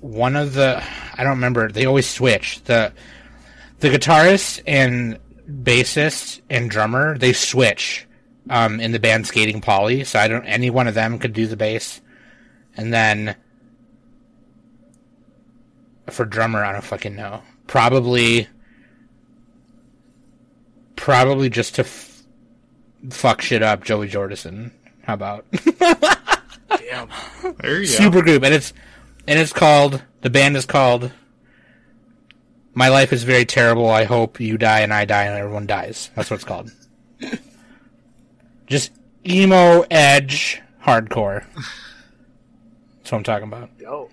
one 0.00 0.36
of 0.36 0.54
the 0.54 0.82
I 1.16 1.22
don't 1.22 1.36
remember. 1.36 1.70
They 1.70 1.86
always 1.86 2.08
switch 2.08 2.62
the 2.64 2.92
the 3.80 3.88
guitarist 3.88 4.62
and 4.66 5.18
bassist 5.48 6.40
and 6.50 6.70
drummer. 6.70 7.16
They 7.18 7.32
switch 7.32 8.06
um, 8.50 8.80
in 8.80 8.92
the 8.92 8.98
band 8.98 9.26
Skating 9.26 9.60
Polly. 9.60 10.04
So 10.04 10.18
I 10.18 10.28
don't. 10.28 10.44
Any 10.44 10.70
one 10.70 10.88
of 10.88 10.94
them 10.94 11.18
could 11.18 11.32
do 11.32 11.46
the 11.46 11.56
bass, 11.56 12.00
and 12.76 12.92
then 12.92 13.36
for 16.10 16.24
drummer, 16.24 16.64
I 16.64 16.72
don't 16.72 16.84
fucking 16.84 17.16
know. 17.16 17.42
Probably, 17.66 18.46
probably 20.96 21.48
just 21.48 21.76
to 21.76 21.82
f- 21.82 22.22
fuck 23.10 23.40
shit 23.40 23.62
up, 23.62 23.84
Joey 23.84 24.08
Jordison. 24.08 24.70
How 25.02 25.14
about? 25.14 25.46
Damn. 26.68 27.08
There 27.60 27.80
you 27.80 27.86
go. 27.86 27.92
super 27.92 28.22
group, 28.22 28.42
and 28.42 28.54
it's 28.54 28.72
and 29.26 29.38
it's 29.38 29.52
called 29.52 30.02
the 30.22 30.30
band 30.30 30.56
is 30.56 30.66
called 30.66 31.10
My 32.74 32.88
Life 32.88 33.12
is 33.12 33.24
Very 33.24 33.44
Terrible. 33.44 33.88
I 33.88 34.04
hope 34.04 34.40
you 34.40 34.58
die 34.58 34.80
and 34.80 34.92
I 34.92 35.04
die 35.04 35.24
and 35.24 35.36
everyone 35.36 35.66
dies. 35.66 36.10
That's 36.14 36.30
what 36.30 36.36
it's 36.36 36.44
called. 36.44 36.70
Just 38.66 38.92
emo 39.26 39.84
edge 39.90 40.62
hardcore. 40.82 41.44
That's 41.54 43.12
what 43.12 43.18
I'm 43.18 43.24
talking 43.24 43.48
about. 43.48 43.70
Yo. 43.78 44.10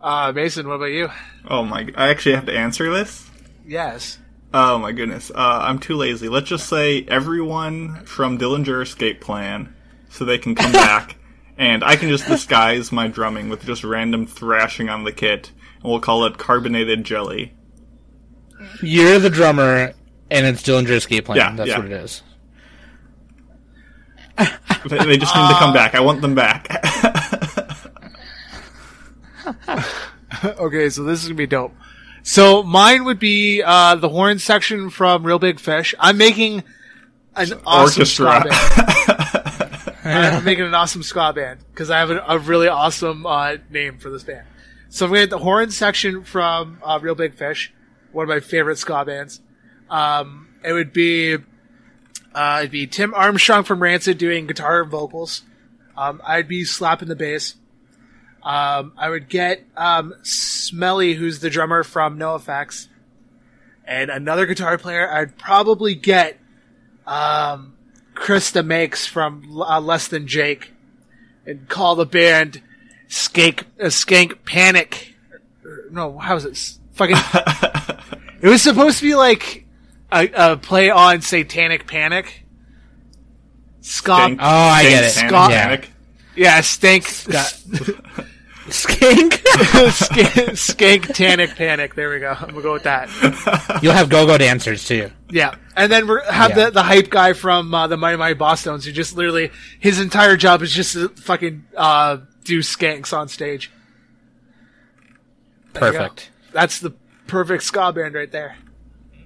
Uh, 0.00 0.32
Mason, 0.34 0.66
what 0.66 0.74
about 0.74 0.86
you? 0.86 1.08
Oh 1.48 1.62
my! 1.64 1.88
I 1.96 2.08
actually 2.08 2.34
have 2.34 2.46
to 2.46 2.56
answer 2.56 2.92
this. 2.92 3.28
Yes. 3.64 4.18
Oh 4.54 4.78
my 4.78 4.92
goodness. 4.92 5.30
Uh, 5.30 5.60
I'm 5.62 5.78
too 5.78 5.96
lazy. 5.96 6.28
Let's 6.28 6.48
just 6.48 6.68
say 6.68 7.04
everyone 7.08 8.04
from 8.04 8.38
Dillinger 8.38 8.82
Escape 8.82 9.20
Plan, 9.20 9.74
so 10.10 10.24
they 10.24 10.38
can 10.38 10.54
come 10.54 10.72
back, 10.72 11.16
and 11.56 11.82
I 11.82 11.96
can 11.96 12.08
just 12.08 12.26
disguise 12.26 12.92
my 12.92 13.08
drumming 13.08 13.48
with 13.48 13.64
just 13.64 13.84
random 13.84 14.26
thrashing 14.26 14.88
on 14.88 15.04
the 15.04 15.12
kit, 15.12 15.52
and 15.76 15.84
we'll 15.84 16.00
call 16.00 16.24
it 16.26 16.38
carbonated 16.38 17.04
jelly. 17.04 17.54
You're 18.82 19.18
the 19.18 19.30
drummer, 19.30 19.92
and 20.30 20.46
it's 20.46 20.62
Dillinger 20.62 20.90
Escape 20.90 21.24
Plan. 21.26 21.38
Yeah, 21.38 21.54
That's 21.56 21.68
yeah. 21.68 21.78
what 21.78 21.86
it 21.86 21.92
is. 21.92 22.22
They, 24.88 24.98
they 24.98 25.16
just 25.16 25.34
need 25.36 25.48
to 25.48 25.54
come 25.54 25.72
back. 25.72 25.94
I 25.94 26.00
want 26.00 26.20
them 26.22 26.34
back. 26.34 26.66
okay, 30.44 30.90
so 30.90 31.04
this 31.04 31.22
is 31.22 31.28
gonna 31.28 31.36
be 31.36 31.46
dope. 31.46 31.72
So 32.22 32.62
mine 32.62 33.04
would 33.04 33.18
be 33.18 33.62
uh, 33.62 33.96
the 33.96 34.08
horn 34.08 34.38
section 34.38 34.90
from 34.90 35.24
Reel 35.24 35.38
Big 35.38 35.58
Fish. 35.58 35.94
I'm 35.98 36.16
making 36.16 36.62
an 37.34 37.52
awesome 37.66 38.04
ska 38.04 38.24
Orchestra. 38.26 38.44
band. 38.44 39.94
I'm 40.04 40.44
making 40.44 40.64
an 40.64 40.74
awesome 40.74 41.02
ska 41.02 41.32
band 41.32 41.60
because 41.70 41.90
I 41.90 41.98
have 41.98 42.10
a, 42.10 42.24
a 42.28 42.38
really 42.38 42.68
awesome 42.68 43.26
uh, 43.26 43.56
name 43.70 43.98
for 43.98 44.10
this 44.10 44.22
band. 44.22 44.46
So 44.88 45.06
I'm 45.06 45.12
gonna 45.12 45.22
get 45.22 45.30
the 45.30 45.38
horn 45.38 45.70
section 45.70 46.22
from 46.22 46.78
uh, 46.84 46.98
Reel 47.00 47.14
Big 47.14 47.34
Fish, 47.34 47.72
one 48.12 48.24
of 48.24 48.28
my 48.28 48.40
favorite 48.40 48.78
ska 48.78 49.04
bands. 49.04 49.40
Um, 49.88 50.48
it 50.64 50.72
would 50.72 50.92
be 50.92 51.38
uh, 52.34 52.58
it'd 52.60 52.70
be 52.70 52.86
Tim 52.86 53.14
Armstrong 53.14 53.64
from 53.64 53.82
Rancid 53.82 54.18
doing 54.18 54.46
guitar 54.46 54.82
and 54.82 54.90
vocals. 54.90 55.42
Um, 55.96 56.20
I'd 56.24 56.48
be 56.48 56.64
slapping 56.64 57.08
the 57.08 57.16
bass. 57.16 57.56
Um, 58.42 58.92
I 58.96 59.08
would 59.08 59.28
get 59.28 59.64
um, 59.76 60.14
Smelly, 60.22 61.14
who's 61.14 61.38
the 61.40 61.48
drummer 61.50 61.82
from 61.84 62.18
NoFX, 62.18 62.88
and 63.84 64.10
another 64.10 64.46
guitar 64.46 64.78
player. 64.78 65.08
I'd 65.10 65.38
probably 65.38 65.94
get 65.94 66.38
um, 67.06 67.74
Chris 68.14 68.50
DeMakes 68.50 69.08
from 69.08 69.60
uh, 69.60 69.80
Less 69.80 70.08
Than 70.08 70.26
Jake, 70.26 70.72
and 71.46 71.68
call 71.68 71.94
the 71.94 72.06
band 72.06 72.62
Skank 73.08 73.62
uh, 73.80 73.84
Skank 73.86 74.44
Panic. 74.44 75.14
Or- 75.64 75.84
No, 75.92 76.18
how 76.18 76.34
is 76.36 76.44
it? 76.44 76.78
Fucking. 76.94 77.16
it 78.42 78.48
was 78.48 78.60
supposed 78.62 78.98
to 78.98 79.04
be 79.04 79.14
like 79.14 79.66
a, 80.10 80.28
a 80.34 80.56
play 80.56 80.90
on 80.90 81.20
Satanic 81.20 81.86
Panic. 81.86 82.44
Scott. 83.82 84.30
Skank- 84.32 84.38
Oh, 84.40 84.44
I 84.44 84.82
get 84.82 85.04
it. 85.04 85.12
Skank 85.12 85.28
Scott- 85.28 85.50
Panic. 85.52 85.90
Yeah, 86.34 86.60
Stank. 86.62 87.06
Skink. 87.06 87.98
Skank, 88.68 89.30
skank 90.54 91.02
Tanic 91.16 91.56
Panic. 91.56 91.94
There 91.96 92.10
we 92.10 92.20
go. 92.20 92.30
I'm 92.38 92.50
gonna 92.50 92.62
go 92.62 92.72
with 92.74 92.84
that. 92.84 93.08
You'll 93.82 93.92
have 93.92 94.08
go-go 94.08 94.38
dancers 94.38 94.84
too. 94.86 95.10
Yeah, 95.30 95.56
and 95.76 95.90
then 95.90 96.06
we 96.06 96.16
have 96.30 96.50
Yeah. 96.50 96.66
the 96.66 96.70
the 96.70 96.82
hype 96.84 97.10
guy 97.10 97.32
from 97.32 97.74
uh, 97.74 97.88
the 97.88 97.96
Mighty 97.96 98.16
Mighty 98.16 98.38
Bosstones 98.38 98.84
who 98.84 98.92
just 98.92 99.16
literally 99.16 99.50
his 99.80 99.98
entire 99.98 100.36
job 100.36 100.62
is 100.62 100.72
just 100.72 100.92
to 100.92 101.08
fucking 101.08 101.64
uh, 101.76 102.18
do 102.44 102.60
skanks 102.60 103.12
on 103.16 103.28
stage. 103.28 103.70
There. 105.72 105.80
Perfect. 105.92 106.30
That's 106.52 106.78
the 106.80 106.90
perfect 107.26 107.64
ska 107.64 107.92
band 107.92 108.14
right 108.14 108.30
there. 108.30 108.56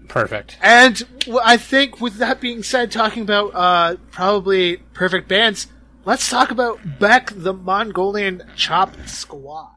Perfect. 0.08 0.56
And 0.62 1.02
I 1.44 1.56
think 1.56 2.00
with 2.00 2.16
that 2.18 2.40
being 2.40 2.62
said, 2.62 2.90
talking 2.92 3.22
about 3.24 3.50
uh, 3.54 3.96
probably 4.12 4.76
perfect 4.94 5.28
bands, 5.28 5.66
let's 6.06 6.30
talk 6.30 6.50
about 6.50 6.98
Beck 6.98 7.30
the 7.34 7.52
Mongolian 7.52 8.42
Chop 8.56 8.96
Squad. 9.06 9.72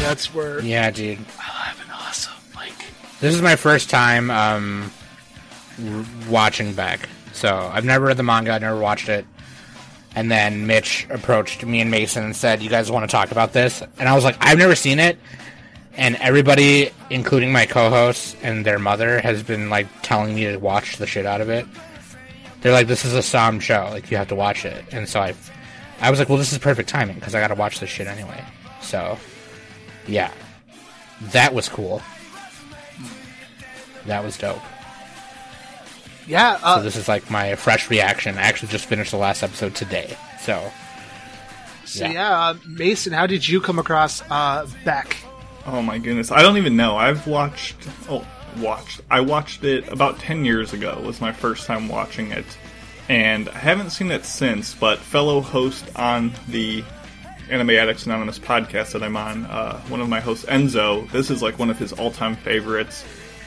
That's 0.00 0.32
where 0.32 0.60
Yeah, 0.62 0.90
dude. 0.90 1.18
I 1.38 1.42
have 1.42 1.84
an 1.84 1.92
awesome 1.92 2.32
like. 2.54 2.72
This 3.20 3.34
is 3.34 3.42
my 3.42 3.56
first 3.56 3.90
time 3.90 4.30
um, 4.30 4.90
r- 5.84 6.04
watching 6.30 6.72
Beck. 6.72 7.08
So 7.32 7.54
I've 7.54 7.84
never 7.84 8.06
read 8.06 8.16
the 8.16 8.22
manga, 8.22 8.54
I've 8.54 8.62
never 8.62 8.78
watched 8.80 9.10
it. 9.10 9.26
And 10.14 10.30
then 10.30 10.66
Mitch 10.66 11.06
approached 11.10 11.64
me 11.64 11.80
and 11.82 11.90
Mason 11.90 12.24
and 12.24 12.34
said, 12.34 12.62
"You 12.62 12.70
guys 12.70 12.90
want 12.90 13.08
to 13.08 13.14
talk 13.14 13.32
about 13.32 13.52
this?" 13.52 13.82
And 13.98 14.08
I 14.08 14.14
was 14.14 14.24
like, 14.24 14.36
"I've 14.40 14.56
never 14.56 14.74
seen 14.74 14.98
it." 14.98 15.18
And 15.98 16.16
everybody, 16.16 16.90
including 17.10 17.52
my 17.52 17.66
co-hosts 17.66 18.36
and 18.42 18.64
their 18.64 18.78
mother, 18.78 19.20
has 19.20 19.42
been 19.42 19.68
like 19.68 19.88
telling 20.02 20.34
me 20.34 20.44
to 20.44 20.56
watch 20.56 20.96
the 20.96 21.06
shit 21.06 21.26
out 21.26 21.40
of 21.40 21.50
it. 21.50 21.66
They're 22.60 22.72
like, 22.72 22.86
"This 22.86 23.04
is 23.04 23.14
a 23.14 23.22
Sam 23.22 23.60
show. 23.60 23.88
Like 23.90 24.10
you 24.10 24.16
have 24.16 24.28
to 24.28 24.34
watch 24.34 24.64
it." 24.64 24.84
And 24.92 25.08
so 25.08 25.20
I, 25.20 25.34
I 26.00 26.10
was 26.10 26.18
like, 26.18 26.28
"Well, 26.28 26.38
this 26.38 26.52
is 26.52 26.58
perfect 26.58 26.88
timing 26.88 27.16
because 27.16 27.34
I 27.34 27.40
got 27.40 27.48
to 27.48 27.56
watch 27.56 27.80
this 27.80 27.90
shit 27.90 28.06
anyway." 28.06 28.42
So, 28.80 29.18
yeah, 30.06 30.32
that 31.32 31.52
was 31.52 31.68
cool. 31.68 32.00
That 34.06 34.24
was 34.24 34.38
dope. 34.38 34.62
Yeah, 36.26 36.58
So 36.58 36.66
uh, 36.66 36.80
this 36.80 36.96
is 36.96 37.08
like 37.08 37.30
my 37.30 37.54
fresh 37.56 37.90
reaction. 37.90 38.38
I 38.38 38.42
actually 38.42 38.68
just 38.68 38.86
finished 38.86 39.10
the 39.10 39.16
last 39.16 39.42
episode 39.42 39.74
today. 39.74 40.16
So 40.40 40.70
so 41.88 42.04
yeah. 42.04 42.12
yeah, 42.12 42.38
uh, 42.38 42.54
Mason, 42.66 43.12
how 43.12 43.26
did 43.26 43.48
you 43.48 43.60
come 43.60 43.78
across 43.78 44.22
uh, 44.30 44.66
Beck? 44.84 45.16
Oh 45.70 45.82
my 45.82 45.98
goodness. 45.98 46.32
I 46.32 46.40
don't 46.40 46.56
even 46.56 46.76
know. 46.76 46.96
I've 46.96 47.26
watched. 47.26 47.76
Oh, 48.08 48.26
watched. 48.56 49.02
I 49.10 49.20
watched 49.20 49.64
it 49.64 49.86
about 49.88 50.18
10 50.18 50.46
years 50.46 50.72
ago, 50.72 50.98
was 51.04 51.20
my 51.20 51.30
first 51.30 51.66
time 51.66 51.88
watching 51.88 52.32
it. 52.32 52.46
And 53.10 53.50
I 53.50 53.58
haven't 53.58 53.90
seen 53.90 54.10
it 54.10 54.24
since, 54.24 54.74
but 54.74 54.98
fellow 54.98 55.42
host 55.42 55.84
on 55.94 56.32
the 56.48 56.82
Anime 57.50 57.70
Addicts 57.70 58.06
Anonymous 58.06 58.38
podcast 58.38 58.92
that 58.92 59.02
I'm 59.02 59.16
on, 59.16 59.44
uh, 59.44 59.78
one 59.88 60.00
of 60.00 60.08
my 60.08 60.20
hosts, 60.20 60.46
Enzo, 60.46 61.10
this 61.10 61.30
is 61.30 61.42
like 61.42 61.58
one 61.58 61.68
of 61.68 61.78
his 61.78 61.92
all 61.92 62.10
time 62.10 62.34
favorites. 62.36 63.04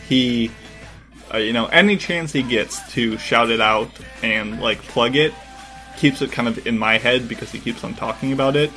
He, 0.08 0.52
uh, 1.34 1.38
you 1.38 1.54
know, 1.54 1.66
any 1.68 1.98
chance 1.98 2.32
he 2.32 2.44
gets 2.44 2.88
to 2.94 3.18
shout 3.18 3.50
it 3.50 3.62
out 3.62 3.90
and 4.22 4.62
like 4.62 4.80
plug 4.84 5.16
it, 5.16 5.34
keeps 5.98 6.22
it 6.22 6.32
kind 6.32 6.48
of 6.48 6.68
in 6.68 6.78
my 6.78 7.00
head 7.00 7.28
because 7.28 7.52
he 7.52 7.60
keeps 7.60 7.84
on 7.84 7.96
talking 7.96 8.32
about 8.32 8.56
it. 8.56 8.72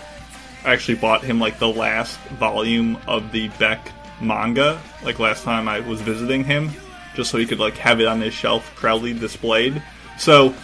I 0.64 0.72
actually 0.72 0.96
bought 0.96 1.22
him 1.22 1.38
like 1.38 1.58
the 1.58 1.68
last 1.68 2.18
volume 2.38 2.98
of 3.06 3.32
the 3.32 3.48
Beck 3.58 3.92
manga, 4.20 4.80
like 5.02 5.18
last 5.18 5.44
time 5.44 5.68
I 5.68 5.80
was 5.80 6.00
visiting 6.00 6.44
him, 6.44 6.70
just 7.14 7.30
so 7.30 7.38
he 7.38 7.46
could 7.46 7.58
like 7.60 7.76
have 7.76 8.00
it 8.00 8.06
on 8.06 8.20
his 8.20 8.32
shelf 8.32 8.74
proudly 8.74 9.12
displayed. 9.12 9.82
So 10.18 10.54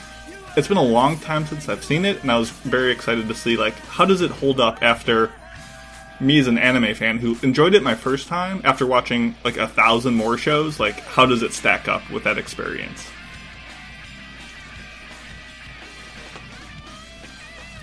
it's 0.56 0.68
been 0.68 0.76
a 0.76 0.82
long 0.82 1.18
time 1.18 1.46
since 1.46 1.68
I've 1.68 1.84
seen 1.84 2.04
it, 2.04 2.22
and 2.22 2.32
I 2.32 2.38
was 2.38 2.50
very 2.50 2.92
excited 2.92 3.28
to 3.28 3.34
see 3.34 3.56
like 3.56 3.74
how 3.86 4.04
does 4.04 4.20
it 4.20 4.30
hold 4.30 4.60
up 4.60 4.82
after 4.82 5.30
me 6.20 6.38
as 6.38 6.46
an 6.46 6.58
anime 6.58 6.94
fan 6.94 7.18
who 7.18 7.36
enjoyed 7.42 7.74
it 7.74 7.82
my 7.82 7.94
first 7.94 8.28
time 8.28 8.60
after 8.64 8.86
watching 8.86 9.34
like 9.44 9.56
a 9.56 9.68
thousand 9.68 10.14
more 10.14 10.36
shows, 10.36 10.80
like 10.80 11.00
how 11.00 11.26
does 11.26 11.42
it 11.42 11.52
stack 11.52 11.88
up 11.88 12.08
with 12.10 12.24
that 12.24 12.38
experience? 12.38 13.06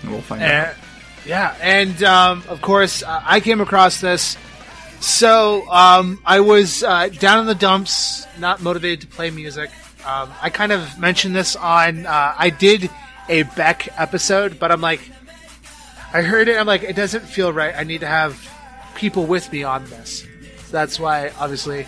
And 0.02 0.10
we'll 0.10 0.20
find 0.22 0.42
out. 0.42 0.48
Eh, 0.68 0.74
Yeah, 1.26 1.54
and 1.60 2.02
um, 2.02 2.42
of 2.48 2.62
course, 2.62 3.02
uh, 3.02 3.22
I 3.24 3.40
came 3.40 3.60
across 3.60 4.00
this. 4.00 4.36
So 5.00 5.68
um, 5.70 6.20
I 6.24 6.40
was 6.40 6.82
uh, 6.82 7.08
down 7.08 7.40
in 7.40 7.46
the 7.46 7.54
dumps, 7.54 8.26
not 8.38 8.62
motivated 8.62 9.02
to 9.02 9.06
play 9.06 9.30
music. 9.30 9.70
Um, 10.04 10.32
I 10.40 10.50
kind 10.50 10.72
of 10.72 10.98
mentioned 10.98 11.36
this 11.36 11.54
on. 11.54 12.06
Uh, 12.06 12.34
I 12.36 12.50
did 12.50 12.90
a 13.28 13.42
Beck 13.42 13.88
episode, 13.98 14.58
but 14.58 14.72
I'm 14.72 14.80
like, 14.80 15.00
I 16.12 16.22
heard 16.22 16.48
it. 16.48 16.56
I'm 16.56 16.66
like, 16.66 16.82
it 16.82 16.96
doesn't 16.96 17.24
feel 17.24 17.52
right. 17.52 17.74
I 17.76 17.84
need 17.84 18.00
to 18.00 18.06
have 18.06 18.40
people 18.94 19.26
with 19.26 19.52
me 19.52 19.62
on 19.62 19.84
this. 19.90 20.26
So 20.66 20.72
that's 20.72 20.98
why, 20.98 21.30
obviously, 21.38 21.86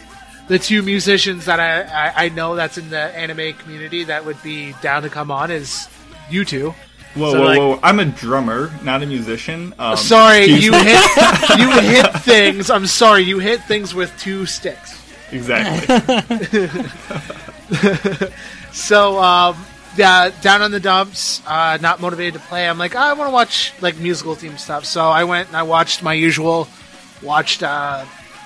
the 0.49 0.59
two 0.59 0.83
musicians 0.83 1.47
that 1.47 1.59
I, 1.59 1.83
I, 1.83 2.25
I 2.27 2.29
know 2.29 2.55
that's 2.55 2.77
in 2.77 2.91
the 2.91 2.99
anime 2.99 3.55
community 3.55 4.05
that 4.05 4.25
would 4.25 4.41
be 4.43 4.75
down 4.83 5.03
to 5.03 5.09
come 5.09 5.31
on 5.31 5.51
is 5.51 5.89
you 6.29 6.45
two. 6.45 6.75
Whoa, 7.15 7.33
So, 7.33 7.41
whoa, 7.41 7.45
like- 7.47 7.59
whoa! 7.59 7.81
I'm 7.83 7.99
a 8.01 8.05
drummer, 8.05 8.71
not 8.83 9.03
a 9.03 9.07
musician. 9.07 9.75
Um, 9.79 9.97
Sorry, 9.97 10.45
you 10.47 10.73
hit 10.73 11.05
you 11.59 11.71
hit 11.81 12.13
things. 12.21 12.71
I'm 12.71 12.87
sorry, 12.87 13.23
you 13.23 13.39
hit 13.41 13.63
things 13.65 13.95
with 13.95 14.17
two 14.19 14.47
sticks. 14.47 14.97
exactly. 15.33 16.69
So, 18.73 19.19
um, 19.21 19.57
yeah, 19.97 20.31
down 20.43 20.63
on 20.63 20.71
the 20.71 20.79
dumps, 20.79 21.43
uh, 21.45 21.77
not 21.81 22.01
motivated 22.01 22.35
to 22.35 22.41
play. 22.41 22.69
I'm 22.69 22.79
like, 22.79 22.95
I 22.95 23.13
want 23.15 23.29
to 23.29 23.33
watch 23.33 23.73
like 23.81 23.97
musical 23.99 24.37
theme 24.37 24.57
stuff. 24.59 24.85
So 24.85 25.09
I 25.09 25.25
went 25.25 25.49
and 25.49 25.57
I 25.57 25.65
watched 25.65 26.05
my 26.05 26.13
usual, 26.15 26.69
watched 27.21 27.65
uh, 27.65 28.05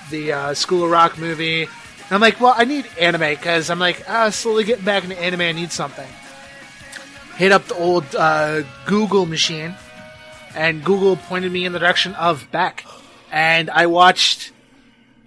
the 0.09 0.33
uh, 0.33 0.53
School 0.55 0.83
of 0.83 0.89
Rock 0.89 1.19
movie. 1.19 1.61
And 1.63 2.11
I'm 2.11 2.21
like, 2.21 2.41
well, 2.41 2.55
I 2.57 2.65
need 2.65 2.87
anime 2.99 3.21
because 3.35 3.69
I'm 3.69 3.77
like, 3.79 4.03
ah, 4.09 4.29
slowly 4.31 4.63
getting 4.63 4.83
back 4.85 5.03
into 5.03 5.19
anime. 5.19 5.41
I 5.41 5.51
need 5.51 5.71
something. 5.71 6.07
Hit 7.35 7.51
up 7.51 7.65
the 7.65 7.75
old 7.75 8.15
uh, 8.15 8.63
Google 8.85 9.25
machine, 9.25 9.75
and 10.55 10.83
Google 10.83 11.17
pointed 11.17 11.51
me 11.51 11.65
in 11.65 11.73
the 11.73 11.79
direction 11.79 12.13
of 12.15 12.47
Beck, 12.51 12.85
and 13.31 13.69
I 13.69 13.87
watched. 13.87 14.51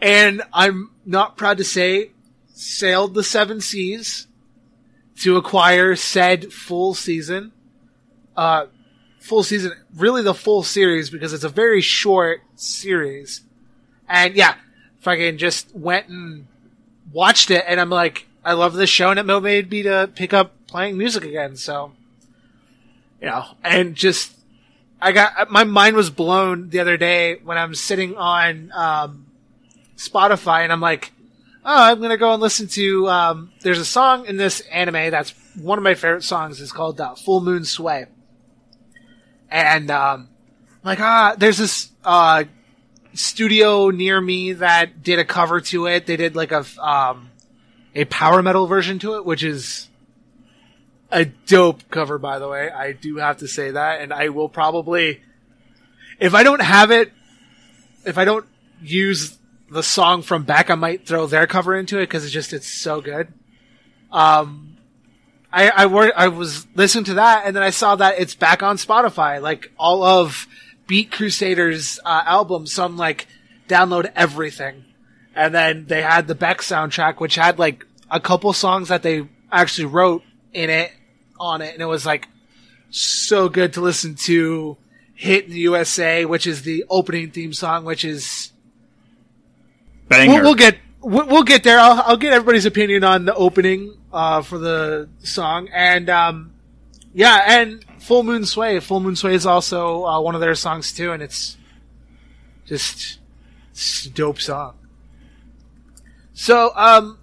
And 0.01 0.43
I'm 0.53 0.91
not 1.05 1.37
proud 1.37 1.59
to 1.59 1.65
say, 1.65 2.13
sailed 2.55 3.15
the 3.15 3.25
seven 3.25 3.61
seas 3.61 4.29
to 5.21 5.37
acquire 5.37 5.97
said 5.97 6.53
full 6.53 6.95
season, 6.95 7.53
uh, 8.37 8.67
full 9.19 9.43
season, 9.43 9.73
really 9.97 10.23
the 10.23 10.35
full 10.35 10.63
series 10.63 11.11
because 11.11 11.33
it's 11.33 11.45
a 11.45 11.49
very 11.49 11.81
short 11.81 12.41
series. 12.55 13.43
And 14.09 14.35
yeah, 14.35 14.55
fucking 15.01 15.39
just 15.39 15.75
went 15.75 16.09
and 16.09 16.47
watched 17.13 17.51
it 17.51 17.65
and 17.67 17.81
I'm 17.81 17.91
like, 17.91 18.27
I 18.45 18.53
love 18.53 18.75
this 18.75 18.91
show 18.91 19.11
and 19.11 19.19
it 19.19 19.27
motivated 19.27 19.71
me 19.71 19.83
to 19.83 20.11
pick 20.15 20.33
up 20.33 20.67
playing 20.67 20.97
music 20.97 21.25
again. 21.25 21.57
So, 21.57 21.93
you 23.21 23.29
know, 23.29 23.45
and 23.65 23.95
just, 23.95 24.33
I 25.01 25.13
got, 25.13 25.51
my 25.51 25.65
mind 25.65 25.97
was 25.97 26.11
blown 26.11 26.71
the 26.71 26.81
other 26.81 26.97
day 26.97 27.37
when 27.43 27.59
I'm 27.59 27.75
sitting 27.75 28.17
on, 28.17 28.73
um, 28.73 29.27
Spotify 29.97 30.63
and 30.63 30.73
I'm 30.73 30.81
like, 30.81 31.13
oh, 31.65 31.85
I'm 31.85 32.01
gonna 32.01 32.17
go 32.17 32.33
and 32.33 32.43
listen 32.43 32.69
to, 32.69 33.09
um, 33.09 33.53
there's 33.63 33.79
a 33.79 33.85
song 33.85 34.27
in 34.27 34.37
this 34.37 34.61
anime 34.73 35.11
that's 35.11 35.35
one 35.57 35.79
of 35.79 35.85
my 35.85 35.95
favorite 35.95 36.25
songs. 36.25 36.61
It's 36.61 36.73
called, 36.73 37.01
uh, 37.01 37.15
Full 37.15 37.41
Moon 37.41 37.65
Sway. 37.65 38.07
And, 39.51 39.91
um, 39.91 40.29
like, 40.85 41.01
ah, 41.01 41.35
there's 41.37 41.59
this, 41.59 41.91
uh, 42.05 42.45
studio 43.15 43.91
near 43.91 44.21
me 44.21 44.53
that 44.53 45.03
did 45.03 45.19
a 45.19 45.25
cover 45.25 45.61
to 45.61 45.87
it. 45.87 46.07
They 46.07 46.17
did 46.17 46.37
like 46.37 46.53
a, 46.53 46.65
um, 46.81 47.31
a 47.95 48.05
power 48.05 48.43
metal 48.43 48.67
version 48.67 49.01
to 49.01 49.17
it, 49.17 49.25
which 49.25 49.43
is 49.43 49.89
a 51.11 51.25
dope 51.25 51.89
cover, 51.91 52.19
by 52.19 52.39
the 52.39 52.49
way. 52.49 52.71
I 52.71 52.93
do 52.93 53.17
have 53.17 53.39
to 53.39 53.49
say 53.49 53.71
that, 53.71 54.01
and 54.01 54.13
I 54.13 54.29
will 54.29 54.49
probably, 54.49 55.23
if 56.19 56.35
I 56.35 56.43
don't 56.43 56.63
have 56.63 56.91
it, 56.91 57.13
if 58.05 58.19
I 58.19 58.25
don't 58.25 58.47
use 58.83 59.39
the 59.71 59.83
song 59.83 60.23
from 60.23 60.45
Beck, 60.45 60.71
I 60.71 60.75
might 60.75 61.07
throw 61.07 61.27
their 61.27 61.47
cover 61.47 61.75
into 61.75 61.99
it 61.99 62.03
because 62.03 62.25
it's 62.25 62.33
just 62.33 62.53
it's 62.53 62.69
so 62.69 63.01
good. 63.01 63.29
Um, 64.11 64.77
I 65.53 65.71
I, 65.71 65.87
wor- 65.87 66.13
I 66.17 66.29
was 66.29 66.67
listening 66.75 67.05
to 67.05 67.15
that, 67.15 67.45
and 67.47 67.55
then 67.55 67.63
I 67.63 67.71
saw 67.71 67.97
that 67.97 68.19
it's 68.19 68.35
back 68.35 68.63
on 68.63 68.77
Spotify, 68.77 69.41
like 69.41 69.73
all 69.79 70.03
of 70.03 70.47
Beat 70.87 71.11
Crusaders 71.11 71.99
uh, 72.05 72.23
albums. 72.25 72.73
So 72.73 72.85
I'm 72.85 72.97
like, 72.97 73.27
download 73.69 74.11
everything, 74.15 74.85
and 75.35 75.55
then 75.55 75.87
they 75.87 76.03
had 76.03 76.27
the 76.27 76.35
Beck 76.35 76.61
soundtrack, 76.61 77.21
which 77.21 77.35
had 77.35 77.59
like 77.59 77.85
a 78.11 78.21
couple 78.21 78.53
songs 78.53 78.89
that 78.89 79.03
they 79.03 79.29
actually 79.51 79.87
wrote 79.87 80.23
in 80.53 80.71
it 80.71 80.93
on 81.39 81.63
it, 81.63 81.75
and 81.75 81.83
it 81.83 81.87
was 81.87 82.05
like 82.07 82.29
so 82.91 83.49
good 83.49 83.75
to 83.75 83.81
listen 83.81 84.15
to. 84.15 84.77
Hit 85.15 85.47
in 85.47 85.51
the 85.51 85.59
USA, 85.59 86.25
which 86.25 86.47
is 86.47 86.63
the 86.63 86.85
opening 86.89 87.33
theme 87.33 87.53
song, 87.53 87.85
which 87.85 88.05
is 88.05 88.53
Banger. 90.09 90.35
We'll, 90.35 90.43
we'll 90.43 90.55
get 90.55 90.79
we'll, 91.01 91.27
we'll 91.27 91.43
get 91.43 91.65
there. 91.65 91.79
I'll, 91.79 92.01
I'll 92.03 92.17
get 92.17 92.33
everybody's 92.33 92.67
opinion 92.67 93.03
on 93.03 93.25
the 93.25 93.35
opening 93.35 93.97
uh, 94.13 94.43
for 94.43 94.59
the 94.59 95.09
song, 95.19 95.69
and 95.73 96.09
um, 96.09 96.53
yeah, 97.13 97.61
and 97.61 97.85
Full 97.99 98.23
Moon 98.23 98.45
Sway. 98.47 98.79
Full 98.81 99.01
Moon 99.01 99.17
Sway 99.17 99.35
is 99.35 99.45
also 99.45 100.05
uh, 100.05 100.21
one 100.21 100.35
of 100.35 100.41
their 100.41 100.55
songs 100.55 100.93
too, 100.93 101.13
and 101.13 101.23
it's 101.23 101.57
just 102.65 103.19
it's 103.71 104.07
a 104.07 104.11
dope 104.11 104.41
song. 104.41 104.75
So, 106.33 106.73
um, 106.77 107.19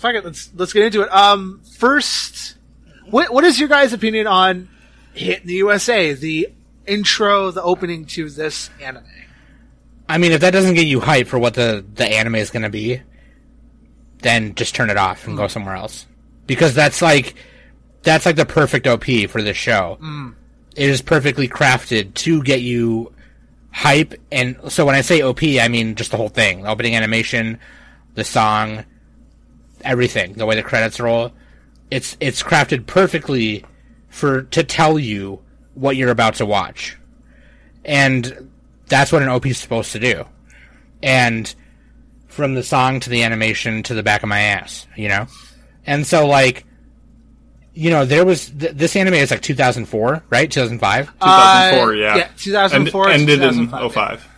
fuck 0.00 0.14
it, 0.14 0.24
let's 0.24 0.50
let's 0.56 0.72
get 0.72 0.84
into 0.84 1.02
it. 1.02 1.12
Um, 1.12 1.60
first, 1.76 2.56
what 3.08 3.32
what 3.32 3.44
is 3.44 3.60
your 3.60 3.68
guys' 3.68 3.92
opinion 3.92 4.26
on 4.26 4.68
Hit 5.12 5.42
in 5.42 5.48
the 5.48 5.54
USA, 5.54 6.12
the 6.14 6.48
intro, 6.86 7.50
the 7.50 7.62
opening 7.62 8.06
to 8.06 8.30
this 8.30 8.70
anime? 8.80 9.04
I 10.08 10.18
mean, 10.18 10.32
if 10.32 10.40
that 10.40 10.50
doesn't 10.50 10.74
get 10.74 10.86
you 10.86 11.00
hype 11.00 11.28
for 11.28 11.38
what 11.38 11.54
the, 11.54 11.84
the 11.94 12.04
anime 12.04 12.34
is 12.34 12.50
going 12.50 12.64
to 12.64 12.68
be, 12.70 13.00
then 14.22 14.56
just 14.56 14.74
turn 14.74 14.90
it 14.90 14.96
off 14.96 15.28
and 15.28 15.36
go 15.36 15.46
somewhere 15.46 15.76
else. 15.76 16.04
Because 16.48 16.74
that's 16.74 17.00
like, 17.00 17.36
that's 18.02 18.26
like 18.26 18.34
the 18.34 18.44
perfect 18.44 18.88
OP 18.88 19.04
for 19.28 19.40
this 19.40 19.56
show. 19.56 19.98
It 20.74 20.88
is 20.88 21.00
perfectly 21.00 21.48
crafted 21.48 22.14
to 22.14 22.42
get 22.42 22.60
you 22.60 23.12
hype. 23.70 24.14
And 24.32 24.56
so 24.68 24.84
when 24.84 24.96
I 24.96 25.02
say 25.02 25.22
OP, 25.22 25.44
I 25.44 25.68
mean 25.68 25.94
just 25.94 26.10
the 26.10 26.16
whole 26.16 26.28
thing. 26.28 26.62
The 26.62 26.70
opening 26.70 26.96
animation, 26.96 27.60
the 28.14 28.24
song, 28.24 28.84
everything, 29.84 30.34
the 30.34 30.46
way 30.46 30.56
the 30.56 30.62
credits 30.62 31.00
roll. 31.00 31.32
It's, 31.90 32.16
it's 32.20 32.42
crafted 32.42 32.86
perfectly 32.86 33.64
for, 34.08 34.42
to 34.42 34.62
tell 34.62 34.98
you 34.98 35.40
what 35.74 35.96
you're 35.96 36.10
about 36.10 36.34
to 36.36 36.46
watch. 36.46 36.96
And 37.84 38.50
that's 38.86 39.12
what 39.12 39.22
an 39.22 39.28
OP 39.28 39.46
is 39.46 39.58
supposed 39.58 39.92
to 39.92 39.98
do. 39.98 40.24
And 41.02 41.52
from 42.28 42.54
the 42.54 42.62
song 42.62 43.00
to 43.00 43.10
the 43.10 43.22
animation 43.22 43.82
to 43.84 43.94
the 43.94 44.02
back 44.02 44.22
of 44.22 44.28
my 44.28 44.40
ass, 44.40 44.86
you 44.96 45.08
know? 45.08 45.26
And 45.86 46.06
so, 46.06 46.26
like, 46.26 46.64
you 47.72 47.90
know, 47.90 48.04
there 48.04 48.24
was, 48.24 48.50
th- 48.50 48.72
this 48.72 48.94
anime 48.96 49.14
is 49.14 49.30
like 49.30 49.40
2004, 49.42 50.24
right? 50.28 50.50
2005? 50.50 51.06
2004, 51.06 51.88
Uh, 51.88 51.90
yeah. 51.92 52.16
yeah, 52.16 52.28
2004 52.36 53.08
End, 53.08 53.26
to 53.26 53.32
ended 53.32 53.48
in 53.48 53.66
2005, 53.66 53.92
05. 53.92 54.24
Yeah. 54.24 54.29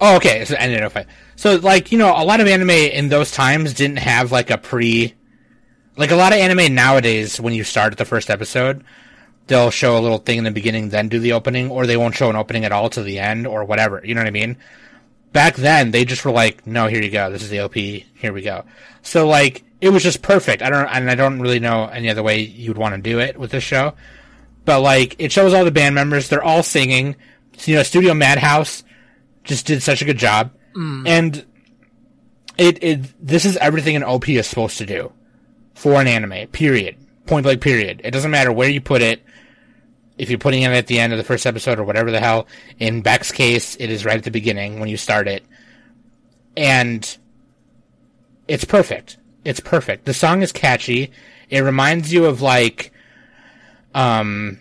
Oh, 0.00 0.16
okay. 0.16 0.44
So 0.44 0.54
ended 0.58 0.82
in 0.82 0.88
05. 0.88 1.06
So, 1.36 1.56
like, 1.56 1.92
you 1.92 1.98
know, 1.98 2.14
a 2.16 2.24
lot 2.24 2.40
of 2.40 2.46
anime 2.46 2.70
in 2.70 3.08
those 3.08 3.32
times 3.32 3.74
didn't 3.74 3.98
have, 3.98 4.32
like, 4.32 4.50
a 4.50 4.58
pre. 4.58 5.14
Like, 5.96 6.10
a 6.10 6.16
lot 6.16 6.32
of 6.32 6.38
anime 6.38 6.74
nowadays, 6.74 7.40
when 7.40 7.54
you 7.54 7.64
start 7.64 7.92
at 7.92 7.98
the 7.98 8.04
first 8.04 8.30
episode, 8.30 8.84
they'll 9.46 9.70
show 9.70 9.98
a 9.98 10.00
little 10.00 10.18
thing 10.18 10.38
in 10.38 10.44
the 10.44 10.50
beginning, 10.50 10.88
then 10.88 11.08
do 11.08 11.18
the 11.18 11.32
opening, 11.32 11.70
or 11.70 11.86
they 11.86 11.96
won't 11.96 12.14
show 12.14 12.30
an 12.30 12.36
opening 12.36 12.64
at 12.64 12.72
all 12.72 12.90
to 12.90 13.02
the 13.02 13.18
end, 13.18 13.46
or 13.46 13.64
whatever. 13.64 14.00
You 14.04 14.14
know 14.14 14.20
what 14.20 14.28
I 14.28 14.32
mean? 14.32 14.56
Back 15.32 15.56
then, 15.56 15.90
they 15.90 16.04
just 16.04 16.24
were 16.24 16.30
like, 16.30 16.66
no, 16.66 16.86
here 16.86 17.02
you 17.02 17.10
go. 17.10 17.30
This 17.30 17.42
is 17.42 17.50
the 17.50 17.60
OP. 17.60 17.74
Here 17.74 18.32
we 18.32 18.42
go. 18.42 18.64
So, 19.02 19.26
like, 19.26 19.64
it 19.80 19.90
was 19.90 20.02
just 20.02 20.22
perfect. 20.22 20.62
I 20.62 20.70
don't, 20.70 20.86
and 20.86 21.10
I 21.10 21.14
don't 21.14 21.40
really 21.40 21.60
know 21.60 21.86
any 21.86 22.08
other 22.08 22.22
way 22.22 22.40
you'd 22.40 22.78
want 22.78 22.94
to 22.94 23.00
do 23.00 23.18
it 23.18 23.38
with 23.38 23.50
this 23.50 23.64
show. 23.64 23.94
But, 24.64 24.80
like, 24.80 25.16
it 25.18 25.32
shows 25.32 25.52
all 25.52 25.64
the 25.64 25.70
band 25.70 25.94
members. 25.94 26.28
They're 26.28 26.42
all 26.42 26.62
singing. 26.62 27.16
You 27.64 27.76
know, 27.76 27.82
Studio 27.82 28.14
Madhouse 28.14 28.82
just 29.44 29.66
did 29.66 29.82
such 29.82 30.02
a 30.02 30.04
good 30.04 30.18
job. 30.18 30.50
And 31.06 31.44
it, 32.58 32.82
it, 32.82 33.26
this 33.26 33.44
is 33.44 33.56
everything 33.58 33.96
an 33.96 34.02
OP 34.02 34.28
is 34.28 34.46
supposed 34.46 34.78
to 34.78 34.86
do 34.86 35.12
for 35.74 36.00
an 36.00 36.06
anime, 36.06 36.48
period. 36.48 36.96
Point 37.26 37.44
blank, 37.44 37.60
period. 37.60 38.00
It 38.04 38.10
doesn't 38.10 38.30
matter 38.30 38.52
where 38.52 38.68
you 38.68 38.80
put 38.80 39.02
it. 39.02 39.22
If 40.16 40.30
you're 40.30 40.38
putting 40.38 40.62
it 40.62 40.70
at 40.70 40.86
the 40.86 41.00
end 41.00 41.12
of 41.12 41.16
the 41.16 41.24
first 41.24 41.46
episode 41.46 41.78
or 41.78 41.84
whatever 41.84 42.10
the 42.10 42.20
hell. 42.20 42.46
In 42.78 43.02
Beck's 43.02 43.32
case, 43.32 43.76
it 43.76 43.90
is 43.90 44.04
right 44.04 44.16
at 44.16 44.24
the 44.24 44.30
beginning 44.30 44.78
when 44.78 44.88
you 44.88 44.96
start 44.96 45.26
it. 45.26 45.44
And 46.56 47.16
it's 48.46 48.64
perfect. 48.64 49.16
It's 49.44 49.60
perfect. 49.60 50.04
The 50.04 50.14
song 50.14 50.42
is 50.42 50.52
catchy. 50.52 51.10
It 51.50 51.60
reminds 51.60 52.12
you 52.12 52.26
of 52.26 52.40
like, 52.40 52.92
um, 53.94 54.60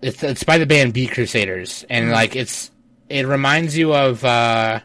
it's, 0.00 0.22
it's 0.22 0.44
by 0.44 0.56
the 0.58 0.66
band 0.66 0.94
Beat 0.94 1.10
Crusaders. 1.12 1.84
And 1.90 2.10
like, 2.10 2.34
it's, 2.34 2.70
it 3.08 3.26
reminds 3.26 3.76
you 3.76 3.94
of, 3.94 4.24
uh, 4.24 4.80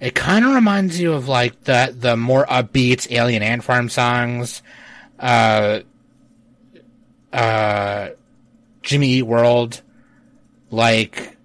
it 0.00 0.14
kind 0.14 0.44
of 0.44 0.54
reminds 0.54 0.98
you 0.98 1.12
of 1.12 1.28
like 1.28 1.64
the, 1.64 1.94
the 1.96 2.16
more 2.16 2.46
upbeat 2.46 3.10
Alien 3.10 3.42
Ant 3.42 3.62
Farm 3.62 3.88
songs. 3.88 4.62
Uh, 5.18 5.80
uh, 7.32 8.08
Jimmy 8.82 9.08
Eat 9.08 9.22
World. 9.22 9.82
Like, 10.70 11.36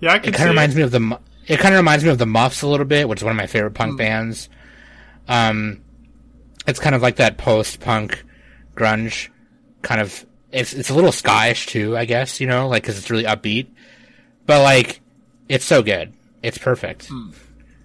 Yeah, 0.00 0.12
I 0.14 0.18
can 0.18 0.28
it 0.30 0.36
kind 0.36 0.48
of 0.48 0.54
reminds 0.54 0.76
me 0.76 0.82
of 0.82 0.90
the 0.90 1.18
it 1.46 1.60
kind 1.60 1.74
of 1.74 1.78
reminds 1.78 2.04
me 2.04 2.10
of 2.10 2.18
the 2.18 2.26
Muffs 2.26 2.62
a 2.62 2.66
little 2.66 2.86
bit, 2.86 3.08
which 3.08 3.20
is 3.20 3.24
one 3.24 3.30
of 3.30 3.36
my 3.36 3.46
favorite 3.46 3.74
punk 3.74 3.98
bands. 3.98 4.48
Um, 5.28 5.82
it's 6.66 6.80
kind 6.80 6.94
of 6.94 7.02
like 7.02 7.16
that 7.16 7.38
post 7.38 7.80
punk 7.80 8.24
grunge 8.74 9.28
kind 9.82 10.00
of. 10.00 10.24
It's 10.52 10.72
it's 10.72 10.90
a 10.90 10.94
little 10.94 11.10
skyish 11.10 11.66
too, 11.66 11.96
I 11.96 12.04
guess. 12.04 12.40
You 12.40 12.46
know, 12.46 12.68
like 12.68 12.82
because 12.82 12.98
it's 12.98 13.10
really 13.10 13.24
upbeat, 13.24 13.68
but 14.46 14.62
like 14.62 15.00
it's 15.48 15.64
so 15.64 15.82
good. 15.82 16.12
It's 16.42 16.58
perfect. 16.58 17.10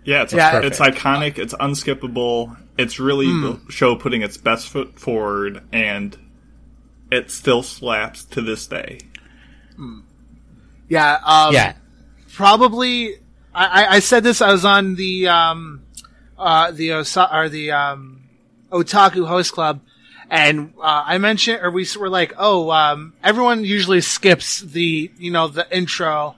Yeah, 0.03 0.23
it's, 0.23 0.33
Yeah. 0.33 0.59
it's 0.61 0.79
iconic. 0.79 1.37
It's 1.37 1.53
unskippable. 1.55 2.57
It's 2.77 2.99
really 2.99 3.27
the 3.27 3.59
show 3.69 3.95
putting 3.95 4.21
its 4.23 4.37
best 4.37 4.69
foot 4.69 4.99
forward, 4.99 5.63
and 5.71 6.17
it 7.11 7.29
still 7.29 7.61
slaps 7.63 8.23
to 8.25 8.41
this 8.41 8.65
day. 8.67 8.99
Yeah. 10.87 11.19
Um, 11.23 11.53
Yeah, 11.53 11.73
Probably. 12.33 13.15
I, 13.53 13.83
I- 13.83 13.95
I 13.95 13.99
said 13.99 14.23
this. 14.23 14.41
I 14.41 14.51
was 14.51 14.63
on 14.65 14.95
the 14.95 15.27
um, 15.27 15.81
uh, 16.37 16.71
the 16.71 16.93
Osa- 16.93 17.29
or 17.35 17.49
the 17.49 17.71
um, 17.71 18.23
Otaku 18.71 19.27
Host 19.27 19.51
Club, 19.51 19.81
and 20.29 20.73
uh, 20.81 21.03
I 21.05 21.17
mentioned, 21.17 21.59
or 21.61 21.69
we 21.69 21.85
were 21.99 22.09
like, 22.09 22.33
oh, 22.37 22.71
um, 22.71 23.13
everyone 23.23 23.65
usually 23.65 23.99
skips 24.01 24.61
the 24.61 25.11
you 25.17 25.31
know 25.31 25.49
the 25.49 25.67
intro 25.75 26.35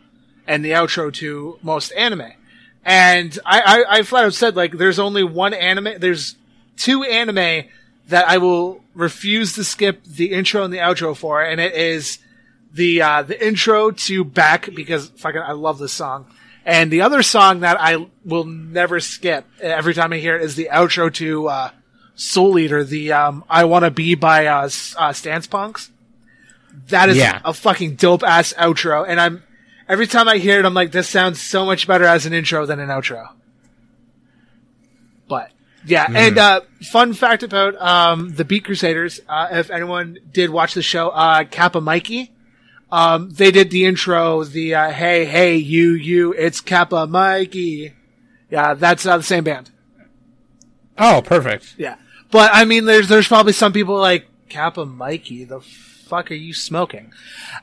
and 0.47 0.63
the 0.63 0.71
outro 0.71 1.13
to 1.15 1.57
most 1.61 1.91
anime, 1.91 2.31
and 2.85 3.37
I, 3.45 3.61
I, 3.61 3.97
I 3.99 4.01
flat 4.03 4.25
out 4.25 4.33
said 4.33 4.55
like, 4.55 4.73
there's 4.73 4.99
only 4.99 5.23
one 5.23 5.53
anime. 5.53 5.99
There's 5.99 6.35
two 6.77 7.03
anime 7.03 7.65
that 8.09 8.27
I 8.27 8.37
will 8.39 8.83
refuse 8.93 9.53
to 9.53 9.63
skip 9.63 10.03
the 10.03 10.31
intro 10.33 10.63
and 10.63 10.73
the 10.73 10.77
outro 10.79 11.15
for, 11.15 11.41
and 11.43 11.59
it 11.61 11.73
is 11.73 12.19
the 12.73 13.01
uh, 13.01 13.21
the 13.23 13.45
intro 13.45 13.91
to 13.91 14.23
Beck 14.23 14.69
because 14.75 15.09
fucking 15.09 15.41
I 15.41 15.51
love 15.53 15.77
this 15.79 15.93
song. 15.93 16.25
And 16.65 16.89
the 16.91 17.01
other 17.01 17.23
song 17.23 17.59
that 17.59 17.77
I 17.79 18.07
will 18.23 18.45
never 18.45 18.99
skip 19.01 19.45
every 19.59 19.93
time 19.93 20.13
I 20.13 20.17
hear 20.17 20.37
it 20.37 20.43
is 20.43 20.55
the 20.55 20.69
outro 20.71 21.13
to 21.15 21.47
uh, 21.49 21.69
Soul 22.15 22.57
Eater, 22.57 22.83
the 22.83 23.11
um, 23.11 23.43
"I 23.49 23.65
Want 23.65 23.83
to 23.85 23.91
Be" 23.91 24.15
by 24.15 24.45
uh, 24.47 24.69
uh, 24.97 25.13
Stance 25.13 25.47
Punks. 25.47 25.91
That 26.87 27.09
is 27.09 27.17
Yeah. 27.17 27.41
a 27.45 27.53
fucking 27.53 27.95
dope 27.95 28.23
ass 28.23 28.53
outro, 28.53 29.05
and 29.07 29.19
I'm 29.19 29.43
every 29.93 30.07
time 30.07 30.27
I 30.27 30.39
hear 30.39 30.59
it, 30.59 30.65
I'm 30.65 30.73
like, 30.73 30.91
this 30.91 31.07
sounds 31.07 31.39
so 31.39 31.65
much 31.65 31.85
better 31.85 32.05
as 32.05 32.25
an 32.25 32.33
intro 32.33 32.65
than 32.65 32.79
an 32.79 32.89
outro. 32.89 33.29
But 35.29 35.51
yeah, 35.85 36.07
and 36.09 36.35
uh, 36.39 36.61
fun 36.91 37.13
fact 37.13 37.43
about 37.43 37.79
um, 37.79 38.33
the 38.33 38.43
Beat 38.43 38.65
Crusaders, 38.65 39.19
uh, 39.29 39.49
if 39.51 39.69
anyone 39.69 40.17
did 40.31 40.49
watch 40.49 40.73
the 40.73 40.81
show, 40.81 41.09
uh, 41.09 41.43
Kappa 41.43 41.79
Mikey, 41.79 42.31
um, 42.91 43.29
they 43.29 43.51
did 43.51 43.69
the 43.69 43.85
intro, 43.85 44.43
the 44.43 44.73
uh, 44.73 44.89
"Hey 44.89 45.25
Hey 45.25 45.57
You 45.57 45.91
You, 45.91 46.33
it's 46.33 46.59
Kappa 46.59 47.05
Mikey." 47.05 47.93
Yeah, 48.49 48.73
that's 48.73 49.05
uh, 49.05 49.17
the 49.17 49.23
same 49.23 49.43
band. 49.43 49.69
Oh, 50.97 51.21
perfect. 51.23 51.75
Yeah, 51.77 51.97
but 52.31 52.49
I 52.51 52.65
mean, 52.65 52.85
there's 52.85 53.09
there's 53.09 53.27
probably 53.27 53.53
some 53.53 53.73
people 53.73 53.97
like 53.97 54.27
Kappa 54.49 54.87
Mikey. 54.87 55.43
The 55.43 55.61
fuck 56.13 56.29
are 56.29 56.35
you 56.35 56.53
smoking? 56.53 57.11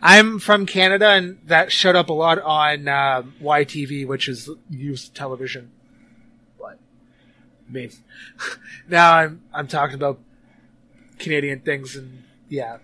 I'm 0.03 0.41
from 0.41 0.67
Canada, 0.67 1.11
and 1.11 1.39
that 1.47 1.71
showed 1.71 1.95
up 1.95 2.09
a 2.09 2.13
lot 2.13 2.41
on 2.41 2.89
uh, 2.89 3.23
YTV, 3.41 4.07
which 4.07 4.29
is 4.29 4.51
youth 4.69 5.11
television. 5.15 5.71
But 6.59 6.79
I 7.69 7.73
mean, 7.73 7.93
now 8.89 9.13
I'm 9.15 9.43
I'm 9.55 9.69
talking 9.69 9.95
about 9.95 10.19
Canadian 11.19 11.61
things, 11.61 11.95
and 11.95 12.25
yeah, 12.49 12.79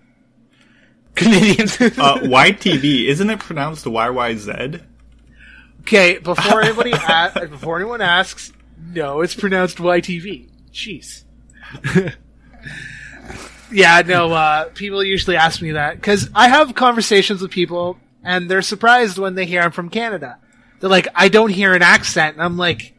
Canadians. 1.17 1.81
Uh, 1.81 2.19
YTV, 2.21 3.09
isn't 3.09 3.29
it 3.29 3.41
pronounced 3.41 3.85
YYZ? 3.87 4.83
Okay, 5.81 6.19
before 6.19 6.63
anybody 6.63 6.93
a- 6.93 7.47
before 7.49 7.77
anyone 7.77 8.01
asks, 8.01 8.53
no, 8.79 9.21
it's 9.21 9.35
pronounced 9.35 9.79
YTV. 9.79 10.49
Jeez. 10.73 11.25
yeah, 13.71 14.03
no. 14.07 14.33
Uh, 14.33 14.69
people 14.71 15.03
usually 15.03 15.37
ask 15.37 15.61
me 15.63 15.73
that 15.73 15.97
because 15.97 16.29
I 16.35 16.49
have 16.49 16.75
conversations 16.75 17.43
with 17.43 17.51
people, 17.51 17.99
and 18.23 18.51
they're 18.51 18.63
surprised 18.63 19.19
when 19.19 19.35
they 19.35 19.47
hear 19.47 19.63
I'm 19.63 19.73
from 19.73 19.91
Canada. 19.91 20.39
They're 20.81 20.91
like, 20.91 21.09
I 21.15 21.29
don't 21.29 21.51
hear 21.51 21.75
an 21.75 21.83
accent, 21.83 22.37
and 22.37 22.43
I'm 22.43 22.57
like, 22.57 22.95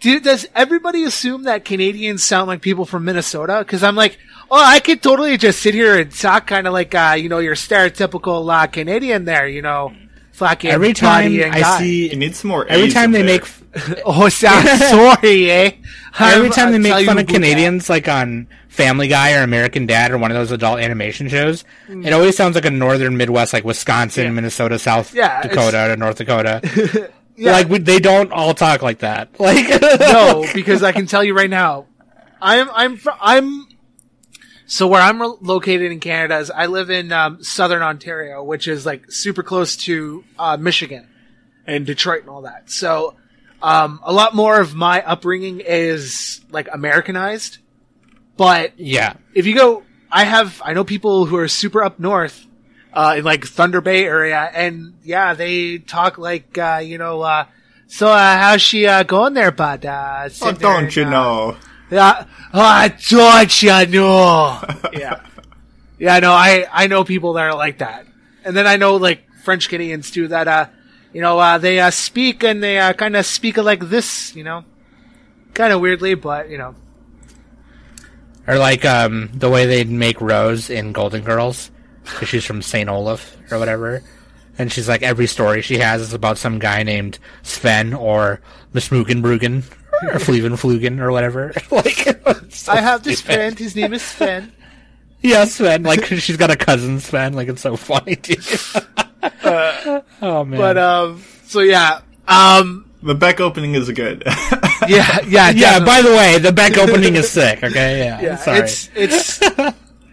dude, 0.00 0.24
does 0.24 0.46
everybody 0.54 1.04
assume 1.04 1.44
that 1.44 1.64
Canadians 1.64 2.22
sound 2.22 2.46
like 2.46 2.62
people 2.62 2.84
from 2.84 3.04
Minnesota? 3.04 3.58
Because 3.60 3.82
I'm 3.82 3.96
like, 3.96 4.18
oh, 4.50 4.62
I 4.62 4.80
could 4.80 5.02
totally 5.02 5.36
just 5.36 5.60
sit 5.60 5.74
here 5.74 5.98
and 5.98 6.12
talk 6.12 6.46
kind 6.46 6.66
of 6.66 6.72
like, 6.72 6.94
uh, 6.94 7.16
you 7.18 7.28
know, 7.28 7.38
your 7.38 7.54
stereotypical 7.54 8.52
uh, 8.52 8.66
Canadian 8.66 9.24
there, 9.24 9.48
you 9.48 9.62
know, 9.62 9.94
fucking 10.34 10.70
Every 10.70 10.92
time 10.92 11.32
I 11.32 11.60
guy. 11.60 11.80
You 11.82 12.08
see, 12.10 12.16
need 12.16 12.36
some 12.36 12.48
more. 12.50 12.66
every 12.66 12.86
A's 12.86 12.94
time 12.94 13.12
they 13.12 13.22
there. 13.22 13.40
make, 13.40 14.02
Oh, 14.04 14.28
so- 14.28 14.48
sorry, 14.48 15.50
eh? 15.50 15.70
every 16.18 16.50
time 16.50 16.72
they 16.72 16.78
make 16.78 17.06
fun 17.06 17.18
of 17.18 17.24
about 17.24 17.34
Canadians, 17.34 17.88
like 17.88 18.06
on 18.08 18.46
Family 18.68 19.08
Guy 19.08 19.34
or 19.38 19.42
American 19.42 19.86
Dad 19.86 20.10
or 20.12 20.18
one 20.18 20.30
of 20.30 20.36
those 20.36 20.50
adult 20.52 20.78
animation 20.80 21.28
shows, 21.28 21.64
it 21.88 22.12
always 22.12 22.36
sounds 22.36 22.54
like 22.54 22.64
a 22.64 22.70
northern 22.70 23.16
Midwest, 23.16 23.52
like 23.52 23.64
Wisconsin, 23.64 24.24
Yeah. 24.26 24.30
Minnesota, 24.30 24.78
South 24.78 25.14
Yeah, 25.14 25.42
Dakota, 25.42 25.92
or 25.92 25.96
North 25.96 26.16
Dakota. 26.18 27.10
Yeah, 27.36 27.50
Like 27.50 27.68
we, 27.68 27.78
they 27.80 27.98
don't 27.98 28.30
all 28.30 28.54
talk 28.54 28.80
like 28.82 29.00
that. 29.00 29.28
Like 29.40 29.66
no, 29.98 30.46
because 30.54 30.84
I 30.84 30.92
can 30.92 31.06
tell 31.06 31.24
you 31.24 31.34
right 31.34 31.50
now, 31.50 31.86
I'm 32.40 32.70
I'm 32.72 32.96
fr- 32.96 33.10
I'm. 33.20 33.66
So 34.66 34.86
where 34.86 35.00
I'm 35.00 35.20
re- 35.20 35.36
located 35.40 35.92
in 35.92 36.00
Canada 36.00 36.38
is 36.38 36.50
I 36.50 36.66
live 36.66 36.90
in 36.90 37.12
um, 37.12 37.42
southern 37.42 37.82
Ontario, 37.82 38.42
which 38.42 38.66
is 38.66 38.86
like 38.86 39.10
super 39.10 39.42
close 39.42 39.76
to 39.84 40.24
uh, 40.38 40.56
Michigan 40.56 41.08
and 41.66 41.84
Detroit 41.84 42.22
and 42.22 42.30
all 42.30 42.42
that. 42.42 42.70
So 42.70 43.14
um, 43.62 44.00
a 44.02 44.12
lot 44.12 44.34
more 44.34 44.60
of 44.60 44.74
my 44.74 45.02
upbringing 45.02 45.60
is 45.60 46.40
like 46.50 46.68
Americanized, 46.72 47.58
but 48.36 48.78
yeah, 48.78 49.14
if 49.34 49.46
you 49.46 49.54
go, 49.54 49.82
I 50.10 50.24
have, 50.24 50.60
I 50.64 50.72
know 50.74 50.84
people 50.84 51.26
who 51.26 51.36
are 51.36 51.48
super 51.48 51.82
up 51.82 51.98
north, 51.98 52.46
uh, 52.92 53.16
in 53.18 53.24
like 53.24 53.44
Thunder 53.44 53.80
Bay 53.80 54.04
area, 54.04 54.50
and 54.54 54.94
yeah, 55.02 55.34
they 55.34 55.78
talk 55.78 56.16
like, 56.18 56.56
uh, 56.56 56.80
you 56.82 56.98
know, 56.98 57.22
uh, 57.22 57.46
so, 57.86 58.08
uh, 58.08 58.36
how's 58.38 58.62
she, 58.62 58.86
uh, 58.86 59.02
going 59.02 59.34
there, 59.34 59.50
bud? 59.52 59.84
Uh, 59.84 60.28
Oh, 60.42 60.52
don't 60.52 60.84
and, 60.84 60.96
you 60.96 61.04
uh, 61.04 61.10
know? 61.10 61.56
Yeah, 61.94 62.26
oh, 62.52 62.88
don't 63.08 63.62
you 63.62 63.86
know? 63.86 64.60
yeah. 64.92 65.24
Yeah, 65.96 66.18
no, 66.18 66.32
I, 66.32 66.66
I 66.72 66.88
know 66.88 67.04
people 67.04 67.34
that 67.34 67.42
are 67.42 67.54
like 67.54 67.78
that. 67.78 68.04
And 68.44 68.56
then 68.56 68.66
I 68.66 68.76
know 68.76 68.96
like 68.96 69.22
French 69.44 69.68
Canadians 69.68 70.10
too 70.10 70.26
that, 70.26 70.48
uh, 70.48 70.66
you 71.12 71.20
know, 71.20 71.38
uh, 71.38 71.58
they, 71.58 71.78
uh, 71.78 71.90
speak 71.90 72.42
and 72.42 72.60
they, 72.60 72.80
uh, 72.80 72.94
kind 72.94 73.14
of 73.14 73.24
speak 73.24 73.58
like 73.58 73.88
this, 73.90 74.34
you 74.34 74.42
know? 74.42 74.64
Kind 75.54 75.72
of 75.72 75.80
weirdly, 75.80 76.14
but, 76.14 76.50
you 76.50 76.58
know. 76.58 76.74
or 78.48 78.58
like 78.58 78.84
um 78.84 79.30
the 79.32 79.48
way 79.48 79.64
they'd 79.66 79.88
make 79.88 80.20
Rose 80.20 80.70
in 80.70 80.90
Golden 80.90 81.22
Girls, 81.22 81.70
because 82.02 82.28
she's 82.28 82.44
from 82.44 82.60
Saint 82.60 82.88
Olaf 82.88 83.36
or 83.52 83.60
whatever. 83.60 84.02
And 84.58 84.72
she's 84.72 84.88
like 84.88 85.02
every 85.02 85.28
story 85.28 85.62
she 85.62 85.78
has 85.78 86.00
is 86.00 86.12
about 86.12 86.38
some 86.38 86.58
guy 86.58 86.82
named 86.82 87.20
Sven 87.44 87.94
or 87.94 88.40
Mismugenbruggen 88.74 89.62
or 90.08 90.18
Flevenflugen 90.18 91.00
or 91.00 91.10
whatever. 91.12 91.52
like 91.70 92.18
so 92.50 92.72
I 92.72 92.76
have 92.76 93.02
this 93.02 93.18
stupid. 93.18 93.34
friend, 93.34 93.58
his 93.58 93.76
name 93.76 93.92
is 93.94 94.02
Sven. 94.02 94.52
Yeah, 95.22 95.46
Sven. 95.46 95.84
Like 95.84 96.04
she's 96.04 96.36
got 96.36 96.50
a 96.50 96.56
cousin 96.56 97.00
Sven. 97.00 97.32
Like 97.32 97.48
it's 97.48 97.62
so 97.62 97.76
funny, 97.76 98.14
dude. 98.16 98.44
oh 100.22 100.44
man. 100.44 100.58
But 100.60 100.76
um, 100.76 101.22
so 101.46 101.60
yeah, 101.60 102.00
um, 102.28 102.90
The 103.02 103.14
Beck 103.14 103.40
opening 103.40 103.74
is 103.74 103.90
good. 103.90 104.22
yeah, 104.86 105.20
yeah, 105.26 105.48
yeah. 105.48 105.82
By 105.82 106.02
the 106.02 106.10
way, 106.10 106.38
the 106.38 106.52
Beck 106.52 106.76
opening 106.76 107.16
is 107.16 107.30
sick. 107.30 107.64
Okay. 107.64 108.00
Yeah. 108.04 108.20
yeah, 108.20 108.36
Sorry. 108.36 108.58
it's 108.58 108.90
it's 108.94 109.38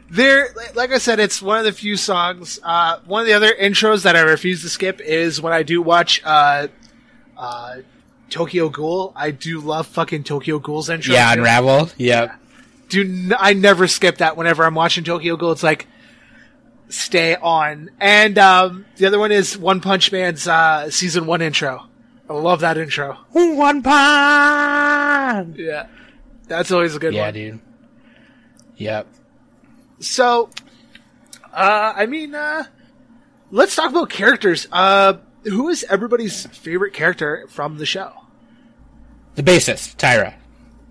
there. 0.09 0.47
Like 0.75 0.91
I 0.91 0.97
said, 0.97 1.19
it's 1.19 1.41
one 1.41 1.59
of 1.59 1.65
the 1.65 1.73
few 1.73 1.97
songs. 1.97 2.61
Uh, 2.63 2.99
one 3.05 3.19
of 3.21 3.27
the 3.27 3.33
other 3.33 3.51
intros 3.53 4.03
that 4.03 4.15
I 4.15 4.21
refuse 4.21 4.61
to 4.61 4.69
skip 4.69 5.01
is 5.01 5.41
when 5.41 5.51
I 5.51 5.63
do 5.63 5.81
watch 5.81 6.21
uh, 6.23 6.67
uh, 7.37 7.75
Tokyo 8.31 8.69
Ghoul. 8.69 9.13
I 9.15 9.29
do 9.29 9.59
love 9.59 9.85
fucking 9.85 10.23
Tokyo 10.23 10.57
Ghoul's 10.57 10.89
intro. 10.89 11.13
yeah. 11.13 11.33
too. 11.35 11.41
Unravel. 11.41 11.89
Yep. 11.97 12.31
do 12.89 13.01
n- 13.01 13.35
I 13.37 13.53
never 13.53 13.87
skip 13.87 14.17
that 14.17 14.35
whenever 14.37 14.63
I'm 14.65 14.73
watching 14.73 15.03
Tokyo 15.03 15.35
Ghoul. 15.35 15.51
It's 15.51 15.61
like 15.63 15.85
stay 16.89 17.35
on. 17.35 17.91
And 17.99 18.37
um, 18.39 18.85
the 18.97 19.05
other 19.05 19.19
one 19.19 19.31
is 19.31 19.57
One 19.57 19.79
Punch 19.81 20.11
Man's 20.11 20.47
uh, 20.47 20.89
season 20.89 21.25
one 21.27 21.41
intro. 21.43 21.85
I 22.29 22.33
love 22.33 22.61
that 22.61 22.77
intro. 22.77 23.17
One 23.31 23.81
Punch. 23.83 25.57
Yeah, 25.57 25.87
that's 26.47 26.71
always 26.71 26.95
a 26.95 26.99
good 26.99 27.13
Yeah, 27.13 27.25
one. 27.25 27.33
dude. 27.33 27.59
Yep. 28.77 29.07
So, 29.99 30.49
uh, 31.53 31.93
I 31.95 32.05
mean, 32.07 32.33
uh, 32.33 32.63
let's 33.51 33.75
talk 33.75 33.91
about 33.91 34.09
characters. 34.09 34.67
Uh, 34.71 35.15
who 35.43 35.69
is 35.69 35.83
everybody's 35.89 36.45
favorite 36.47 36.93
character 36.93 37.45
from 37.49 37.77
the 37.77 37.85
show? 37.85 38.11
The 39.35 39.43
bassist, 39.43 39.97
Taira. 39.97 40.35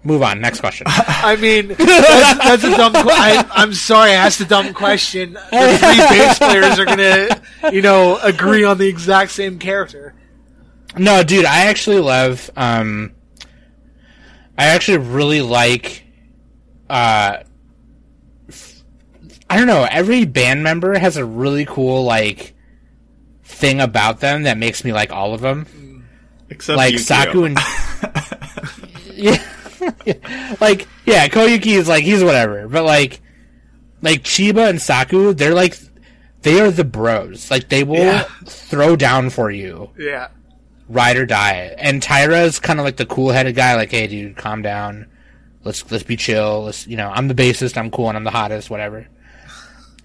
Move 0.02 0.22
on. 0.22 0.40
Next 0.40 0.60
question. 0.60 0.86
I 0.90 1.36
mean, 1.36 1.68
that's, 1.68 1.78
that's 2.38 2.64
a 2.64 2.70
dumb. 2.74 2.92
Qu- 2.94 3.10
I, 3.10 3.46
I'm 3.52 3.74
sorry, 3.74 4.12
I 4.12 4.14
asked 4.14 4.40
a 4.40 4.46
dumb 4.46 4.72
question. 4.72 5.34
The 5.34 5.78
three 5.78 5.98
bass 5.98 6.38
players 6.38 6.78
are 6.78 6.86
gonna, 6.86 7.42
you 7.70 7.82
know, 7.82 8.18
agree 8.22 8.64
on 8.64 8.78
the 8.78 8.88
exact 8.88 9.30
same 9.32 9.58
character. 9.58 10.14
No, 10.96 11.22
dude, 11.22 11.44
I 11.44 11.66
actually 11.66 11.98
love. 11.98 12.50
Um, 12.56 13.12
I 14.56 14.66
actually 14.68 14.98
really 14.98 15.42
like. 15.42 16.04
Uh, 16.88 17.42
f- 18.48 18.82
I 19.50 19.58
don't 19.58 19.66
know. 19.66 19.86
Every 19.88 20.24
band 20.24 20.62
member 20.62 20.98
has 20.98 21.18
a 21.18 21.24
really 21.24 21.66
cool 21.66 22.04
like 22.04 22.54
thing 23.44 23.80
about 23.80 24.20
them 24.20 24.44
that 24.44 24.56
makes 24.56 24.82
me 24.82 24.94
like 24.94 25.12
all 25.12 25.34
of 25.34 25.42
them. 25.42 26.06
Except 26.48 26.76
like 26.76 26.94
Yukio. 26.94 27.00
Saku 27.00 27.44
and 27.44 27.58
yeah, 29.20 30.56
like 30.60 30.86
yeah, 31.06 31.28
Koyuki 31.28 31.76
is 31.78 31.88
like 31.88 32.04
he's 32.04 32.22
whatever, 32.24 32.68
but 32.68 32.84
like 32.84 33.20
like 34.02 34.22
Chiba 34.22 34.68
and 34.70 34.80
Saku, 34.80 35.34
they're 35.34 35.54
like 35.54 35.78
they 36.42 36.60
are 36.60 36.70
the 36.70 36.84
bros. 36.84 37.50
Like 37.50 37.68
they 37.68 37.84
will 37.84 37.96
Yeah. 37.98 38.24
throw 38.46 38.96
down 38.96 39.28
for 39.30 39.50
you 39.50 39.90
Yeah, 39.98 40.28
ride 40.88 41.16
or 41.18 41.26
die. 41.26 41.74
And 41.78 42.02
Taira 42.02 42.40
is 42.40 42.58
kind 42.58 42.78
of 42.80 42.84
like 42.84 42.96
the 42.96 43.06
cool 43.06 43.30
headed 43.30 43.54
guy, 43.56 43.74
like, 43.76 43.90
hey, 43.90 44.06
dude, 44.06 44.36
calm 44.36 44.62
down. 44.62 45.06
Let's 45.64 45.90
let's 45.90 46.04
be 46.04 46.16
chill. 46.16 46.64
Let's 46.64 46.86
you 46.86 46.96
know, 46.96 47.10
I'm 47.10 47.28
the 47.28 47.34
bassist, 47.34 47.76
I'm 47.76 47.90
cool, 47.90 48.08
and 48.08 48.16
I'm 48.16 48.24
the 48.24 48.30
hottest, 48.30 48.70
whatever. 48.70 49.06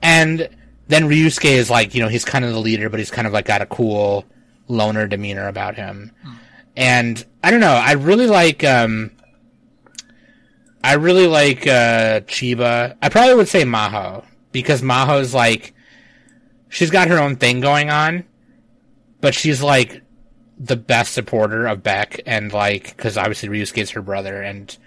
And 0.01 0.49
then 0.87 1.03
Ryusuke 1.09 1.45
is 1.45 1.69
like, 1.69 1.95
you 1.95 2.01
know, 2.01 2.09
he's 2.09 2.25
kind 2.25 2.45
of 2.45 2.51
the 2.53 2.59
leader, 2.59 2.89
but 2.89 2.99
he's 2.99 3.09
kind 3.11 3.25
of 3.27 3.33
like 3.33 3.45
got 3.45 3.61
a 3.61 3.65
cool 3.65 4.25
loner 4.67 5.07
demeanor 5.07 5.47
about 5.47 5.75
him. 5.75 6.11
Hmm. 6.23 6.31
And 6.75 7.23
I 7.43 7.51
don't 7.51 7.59
know, 7.59 7.73
I 7.73 7.93
really 7.93 8.27
like 8.27 8.63
um 8.63 9.11
I 10.83 10.93
really 10.93 11.27
like 11.27 11.65
uh 11.65 12.21
Chiba. 12.21 12.95
I 13.01 13.09
probably 13.09 13.35
would 13.35 13.47
say 13.47 13.63
Maho 13.63 14.23
because 14.51 14.81
Maho's 14.81 15.33
like 15.33 15.73
she's 16.69 16.91
got 16.91 17.07
her 17.07 17.19
own 17.19 17.37
thing 17.37 17.59
going 17.59 17.89
on, 17.89 18.25
but 19.21 19.33
she's 19.33 19.61
like 19.63 20.01
the 20.57 20.75
best 20.75 21.13
supporter 21.13 21.67
of 21.67 21.83
Beck 21.83 22.21
and 22.25 22.51
like 22.53 22.95
because 22.95 23.17
obviously 23.17 23.49
Ryusuke's 23.49 23.91
her 23.91 24.01
brother 24.01 24.41
and 24.41 24.77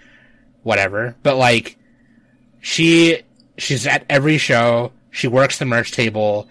whatever. 0.63 1.15
But 1.23 1.37
like 1.37 1.77
she 2.61 3.21
she's 3.57 3.87
at 3.87 4.05
every 4.09 4.37
show. 4.37 4.91
She 5.11 5.27
works 5.27 5.57
the 5.57 5.65
merch 5.65 5.91
table, 5.91 6.47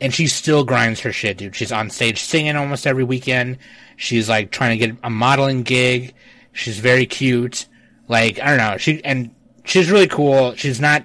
and 0.00 0.12
she 0.12 0.26
still 0.26 0.64
grinds 0.64 1.00
her 1.00 1.12
shit, 1.12 1.38
dude. 1.38 1.56
She's 1.56 1.72
on 1.72 1.90
stage 1.90 2.22
singing 2.22 2.56
almost 2.56 2.86
every 2.86 3.04
weekend. 3.04 3.58
She's 3.96 4.28
like 4.28 4.50
trying 4.50 4.78
to 4.78 4.86
get 4.86 4.96
a 5.02 5.10
modeling 5.10 5.62
gig. 5.62 6.14
She's 6.52 6.78
very 6.78 7.06
cute. 7.06 7.66
Like 8.08 8.40
I 8.40 8.48
don't 8.48 8.58
know. 8.58 8.76
She 8.76 9.02
and 9.04 9.34
she's 9.64 9.90
really 9.90 10.06
cool. 10.06 10.54
She's 10.54 10.80
not, 10.80 11.04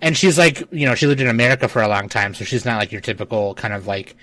and 0.00 0.16
she's 0.16 0.38
like 0.38 0.62
you 0.70 0.86
know 0.86 0.94
she 0.94 1.06
lived 1.06 1.20
in 1.20 1.28
America 1.28 1.68
for 1.68 1.82
a 1.82 1.88
long 1.88 2.08
time, 2.08 2.34
so 2.34 2.44
she's 2.44 2.64
not 2.64 2.78
like 2.78 2.92
your 2.92 3.00
typical 3.00 3.54
kind 3.54 3.74
of 3.74 3.86
like 3.86 4.16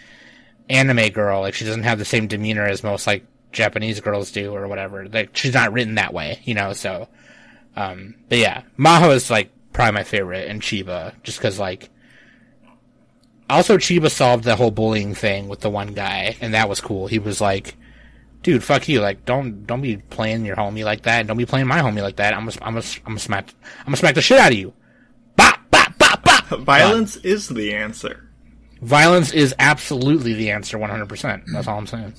anime 0.69 1.09
girl. 1.09 1.41
Like 1.41 1.53
she 1.55 1.65
doesn't 1.65 1.83
have 1.83 1.99
the 1.99 2.05
same 2.05 2.27
demeanor 2.27 2.65
as 2.65 2.83
most 2.83 3.07
like 3.07 3.25
Japanese 3.51 3.99
girls 3.99 4.31
do 4.31 4.53
or 4.55 4.67
whatever. 4.67 5.07
Like 5.07 5.35
she's 5.35 5.53
not 5.53 5.73
written 5.73 5.95
that 5.95 6.13
way, 6.13 6.39
you 6.43 6.53
know. 6.53 6.73
So, 6.73 7.07
um, 7.75 8.15
but 8.29 8.37
yeah, 8.37 8.61
Maho 8.77 9.13
is 9.15 9.31
like 9.31 9.49
probably 9.73 9.93
my 9.93 10.03
favorite, 10.03 10.49
and 10.49 10.61
Chiba 10.61 11.13
just 11.23 11.39
because 11.39 11.59
like. 11.59 11.89
Also, 13.49 13.77
Chiba 13.77 14.09
solved 14.09 14.43
the 14.43 14.55
whole 14.55 14.71
bullying 14.71 15.13
thing 15.13 15.47
with 15.47 15.59
the 15.59 15.69
one 15.69 15.93
guy, 15.93 16.37
and 16.41 16.53
that 16.53 16.69
was 16.69 16.81
cool. 16.81 17.07
He 17.07 17.19
was 17.19 17.41
like, 17.41 17.75
"Dude, 18.41 18.63
fuck 18.63 18.87
you! 18.87 19.01
Like, 19.01 19.25
don't 19.25 19.65
don't 19.67 19.81
be 19.81 19.97
playing 19.97 20.45
your 20.45 20.55
homie 20.55 20.83
like 20.85 21.03
that. 21.03 21.27
Don't 21.27 21.37
be 21.37 21.45
playing 21.45 21.67
my 21.67 21.79
homie 21.79 22.01
like 22.01 22.15
that. 22.17 22.33
I'm 22.33 22.45
gonna 22.45 22.57
I'm 22.61 22.73
gonna 22.73 22.85
I'm 22.99 23.13
gonna 23.13 23.19
smack 23.19 23.53
I'm 23.79 23.85
gonna 23.85 23.97
smack 23.97 24.15
the 24.15 24.21
shit 24.21 24.39
out 24.39 24.51
of 24.51 24.57
you." 24.57 24.73
Bop 25.35 25.59
bop 25.69 25.97
bop 25.97 26.23
bop. 26.23 26.45
Violence 26.59 27.17
is 27.17 27.47
the 27.49 27.73
answer. 27.73 28.29
Violence 28.81 29.31
is 29.31 29.55
absolutely 29.59 30.33
the 30.33 30.51
answer, 30.51 30.77
100%. 30.77 31.43
That's 31.53 31.67
all 31.67 31.77
I'm 31.77 31.87
saying. 31.87 32.13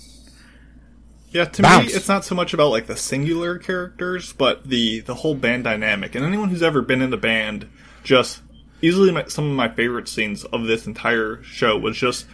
Yeah, 1.30 1.44
to 1.44 1.62
Bounce. 1.62 1.88
me, 1.88 1.92
it's 1.92 2.08
not 2.08 2.24
so 2.24 2.34
much 2.34 2.54
about 2.54 2.70
like 2.70 2.86
the 2.86 2.96
singular 2.96 3.58
characters, 3.58 4.32
but 4.32 4.64
the 4.68 5.00
the 5.00 5.14
whole 5.14 5.34
band 5.34 5.64
dynamic. 5.64 6.14
And 6.14 6.24
anyone 6.24 6.48
who's 6.48 6.62
ever 6.62 6.80
been 6.80 7.02
in 7.02 7.12
a 7.12 7.16
band, 7.16 7.68
just 8.04 8.40
easily 8.84 9.10
my, 9.10 9.24
some 9.24 9.50
of 9.50 9.56
my 9.56 9.68
favorite 9.68 10.08
scenes 10.08 10.44
of 10.44 10.64
this 10.64 10.86
entire 10.86 11.42
show 11.42 11.78
was 11.78 11.96
just 11.96 12.26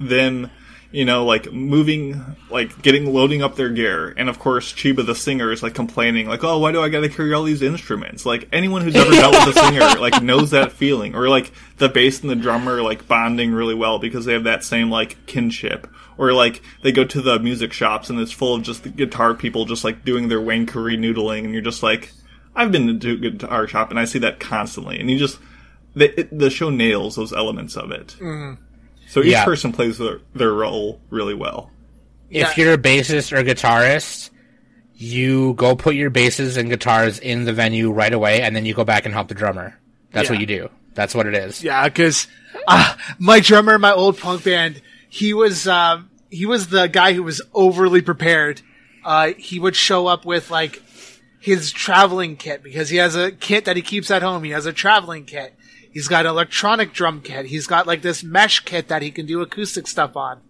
them, 0.00 0.50
you 0.90 1.04
know, 1.04 1.24
like 1.24 1.52
moving, 1.52 2.20
like 2.50 2.82
getting 2.82 3.12
loading 3.12 3.40
up 3.40 3.54
their 3.54 3.68
gear, 3.68 4.12
and 4.16 4.28
of 4.28 4.40
course 4.40 4.72
Chiba 4.72 5.06
the 5.06 5.14
singer 5.14 5.52
is 5.52 5.62
like 5.62 5.74
complaining, 5.74 6.26
like, 6.26 6.42
"Oh, 6.42 6.58
why 6.58 6.72
do 6.72 6.82
I 6.82 6.88
got 6.88 7.00
to 7.00 7.08
carry 7.08 7.32
all 7.32 7.44
these 7.44 7.62
instruments?" 7.62 8.26
Like 8.26 8.48
anyone 8.52 8.82
who's 8.82 8.96
ever 8.96 9.12
dealt 9.12 9.46
with 9.46 9.56
a 9.56 9.60
singer 9.60 9.80
like 10.00 10.20
knows 10.22 10.50
that 10.50 10.72
feeling, 10.72 11.14
or 11.14 11.28
like 11.28 11.52
the 11.76 11.88
bass 11.88 12.20
and 12.20 12.30
the 12.30 12.36
drummer 12.36 12.82
like 12.82 13.06
bonding 13.06 13.52
really 13.52 13.74
well 13.74 14.00
because 14.00 14.24
they 14.24 14.32
have 14.32 14.44
that 14.44 14.64
same 14.64 14.90
like 14.90 15.24
kinship. 15.26 15.86
Or 16.18 16.34
like 16.34 16.60
they 16.82 16.92
go 16.92 17.04
to 17.04 17.22
the 17.22 17.38
music 17.38 17.72
shops 17.72 18.10
and 18.10 18.18
it's 18.20 18.32
full 18.32 18.56
of 18.56 18.62
just 18.62 18.82
the 18.82 18.90
guitar 18.90 19.32
people 19.32 19.64
just 19.64 19.84
like 19.84 20.04
doing 20.04 20.28
their 20.28 20.40
wankery 20.40 20.98
noodling, 20.98 21.44
and 21.44 21.52
you're 21.52 21.62
just 21.62 21.82
like, 21.82 22.12
I've 22.54 22.72
been 22.72 22.98
to 22.98 23.12
a 23.12 23.16
guitar 23.16 23.66
shop 23.68 23.90
and 23.90 23.98
I 23.98 24.04
see 24.04 24.18
that 24.18 24.40
constantly, 24.40 24.98
and 24.98 25.08
you 25.08 25.16
just 25.16 25.38
the 25.94 26.20
it, 26.20 26.38
the 26.38 26.50
show 26.50 26.70
nails 26.70 27.16
those 27.16 27.32
elements 27.32 27.76
of 27.76 27.90
it. 27.90 28.16
So 29.08 29.20
each 29.20 29.26
Yeah. 29.32 29.44
person 29.44 29.72
plays 29.72 29.98
their, 29.98 30.20
their 30.34 30.52
role 30.52 31.00
really 31.10 31.34
well. 31.34 31.70
If 32.30 32.56
Yeah. 32.56 32.64
you're 32.64 32.74
a 32.74 32.78
bassist 32.78 33.32
or 33.36 33.42
guitarist, 33.42 34.30
you 34.94 35.54
go 35.54 35.74
put 35.74 35.94
your 35.96 36.10
basses 36.10 36.56
and 36.56 36.68
guitars 36.68 37.18
in 37.18 37.44
the 37.44 37.52
venue 37.52 37.90
right 37.90 38.12
away, 38.12 38.42
and 38.42 38.54
then 38.54 38.66
you 38.66 38.74
go 38.74 38.84
back 38.84 39.04
and 39.06 39.14
help 39.14 39.28
the 39.28 39.34
drummer. 39.34 39.78
That's 40.12 40.26
Yeah. 40.28 40.32
what 40.34 40.40
you 40.40 40.46
do. 40.46 40.70
That's 40.94 41.14
what 41.14 41.26
it 41.26 41.34
is. 41.34 41.62
Yeah, 41.64 41.84
because 41.88 42.26
uh, 42.68 42.94
my 43.18 43.40
drummer, 43.40 43.76
in 43.76 43.80
my 43.80 43.92
old 43.92 44.18
punk 44.18 44.44
band, 44.44 44.82
he 45.08 45.32
was 45.34 45.66
um, 45.66 46.10
he 46.30 46.46
was 46.46 46.68
the 46.68 46.86
guy 46.86 47.12
who 47.14 47.22
was 47.22 47.40
overly 47.54 48.02
prepared. 48.02 48.62
Uh, 49.04 49.32
he 49.38 49.58
would 49.58 49.74
show 49.74 50.06
up 50.06 50.24
with 50.24 50.50
like 50.50 50.82
his 51.40 51.72
traveling 51.72 52.36
kit 52.36 52.62
because 52.62 52.90
he 52.90 52.98
has 52.98 53.16
a 53.16 53.32
kit 53.32 53.64
that 53.64 53.74
he 53.76 53.82
keeps 53.82 54.10
at 54.10 54.22
home. 54.22 54.44
He 54.44 54.50
has 54.50 54.66
a 54.66 54.72
traveling 54.72 55.24
kit. 55.24 55.54
He's 55.92 56.08
got 56.08 56.24
an 56.26 56.30
electronic 56.30 56.92
drum 56.92 57.20
kit. 57.20 57.46
He's 57.46 57.66
got 57.66 57.86
like 57.86 58.02
this 58.02 58.22
mesh 58.22 58.60
kit 58.60 58.88
that 58.88 59.02
he 59.02 59.10
can 59.10 59.26
do 59.26 59.40
acoustic 59.40 59.86
stuff 59.86 60.16
on. 60.16 60.40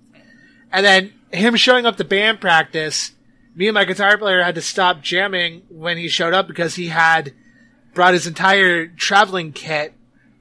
And 0.73 0.85
then 0.85 1.13
him 1.33 1.57
showing 1.57 1.87
up 1.87 1.97
to 1.97 2.05
band 2.05 2.41
practice, 2.41 3.13
me 3.55 3.67
and 3.69 3.75
my 3.75 3.85
guitar 3.85 4.17
player 4.19 4.43
had 4.43 4.55
to 4.57 4.63
stop 4.63 5.01
jamming 5.03 5.63
when 5.69 5.97
he 5.97 6.09
showed 6.09 6.35
up 6.35 6.47
because 6.47 6.75
he 6.75 6.89
had 6.89 7.33
brought 7.95 8.15
his 8.15 8.27
entire 8.27 8.87
traveling 8.87 9.53
kit 9.53 9.95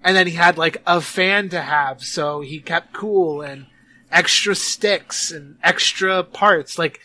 and 0.04 0.16
then 0.16 0.28
he 0.28 0.34
had 0.34 0.58
like 0.58 0.82
a 0.86 1.02
fan 1.02 1.50
to 1.50 1.62
have, 1.62 2.04
so 2.04 2.42
he 2.42 2.60
kept 2.60 2.94
cool 2.94 3.42
and 3.42 3.66
extra 4.12 4.56
sticks 4.56 5.32
and 5.32 5.58
extra 5.64 6.24
parts, 6.24 6.78
like 6.78 7.00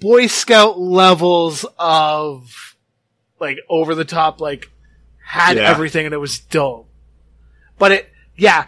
Boy 0.00 0.26
Scout 0.26 0.78
levels 0.78 1.66
of 1.78 2.76
like 3.38 3.58
over 3.68 3.94
the 3.94 4.04
top, 4.04 4.40
like 4.40 4.70
had 5.24 5.56
Yeah. 5.56 5.68
everything 5.70 6.06
and 6.06 6.14
it 6.14 6.18
was 6.18 6.38
dope. 6.38 6.87
But 7.78 7.92
it, 7.92 8.10
yeah, 8.36 8.66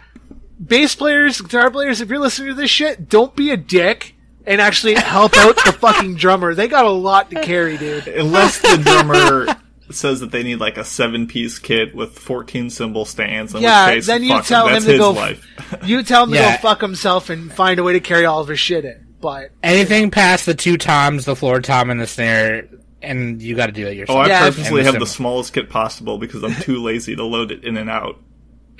bass 0.63 0.95
players, 0.95 1.41
guitar 1.41 1.69
players, 1.71 2.01
if 2.01 2.09
you're 2.09 2.19
listening 2.19 2.49
to 2.49 2.53
this 2.55 2.69
shit, 2.69 3.09
don't 3.09 3.35
be 3.35 3.51
a 3.51 3.57
dick 3.57 4.15
and 4.45 4.59
actually 4.61 4.95
help 4.95 5.35
out 5.37 5.55
the 5.65 5.73
fucking 5.73 6.15
drummer. 6.15 6.53
They 6.55 6.67
got 6.67 6.85
a 6.85 6.89
lot 6.91 7.29
to 7.31 7.41
carry, 7.43 7.77
dude. 7.77 8.07
Unless 8.07 8.61
the 8.61 8.77
drummer 8.83 9.47
says 9.91 10.21
that 10.21 10.31
they 10.31 10.43
need 10.43 10.55
like 10.55 10.77
a 10.77 10.85
seven 10.85 11.27
piece 11.27 11.59
kit 11.59 11.93
with 11.93 12.17
14 12.17 12.69
cymbal 12.69 13.05
stands. 13.05 13.53
In 13.53 13.61
Yeah, 13.61 13.87
which 13.87 13.95
case, 13.95 14.07
then 14.07 14.23
you 14.23 14.29
fuck 14.35 14.45
tell 14.45 14.67
him 14.67 14.73
that's 14.73 14.85
to 14.85 14.97
go- 14.97 15.11
life. 15.11 15.45
You 15.83 16.03
tell 16.03 16.23
him 16.25 16.31
to 16.31 16.37
go 16.37 16.51
fuck 16.61 16.81
himself 16.81 17.29
and 17.29 17.51
find 17.51 17.79
a 17.79 17.83
way 17.83 17.93
to 17.93 17.99
carry 17.99 18.25
all 18.25 18.41
of 18.41 18.47
his 18.47 18.59
shit 18.59 18.85
in. 18.85 19.07
But 19.21 19.51
Anything 19.61 20.09
past 20.11 20.45
the 20.45 20.53
two 20.55 20.77
toms, 20.77 21.25
the 21.25 21.35
floor 21.35 21.61
tom, 21.61 21.89
and 21.91 22.01
the 22.01 22.07
snare, 22.07 22.67
and 23.01 23.41
you 23.41 23.55
got 23.55 23.67
to 23.67 23.71
do 23.71 23.85
it 23.87 23.95
yourself. 23.95 24.17
Oh, 24.17 24.21
I 24.21 24.27
Yeah, 24.27 24.39
purposely 24.41 24.79
And 24.79 24.85
have 24.85 24.93
the 24.95 25.01
the 25.01 25.05
smallest 25.05 25.53
kit 25.53 25.69
possible 25.69 26.17
because 26.17 26.43
I'm 26.43 26.55
too 26.55 26.81
lazy 26.81 27.15
to 27.15 27.23
load 27.23 27.51
it 27.51 27.63
in 27.63 27.77
and 27.77 27.89
out. 27.89 28.19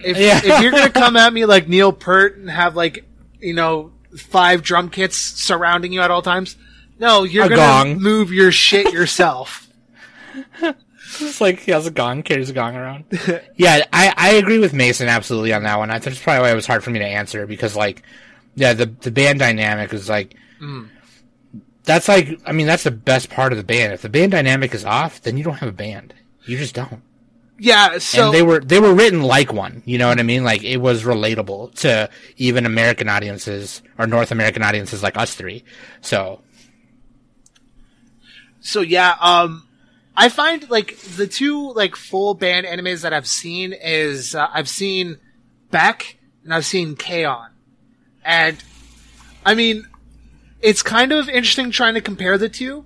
If, 0.03 0.17
Yeah. 0.17 0.41
if 0.43 0.61
you're 0.61 0.71
gonna 0.71 0.89
come 0.89 1.15
at 1.17 1.31
me 1.33 1.45
like 1.45 1.67
Neil 1.67 1.91
Peart 1.91 2.37
and 2.37 2.49
have 2.49 2.75
like 2.75 3.05
you 3.39 3.53
know 3.53 3.91
five 4.17 4.61
drum 4.61 4.89
kits 4.89 5.15
surrounding 5.17 5.93
you 5.93 6.01
at 6.01 6.11
all 6.11 6.21
times, 6.21 6.55
no, 6.99 7.23
you're 7.23 7.45
A 7.45 7.49
gonna 7.49 7.61
gong. 7.61 8.01
move 8.01 8.31
your 8.31 8.51
shit 8.51 8.91
yourself. 8.93 9.67
It's 11.19 11.41
like 11.41 11.59
he 11.59 11.71
has 11.71 11.85
a 11.85 11.91
gong, 11.91 12.23
carries 12.23 12.49
a 12.49 12.53
gong 12.53 12.75
around. 12.75 13.03
yeah, 13.57 13.83
I, 13.91 14.13
I 14.15 14.29
agree 14.35 14.59
with 14.59 14.73
Mason 14.73 15.09
absolutely 15.09 15.51
on 15.51 15.63
that 15.63 15.77
one. 15.77 15.89
That's 15.89 16.19
probably 16.19 16.41
why 16.41 16.51
it 16.51 16.55
was 16.55 16.65
hard 16.65 16.85
for 16.85 16.89
me 16.89 16.99
to 16.99 17.05
answer 17.05 17.45
because 17.45 17.75
like, 17.75 18.03
yeah, 18.55 18.71
the 18.73 18.85
the 18.85 19.11
band 19.11 19.39
dynamic 19.39 19.93
is 19.93 20.07
like, 20.07 20.35
mm. 20.61 20.87
that's 21.83 22.07
like, 22.07 22.39
I 22.45 22.53
mean, 22.53 22.65
that's 22.65 22.83
the 22.83 22.91
best 22.91 23.29
part 23.29 23.51
of 23.51 23.57
the 23.57 23.63
band. 23.65 23.91
If 23.91 24.03
the 24.03 24.09
band 24.09 24.31
dynamic 24.31 24.73
is 24.73 24.85
off, 24.85 25.21
then 25.21 25.35
you 25.37 25.43
don't 25.43 25.55
have 25.55 25.67
a 25.69 25.73
band. 25.73 26.13
You 26.45 26.57
just 26.57 26.75
don't. 26.75 27.01
Yeah, 27.63 27.99
so 27.99 28.25
and 28.25 28.33
they 28.33 28.41
were 28.41 28.59
they 28.59 28.79
were 28.79 28.91
written 28.91 29.21
like 29.21 29.53
one. 29.53 29.83
You 29.85 29.99
know 29.99 30.07
what 30.07 30.19
I 30.19 30.23
mean? 30.23 30.43
Like 30.43 30.63
it 30.63 30.77
was 30.77 31.03
relatable 31.03 31.75
to 31.81 32.09
even 32.37 32.65
American 32.65 33.07
audiences 33.07 33.83
or 33.99 34.07
North 34.07 34.31
American 34.31 34.63
audiences 34.63 35.03
like 35.03 35.15
us 35.15 35.35
three. 35.35 35.63
So 36.01 36.41
so 38.61 38.81
yeah, 38.81 39.15
um, 39.21 39.67
I 40.17 40.29
find 40.29 40.67
like 40.71 40.97
the 40.97 41.27
two 41.27 41.71
like 41.73 41.95
full 41.95 42.33
band 42.33 42.65
animes 42.65 43.01
that 43.01 43.13
I've 43.13 43.27
seen 43.27 43.73
is 43.73 44.33
uh, 44.33 44.47
I've 44.51 44.67
seen 44.67 45.19
Beck 45.69 46.17
and 46.43 46.55
I've 46.55 46.65
seen 46.65 46.95
K-On! 46.95 47.51
and 48.25 48.57
I 49.45 49.53
mean 49.53 49.87
it's 50.61 50.81
kind 50.81 51.11
of 51.11 51.29
interesting 51.29 51.69
trying 51.69 51.93
to 51.93 52.01
compare 52.01 52.39
the 52.39 52.49
two 52.49 52.85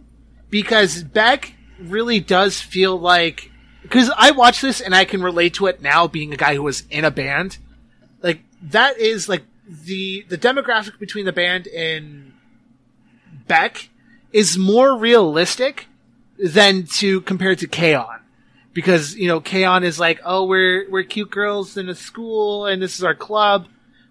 because 0.49 1.01
Beck 1.01 1.53
really 1.79 2.19
does 2.19 2.59
feel 2.59 2.99
like 2.99 3.51
because 3.87 4.11
I 4.17 4.31
watch 4.31 4.61
this 4.61 4.81
and 4.81 4.95
I 4.95 5.05
can 5.05 5.21
relate 5.21 5.53
to 5.55 5.67
it 5.67 5.81
now 5.81 6.07
being 6.07 6.33
a 6.33 6.37
guy 6.37 6.55
who 6.55 6.63
was 6.63 6.83
in 6.89 7.05
a 7.05 7.11
band 7.11 7.57
like 8.21 8.41
that 8.61 8.97
is 8.97 9.29
like 9.29 9.43
the 9.67 10.25
the 10.29 10.37
demographic 10.37 10.99
between 10.99 11.25
the 11.25 11.33
band 11.33 11.67
and 11.67 12.33
Beck 13.47 13.89
is 14.33 14.57
more 14.57 14.97
realistic 14.97 15.87
than 16.37 16.83
to 16.97 17.21
compare 17.21 17.55
to 17.55 17.67
K-On! 17.67 18.19
because 18.73 19.15
you 19.15 19.27
know 19.27 19.39
K-On! 19.39 19.83
is 19.83 19.99
like 19.99 20.19
oh 20.25 20.45
we're 20.45 20.89
we're 20.89 21.03
cute 21.03 21.31
girls 21.31 21.77
in 21.77 21.87
a 21.89 21.95
school 21.95 22.65
and 22.65 22.81
this 22.81 22.97
is 22.97 23.03
our 23.03 23.15
club 23.15 23.67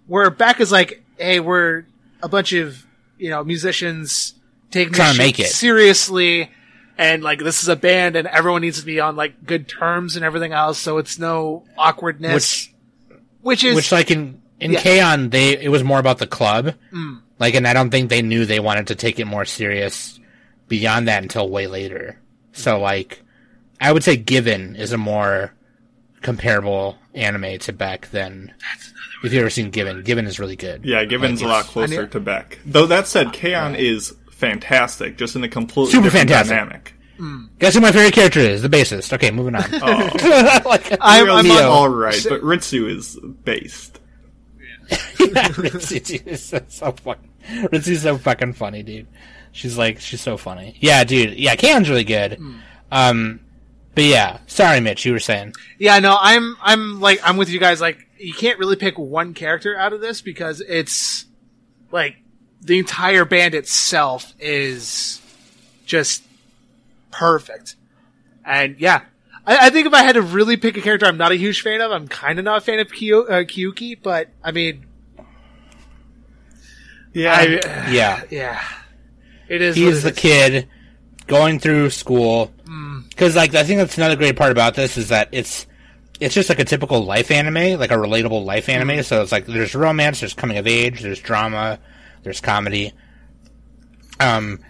where 0.07 0.31
Beck 0.31 0.61
is 0.61 0.71
like 0.73 1.03
hey 1.19 1.41
we're 1.41 1.85
a 2.23 2.29
bunch 2.29 2.53
of 2.53 2.87
you 3.19 3.31
know 3.31 3.43
musicians 3.45 4.35
taking 4.71 4.93
this 4.93 4.99
Trying 4.99 5.11
to 5.11 5.17
shit 5.17 5.27
make 5.27 5.41
it. 5.41 5.49
seriously 5.49 6.51
and 6.99 7.23
like 7.23 7.39
this 7.41 7.63
is 7.63 7.69
a 7.69 7.77
band 7.77 8.17
and 8.17 8.27
everyone 8.29 8.61
needs 8.63 8.81
to 8.81 8.87
be 8.87 9.01
on 9.01 9.17
like 9.17 9.45
good 9.47 9.69
terms 9.69 10.17
and 10.17 10.25
everything 10.25 10.53
else 10.53 10.79
so 10.79 10.99
it's 10.99 11.19
no 11.19 11.65
awkwardness 11.77 12.69
which, 13.43 13.65
is 13.65 13.75
which 13.77 13.93
like 13.93 14.11
in 14.11 14.41
in 14.61 14.73
Yeah. 14.73 14.81
K-On! 14.81 15.31
they 15.31 15.57
it 15.59 15.69
was 15.69 15.83
more 15.85 15.99
about 15.99 16.19
the 16.19 16.27
club. 16.27 16.75
Mm. 16.93 17.21
Like 17.39 17.55
and 17.55 17.67
I 17.67 17.73
don't 17.75 17.91
think 17.91 18.09
they 18.09 18.23
knew 18.23 18.47
they 18.47 18.61
wanted 18.61 18.87
to 18.87 18.95
take 18.95 19.19
it 19.19 19.27
more 19.27 19.45
serious 19.45 20.19
beyond 20.69 21.09
that 21.09 21.23
until 21.23 21.49
way 21.51 21.67
later. 21.67 22.19
So 22.53 22.79
like 22.79 23.23
I 23.81 23.93
would 23.93 24.05
say 24.05 24.17
Given 24.17 24.77
is 24.77 24.93
a 24.93 24.97
more 24.99 25.53
comparable 26.23 26.97
anime 27.15 27.59
to 27.59 27.73
Beck 27.73 28.09
than 28.13 28.55
if 29.23 29.33
you've 29.33 29.41
ever 29.41 29.51
seen 29.51 29.71
Given. 29.71 30.03
Given 30.03 30.27
is 30.27 30.39
really 30.39 30.57
good. 30.57 30.85
Yeah, 30.85 31.05
Given's 31.05 31.43
Like, 31.43 31.49
a 31.49 31.53
lot 31.53 31.59
it's- 31.61 31.73
closer 31.73 32.03
knew- 32.03 32.09
to 32.09 32.21
Beck. 32.21 32.59
Though 32.65 32.87
that 32.87 33.07
said, 33.09 33.33
K-On! 33.33 33.75
is 33.75 34.15
fantastic, 34.35 35.17
just 35.17 35.37
in 35.37 35.45
a 35.45 35.49
completely 35.49 35.93
Super 35.93 36.05
different 36.05 36.31
fantastic. 36.31 36.57
dynamic. 36.57 36.95
Guess 37.61 37.75
who 37.75 37.81
my 37.81 37.93
favorite 37.93 38.13
character 38.13 38.41
is? 38.41 38.63
The 38.63 38.69
bassist. 38.69 39.13
Okay, 39.13 39.31
moving 39.31 39.55
on. 39.55 39.65
Oh, 39.73 40.61
like, 40.67 40.91
I'm, 41.01 41.31
I'm 41.31 41.47
Neo. 41.47 41.71
all 41.71 41.89
right, 41.89 42.21
but 42.29 42.41
Ritsu 42.43 42.91
is 42.91 43.19
based. 43.45 44.01
yeah, 44.91 44.97
Ritsu 45.49 46.27
is 46.27 46.43
so, 46.45 46.61
so 46.69 46.93
fucking. 46.93 47.31
Ritsu's 47.73 48.03
so 48.03 48.19
fucking 48.19 48.55
funny, 48.55 48.83
dude. 48.83 49.07
She's 49.53 49.79
like, 49.79 50.01
she's 50.01 50.21
so 50.21 50.37
funny. 50.37 50.77
Yeah, 50.81 51.05
dude. 51.05 51.39
Yeah, 51.39 51.55
K-On's 51.55 51.89
really 51.89 52.05
good. 52.05 52.41
Um, 52.91 53.41
but 53.95 54.05
yeah, 54.05 54.39
sorry, 54.47 54.81
Mitch. 54.81 55.05
You 55.05 55.13
were 55.13 55.21
saying. 55.21 55.55
Yeah, 55.79 56.01
no, 56.01 56.17
I'm 56.21 56.57
I'm 56.61 57.01
like 57.01 57.21
I'm 57.23 57.37
with 57.37 57.49
you 57.49 57.61
guys. 57.61 57.81
Like, 57.81 58.09
you 58.19 58.35
can't 58.35 58.59
really 58.59 58.77
pick 58.77 58.99
one 58.99 59.35
character 59.35 59.77
out 59.77 59.93
of 59.93 60.01
this 60.01 60.21
because 60.21 60.61
it's 60.61 61.27
like 61.93 62.17
the 62.65 62.79
entire 62.79 63.25
band 63.25 63.55
itself 63.55 64.35
is 64.41 65.21
just 65.87 66.25
perfect. 67.11 67.77
And 68.45 68.81
yeah, 68.81 69.03
I, 69.47 69.67
I 69.67 69.71
think 69.71 69.87
if 69.87 69.95
I 69.95 70.03
had 70.03 70.15
to 70.15 70.23
really 70.23 70.57
pick 70.57 70.77
a 70.77 70.81
character 70.81 71.07
I'm 71.07 71.17
not 71.19 71.31
a 71.33 71.37
huge 71.37 71.63
fan 71.63 71.81
of, 71.81 71.93
I'm 71.93 72.09
kind 72.09 72.39
of 72.39 72.45
not 72.45 72.59
a 72.59 72.61
fan 72.61 72.79
of 72.81 72.91
Kyo, 72.91 73.23
uh, 73.23 73.45
Kyuki, 73.45 73.99
but 74.03 74.29
I 74.43 74.51
mean, 74.53 74.87
Yeah, 77.13 77.35
I, 77.35 77.91
Yeah, 77.91 78.23
yeah, 78.31 78.63
it 79.49 79.63
is. 79.63 79.77
what 79.77 79.85
he's 79.85 80.03
the 80.03 80.11
is. 80.11 80.17
kid 80.17 80.69
going 81.27 81.59
through 81.59 81.91
school. 81.91 82.53
Mm. 82.65 83.09
Because 83.11 83.37
like 83.37 83.55
I 83.55 83.63
think 83.65 83.79
that's 83.79 83.97
another 83.97 84.17
great 84.17 84.37
part 84.37 84.53
about 84.53 84.75
this 84.75 84.97
is 84.97 85.09
that 85.09 85.29
it's 85.33 85.67
it's 86.21 86.35
just 86.35 86.49
like 86.49 86.59
a 86.59 86.65
typical 86.65 87.05
life 87.05 87.31
anime, 87.31 87.79
like 87.79 87.91
a 87.91 87.97
relatable 87.97 88.45
life 88.45 88.69
anime. 88.69 88.89
Mm-hmm. 88.89 89.03
So 89.03 89.23
it's 89.23 89.33
like 89.33 89.47
there's 89.47 89.75
romance, 89.75 90.21
there's 90.21 90.35
coming 90.35 90.59
of 90.59 90.67
age, 90.67 91.03
there's 91.03 91.21
drama, 91.21 91.79
there's 92.25 92.41
comedy. 92.41 92.93
Um, 94.19 94.61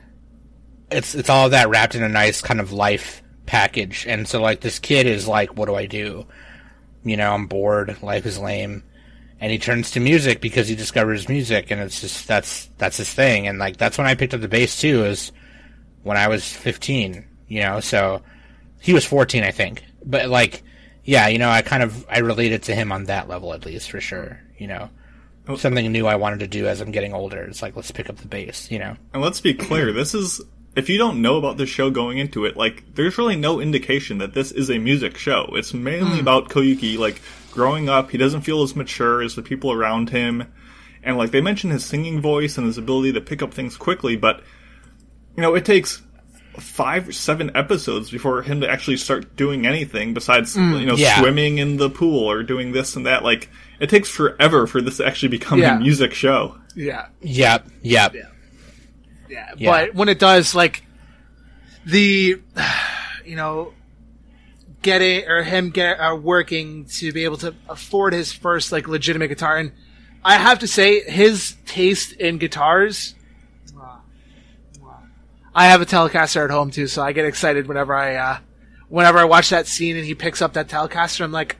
it's 0.91 1.15
it's 1.15 1.31
all 1.31 1.51
that 1.51 1.69
wrapped 1.69 1.95
in 1.95 2.03
a 2.03 2.09
nice 2.09 2.41
kind 2.41 2.61
of 2.61 2.73
life 2.73 3.23
package. 3.47 4.07
And 4.07 4.29
so 4.29 4.41
like 4.41 4.61
this 4.61 4.79
kid 4.79 5.07
is 5.07 5.27
like, 5.27 5.57
what 5.57 5.67
do 5.67 5.75
I 5.75 5.87
do? 5.87 6.27
You 7.05 7.17
know, 7.17 7.33
I'm 7.33 7.47
bored. 7.47 8.03
Life 8.03 8.27
is 8.27 8.39
lame. 8.39 8.83
And 9.41 9.51
he 9.51 9.59
turns 9.59 9.91
to 9.93 10.01
music 10.01 10.41
because 10.41 10.69
he 10.69 10.75
discovers 10.75 11.29
music, 11.29 11.71
and 11.71 11.81
it's 11.81 12.01
just 12.01 12.27
that's 12.27 12.69
that's 12.79 12.97
his 12.97 13.13
thing. 13.13 13.47
And 13.47 13.59
like 13.59 13.77
that's 13.77 13.99
when 13.99 14.07
I 14.07 14.15
picked 14.15 14.33
up 14.33 14.41
the 14.41 14.49
bass 14.49 14.81
too. 14.81 15.05
Is 15.05 15.33
when 16.05 16.17
I 16.17 16.29
was 16.29 16.51
15, 16.51 17.27
you 17.49 17.63
know, 17.63 17.81
so 17.81 18.23
he 18.81 18.93
was 18.93 19.05
14, 19.05 19.43
I 19.43 19.51
think. 19.51 19.83
But 20.05 20.29
like, 20.29 20.63
yeah, 21.03 21.27
you 21.29 21.39
know, 21.39 21.49
I 21.49 21.63
kind 21.63 21.83
of, 21.83 22.07
I 22.09 22.19
related 22.19 22.63
to 22.65 22.75
him 22.75 22.93
on 22.93 23.05
that 23.05 23.29
level 23.29 23.53
at 23.53 23.67
least 23.67 23.91
for 23.91 24.01
sure, 24.01 24.41
you 24.59 24.69
know. 24.69 24.91
Oh. 25.47 25.57
Something 25.57 25.91
new 25.93 26.07
I 26.07 26.17
wanted 26.17 26.41
to 26.41 26.47
do 26.47 26.67
as 26.67 26.81
I'm 26.81 26.91
getting 26.91 27.13
older. 27.13 27.43
It's 27.43 27.61
like, 27.61 27.77
let's 27.77 27.91
pick 27.91 28.09
up 28.09 28.17
the 28.17 28.29
bass, 28.29 28.71
you 28.71 28.79
know. 28.79 28.97
And 29.13 29.23
let's 29.23 29.41
be 29.41 29.53
clear, 29.53 29.93
this 29.93 30.15
is 30.15 30.41
if 30.77 30.89
you 30.89 30.99
don't 30.99 31.23
know 31.23 31.37
about 31.37 31.57
the 31.57 31.67
show 31.67 31.91
going 31.91 32.19
into 32.19 32.45
it, 32.45 32.57
like 32.57 32.95
there's 32.95 33.19
really 33.19 33.37
no 33.37 33.61
indication 33.61 34.19
that 34.19 34.35
this 34.35 34.51
is 34.51 34.71
a 34.71 34.79
music 34.79 35.17
show. 35.17 35.51
It's 35.53 35.73
mainly 35.73 36.15
hmm. 36.15 36.21
about 36.21 36.49
Koyuki 36.49 36.99
like 36.99 37.21
growing 37.53 37.89
up. 37.89 38.11
He 38.11 38.19
doesn't 38.19 38.43
feel 38.43 38.63
as 38.63 38.75
mature 38.75 39.23
as 39.23 39.35
the 39.35 39.43
people 39.43 39.73
around 39.73 40.11
him. 40.11 40.53
And 41.03 41.17
like 41.17 41.31
they 41.31 41.41
mention 41.41 41.71
his 41.71 41.85
singing 41.85 42.21
voice 42.21 42.59
and 42.59 42.67
his 42.67 42.79
ability 42.79 43.13
to 43.13 43.21
pick 43.21 43.43
up 43.43 43.55
things 43.55 43.77
quickly, 43.77 44.17
but 44.17 44.43
you 45.37 45.43
know, 45.43 45.55
it 45.55 45.65
takes 45.65 46.03
five 46.59 47.09
or 47.09 47.13
seven 47.13 47.51
episodes 47.57 48.11
before 48.11 48.43
him 48.43 48.61
to 48.61 48.71
actually 48.71 48.97
start 48.97 49.35
doing 49.37 49.67
anything 49.67 50.15
besides 50.15 50.55
mm. 50.55 50.81
you 50.81 50.87
know 50.87 50.95
yeah. 50.95 51.19
swimming 51.19 51.59
in 51.59 51.79
the 51.79 51.91
pool 51.91 52.31
or 52.31 52.45
doing 52.45 52.71
this 52.71 52.95
and 52.95 53.07
that 53.07 53.25
like 53.25 53.49
it 53.81 53.91
takes 53.91 54.09
forever 54.09 54.67
for 54.67 54.81
this 54.81 54.99
to 54.99 55.07
actually 55.07 55.29
become 55.31 55.59
Yeah. 55.59 55.77
a 55.77 55.81
music 55.81 56.15
show 56.15 56.57
Yeah, 56.75 57.07
Yep, 57.21 57.67
yep. 57.83 58.15
Yeah. 58.15 58.23
yeah, 59.29 59.53
Yeah. 59.57 59.71
But 59.71 59.95
when 59.95 60.09
it 60.09 60.19
does, 60.19 60.55
like 60.55 60.85
the, 61.87 62.41
you 63.25 63.37
know, 63.37 63.73
getting 64.83 65.27
or 65.29 65.43
him 65.43 65.71
get 65.71 65.99
uh, 65.99 66.15
working 66.15 66.85
to 66.87 67.13
be 67.13 67.25
able 67.25 67.39
to 67.39 67.55
afford 67.69 68.13
his 68.13 68.33
first 68.33 68.71
like 68.73 68.87
legitimate 68.89 69.29
guitar, 69.29 69.57
and 69.57 69.73
I 70.25 70.35
have 70.39 70.59
to 70.61 70.67
say 70.67 71.01
his 71.03 71.57
taste 71.67 72.13
in 72.13 72.39
guitars. 72.39 73.15
wow, 73.75 74.01
wow. 74.81 74.99
I 75.55 75.67
have 75.67 75.81
a 75.83 75.87
Telecaster 75.87 76.45
at 76.45 76.51
home 76.51 76.71
too, 76.71 76.87
so 76.87 77.03
I 77.03 77.13
get 77.13 77.25
excited 77.27 77.67
whenever 77.69 77.95
I, 77.95 78.15
uh, 78.17 78.39
whenever 78.89 79.19
I 79.19 79.25
watch 79.25 79.51
that 79.51 79.67
scene 79.67 79.97
and 79.97 80.05
he 80.05 80.15
picks 80.15 80.41
up 80.43 80.53
that 80.55 80.69
Telecaster. 80.69 81.23
I'm 81.25 81.33
like, 81.33 81.57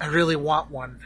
I 0.00 0.06
really 0.06 0.36
want 0.36 0.70
one. 0.70 1.00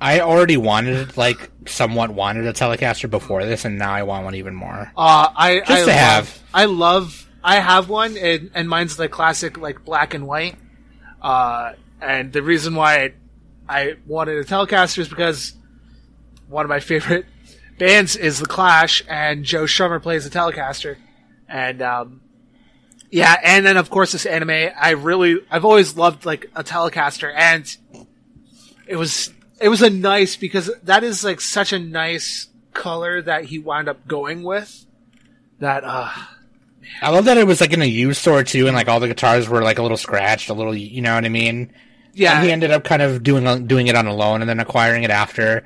I 0.00 0.20
already 0.20 0.56
wanted, 0.56 1.16
like, 1.16 1.50
somewhat 1.66 2.10
wanted 2.10 2.46
a 2.46 2.52
Telecaster 2.52 3.10
before 3.10 3.44
this, 3.44 3.64
and 3.64 3.78
now 3.78 3.92
I 3.92 4.04
want 4.04 4.24
one 4.24 4.34
even 4.36 4.54
more. 4.54 4.92
Uh, 4.96 5.28
I 5.34 5.58
Just 5.58 5.70
I 5.70 5.80
to 5.80 5.86
love, 5.86 5.94
have. 5.96 6.42
I 6.54 6.64
love. 6.66 7.28
I 7.42 7.56
have 7.56 7.88
one, 7.88 8.16
and, 8.16 8.50
and 8.54 8.68
mine's 8.68 8.96
the 8.96 9.08
classic 9.08 9.58
like 9.58 9.84
black 9.84 10.14
and 10.14 10.26
white. 10.26 10.56
Uh, 11.20 11.72
and 12.00 12.32
the 12.32 12.42
reason 12.42 12.74
why 12.74 13.02
I, 13.02 13.12
I 13.68 13.94
wanted 14.06 14.38
a 14.38 14.44
Telecaster 14.44 14.98
is 14.98 15.08
because 15.08 15.54
one 16.48 16.64
of 16.64 16.68
my 16.68 16.80
favorite 16.80 17.26
bands 17.78 18.14
is 18.16 18.38
the 18.38 18.46
Clash, 18.46 19.02
and 19.08 19.44
Joe 19.44 19.64
Strummer 19.64 20.00
plays 20.00 20.28
the 20.28 20.30
Telecaster, 20.30 20.96
and 21.48 21.82
um, 21.82 22.20
yeah, 23.10 23.36
and 23.42 23.66
then 23.66 23.76
of 23.76 23.90
course 23.90 24.12
this 24.12 24.26
anime. 24.26 24.70
I 24.80 24.90
really, 24.90 25.40
I've 25.50 25.64
always 25.64 25.96
loved 25.96 26.24
like 26.24 26.50
a 26.54 26.62
Telecaster, 26.62 27.32
and 27.34 27.76
it 28.88 28.96
was 28.96 29.32
it 29.60 29.68
was 29.68 29.82
a 29.82 29.90
nice 29.90 30.36
because 30.36 30.70
that 30.84 31.04
is 31.04 31.24
like 31.24 31.40
such 31.40 31.72
a 31.72 31.78
nice 31.78 32.48
color 32.74 33.20
that 33.22 33.44
he 33.46 33.58
wound 33.58 33.88
up 33.88 34.06
going 34.06 34.42
with. 34.42 34.86
That 35.60 35.84
uh 35.84 36.10
I 37.02 37.10
love 37.10 37.26
that 37.26 37.36
it 37.36 37.46
was, 37.46 37.60
like, 37.60 37.74
in 37.74 37.82
a 37.82 37.84
used 37.84 38.18
store, 38.22 38.42
too, 38.42 38.66
and, 38.66 38.74
like, 38.74 38.88
all 38.88 38.98
the 38.98 39.08
guitars 39.08 39.46
were, 39.46 39.60
like, 39.62 39.78
a 39.78 39.82
little 39.82 39.98
scratched, 39.98 40.48
a 40.48 40.54
little, 40.54 40.74
you 40.74 41.02
know 41.02 41.14
what 41.14 41.26
I 41.26 41.28
mean? 41.28 41.70
yeah, 42.14 42.36
and 42.36 42.46
he 42.46 42.50
ended 42.50 42.70
up 42.70 42.84
kind 42.84 43.02
of 43.02 43.22
doing 43.22 43.66
doing 43.66 43.88
it 43.88 43.94
on 43.94 44.06
a 44.06 44.14
loan 44.14 44.40
and 44.40 44.48
then 44.48 44.58
acquiring 44.58 45.02
it 45.04 45.10
after. 45.10 45.64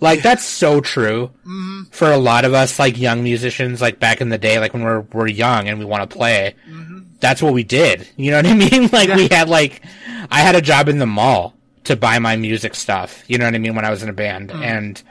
Like 0.00 0.22
that's 0.22 0.44
so 0.44 0.80
true 0.80 1.30
Mm-hmm. 1.46 1.82
for 1.90 2.10
a 2.10 2.18
lot 2.18 2.44
of 2.44 2.54
us, 2.54 2.78
like 2.78 2.98
young 2.98 3.22
musicians, 3.22 3.80
like 3.80 3.98
back 3.98 4.20
in 4.20 4.28
the 4.28 4.38
day, 4.38 4.58
like 4.58 4.72
when 4.74 4.82
we're 4.84 5.00
we're 5.12 5.26
young 5.28 5.66
and 5.68 5.78
we 5.78 5.84
want 5.84 6.08
to 6.08 6.16
play. 6.16 6.54
Mm-hmm. 6.68 6.98
That's 7.20 7.40
what 7.42 7.52
we 7.54 7.62
did. 7.64 8.06
You 8.16 8.30
know 8.32 8.36
what 8.38 8.46
I 8.46 8.54
mean? 8.70 8.88
Like 8.92 9.08
we 9.10 9.28
had 9.28 9.48
like, 9.48 9.82
I 10.30 10.40
had 10.40 10.54
a 10.56 10.60
job 10.60 10.88
in 10.88 10.98
the 10.98 11.06
mall 11.06 11.54
to 11.88 11.96
buy 11.96 12.18
my 12.18 12.36
music 12.36 12.74
stuff. 12.74 13.22
You 13.28 13.38
know 13.38 13.44
what 13.44 13.54
I 13.54 13.58
mean? 13.58 13.74
When 13.74 13.84
I 13.84 13.90
was 13.90 14.02
in 14.02 14.08
a 14.08 14.12
band, 14.14 14.50
Mm. 14.50 14.62
and 14.64 15.02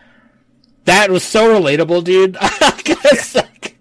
that 0.86 1.12
was 1.12 1.24
so 1.24 1.60
relatable, 1.60 2.04
dude. 2.04 2.38
like, 2.62 3.78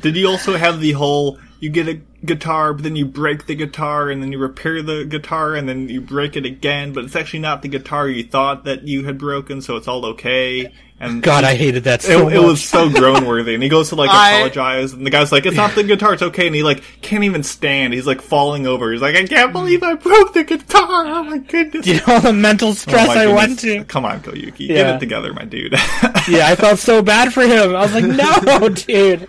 Did 0.00 0.16
you 0.16 0.28
also 0.28 0.56
have 0.56 0.80
the 0.80 0.92
whole 0.92 1.38
you 1.60 1.70
get 1.70 1.88
a 1.88 2.00
guitar, 2.24 2.72
but 2.72 2.84
then 2.84 2.94
you 2.96 3.04
break 3.04 3.46
the 3.46 3.54
guitar, 3.54 4.10
and 4.10 4.22
then 4.22 4.30
you 4.32 4.38
repair 4.38 4.80
the 4.82 5.04
guitar, 5.04 5.54
and 5.56 5.68
then 5.68 5.88
you 5.88 6.00
break 6.00 6.36
it 6.36 6.44
again, 6.46 6.92
but 6.92 7.04
it's 7.04 7.16
actually 7.16 7.40
not 7.40 7.62
the 7.62 7.68
guitar 7.68 8.08
you 8.08 8.22
thought 8.22 8.64
that 8.64 8.86
you 8.86 9.04
had 9.04 9.18
broken, 9.18 9.60
so 9.60 9.76
it's 9.76 9.88
all 9.88 10.04
okay. 10.06 10.72
And 11.00 11.22
God, 11.22 11.44
I 11.44 11.54
hated 11.54 11.84
that 11.84 12.00
it, 12.02 12.06
so 12.08 12.28
it 12.28 12.34
much. 12.34 12.44
was 12.44 12.64
so 12.64 12.90
groan 12.90 13.24
worthy. 13.24 13.54
And 13.54 13.62
he 13.62 13.68
goes 13.68 13.90
to 13.90 13.94
like 13.94 14.10
I- 14.10 14.32
apologize, 14.38 14.92
and 14.92 15.06
the 15.06 15.10
guy's 15.10 15.30
like, 15.30 15.46
"It's 15.46 15.56
not 15.56 15.76
the 15.76 15.84
guitar, 15.84 16.12
it's 16.14 16.22
okay." 16.22 16.46
And 16.48 16.56
he 16.56 16.64
like 16.64 16.82
can't 17.02 17.22
even 17.22 17.44
stand. 17.44 17.94
He's 17.94 18.06
like 18.06 18.20
falling 18.20 18.66
over. 18.66 18.90
He's 18.90 19.00
like, 19.00 19.14
"I 19.14 19.24
can't 19.24 19.52
believe 19.52 19.84
I 19.84 19.94
broke 19.94 20.34
the 20.34 20.42
guitar! 20.42 21.06
Oh 21.06 21.22
my 21.22 21.38
goodness!" 21.38 21.86
you 21.86 22.00
know 22.06 22.18
the 22.18 22.32
mental 22.32 22.70
Oh 22.70 22.74
stress 22.74 23.06
my 23.06 23.12
I 23.14 23.24
goodness. 23.26 23.36
went 23.36 23.58
to. 23.60 23.84
Come 23.84 24.04
on, 24.04 24.20
Koyuki, 24.22 24.66
get 24.66 24.96
it 24.96 24.98
together, 24.98 25.32
my 25.32 25.44
dude. 25.44 25.74
Yeah, 26.28 26.48
I 26.48 26.56
felt 26.56 26.78
so 26.80 27.00
bad 27.00 27.32
for 27.32 27.42
him. 27.42 27.74
I 27.76 27.80
was 27.80 27.94
like, 27.94 28.04
no, 28.04 28.68
dude. 28.68 29.28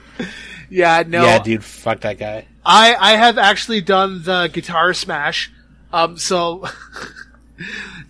yeah, 0.70 1.04
no, 1.08 1.24
Yeah, 1.24 1.40
dude, 1.40 1.64
fuck 1.64 2.02
that 2.02 2.18
guy. 2.18 2.46
I 2.66 2.96
I 2.96 3.12
have 3.16 3.38
actually 3.38 3.82
done 3.82 4.24
the 4.24 4.50
guitar 4.52 4.94
smash. 4.96 5.52
Um, 5.94 6.18
so 6.18 6.66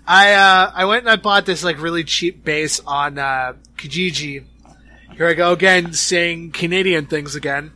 I 0.06 0.34
uh 0.34 0.72
I 0.76 0.86
went 0.86 1.02
and 1.02 1.10
I 1.10 1.16
bought 1.16 1.46
this 1.46 1.64
like 1.64 1.82
really 1.82 2.04
cheap 2.04 2.44
bass 2.44 2.80
on 2.86 3.18
uh 3.18 3.54
Kijiji. 3.78 4.46
Here 5.16 5.28
I 5.28 5.34
go 5.34 5.52
again, 5.52 5.94
saying 5.94 6.52
Canadian 6.52 7.06
things 7.06 7.36
again. 7.36 7.74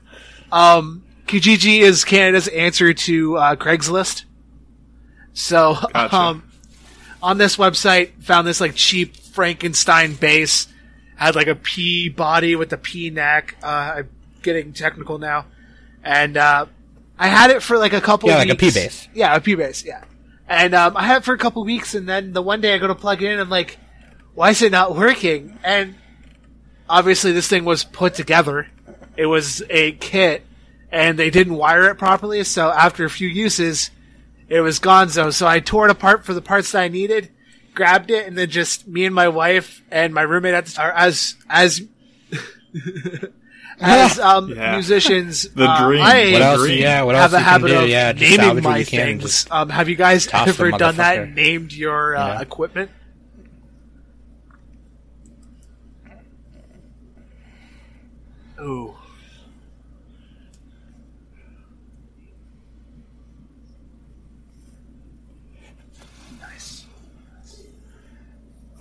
Um, 0.51 1.03
Kijiji 1.27 1.81
is 1.81 2.05
Canada's 2.05 2.47
answer 2.47 2.93
to 2.93 3.37
uh, 3.37 3.55
Craigslist. 3.55 4.23
So, 5.33 5.75
Gotcha. 5.93 6.15
um, 6.15 6.51
on 7.21 7.39
this 7.39 7.57
website, 7.57 8.11
found 8.23 8.47
this 8.47 8.61
like 8.61 8.75
cheap 8.75 9.17
Frankenstein 9.17 10.13
bass. 10.13 10.67
Had 11.15 11.35
like 11.35 11.47
a 11.47 11.55
P 11.55 12.07
body 12.09 12.55
with 12.55 12.71
a 12.71 12.77
P 12.77 13.09
neck. 13.09 13.55
Uh, 13.61 13.95
I'm 13.97 14.09
getting 14.41 14.73
technical 14.73 15.17
now, 15.17 15.45
and 16.03 16.37
uh, 16.37 16.65
I 17.17 17.27
had 17.27 17.51
it 17.51 17.61
for 17.61 17.77
like 17.77 17.93
a 17.93 18.01
couple. 18.01 18.29
Yeah, 18.29 18.37
like 18.37 18.49
a 18.49 18.55
weeks. 18.55 18.73
Bass. 18.73 19.07
Yeah, 19.13 19.35
a 19.35 19.41
P 19.41 19.55
bass. 19.55 19.83
Yeah, 19.83 20.03
and 20.47 20.73
um, 20.73 20.97
I 20.97 21.03
had 21.03 21.17
it 21.17 21.25
for 21.25 21.33
a 21.33 21.37
couple 21.37 21.63
weeks, 21.63 21.95
and 21.95 22.07
then 22.07 22.33
the 22.33 22.41
one 22.41 22.61
day 22.61 22.73
I 22.73 22.77
go 22.77 22.87
to 22.87 22.95
plug 22.95 23.21
it 23.21 23.31
in, 23.31 23.39
I'm 23.39 23.49
like, 23.49 23.77
why 24.33 24.49
is 24.49 24.61
it 24.61 24.71
not 24.71 24.95
working? 24.95 25.57
And 25.63 25.95
obviously, 26.89 27.31
this 27.31 27.47
thing 27.47 27.65
was 27.65 27.83
put 27.83 28.13
together. 28.13 28.67
It 29.15 29.27
was 29.27 29.61
a 29.69 29.93
kit, 29.93 30.45
and 30.91 31.17
they 31.17 31.29
didn't 31.29 31.55
wire 31.55 31.89
it 31.89 31.97
properly. 31.97 32.43
So 32.43 32.69
after 32.69 33.05
a 33.05 33.09
few 33.09 33.27
uses, 33.27 33.91
it 34.49 34.61
was 34.61 34.79
gonzo. 34.79 35.33
So 35.33 35.47
I 35.47 35.59
tore 35.59 35.85
it 35.85 35.91
apart 35.91 36.25
for 36.25 36.33
the 36.33 36.41
parts 36.41 36.71
that 36.71 36.81
I 36.81 36.87
needed, 36.87 37.29
grabbed 37.73 38.11
it, 38.11 38.27
and 38.27 38.37
then 38.37 38.49
just 38.49 38.87
me 38.87 39.05
and 39.05 39.15
my 39.15 39.27
wife 39.27 39.81
and 39.91 40.13
my 40.13 40.21
roommate 40.21 40.53
at 40.53 40.65
the 40.65 40.71
start, 40.71 40.93
as 40.97 41.35
as 41.49 41.81
as 43.79 44.19
um, 44.19 44.49
Yeah. 44.49 44.75
musicians, 44.75 45.43
The 45.55 45.65
uh, 45.65 45.85
dream. 45.87 46.01
I 46.01 46.31
What 46.33 46.41
else? 46.41 46.61
Green. 46.61 46.79
Yeah, 46.81 47.01
what 47.03 47.15
have 47.15 47.33
else 47.33 47.41
a 47.41 47.43
habit 47.43 47.67
do? 47.69 47.79
of 47.79 47.89
Yeah, 47.89 48.11
naming 48.11 48.63
my 48.63 48.77
you 48.79 48.85
can 48.85 49.09
and 49.09 49.19
things. 49.21 49.47
Um, 49.51 49.69
have 49.69 49.89
you 49.89 49.95
guys 49.95 50.27
ever 50.33 50.71
done 50.71 50.97
that? 50.97 51.29
Named 51.33 51.73
your 51.73 52.15
uh, 52.15 52.27
Yeah. 52.27 52.41
equipment? 52.41 52.91
Ooh. 58.61 58.95
Nice. 66.41 66.85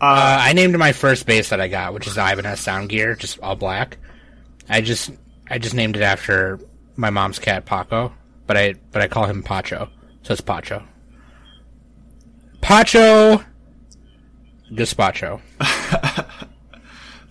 Uh, 0.00 0.38
I 0.40 0.52
named 0.52 0.76
my 0.78 0.92
first 0.92 1.26
bass 1.26 1.50
that 1.50 1.60
I 1.60 1.68
got, 1.68 1.94
which 1.94 2.06
is 2.06 2.16
the 2.16 2.20
Ibanez 2.32 2.60
Sound 2.60 2.88
Gear, 2.88 3.14
just 3.14 3.38
all 3.40 3.54
black. 3.54 3.98
I 4.72 4.80
just 4.80 5.10
I 5.48 5.58
just 5.58 5.74
named 5.74 5.96
it 5.96 6.02
after 6.02 6.58
my 6.96 7.10
mom's 7.10 7.38
cat 7.38 7.66
Paco, 7.66 8.12
but 8.46 8.56
I 8.56 8.74
but 8.90 9.02
I 9.02 9.08
call 9.08 9.26
him 9.26 9.42
Pacho, 9.42 9.88
so 10.22 10.32
it's 10.32 10.40
Pacho. 10.40 10.82
Pacho, 12.60 13.44
Gazpacho. 14.72 15.40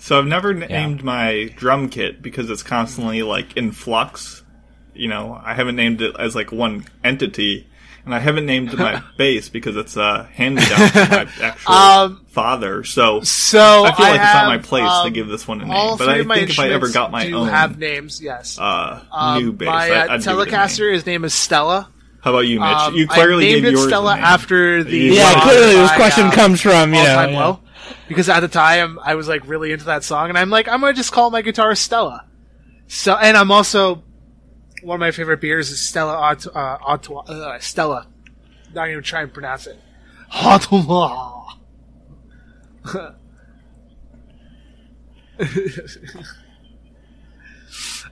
So 0.01 0.18
I've 0.18 0.26
never 0.26 0.51
named 0.51 1.03
my 1.03 1.53
drum 1.55 1.88
kit 1.88 2.23
because 2.23 2.49
it's 2.49 2.63
constantly 2.63 3.22
like 3.22 3.55
in 3.55 3.72
flux. 3.72 4.41
You 4.95 5.07
know, 5.07 5.39
I 5.45 5.53
haven't 5.53 5.76
named 5.76 6.01
it 6.01 6.15
as 6.18 6.34
like 6.34 6.51
one 6.51 6.85
entity, 7.03 7.69
and 8.05 8.13
I 8.15 8.19
haven't 8.19 8.45
named 8.45 8.77
my 8.77 9.01
bass 9.17 9.49
because 9.49 9.75
it's 9.77 9.95
a 9.97 10.23
hand 10.33 10.55
me 10.55 10.61
down 10.65 10.89
from 10.89 11.09
my 11.09 11.27
actual 11.41 11.73
Um, 11.73 12.25
father. 12.29 12.83
So 12.83 13.21
So 13.21 13.59
I 13.85 13.91
feel 13.93 14.05
like 14.05 14.15
it's 14.21 14.33
not 14.33 14.45
my 14.47 14.53
have, 14.57 14.63
place 14.63 14.83
to 14.83 14.89
um, 14.89 15.13
give 15.13 15.27
this 15.27 15.47
one 15.47 15.61
a 15.61 15.65
name. 15.65 15.97
But 15.97 16.09
I 16.09 16.23
think 16.23 16.49
if 16.49 16.59
I 16.59 16.69
ever 16.69 16.89
got 16.89 17.11
my 17.11 17.25
do 17.27 17.35
own 17.37 17.47
have 17.49 17.77
names, 17.77 18.21
yes. 18.21 18.57
uh, 18.59 19.03
Um, 19.11 19.43
new 19.43 19.51
bass, 19.51 19.67
my 19.67 19.89
uh, 19.91 20.07
I'd 20.13 20.19
give 20.23 20.27
a 20.27 20.45
name. 20.45 20.45
Telecaster, 20.53 20.93
his 20.93 21.05
name 21.05 21.23
is 21.25 21.33
Stella. 21.33 21.89
How 22.21 22.29
about 22.31 22.41
you, 22.41 22.59
Mitch? 22.59 22.69
Um, 22.69 22.93
you 22.95 23.07
clearly 23.07 23.47
I 23.49 23.53
named 23.53 23.65
gave 23.65 23.73
it 23.73 23.77
Stella 23.87 24.15
name. 24.15 24.23
after 24.23 24.83
the 24.83 24.95
Yeah, 24.97 25.13
Yeah, 25.13 25.31
song 25.33 25.41
clearly 25.41 25.73
this 25.75 25.89
by, 25.89 25.95
question 25.95 26.25
uh, 26.27 26.31
comes 26.31 26.61
from 26.61 26.93
you 26.93 26.99
All 26.99 27.05
know. 27.05 27.15
Time 27.15 27.31
yeah. 27.31 27.45
Low. 27.47 27.59
Because 28.07 28.29
at 28.29 28.41
the 28.41 28.47
time 28.47 28.99
I 29.01 29.15
was 29.15 29.27
like 29.27 29.47
really 29.47 29.71
into 29.71 29.85
that 29.85 30.03
song, 30.03 30.29
and 30.29 30.37
I'm 30.37 30.49
like, 30.49 30.67
I'm 30.67 30.81
gonna 30.81 30.93
just 30.93 31.11
call 31.11 31.31
my 31.31 31.41
guitar 31.41 31.73
Stella. 31.75 32.25
So, 32.87 33.15
and 33.15 33.35
I'm 33.37 33.51
also 33.51 34.03
one 34.83 34.95
of 34.95 34.99
my 34.99 35.11
favorite 35.11 35.41
beers 35.41 35.69
is 35.71 35.81
Stella 35.81 36.13
Aut- 36.17 36.47
uh, 36.55 36.77
Artois- 36.81 37.29
uh, 37.29 37.59
Stella. 37.59 38.07
Not 38.73 38.89
even 38.89 39.03
try 39.03 39.21
and 39.21 39.33
pronounce 39.33 39.67
it. 39.67 39.79
Artois. 40.33 41.55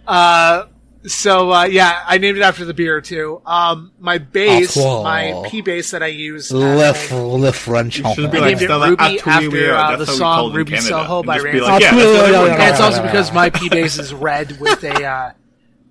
uh, 0.08 0.66
so 1.06 1.52
uh, 1.52 1.64
yeah, 1.66 2.04
I 2.06 2.18
named 2.18 2.38
it 2.38 2.42
after 2.42 2.66
the 2.66 2.74
beer 2.74 3.00
too. 3.02 3.42
Um, 3.46 3.92
my 4.00 4.18
bass, 4.18 4.76
Artois. 4.78 5.04
my 5.04 5.44
P 5.50 5.62
bass 5.62 5.92
that 5.92 6.04
I 6.04 6.08
use. 6.08 6.52
at 6.52 6.58
Left, 6.58 7.10
home- 7.10 7.42
left 7.42 7.60
French. 7.60 7.96
should 7.96 8.04
be 8.32 8.38
I 8.38 8.42
like 8.42 8.42
named 8.42 8.62
it 8.62 8.66
Stella 8.66 8.90
Ruby 8.90 9.04
after 9.04 9.74
uh, 9.74 9.96
the 9.98 10.06
how 10.06 10.12
song 10.12 10.36
called 10.36 10.52
it 10.52 10.54
in 10.54 10.58
Ruby 10.58 10.72
Canada. 10.74 10.88
Soho 10.90 11.24
by 11.24 11.36
just 11.36 11.46
Rancid. 11.46 11.62
like, 11.64 11.82
yeah, 11.82 11.92
that's 11.92 12.34
what 12.34 12.50
and 12.60 12.70
it's 12.72 12.80
also 12.82 13.02
because 13.04 13.34
my 13.34 13.50
P 13.50 13.70
bass 13.70 13.98
is 13.98 14.14
red 14.14 14.60
with 14.60 14.84
a 14.84 15.06
uh, 15.06 15.32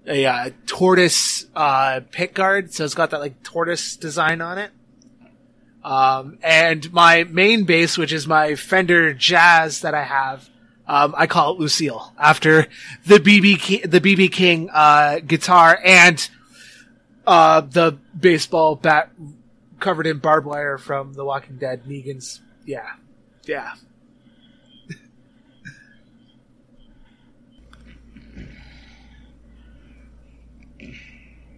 a 0.08 0.26
uh, 0.26 0.50
tortoise 0.66 1.46
uh, 1.54 2.00
pick 2.10 2.34
guard, 2.34 2.72
so 2.72 2.84
it's 2.84 2.94
got 2.94 3.10
that 3.10 3.20
like 3.20 3.42
tortoise 3.42 3.96
design 3.96 4.40
on 4.40 4.58
it. 4.58 4.70
Um, 5.84 6.38
and 6.42 6.92
my 6.92 7.24
main 7.24 7.64
bass, 7.64 7.96
which 7.96 8.12
is 8.12 8.26
my 8.26 8.56
Fender 8.56 9.14
Jazz 9.14 9.82
that 9.82 9.94
I 9.94 10.02
have, 10.02 10.48
um, 10.86 11.14
I 11.16 11.26
call 11.26 11.52
it 11.52 11.60
Lucille 11.60 12.12
after 12.18 12.66
the 13.06 13.18
BB 13.18 13.58
King, 13.60 13.80
the 13.84 14.00
BB 14.00 14.32
King 14.32 14.70
uh, 14.72 15.20
guitar 15.20 15.78
and 15.84 16.28
uh, 17.26 17.60
the 17.60 17.98
baseball 18.18 18.74
bat 18.74 19.10
covered 19.78 20.06
in 20.06 20.18
barbed 20.18 20.46
wire 20.46 20.78
from 20.78 21.12
The 21.12 21.24
Walking 21.24 21.58
Dead. 21.58 21.84
Negan's, 21.84 22.40
yeah, 22.64 22.92
yeah. 23.44 23.74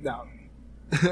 No. 0.03 0.25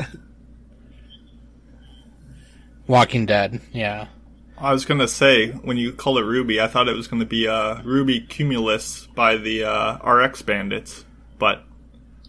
Walking 2.87 3.27
Dead. 3.27 3.61
Yeah. 3.73 4.09
I 4.57 4.73
was 4.73 4.85
gonna 4.85 5.07
say 5.07 5.51
when 5.51 5.77
you 5.77 5.93
call 5.93 6.19
it 6.19 6.23
Ruby, 6.23 6.61
I 6.61 6.67
thought 6.67 6.89
it 6.89 6.97
was 6.97 7.07
gonna 7.07 7.25
be 7.25 7.47
uh, 7.47 7.81
Ruby 7.83 8.21
Cumulus 8.21 9.07
by 9.07 9.37
the 9.37 9.65
uh, 9.65 9.99
RX 10.11 10.43
Bandits, 10.43 11.05
but 11.39 11.65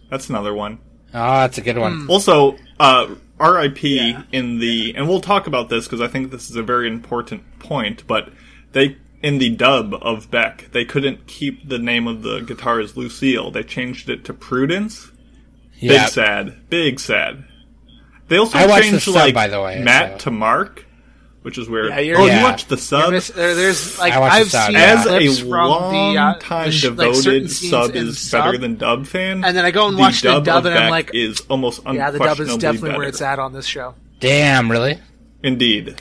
that's 0.09 0.29
another 0.29 0.53
one. 0.53 0.79
Oh, 1.13 1.41
that's 1.41 1.57
a 1.57 1.61
good 1.61 1.77
one. 1.77 2.07
Also, 2.07 2.57
uh, 2.79 3.15
RIP 3.39 3.83
in 3.83 4.59
the, 4.59 4.93
and 4.95 5.07
we'll 5.07 5.21
talk 5.21 5.47
about 5.47 5.69
this 5.69 5.85
because 5.85 6.01
I 6.01 6.07
think 6.07 6.29
this 6.29 6.49
is 6.49 6.55
a 6.55 6.63
very 6.63 6.87
important 6.87 7.59
point. 7.59 8.05
But 8.05 8.31
they, 8.73 8.97
in 9.23 9.39
the 9.39 9.49
dub 9.49 9.95
of 10.01 10.29
Beck, 10.29 10.69
they 10.71 10.85
couldn't 10.85 11.25
keep 11.25 11.67
the 11.67 11.79
name 11.79 12.07
of 12.07 12.21
the 12.21 12.41
guitar 12.41 12.79
as 12.79 12.95
Lucille. 12.95 13.49
They 13.49 13.63
changed 13.63 14.09
it 14.09 14.23
to 14.25 14.33
Prudence. 14.33 15.11
Yeah. 15.79 16.03
Big 16.05 16.09
sad, 16.13 16.69
big 16.69 16.99
sad. 16.99 17.43
They 18.27 18.37
also 18.37 18.57
I 18.57 18.67
watched 18.67 18.83
the 18.85 18.89
changed 18.91 19.05
sub, 19.05 19.15
like 19.15 19.33
by 19.33 19.47
the 19.47 19.61
way, 19.61 19.81
Matt 19.81 20.13
so- 20.21 20.25
to 20.25 20.31
Mark, 20.31 20.85
which 21.41 21.57
is 21.57 21.67
weird. 21.69 21.89
Yeah, 21.89 21.99
you're- 21.99 22.21
oh, 22.21 22.25
Yeah. 22.27 22.37
you 22.39 22.43
watched 22.43 22.69
the 22.69 22.77
sub? 22.77 23.11
miss- 23.11 23.29
there- 23.29 23.55
there's 23.55 23.97
like 23.97 24.13
I 24.13 24.21
I've 24.21 24.49
sub, 24.51 24.67
seen. 24.67 24.75
As 24.75 25.05
clips 25.05 25.41
a 25.41 25.45
long 25.45 26.13
the 26.15 26.21
uh, 26.21 26.33
time 26.39 26.65
the 26.67 26.71
sh- 26.71 26.81
devoted 26.83 27.15
certain 27.23 27.47
scenes 27.49 27.69
sub 27.71 27.95
is 27.95 28.19
sub, 28.19 28.45
better 28.45 28.57
than 28.57 28.75
dub 28.75 29.07
fan. 29.07 29.43
And 29.43 29.55
then 29.57 29.65
I 29.65 29.71
go 29.71 29.87
and 29.87 29.95
the 29.97 30.01
watch 30.01 30.21
the 30.21 30.27
dub 30.33 30.45
dub 30.45 30.65
and 30.65 30.77
I'm 30.77 30.91
like, 30.91 31.11
is 31.13 31.41
almost 31.49 31.81
yeah, 31.91 32.11
the 32.11 32.19
dub 32.19 32.39
is 32.39 32.49
unquestionably 32.49 32.57
definitely 32.59 32.97
where 32.99 33.07
it's 33.07 33.21
at 33.21 33.39
on 33.39 33.53
this 33.53 33.65
show. 33.65 33.95
Damn, 34.19 34.69
really? 34.69 34.99
Indeed. 35.41 35.95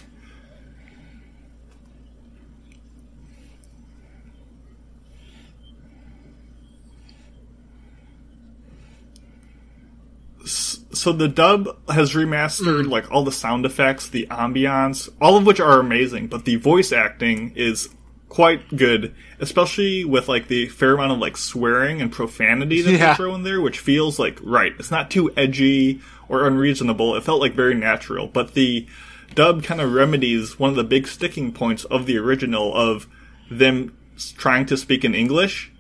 So 10.53 11.13
the 11.13 11.29
dub 11.29 11.69
has 11.91 12.15
remastered 12.15 12.85
Mm. 12.85 12.91
like 12.91 13.11
all 13.11 13.25
the 13.25 13.33
sound 13.33 13.65
effects, 13.67 14.09
the 14.09 14.27
ambiance, 14.31 15.09
all 15.21 15.37
of 15.37 15.47
which 15.47 15.61
are 15.61 15.79
amazing, 15.81 16.29
but 16.29 16.45
the 16.45 16.57
voice 16.57 16.93
acting 16.93 17.53
is 17.55 17.89
quite 18.29 18.77
good, 18.77 19.15
especially 19.41 20.05
with 20.05 20.29
like 20.29 20.49
the 20.49 20.67
fair 20.69 20.95
amount 20.95 21.13
of 21.13 21.19
like 21.19 21.37
swearing 21.37 22.01
and 22.03 22.13
profanity 22.13 22.83
that 22.83 22.93
Yeah. 22.93 23.11
they 23.13 23.17
throw 23.17 23.35
in 23.35 23.43
there, 23.43 23.61
which 23.61 23.79
feels 23.79 24.19
like 24.19 24.39
right. 24.43 24.75
It's 24.79 24.91
not 24.91 25.11
too 25.11 25.31
edgy 25.37 26.01
or 26.29 26.47
unreasonable. 26.47 27.15
It 27.17 27.25
felt 27.25 27.41
like 27.41 27.55
very 27.55 27.75
natural, 27.75 28.27
but 28.27 28.55
the 28.55 28.87
dub 29.35 29.63
kind 29.63 29.81
of 29.81 29.93
remedies 29.93 30.59
one 30.59 30.71
of 30.71 30.77
the 30.77 30.85
big 30.85 31.07
sticking 31.07 31.53
points 31.53 31.85
of 31.85 32.07
the 32.07 32.19
original 32.19 32.75
of 32.75 33.07
them 33.51 33.93
trying 34.37 34.67
to 34.67 34.77
speak 34.77 35.05
in 35.05 35.15
English 35.15 35.71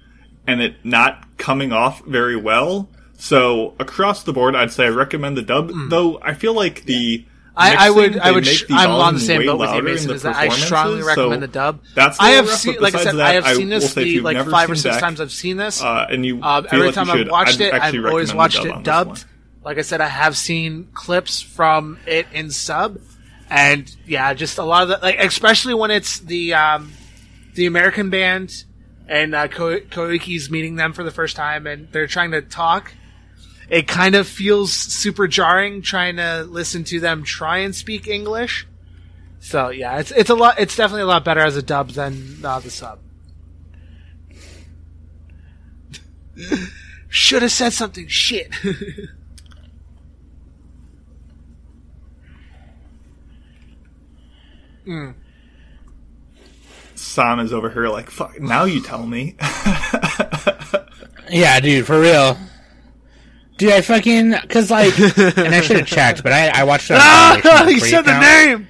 and 0.46 0.60
it 0.62 0.76
not 0.84 1.36
coming 1.38 1.72
off 1.72 2.02
very 2.06 2.36
well. 2.36 2.88
So 3.20 3.74
across 3.80 4.22
the 4.22 4.32
board, 4.32 4.54
I'd 4.54 4.70
say 4.70 4.86
I 4.86 4.90
recommend 4.90 5.36
the 5.36 5.42
dub. 5.42 5.70
Though 5.90 6.20
I 6.22 6.34
feel 6.34 6.54
like 6.54 6.84
the 6.84 7.18
Hmm. 7.18 7.24
I, 7.60 7.86
I 7.88 7.90
would, 7.90 8.16
I 8.16 8.30
would, 8.30 8.46
sh- 8.46 8.66
I'm 8.70 8.88
on 8.90 9.14
the 9.14 9.20
same 9.20 9.44
boat 9.44 9.58
with 9.58 9.74
you, 9.74 9.82
Mason. 9.82 10.12
Is 10.12 10.22
that 10.22 10.36
I 10.36 10.48
strongly 10.48 11.02
recommend 11.02 11.40
so 11.40 11.40
the 11.40 11.48
dub. 11.48 11.80
That's 11.96 12.16
I 12.20 12.30
have 12.30 12.46
rough, 12.46 12.56
seen, 12.56 12.76
like 12.80 12.94
I 12.94 13.02
said, 13.02 13.16
that, 13.16 13.26
I 13.26 13.32
have 13.32 13.44
I 13.46 13.54
seen 13.54 13.68
this 13.68 13.94
the 13.94 14.20
like 14.20 14.48
five 14.48 14.70
or 14.70 14.76
six 14.76 14.98
times 14.98 15.20
I've 15.20 15.32
seen 15.32 15.56
this. 15.56 15.82
uh, 15.82 16.06
and 16.08 16.24
you 16.24 16.40
feel 16.40 16.66
every 16.70 16.86
like 16.86 16.94
time 16.94 17.10
I've 17.10 17.18
should, 17.18 17.28
watched 17.30 17.60
it, 17.60 17.74
I've 17.74 18.04
always 18.04 18.32
watched 18.32 18.62
dub 18.62 18.78
it 18.78 18.84
dubbed. 18.84 19.24
Like 19.64 19.76
I 19.78 19.82
said, 19.82 20.00
I 20.00 20.06
have 20.06 20.36
seen 20.36 20.88
clips 20.94 21.40
from 21.40 21.98
it 22.06 22.28
in 22.32 22.52
sub, 22.52 23.00
and 23.50 23.92
yeah, 24.06 24.32
just 24.34 24.58
a 24.58 24.62
lot 24.62 24.84
of 24.84 24.88
the 24.90 24.98
like, 25.02 25.18
especially 25.18 25.74
when 25.74 25.90
it's 25.90 26.20
the 26.20 26.54
um, 26.54 26.92
the 27.54 27.66
American 27.66 28.08
band 28.08 28.54
and 29.08 29.34
uh, 29.34 29.48
Ko- 29.48 29.80
Koyuki's 29.80 30.48
meeting 30.48 30.76
them 30.76 30.92
for 30.92 31.02
the 31.02 31.10
first 31.10 31.34
time, 31.34 31.66
and 31.66 31.90
they're 31.90 32.06
trying 32.06 32.30
to 32.30 32.40
talk. 32.40 32.92
It 33.68 33.86
kind 33.86 34.14
of 34.14 34.26
feels 34.26 34.72
super 34.72 35.28
jarring 35.28 35.82
trying 35.82 36.16
to 36.16 36.44
listen 36.44 36.84
to 36.84 37.00
them 37.00 37.22
try 37.22 37.58
and 37.58 37.74
speak 37.74 38.06
English. 38.08 38.66
So 39.40 39.68
yeah, 39.68 39.98
it's 39.98 40.10
it's 40.10 40.30
a 40.30 40.34
lot. 40.34 40.58
It's 40.58 40.74
definitely 40.76 41.02
a 41.02 41.06
lot 41.06 41.24
better 41.24 41.40
as 41.40 41.56
a 41.56 41.62
dub 41.62 41.90
than 41.90 42.38
uh, 42.44 42.60
the 42.60 42.70
sub. 42.70 42.98
Should 47.08 47.42
have 47.42 47.52
said 47.52 47.72
something. 47.72 48.06
Shit. 48.08 48.52
Sam 56.94 57.40
is 57.40 57.52
over 57.52 57.68
here 57.68 57.88
like, 57.88 58.08
fuck, 58.10 58.40
now 58.40 58.64
you 58.64 58.82
tell 58.82 59.06
me. 59.06 59.36
Yeah, 61.30 61.60
dude, 61.60 61.86
for 61.86 62.00
real. 62.00 62.38
Dude, 63.58 63.72
I 63.72 63.80
fucking 63.80 64.30
because 64.40 64.70
like, 64.70 64.96
and 65.36 65.52
I 65.54 65.60
should 65.60 65.78
have 65.78 65.86
checked, 65.86 66.22
but 66.22 66.32
I 66.32 66.48
I 66.60 66.64
watched 66.64 66.90
it. 66.90 66.94
On 66.94 67.00
ah, 67.02 67.64
he 67.66 67.80
said 67.80 68.02
the 68.02 68.18
name. 68.18 68.68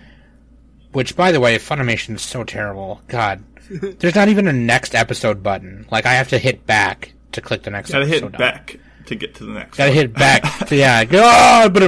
Which, 0.93 1.15
by 1.15 1.31
the 1.31 1.41
way, 1.41 1.59
Funimation 1.59 2.15
is 2.17 2.23
so 2.23 2.43
terrible. 2.43 3.03
God, 3.07 3.45
there's 3.69 4.15
not 4.15 4.29
even 4.29 4.49
a 4.49 4.53
next 4.53 4.95
episode 4.95 5.43
button. 5.43 5.87
Like 5.91 6.07
I 6.07 6.15
have 6.15 6.29
to 6.29 6.39
hit 6.39 6.67
back 6.67 7.13
to 7.33 7.43
click 7.43 7.63
the 7.65 7.71
next. 7.71 7.93
Gotta 7.93 8.07
hit 8.07 8.23
on. 8.23 8.31
back 8.33 8.79
to 9.07 9.15
get 9.15 9.35
to 9.37 9.45
the 9.45 9.53
next. 9.53 9.77
Gotta 9.77 9.91
one. 9.91 9.97
hit 9.97 10.15
back. 10.15 10.67
to, 10.69 10.77
yeah, 10.77 11.05
God, 11.05 11.67
Oh, 11.67 11.71
but 11.71 11.83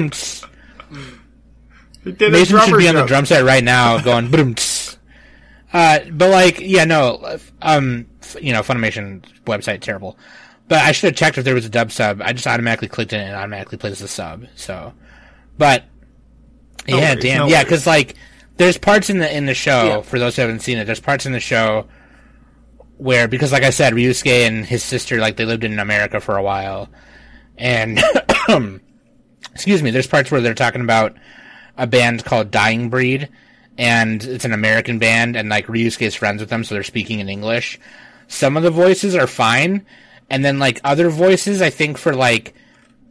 He 2.04 2.12
did 2.12 2.28
a 2.28 2.30
Mason 2.32 2.60
should 2.60 2.76
be 2.78 2.88
on 2.88 2.96
the 2.96 3.06
drum 3.06 3.24
set 3.24 3.44
right 3.44 3.64
now, 3.64 3.98
going. 4.02 4.30
boom. 4.30 4.54
Uh, 5.72 6.00
but 6.12 6.28
like, 6.30 6.60
yeah, 6.60 6.84
no, 6.84 7.38
um, 7.62 8.06
you 8.40 8.52
know, 8.52 8.60
Funimation 8.60 9.22
website 9.46 9.80
terrible. 9.80 10.18
But 10.70 10.84
I 10.84 10.92
should 10.92 11.08
have 11.08 11.16
checked 11.18 11.36
if 11.36 11.44
there 11.44 11.54
was 11.54 11.66
a 11.66 11.68
dub 11.68 11.90
sub. 11.90 12.22
I 12.22 12.32
just 12.32 12.46
automatically 12.46 12.86
clicked 12.86 13.12
it 13.12 13.16
and 13.16 13.30
it 13.30 13.34
automatically 13.34 13.76
plays 13.76 13.98
the 13.98 14.06
sub. 14.06 14.46
So, 14.54 14.94
but 15.58 15.82
No 16.88 16.96
yeah, 16.96 17.10
worries, 17.14 17.22
damn, 17.24 17.38
no 17.40 17.46
yeah, 17.48 17.64
because 17.64 17.88
like, 17.88 18.14
there's 18.56 18.78
parts 18.78 19.10
in 19.10 19.18
the 19.18 19.36
in 19.36 19.46
the 19.46 19.54
show 19.54 19.84
Yeah. 19.84 20.00
for 20.02 20.20
those 20.20 20.36
who 20.36 20.42
haven't 20.42 20.60
seen 20.60 20.78
it. 20.78 20.84
There's 20.84 21.00
parts 21.00 21.26
in 21.26 21.32
the 21.32 21.40
show 21.40 21.88
where 22.98 23.26
because, 23.26 23.50
like 23.50 23.64
I 23.64 23.70
said, 23.70 23.94
Ryusuke 23.94 24.46
and 24.46 24.64
his 24.64 24.84
sister 24.84 25.18
like 25.18 25.36
they 25.36 25.44
lived 25.44 25.64
in 25.64 25.78
America 25.80 26.20
for 26.20 26.36
a 26.36 26.42
while, 26.42 26.88
and 27.58 28.00
excuse 29.52 29.82
me, 29.82 29.90
there's 29.90 30.06
parts 30.06 30.30
where 30.30 30.40
they're 30.40 30.54
talking 30.54 30.82
about 30.82 31.16
a 31.76 31.86
band 31.88 32.24
called 32.24 32.50
Dying 32.52 32.90
Breed, 32.90 33.28
and 33.76 34.22
it's 34.22 34.44
an 34.44 34.52
American 34.52 34.98
band, 35.00 35.34
and 35.36 35.48
like 35.48 35.66
Ryusuke 35.66 36.02
is 36.02 36.14
friends 36.14 36.40
with 36.40 36.50
them, 36.50 36.62
so 36.62 36.74
they're 36.76 36.84
speaking 36.84 37.18
in 37.20 37.28
English. 37.28 37.80
Some 38.28 38.56
of 38.56 38.62
the 38.62 38.70
voices 38.70 39.16
are 39.16 39.26
fine, 39.26 39.84
and 40.30 40.44
then 40.44 40.58
like 40.58 40.80
other 40.84 41.10
voices, 41.10 41.60
I 41.60 41.70
think 41.70 41.98
for 41.98 42.14
like 42.14 42.54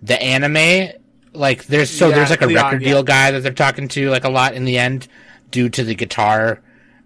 the 0.02 0.22
anime, 0.22 0.94
like 1.34 1.66
there's 1.66 1.90
so 1.90 2.10
Yeah, 2.10 2.16
there's 2.16 2.30
like 2.30 2.42
a 2.42 2.48
Leon, 2.48 2.64
record 2.64 2.82
yeah. 2.82 2.88
deal 2.88 3.04
guy 3.04 3.32
that 3.32 3.42
they're 3.44 3.52
talking 3.52 3.88
to 3.90 4.10
like 4.10 4.24
a 4.24 4.30
lot 4.30 4.54
in 4.54 4.66
the 4.66 4.78
end, 4.78 5.08
due 5.52 5.70
to 5.70 5.84
the 5.84 5.96
guitar 5.96 6.62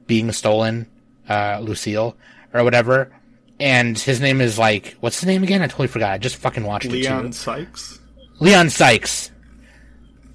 being 0.08 0.32
stolen, 0.32 0.88
uh, 1.30 1.60
Lucille 1.62 2.16
or 2.54 2.64
whatever. 2.64 3.12
And 3.60 3.98
his 3.98 4.20
name 4.20 4.42
is 4.42 4.58
like, 4.60 4.98
what's 5.00 5.22
the 5.22 5.28
name 5.28 5.44
again? 5.44 5.62
I 5.62 5.68
totally 5.68 5.88
forgot. 5.88 6.12
I 6.12 6.18
just 6.18 6.36
fucking 6.36 6.64
watched 6.64 6.86
it. 6.86 6.92
Leon 6.92 7.34
Sykes. 7.34 8.00
Leon 8.40 8.70
Sykes. 8.70 9.32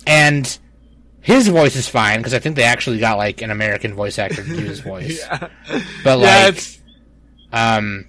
And 0.07 0.59
his 1.21 1.49
voice 1.49 1.77
is 1.77 1.89
fine 1.89 2.21
because 2.21 2.33
I 2.33 2.39
think 2.39 2.57
they 2.57 2.63
actually 2.63 2.99
got 2.99 3.19
like 3.19 3.43
an 3.43 3.51
American 3.51 3.93
voice 3.95 4.19
actor 4.19 4.43
to 4.43 4.49
do 4.49 4.65
his 4.65 4.81
voice. 4.93 5.21
yeah. 5.21 5.49
But 6.03 6.19
yeah, 6.21 6.45
like, 6.45 6.55
it's 6.55 6.81
um, 7.53 8.07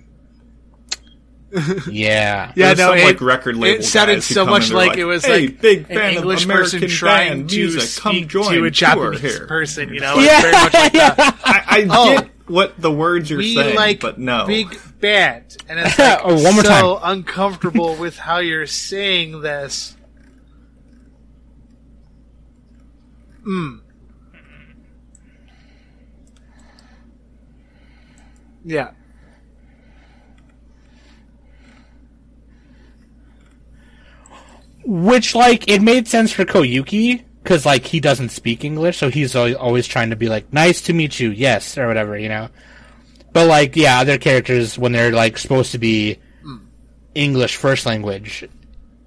yeah, 1.51 1.81
yeah, 1.89 2.51
There's 2.55 2.77
no, 2.77 2.89
some, 2.89 2.97
it, 2.99 3.03
like, 3.05 3.21
record 3.21 3.55
label 3.57 3.79
it 3.79 3.83
sounded 3.83 4.21
so 4.21 4.45
much 4.45 4.69
in, 4.69 4.75
they're 4.75 4.87
like, 4.87 4.97
it 4.99 5.05
was 5.05 5.25
hey, 5.25 5.47
like 5.47 5.61
big 5.61 5.79
an 5.79 5.85
fan 5.85 6.13
English 6.13 6.43
of 6.43 6.49
person 6.49 6.77
American 6.77 6.89
trying 6.89 7.37
band 7.39 7.49
to 7.49 7.55
music. 7.55 8.01
Come 8.01 8.15
speak 8.17 8.27
join 8.27 8.53
to 8.53 8.65
a 8.65 8.71
tour 8.71 9.13
Japanese 9.13 9.21
here. 9.21 9.47
person. 9.47 9.93
You 9.93 9.99
know, 9.99 10.13
it's 10.19 10.27
Yeah, 10.27 10.41
very 10.41 10.53
much 10.53 10.73
like 10.73 10.93
that. 10.93 11.39
I, 11.43 11.63
I 11.67 11.87
Oh. 11.89 12.15
get 12.21 12.29
what 12.47 12.79
the 12.81 12.91
words 12.91 13.29
you're 13.29 13.39
We 13.39 13.55
saying, 13.55 13.75
like 13.75 13.99
but 13.99 14.19
no. 14.19 14.45
big 14.45 14.79
band, 14.99 15.57
and 15.67 15.79
it's 15.79 15.97
like 15.99 16.19
Oh, 16.23 16.43
one 16.43 16.55
more 16.55 16.63
so 16.63 16.99
uncomfortable 17.01 17.95
with 17.95 18.17
how 18.17 18.37
you're 18.39 18.67
saying 18.67 19.41
this. 19.41 19.95
Mm. 23.47 23.79
Yeah. 28.63 28.91
Which 34.89 35.35
like 35.35 35.69
it 35.69 35.83
made 35.83 36.07
sense 36.07 36.31
for 36.31 36.45
Koyuki 36.45 37.23
because 37.43 37.63
like 37.63 37.85
he 37.85 37.99
doesn't 37.99 38.29
speak 38.29 38.65
English, 38.65 38.97
so 38.97 39.09
he's 39.09 39.35
always 39.35 39.85
trying 39.85 40.09
to 40.09 40.15
be 40.15 40.29
like, 40.29 40.51
"Nice 40.51 40.81
to 40.81 40.93
meet 40.93 41.19
you," 41.19 41.29
yes, 41.29 41.77
or 41.77 41.87
whatever, 41.87 42.17
you 42.17 42.27
know. 42.27 42.49
But 43.31 43.47
like, 43.47 43.75
yeah, 43.75 43.99
other 43.99 44.17
characters 44.17 44.79
when 44.79 44.91
they're 44.91 45.11
like 45.11 45.37
supposed 45.37 45.73
to 45.73 45.77
be 45.77 46.17
English 47.13 47.55
first 47.55 47.85
language, 47.85 48.49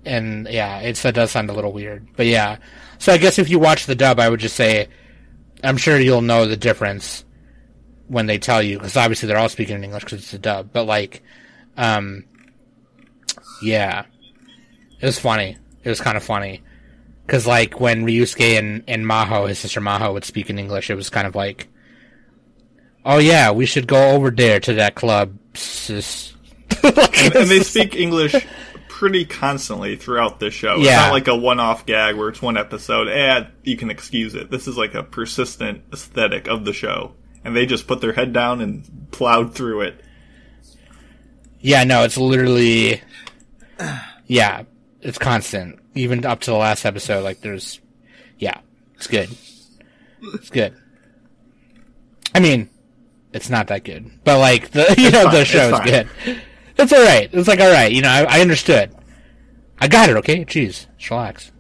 and 0.05 0.47
yeah, 0.49 0.79
it's 0.79 1.03
that 1.03 1.15
does 1.15 1.33
sound 1.33 1.51
a 1.51 1.53
little 1.53 1.73
weird. 1.73 2.07
But 2.17 2.27
yeah, 2.27 2.59
so 2.99 3.13
I 3.13 3.19
guess 3.19 3.41
if 3.41 3.51
you 3.51 3.59
watch 3.59 3.87
the 3.87 3.97
dub, 3.97 4.21
I 4.21 4.29
would 4.29 4.41
just 4.41 4.55
say, 4.55 4.89
I'm 5.65 5.77
sure 5.77 5.99
you'll 5.99 6.23
know 6.23 6.47
the 6.47 6.57
difference 6.57 7.25
when 8.07 8.27
they 8.27 8.39
tell 8.39 8.63
you 8.63 8.79
because 8.79 8.97
obviously 8.97 9.27
they're 9.27 9.39
all 9.39 9.49
speaking 9.49 9.75
in 9.75 9.83
English 9.85 10.05
because 10.05 10.21
it's 10.21 10.33
a 10.33 10.39
dub. 10.39 10.71
But 10.73 10.85
like, 10.85 11.25
um, 11.77 12.25
yeah, 13.61 14.05
it 15.01 15.07
was 15.07 15.19
funny. 15.19 15.57
It 15.85 15.89
was 15.89 16.01
kind 16.01 16.17
of 16.17 16.23
funny 16.23 16.63
because 17.27 17.47
like 17.47 17.81
when 17.81 18.05
Ryusuke 18.07 18.59
and 18.59 18.85
and 18.89 19.05
Maho, 19.05 19.49
his 19.49 19.59
sister 19.59 19.81
Maho, 19.81 20.13
would 20.13 20.25
speak 20.25 20.51
in 20.51 20.59
English, 20.59 20.91
it 20.91 20.95
was 20.95 21.11
kind 21.11 21.27
of 21.27 21.35
like, 21.35 21.69
oh 23.05 23.19
yeah, 23.19 23.51
we 23.51 23.67
should 23.67 23.87
go 23.87 24.11
over 24.11 24.31
there 24.31 24.61
to 24.61 24.75
that 24.75 24.95
club. 24.95 25.37
sis." 25.55 26.35
and, 26.83 27.35
and 27.37 27.49
they 27.51 27.61
speak 27.61 27.95
English 27.95 28.35
pretty 28.89 29.25
constantly 29.25 29.97
throughout 29.97 30.39
this 30.41 30.55
show. 30.55 30.77
It's 30.77 30.87
Yeah. 30.87 31.01
not 31.01 31.13
like 31.13 31.29
a 31.29 31.37
one-off 31.37 31.85
gag 31.87 32.17
where 32.17 32.29
it's 32.29 32.41
one 32.41 32.57
episode. 32.57 33.09
Eh, 33.09 33.45
you 33.65 33.77
can 33.77 33.91
excuse 33.91 34.35
it. 34.35 34.51
This 34.51 34.67
is 34.69 34.77
like 34.79 34.95
a 34.95 35.03
persistent 35.03 35.83
aesthetic 35.93 36.47
of 36.49 36.65
the 36.65 36.73
show, 36.73 37.15
and 37.45 37.55
they 37.57 37.67
just 37.67 37.87
put 37.87 38.01
their 38.01 38.13
head 38.13 38.33
down 38.33 38.61
and 38.61 39.09
plowed 39.11 39.55
through 39.55 39.83
it. 39.83 40.01
Yeah, 41.61 41.85
no, 41.85 42.03
it's 42.05 42.17
literally, 42.17 43.01
yeah, 44.27 44.63
it's 45.03 45.19
constant. 45.19 45.79
Even 45.95 46.25
up 46.25 46.41
to 46.41 46.51
the 46.51 46.57
last 46.57 46.85
episode, 46.85 47.25
like 47.25 47.41
there's, 47.41 47.81
yeah, 48.39 48.61
it's 48.95 49.07
good. 49.07 49.31
It's 50.35 50.51
good. 50.51 50.75
I 52.35 52.41
mean, 52.41 52.71
it's 53.33 53.51
not 53.51 53.69
that 53.69 53.85
good, 53.85 54.11
but 54.25 54.39
like 54.39 54.71
the 54.71 54.95
you 54.99 55.11
know 55.11 55.25
fine, 55.25 55.35
the 55.35 55.41
it's 55.41 55.51
show 55.51 55.75
is 55.75 55.81
good. 55.81 56.09
It's 56.79 56.93
all 56.93 57.05
right. 57.05 57.29
It's 57.33 57.49
like 57.49 57.61
all 57.61 57.73
right. 57.73 57.93
You 57.93 58.03
know, 58.03 58.09
I, 58.09 58.39
I 58.39 58.41
understood. 58.41 58.95
I 59.79 59.89
got 59.89 60.09
it. 60.09 60.17
Okay, 60.17 60.45
jeez, 60.45 60.87
relax. 61.11 61.51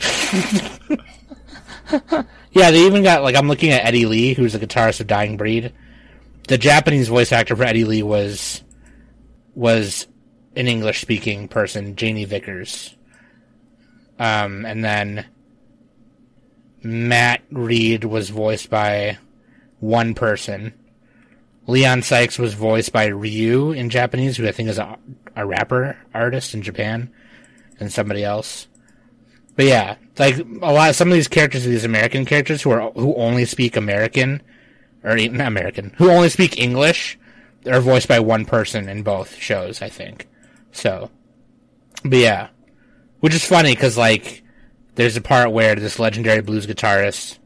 yeah, 2.52 2.70
they 2.70 2.86
even 2.86 3.02
got 3.02 3.22
like 3.22 3.36
I'm 3.36 3.48
looking 3.48 3.70
at 3.70 3.84
Eddie 3.84 4.06
Lee, 4.06 4.34
who's 4.34 4.52
the 4.52 4.58
guitarist 4.58 5.00
of 5.00 5.06
Dying 5.06 5.36
Breed. 5.36 5.72
The 6.46 6.58
Japanese 6.58 7.08
voice 7.08 7.32
actor 7.32 7.56
for 7.56 7.64
Eddie 7.64 7.84
Lee 7.84 8.02
was 8.02 8.62
was 9.54 10.06
an 10.56 10.68
English 10.68 11.00
speaking 11.00 11.48
person, 11.48 11.96
Janie 11.96 12.24
Vickers. 12.24 12.94
Um, 14.18 14.64
and 14.64 14.84
then 14.84 15.26
Matt 16.82 17.42
Reed 17.50 18.04
was 18.04 18.30
voiced 18.30 18.70
by 18.70 19.18
one 19.80 20.14
person. 20.14 20.74
Leon 21.66 22.02
Sykes 22.02 22.38
was 22.38 22.54
voiced 22.54 22.92
by 22.92 23.06
Ryu 23.06 23.72
in 23.72 23.90
Japanese, 23.90 24.36
who 24.36 24.46
I 24.46 24.52
think 24.52 24.68
is 24.68 24.78
a, 24.78 24.98
a 25.34 25.46
rapper 25.46 25.96
artist 26.12 26.54
in 26.54 26.62
Japan, 26.62 27.12
and 27.80 27.92
somebody 27.92 28.22
else. 28.22 28.68
But 29.56 29.66
yeah, 29.66 29.96
like 30.18 30.38
a 30.38 30.72
lot, 30.72 30.94
some 30.94 31.08
of 31.08 31.14
these 31.14 31.28
characters, 31.28 31.64
these 31.64 31.84
American 31.84 32.24
characters 32.24 32.62
who 32.62 32.70
are 32.70 32.90
who 32.92 33.14
only 33.14 33.44
speak 33.44 33.76
American, 33.76 34.42
or 35.02 35.16
not 35.16 35.46
American, 35.46 35.90
who 35.96 36.10
only 36.10 36.28
speak 36.28 36.58
English, 36.58 37.18
are 37.66 37.80
voiced 37.80 38.08
by 38.08 38.20
one 38.20 38.44
person 38.44 38.88
in 38.88 39.02
both 39.02 39.36
shows, 39.36 39.80
I 39.80 39.88
think. 39.88 40.28
So, 40.74 41.10
but 42.02 42.18
yeah, 42.18 42.48
which 43.20 43.34
is 43.34 43.44
funny 43.44 43.74
because 43.74 43.96
like 43.96 44.42
there's 44.96 45.16
a 45.16 45.20
part 45.20 45.52
where 45.52 45.74
this 45.76 45.98
legendary 45.98 46.42
blues 46.42 46.66
guitarist 46.66 47.38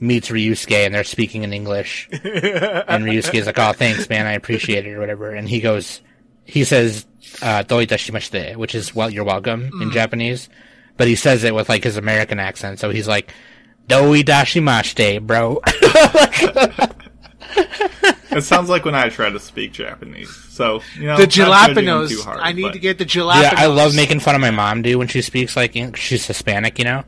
meets 0.00 0.28
Ryusuke 0.28 0.86
and 0.86 0.94
they're 0.94 1.02
speaking 1.02 1.42
in 1.42 1.52
English, 1.52 2.08
and 2.12 3.04
Ryusuke 3.04 3.34
is 3.34 3.46
like, 3.46 3.58
"Oh, 3.58 3.72
thanks, 3.72 4.08
man, 4.08 4.26
I 4.26 4.32
appreciate 4.32 4.86
it," 4.86 4.92
or 4.92 5.00
whatever, 5.00 5.34
and 5.34 5.48
he 5.48 5.60
goes, 5.60 6.02
he 6.44 6.64
says, 6.64 7.06
uh, 7.42 7.64
which 7.64 8.74
is 8.74 8.94
"well, 8.94 9.10
you're 9.10 9.24
welcome" 9.24 9.70
in 9.82 9.90
Japanese, 9.90 10.48
but 10.96 11.08
he 11.08 11.16
says 11.16 11.44
it 11.44 11.54
with 11.54 11.68
like 11.68 11.84
his 11.84 11.96
American 11.96 12.38
accent, 12.38 12.78
so 12.78 12.90
he's 12.90 13.08
like, 13.08 13.32
"Doi 13.86 14.22
itashimashite, 14.22 15.26
bro." 15.26 15.60
It 18.38 18.42
sounds 18.42 18.68
like 18.68 18.84
when 18.84 18.94
I 18.94 19.08
try 19.08 19.30
to 19.30 19.38
speak 19.40 19.72
Japanese. 19.72 20.34
So 20.50 20.80
you 20.96 21.06
know, 21.06 21.16
The 21.16 21.22
not 21.24 21.30
judging 21.30 21.84
jalapenos. 21.84 22.24
hard, 22.24 22.40
I 22.40 22.52
need 22.52 22.62
but- 22.62 22.72
to 22.72 22.78
get 22.78 22.98
the 22.98 23.04
jalapenos. 23.04 23.42
Yeah, 23.42 23.54
I 23.56 23.66
love 23.66 23.94
making 23.94 24.20
fun 24.20 24.34
of 24.34 24.40
my 24.40 24.50
mom, 24.50 24.82
dude, 24.82 24.96
when 24.96 25.08
she 25.08 25.22
speaks 25.22 25.56
like 25.56 25.74
she's 25.96 26.26
Hispanic, 26.26 26.78
you 26.78 26.84
know. 26.84 27.04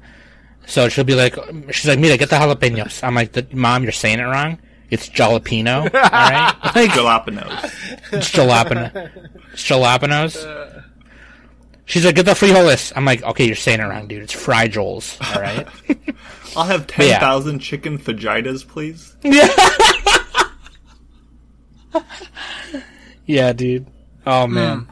So 0.66 0.88
she'll 0.88 1.04
be 1.04 1.14
like, 1.14 1.34
she's 1.72 1.86
like, 1.88 1.98
"Mira, 1.98 2.16
get 2.16 2.30
the 2.30 2.36
jalapenos." 2.36 3.02
I'm 3.02 3.14
like, 3.14 3.52
"Mom, 3.54 3.82
you're 3.82 3.92
saying 3.92 4.20
it 4.20 4.24
wrong. 4.24 4.58
It's 4.90 5.08
jalapeno, 5.08 5.84
all 5.94 6.00
right? 6.00 6.54
Like, 6.74 6.90
jalapenos. 6.98 7.72
it's 8.12 8.30
jalapeno. 8.30 9.10
It's 9.52 9.64
jalapenos." 9.64 10.84
She's 11.86 12.04
like, 12.04 12.14
"Get 12.14 12.26
the 12.26 12.32
frijoles." 12.32 12.92
I'm 12.94 13.04
like, 13.04 13.22
"Okay, 13.24 13.46
you're 13.46 13.56
saying 13.56 13.80
it 13.80 13.84
wrong, 13.84 14.06
dude. 14.06 14.22
It's 14.22 14.34
frijoles, 14.34 15.16
all 15.34 15.42
right?" 15.42 15.66
I'll 16.56 16.64
have 16.64 16.82
yeah. 16.98 17.18
ten 17.18 17.20
thousand 17.20 17.58
chicken 17.60 17.98
fajitas, 17.98 18.66
please. 18.66 19.14
yeah, 19.22 19.48
dude. 23.56 23.86
Oh 24.26 24.46
man. 24.46 24.80
Hmm. 24.80 24.90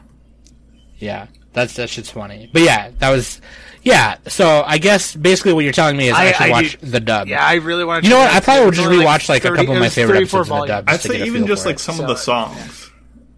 Yeah, 0.97 1.27
that's 1.53 1.73
that 1.75 1.89
shit's 1.89 2.09
funny. 2.09 2.49
But 2.51 2.61
yeah, 2.63 2.91
that 2.99 3.09
was. 3.11 3.41
Yeah, 3.81 4.17
so 4.27 4.61
I 4.67 4.77
guess 4.77 5.15
basically 5.15 5.53
what 5.53 5.63
you're 5.63 5.71
telling 5.73 5.95
me 5.95 6.09
is 6.09 6.13
I, 6.13 6.25
I- 6.27 6.31
should 6.33 6.41
I 6.41 6.49
watch 6.51 6.77
do- 6.81 6.87
the 6.87 6.99
dub. 6.99 7.27
Yeah, 7.29 7.45
I 7.45 7.55
really 7.55 7.85
want 7.85 8.03
to. 8.03 8.09
You 8.09 8.13
know 8.15 8.19
what? 8.21 8.31
I 8.33 8.39
probably 8.41 8.65
would 8.65 8.73
just 8.73 8.89
rewatch 8.89 9.29
like 9.29 9.45
a 9.45 9.55
couple 9.55 9.73
of 9.73 9.79
my 9.79 9.87
favorite 9.89 10.17
episodes 10.17 10.49
in 10.49 10.59
the 10.59 10.65
dub. 10.65 10.85
I'd 10.89 10.99
say 10.99 11.23
even 11.25 11.47
just 11.47 11.65
like 11.65 11.77
it. 11.77 11.79
some 11.79 11.99
of 11.99 12.07
the 12.07 12.15
songs, 12.17 12.91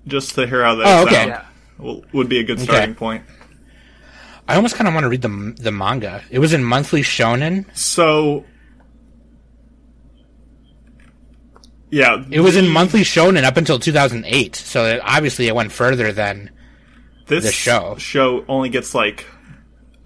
just 0.07 0.33
to 0.35 0.47
hear 0.47 0.63
how 0.63 0.75
they 0.75 0.83
Oh, 0.85 1.03
okay. 1.03 1.13
sound. 1.29 1.43
Yeah. 1.79 1.95
would 2.13 2.27
be 2.29 2.39
a 2.39 2.43
good 2.43 2.59
starting 2.59 2.95
point. 2.95 3.23
I 4.47 4.55
almost 4.55 4.75
kind 4.75 4.87
of 4.87 4.93
want 4.95 5.03
to 5.05 5.09
read 5.09 5.21
the 5.21 5.53
the 5.61 5.71
manga. 5.71 6.23
It 6.31 6.39
was 6.39 6.53
in 6.53 6.63
Monthly 6.63 7.03
Shonen. 7.03 7.65
So, 7.77 8.43
yeah, 11.91 12.23
It 12.31 12.39
was 12.39 12.55
in 12.55 12.67
Monthly 12.67 13.01
Shonen 13.01 13.43
up 13.43 13.57
until 13.57 13.77
2008. 13.77 14.55
So 14.55 14.85
it, 14.85 15.01
obviously 15.03 15.47
it 15.47 15.55
went 15.55 15.71
further 15.71 16.11
than 16.11 16.49
this 17.27 17.45
the 17.45 17.51
show. 17.51 17.95
show 17.97 18.43
only 18.47 18.69
gets 18.69 18.95
like 18.95 19.25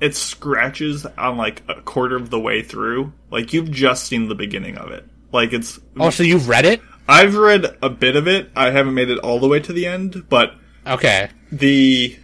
it 0.01 0.13
scratches 0.15 1.05
on 1.05 1.37
like 1.37 1.63
a 1.69 1.81
quarter 1.81 2.15
of 2.17 2.29
the 2.29 2.39
way 2.39 2.61
through. 2.61 3.13
Like 3.31 3.53
you've 3.53 3.71
just 3.71 4.05
seen 4.05 4.27
the 4.27 4.35
beginning 4.35 4.77
of 4.77 4.91
it. 4.91 5.05
Like 5.31 5.53
it's 5.53 5.79
Oh, 5.99 6.09
so 6.09 6.23
you've 6.23 6.49
read 6.49 6.65
it? 6.65 6.81
I've 7.07 7.35
read 7.35 7.65
a 7.81 7.89
bit 7.89 8.15
of 8.15 8.27
it. 8.27 8.49
I 8.55 8.71
haven't 8.71 8.93
made 8.95 9.09
it 9.09 9.19
all 9.19 9.39
the 9.39 9.47
way 9.47 9.59
to 9.59 9.71
the 9.73 9.85
end, 9.85 10.27
but 10.27 10.55
Okay. 10.87 11.29
the 11.51 12.17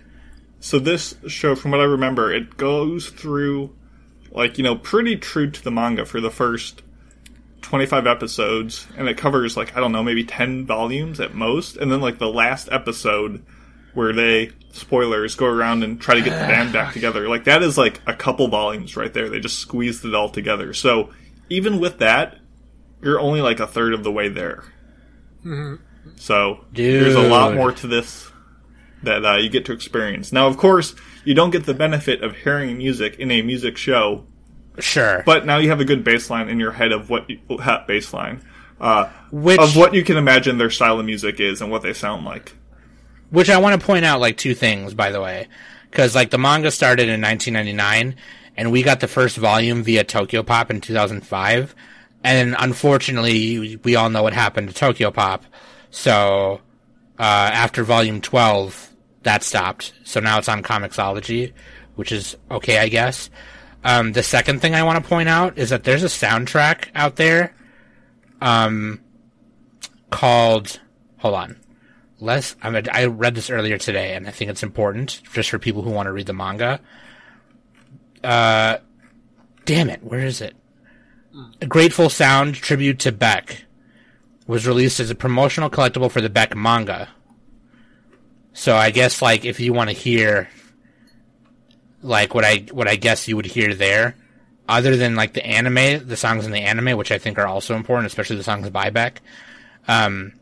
so 0.59 0.77
this 0.79 1.15
show 1.27 1.55
from 1.55 1.71
what 1.71 1.79
I 1.79 1.85
remember, 1.85 2.31
it 2.31 2.57
goes 2.57 3.09
through 3.09 3.75
like, 4.31 4.57
you 4.57 4.63
know, 4.63 4.75
pretty 4.75 5.15
true 5.17 5.49
to 5.49 5.63
the 5.63 5.71
manga 5.71 6.05
for 6.05 6.19
the 6.21 6.29
first 6.31 6.81
25 7.61 8.07
episodes 8.07 8.87
and 8.97 9.07
it 9.07 9.17
covers 9.17 9.55
like 9.55 9.75
I 9.75 9.79
don't 9.79 9.91
know, 9.91 10.03
maybe 10.03 10.23
10 10.23 10.65
volumes 10.65 11.19
at 11.19 11.33
most 11.33 11.77
and 11.77 11.91
then 11.91 12.01
like 12.01 12.17
the 12.17 12.29
last 12.29 12.69
episode 12.71 13.43
where 13.93 14.13
they 14.13 14.51
spoilers 14.71 15.35
go 15.35 15.45
around 15.45 15.83
and 15.83 15.99
try 15.99 16.15
to 16.15 16.21
get 16.21 16.31
the 16.31 16.47
band 16.47 16.73
back 16.73 16.93
together. 16.93 17.27
Like 17.27 17.43
that 17.45 17.61
is 17.63 17.77
like 17.77 18.01
a 18.07 18.13
couple 18.13 18.47
volumes 18.47 18.95
right 18.95 19.13
there. 19.13 19.29
They 19.29 19.39
just 19.39 19.59
squeezed 19.59 20.05
it 20.05 20.15
all 20.15 20.29
together. 20.29 20.73
So 20.73 21.11
even 21.49 21.79
with 21.79 21.99
that, 21.99 22.37
you're 23.01 23.19
only 23.19 23.41
like 23.41 23.59
a 23.59 23.67
third 23.67 23.93
of 23.93 24.03
the 24.03 24.11
way 24.11 24.29
there. 24.29 24.63
So 26.15 26.65
there's 27.01 27.15
a 27.15 27.27
lot 27.27 27.53
more 27.55 27.71
to 27.71 27.87
this 27.87 28.29
that 29.03 29.25
uh, 29.25 29.35
you 29.37 29.49
get 29.49 29.65
to 29.65 29.73
experience. 29.73 30.31
Now, 30.31 30.47
of 30.47 30.57
course, 30.57 30.93
you 31.25 31.33
don't 31.33 31.49
get 31.49 31.65
the 31.65 31.73
benefit 31.73 32.23
of 32.23 32.35
hearing 32.35 32.77
music 32.77 33.17
in 33.17 33.31
a 33.31 33.41
music 33.41 33.75
show, 33.77 34.25
Sure. 34.79 35.21
but 35.25 35.45
now 35.45 35.57
you 35.57 35.69
have 35.69 35.81
a 35.81 35.85
good 35.85 36.03
baseline 36.03 36.49
in 36.49 36.59
your 36.59 36.71
head 36.71 36.91
of 36.91 37.09
what 37.09 37.29
you, 37.29 37.39
baseline 37.49 38.41
uh, 38.81 39.09
Which 39.31 39.59
of 39.59 39.77
what 39.77 39.93
you 39.93 40.03
can 40.03 40.17
imagine 40.17 40.57
their 40.57 40.71
style 40.71 40.99
of 40.99 41.05
music 41.05 41.39
is 41.39 41.61
and 41.61 41.69
what 41.69 41.83
they 41.83 41.93
sound 41.93 42.25
like. 42.25 42.53
Which 43.29 43.49
I 43.49 43.59
want 43.59 43.79
to 43.79 43.85
point 43.85 44.03
out, 44.03 44.19
like 44.19 44.37
two 44.37 44.55
things, 44.55 44.93
by 44.93 45.11
the 45.11 45.21
way, 45.21 45.47
because 45.89 46.15
like 46.15 46.31
the 46.31 46.39
manga 46.39 46.71
started 46.71 47.07
in 47.07 47.21
1999, 47.21 48.15
and 48.57 48.71
we 48.71 48.81
got 48.81 48.99
the 48.99 49.07
first 49.07 49.37
volume 49.37 49.83
via 49.83 50.03
Tokyo 50.03 50.41
Pop 50.43 50.71
in 50.71 50.81
2005, 50.81 51.75
and 52.23 52.55
unfortunately, 52.57 53.77
we 53.83 53.95
all 53.95 54.09
know 54.09 54.23
what 54.23 54.33
happened 54.33 54.67
to 54.69 54.73
Tokyo 54.73 55.11
Pop. 55.11 55.45
So 55.91 56.59
uh, 57.19 57.21
after 57.21 57.83
volume 57.83 58.19
12, 58.19 58.89
that 59.23 59.43
stopped. 59.43 59.93
So 60.03 60.19
now 60.19 60.39
it's 60.39 60.49
on 60.49 60.63
Comixology, 60.63 61.53
which 61.95 62.11
is 62.11 62.35
okay, 62.49 62.79
I 62.79 62.89
guess. 62.89 63.29
Um, 63.83 64.11
the 64.11 64.23
second 64.23 64.61
thing 64.61 64.75
I 64.75 64.83
want 64.83 65.03
to 65.03 65.09
point 65.09 65.29
out 65.29 65.57
is 65.57 65.69
that 65.69 65.83
there's 65.83 66.03
a 66.03 66.07
soundtrack 66.07 66.89
out 66.93 67.15
there, 67.15 67.53
um, 68.41 69.01
called. 70.09 70.79
Hold 71.17 71.35
on. 71.35 71.57
Less. 72.19 72.55
I, 72.61 72.69
mean, 72.69 72.85
I 72.91 73.05
read 73.05 73.33
this 73.33 73.49
earlier 73.49 73.79
today, 73.79 74.13
and 74.13 74.27
I 74.27 74.31
think 74.31 74.51
it's 74.51 74.61
important 74.61 75.21
just 75.33 75.49
for 75.49 75.57
people 75.57 75.81
who 75.81 75.89
want 75.89 76.05
to 76.05 76.11
read 76.11 76.27
the 76.27 76.33
manga. 76.33 76.79
Uh, 78.23 78.77
damn 79.65 79.89
it, 79.89 80.03
where 80.03 80.19
is 80.19 80.41
it? 80.41 80.55
A 81.61 81.65
Grateful 81.65 82.09
Sound 82.09 82.55
tribute 82.55 82.99
to 82.99 83.11
Beck 83.11 83.63
was 84.45 84.67
released 84.67 84.99
as 84.99 85.09
a 85.09 85.15
promotional 85.15 85.69
collectible 85.69 86.11
for 86.11 86.21
the 86.21 86.29
Beck 86.29 86.55
manga. 86.55 87.09
So 88.53 88.75
I 88.75 88.91
guess 88.91 89.21
like 89.21 89.45
if 89.45 89.59
you 89.59 89.73
want 89.73 89.89
to 89.89 89.95
hear 89.95 90.49
like 92.01 92.33
what 92.33 92.45
I 92.45 92.65
what 92.71 92.87
I 92.87 92.95
guess 92.95 93.27
you 93.27 93.35
would 93.35 93.45
hear 93.45 93.73
there, 93.73 94.15
other 94.67 94.95
than 94.95 95.15
like 95.15 95.33
the 95.33 95.45
anime, 95.45 96.07
the 96.07 96.17
songs 96.17 96.45
in 96.45 96.51
the 96.51 96.61
anime, 96.61 96.97
which 96.97 97.11
I 97.11 97.17
think 97.17 97.37
are 97.37 97.47
also 97.47 97.75
important, 97.75 98.07
especially 98.07 98.37
the 98.37 98.43
songs 98.43 98.69
by 98.69 98.89
Beck. 98.89 99.21
Um, 99.87 100.33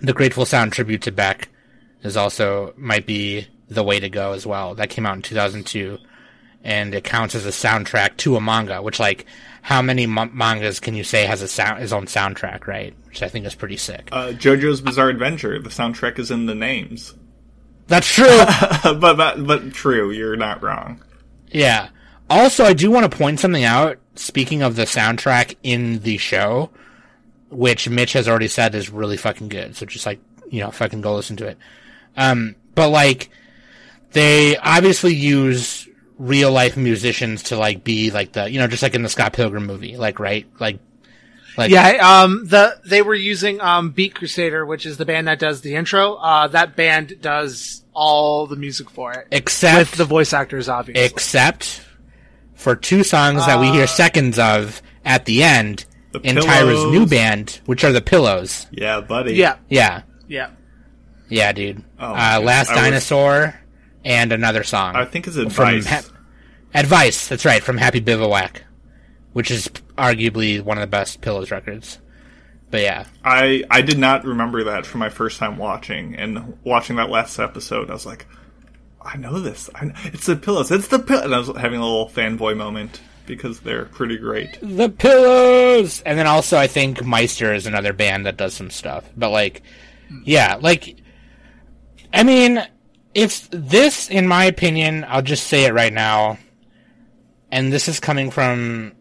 the 0.00 0.12
Grateful 0.12 0.46
Sound 0.46 0.72
tribute 0.72 1.02
to 1.02 1.12
Beck 1.12 1.48
is 2.02 2.16
also 2.16 2.74
might 2.76 3.06
be 3.06 3.46
the 3.68 3.84
way 3.84 4.00
to 4.00 4.08
go 4.08 4.32
as 4.32 4.46
well. 4.46 4.74
That 4.74 4.90
came 4.90 5.06
out 5.06 5.16
in 5.16 5.22
2002, 5.22 5.98
and 6.64 6.94
it 6.94 7.04
counts 7.04 7.34
as 7.34 7.46
a 7.46 7.50
soundtrack 7.50 8.16
to 8.18 8.36
a 8.36 8.40
manga. 8.40 8.82
Which 8.82 9.00
like, 9.00 9.26
how 9.62 9.80
many 9.82 10.06
ma- 10.06 10.26
mangas 10.26 10.80
can 10.80 10.94
you 10.94 11.04
say 11.04 11.24
has 11.24 11.42
a 11.42 11.48
sound 11.48 11.80
his 11.80 11.92
own 11.92 12.06
soundtrack, 12.06 12.66
right? 12.66 12.94
Which 13.06 13.22
I 13.22 13.28
think 13.28 13.46
is 13.46 13.54
pretty 13.54 13.76
sick. 13.76 14.08
Uh, 14.12 14.28
JoJo's 14.28 14.80
Bizarre 14.80 15.08
Adventure. 15.08 15.58
The 15.60 15.70
soundtrack 15.70 16.18
is 16.18 16.30
in 16.30 16.46
the 16.46 16.54
names, 16.54 17.14
That's 17.92 18.08
true. 18.08 18.24
but 18.94 19.16
that, 19.18 19.46
but 19.46 19.74
true. 19.74 20.12
You're 20.12 20.34
not 20.34 20.62
wrong. 20.62 21.02
Yeah. 21.50 21.90
Also, 22.30 22.64
I 22.64 22.72
do 22.72 22.90
want 22.90 23.10
to 23.10 23.14
point 23.14 23.38
something 23.38 23.64
out. 23.64 23.98
Speaking 24.14 24.62
of 24.62 24.76
the 24.76 24.84
soundtrack 24.84 25.56
in 25.62 25.98
the 25.98 26.16
show, 26.16 26.70
which 27.50 27.90
Mitch 27.90 28.14
has 28.14 28.28
already 28.28 28.48
said 28.48 28.74
is 28.74 28.88
really 28.88 29.18
fucking 29.18 29.50
good. 29.50 29.76
So 29.76 29.84
just 29.84 30.06
like, 30.06 30.20
you 30.50 30.60
know, 30.60 30.70
fucking 30.70 31.02
go 31.02 31.14
listen 31.14 31.36
to 31.36 31.48
it. 31.48 31.58
Um, 32.16 32.56
but 32.74 32.88
like, 32.88 33.28
they 34.12 34.56
obviously 34.56 35.14
use 35.14 35.86
real 36.16 36.50
life 36.50 36.78
musicians 36.78 37.42
to 37.42 37.58
like 37.58 37.84
be 37.84 38.10
like 38.10 38.32
the, 38.32 38.50
you 38.50 38.58
know, 38.58 38.68
just 38.68 38.82
like 38.82 38.94
in 38.94 39.02
the 39.02 39.10
Scott 39.10 39.34
Pilgrim 39.34 39.66
movie, 39.66 39.98
like, 39.98 40.18
right? 40.18 40.46
Like, 40.58 40.78
like, 41.56 41.70
Yeah, 41.70 42.22
um, 42.22 42.46
the 42.46 42.78
they 42.84 43.02
were 43.02 43.14
using 43.14 43.60
um, 43.60 43.90
Beat 43.90 44.14
Crusader, 44.14 44.64
which 44.66 44.86
is 44.86 44.96
the 44.96 45.04
band 45.04 45.28
that 45.28 45.38
does 45.38 45.60
the 45.62 45.74
intro. 45.74 46.14
Uh, 46.14 46.48
that 46.48 46.76
band 46.76 47.20
does 47.20 47.84
all 47.94 48.46
the 48.46 48.56
music 48.56 48.88
for 48.90 49.12
it, 49.12 49.26
except, 49.30 49.78
with 49.78 49.98
the 49.98 50.04
voice 50.04 50.32
actors, 50.32 50.68
obviously. 50.68 51.04
except 51.04 51.84
for 52.54 52.74
two 52.76 53.02
songs 53.04 53.44
that 53.46 53.60
we 53.60 53.70
hear 53.70 53.86
seconds 53.86 54.38
of 54.38 54.80
at 55.04 55.24
the 55.26 55.42
end 55.42 55.84
The 56.12 56.20
in 56.20 56.36
Taira's 56.36 56.84
new 56.92 57.06
band, 57.06 57.60
which 57.66 57.84
are 57.84 57.92
the 57.92 58.00
Pillows. 58.00 58.66
Yeah, 58.70 59.00
buddy. 59.00 59.34
yeah, 59.34 59.56
Yeah. 59.68 60.02
yeah. 60.28 60.50
Yeah, 61.28 61.52
dude. 61.52 61.82
Oh, 61.98 62.06
uh. 62.12 62.40
Last 62.42 62.70
I 62.70 62.74
was- 62.74 62.82
Dinosaur 62.82 63.60
and 64.04 64.32
another 64.32 64.62
song. 64.64 64.96
I 64.96 65.04
think 65.06 65.26
it's 65.26 65.36
from 65.36 65.74
advice. 65.76 65.86
Ha- 65.86 66.12
Advice, 66.74 67.28
that's 67.28 67.44
right, 67.44 67.62
from 67.62 67.76
Happy 67.76 68.00
Bivouac, 68.00 68.62
which 69.34 69.50
is 69.50 69.68
arguably 70.02 70.60
one 70.60 70.76
of 70.76 70.82
the 70.82 70.88
best 70.88 71.20
Pillows 71.20 71.50
records. 71.50 71.98
But 72.70 72.80
yeah, 72.80 73.04
I 73.24 73.64
I 73.70 73.82
did 73.82 73.98
not 73.98 74.24
remember 74.24 74.64
that 74.64 74.86
from 74.86 75.00
my 75.00 75.10
first 75.10 75.38
time 75.38 75.58
watching, 75.58 76.16
and 76.16 76.58
watching 76.64 76.96
that 76.96 77.10
last 77.10 77.38
episode, 77.38 77.90
I 77.90 77.92
was 77.92 78.06
like, 78.06 78.26
I 79.00 79.16
know 79.16 79.40
this. 79.40 79.68
I 79.74 79.86
know, 79.86 79.94
it's 80.04 80.26
the 80.26 80.36
pillows. 80.36 80.70
It's 80.70 80.88
the 80.88 80.98
pill. 80.98 81.20
And 81.20 81.34
I 81.34 81.38
was 81.38 81.48
having 81.48 81.80
a 81.80 81.84
little 81.84 82.08
fanboy 82.08 82.56
moment 82.56 83.00
because 83.26 83.60
they're 83.60 83.84
pretty 83.84 84.16
great. 84.16 84.58
the 84.62 84.88
Pillows, 84.88 86.02
and 86.02 86.18
then 86.18 86.26
also 86.26 86.58
I 86.58 86.66
think 86.66 87.04
Meister 87.04 87.52
is 87.52 87.66
another 87.66 87.92
band 87.92 88.26
that 88.26 88.36
does 88.36 88.54
some 88.54 88.70
stuff. 88.70 89.08
But 89.16 89.30
like, 89.30 89.62
yeah, 90.24 90.58
like, 90.60 90.96
I 92.12 92.22
mean, 92.22 92.66
if 93.14 93.48
this, 93.50 94.10
in 94.10 94.26
my 94.26 94.44
opinion, 94.46 95.04
I'll 95.08 95.22
just 95.22 95.46
say 95.46 95.66
it 95.66 95.74
right 95.74 95.92
now, 95.92 96.38
and 97.50 97.72
this 97.72 97.88
is 97.88 98.00
coming 98.00 98.30
from 98.30 98.92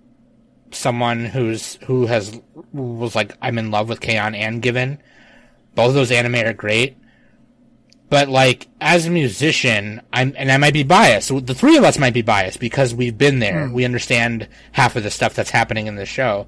someone 0.72 1.26
who's 1.26 1.76
who 1.86 2.06
has 2.06 2.40
was 2.74 3.16
like 3.16 3.36
I'm 3.42 3.58
in 3.58 3.72
love 3.72 3.90
with 3.90 4.02
K-On! 4.02 4.36
and 4.36 4.62
Given. 4.62 5.00
Both 5.76 5.90
of 5.90 5.94
those 5.96 6.12
anime 6.12 6.36
are 6.36 6.54
great. 6.54 6.98
But 8.10 8.28
like 8.28 8.68
as 8.82 9.06
a 9.06 9.10
musician, 9.10 10.02
I'm 10.12 10.34
and 10.38 10.52
I 10.52 10.58
might 10.58 10.74
be 10.74 10.84
biased. 10.84 11.30
The 11.30 11.56
three 11.56 11.78
of 11.78 11.84
us 11.84 11.98
might 11.98 12.14
be 12.14 12.22
biased 12.22 12.60
because 12.60 12.94
we've 12.94 13.18
been 13.18 13.40
there. 13.40 13.68
Hmm. 13.68 13.74
We 13.74 13.86
understand 13.86 14.50
half 14.74 14.96
of 14.96 15.04
the 15.04 15.12
stuff 15.12 15.34
that's 15.34 15.50
happening 15.50 15.88
in 15.88 15.96
the 15.96 16.06
show. 16.06 16.48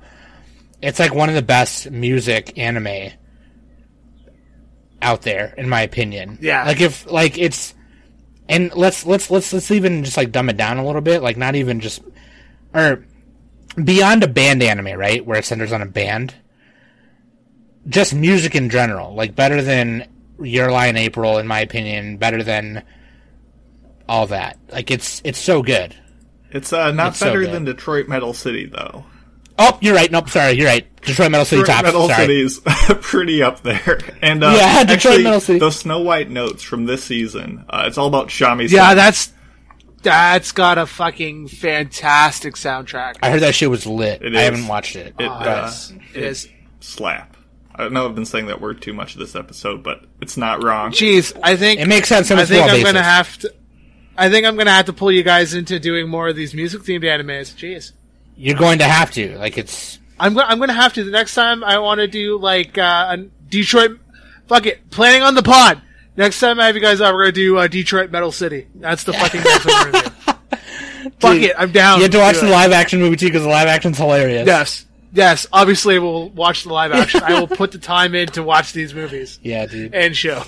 It's 0.82 1.00
like 1.00 1.16
one 1.16 1.30
of 1.30 1.36
the 1.36 1.42
best 1.42 1.90
music 1.90 2.58
anime 2.58 3.12
out 5.02 5.22
there, 5.22 5.54
in 5.58 5.70
my 5.70 5.82
opinion. 5.82 6.38
Yeah. 6.42 6.66
Like 6.66 6.82
if 6.82 7.10
like 7.10 7.38
it's 7.38 7.74
and 8.50 8.74
let's 8.76 9.06
let's 9.06 9.32
let's 9.32 9.54
let's 9.54 9.72
even 9.72 10.04
just 10.04 10.18
like 10.18 10.34
dumb 10.34 10.50
it 10.50 10.58
down 10.58 10.78
a 10.78 10.86
little 10.86 11.02
bit, 11.02 11.22
like 11.22 11.38
not 11.38 11.56
even 11.56 11.80
just 11.80 12.02
or 12.74 13.06
beyond 13.82 14.24
a 14.24 14.28
band 14.28 14.62
anime, 14.64 14.98
right, 14.98 15.26
where 15.26 15.40
it 15.40 15.46
centers 15.46 15.72
on 15.72 15.82
a 15.82 15.86
band. 15.86 16.34
Just 17.88 18.14
music 18.14 18.56
in 18.56 18.70
general, 18.70 19.14
like 19.14 19.36
better 19.36 19.62
than 19.62 20.08
Your 20.42 20.72
Lie 20.72 20.88
in 20.88 20.98
April, 20.98 21.38
in 21.38 21.48
my 21.48 21.60
opinion, 21.60 22.18
better 22.18 22.42
than 22.42 22.84
all 24.08 24.28
that. 24.28 24.58
Like 24.72 24.90
it's 24.90 25.22
it's 25.26 25.40
so 25.40 25.62
good. 25.62 25.94
It's 26.52 26.72
uh, 26.72 26.92
not 26.92 27.10
It's 27.10 27.20
better 27.20 27.42
good. 27.42 27.52
than 27.52 27.66
Detroit 27.66 28.08
Metal 28.08 28.34
City 28.34 28.68
though. 28.68 29.04
Oh, 29.60 29.78
you're 29.82 29.94
right. 29.96 30.10
Nope, 30.10 30.30
sorry, 30.30 30.54
you're 30.54 30.68
right. 30.68 30.88
Detroit 31.02 31.32
Metal 31.32 31.46
City 31.46 31.62
Detroit 31.64 31.76
tops. 31.76 31.86
Metal 31.88 32.08
sorry. 32.08 32.22
City's 32.24 32.60
pretty 33.02 33.44
up 33.44 33.62
there. 33.64 34.00
And 34.22 34.44
uh, 34.44 34.54
Yeah, 34.56 34.84
Detroit 34.84 34.92
actually, 34.92 35.24
Metal 35.24 35.42
City. 35.42 35.60
those 35.60 35.76
Snow 35.76 36.00
White 36.00 36.30
notes 36.32 36.64
from 36.64 36.86
this 36.86 37.04
season. 37.04 37.66
Uh, 37.70 37.84
it's 37.88 37.98
all 37.98 38.08
about 38.08 38.30
Shami. 38.30 38.70
Yeah, 38.70 38.94
that's 38.94 39.33
that's 40.04 40.52
got 40.52 40.78
a 40.78 40.86
fucking 40.86 41.48
fantastic 41.48 42.56
soundtrack. 42.56 43.16
I 43.24 43.30
heard 43.32 43.42
that 43.42 43.56
shit 43.56 43.70
was 43.70 43.86
lit. 43.86 44.22
It 44.22 44.36
I 44.36 44.40
is. 44.40 44.44
haven't 44.46 44.68
watched 44.68 44.96
it. 44.96 45.16
It, 45.20 45.26
Oh, 45.28 45.32
uh, 45.32 45.44
yes, 45.46 45.94
it 46.14 46.24
is. 46.24 46.50
slap. 46.80 47.36
I 47.76 47.90
know 47.90 48.06
I've 48.08 48.14
been 48.16 48.26
saying 48.26 48.46
that 48.48 48.62
word 48.62 48.82
too 48.82 48.94
much 48.94 49.16
this 49.16 49.36
episode, 49.36 49.82
but 49.82 50.06
it's 50.22 50.38
not 50.38 50.64
wrong. 50.64 50.92
Jeez, 50.92 51.38
I 51.42 51.56
think 51.56 51.80
It 51.80 51.88
makes 51.88 52.08
sense 52.08 52.30
I 52.30 52.46
think 52.46 52.64
I'm 52.64 52.70
basis. 52.70 52.84
gonna 52.84 53.02
have 53.04 53.38
to. 53.40 53.54
I 54.16 54.30
think 54.30 54.46
I'm 54.46 54.56
gonna 54.56 54.70
have 54.72 54.86
to 54.86 54.94
pull 54.94 55.12
you 55.12 55.24
guys 55.24 55.56
into 55.56 55.80
doing 55.80 56.08
more 56.08 56.28
of 56.28 56.36
these 56.36 56.54
music 56.54 56.82
themed 56.84 57.02
animes. 57.04 57.54
Jeez. 57.56 57.94
You're 58.38 58.58
going 58.58 58.78
to 58.80 58.86
have 58.86 59.10
to. 59.12 59.38
Like 59.40 59.58
it's 59.58 59.98
I'm, 60.20 60.36
go- 60.36 60.42
I'm 60.42 60.60
gonna 60.60 60.74
have 60.74 60.94
to 60.94 61.04
the 61.04 61.10
next 61.12 61.34
time 61.34 61.64
I 61.64 61.80
want 61.80 62.00
to 62.00 62.08
do 62.08 62.38
like 62.38 62.78
uh, 62.78 63.08
a 63.10 63.18
Detroit. 63.50 64.00
Fuck 64.48 64.66
it, 64.68 64.90
planning 64.92 65.24
on 65.24 65.34
the 65.34 65.42
pod. 65.42 65.82
Next 66.16 66.40
time 66.40 66.60
I 66.60 66.68
have 66.68 66.76
you 66.76 66.82
guys 66.82 67.02
on, 67.02 67.14
we're 67.14 67.24
gonna 67.24 67.32
do 67.32 67.58
uh, 67.58 67.68
Detroit 67.68 68.12
Metal 68.12 68.32
City. 68.32 68.68
That's 68.76 69.04
the 69.04 69.14
fucking 69.14 69.42
next 69.42 69.66
one 69.66 69.76
we're 69.86 69.92
gonna 69.92 70.04
do. 70.04 70.10
Fuck 71.20 71.32
Dude, 71.34 71.44
it, 71.44 71.56
I'm 71.58 71.72
down. 71.72 71.98
you 71.98 72.04
have 72.04 72.12
to 72.12 72.20
watch 72.20 72.38
the 72.40 72.48
live 72.50 72.72
action 72.72 73.00
movie 73.00 73.16
too 73.18 73.26
because 73.28 73.42
the 73.44 73.50
live 73.50 73.68
action's 73.68 73.98
hilarious. 73.98 74.46
Yes, 74.48 74.86
yes. 75.12 75.48
Obviously, 75.52 76.00
we'll 76.00 76.30
watch 76.30 76.64
the 76.64 76.72
live 76.72 76.92
action. 76.94 77.22
I 77.24 77.40
will 77.40 77.48
put 77.58 77.72
the 77.72 77.78
time 77.80 78.14
in 78.16 78.28
to 78.30 78.44
watch 78.44 78.72
these 78.74 78.94
movies 78.94 79.40
Yeah, 79.42 79.66
dude. 79.66 79.94
and 79.94 80.16
show. 80.16 80.44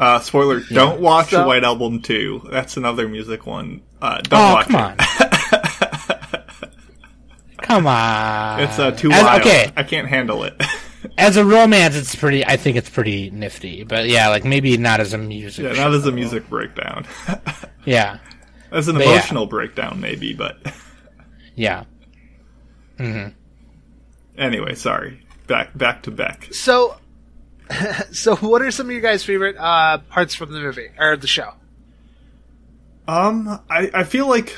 Uh, 0.00 0.18
spoiler: 0.20 0.60
Don't 0.60 1.00
watch 1.00 1.30
So- 1.30 1.46
White 1.46 1.62
Album 1.64 2.00
two. 2.02 2.40
That's 2.50 2.76
another 2.76 3.06
music 3.06 3.46
one. 3.46 3.82
Uh, 4.00 4.20
don't 4.22 4.40
Oh, 4.40 4.52
watch 4.54 4.68
come 4.68 4.94
it. 4.98 6.32
on. 6.32 6.44
come 7.58 7.86
on. 7.86 8.60
It's 8.60 8.78
uh, 8.78 8.90
too 8.92 9.12
As- 9.12 9.22
wild. 9.22 9.40
Okay, 9.42 9.72
I 9.76 9.82
can't 9.84 10.08
handle 10.08 10.42
it. 10.44 10.60
As 11.18 11.36
a 11.36 11.44
romance, 11.44 11.96
it's 11.96 12.14
pretty. 12.14 12.44
I 12.44 12.56
think 12.56 12.76
it's 12.76 12.88
pretty 12.90 13.30
nifty, 13.30 13.84
but 13.84 14.08
yeah, 14.08 14.28
like 14.28 14.44
maybe 14.44 14.76
not 14.76 15.00
as 15.00 15.12
a 15.12 15.18
music. 15.18 15.64
yeah, 15.64 15.74
show. 15.74 15.82
not 15.82 15.94
as 15.94 16.06
a 16.06 16.12
music 16.12 16.48
breakdown. 16.48 17.06
Yeah, 17.84 18.18
as 18.70 18.86
an 18.86 18.94
But 18.94 19.06
yeah. 19.06 19.12
emotional 19.14 19.46
breakdown, 19.46 20.00
maybe. 20.00 20.34
But 20.34 20.56
yeah. 21.56 21.82
Hmm. 22.96 23.28
anyway, 24.38 24.76
sorry. 24.76 25.20
Back 25.48 25.76
back 25.76 26.04
to 26.04 26.12
Beck. 26.12 26.48
So, 26.52 26.96
so 28.12 28.36
what 28.36 28.62
are 28.62 28.70
some 28.70 28.86
of 28.86 28.92
your 28.92 29.00
guys' 29.00 29.24
favorite 29.24 29.56
uh, 29.58 29.98
parts 29.98 30.36
from 30.36 30.52
the 30.52 30.60
movie 30.60 30.90
or 30.96 31.16
the 31.16 31.26
show? 31.26 31.54
Um, 33.08 33.60
I, 33.68 33.90
I 33.92 34.04
feel 34.04 34.28
like 34.28 34.56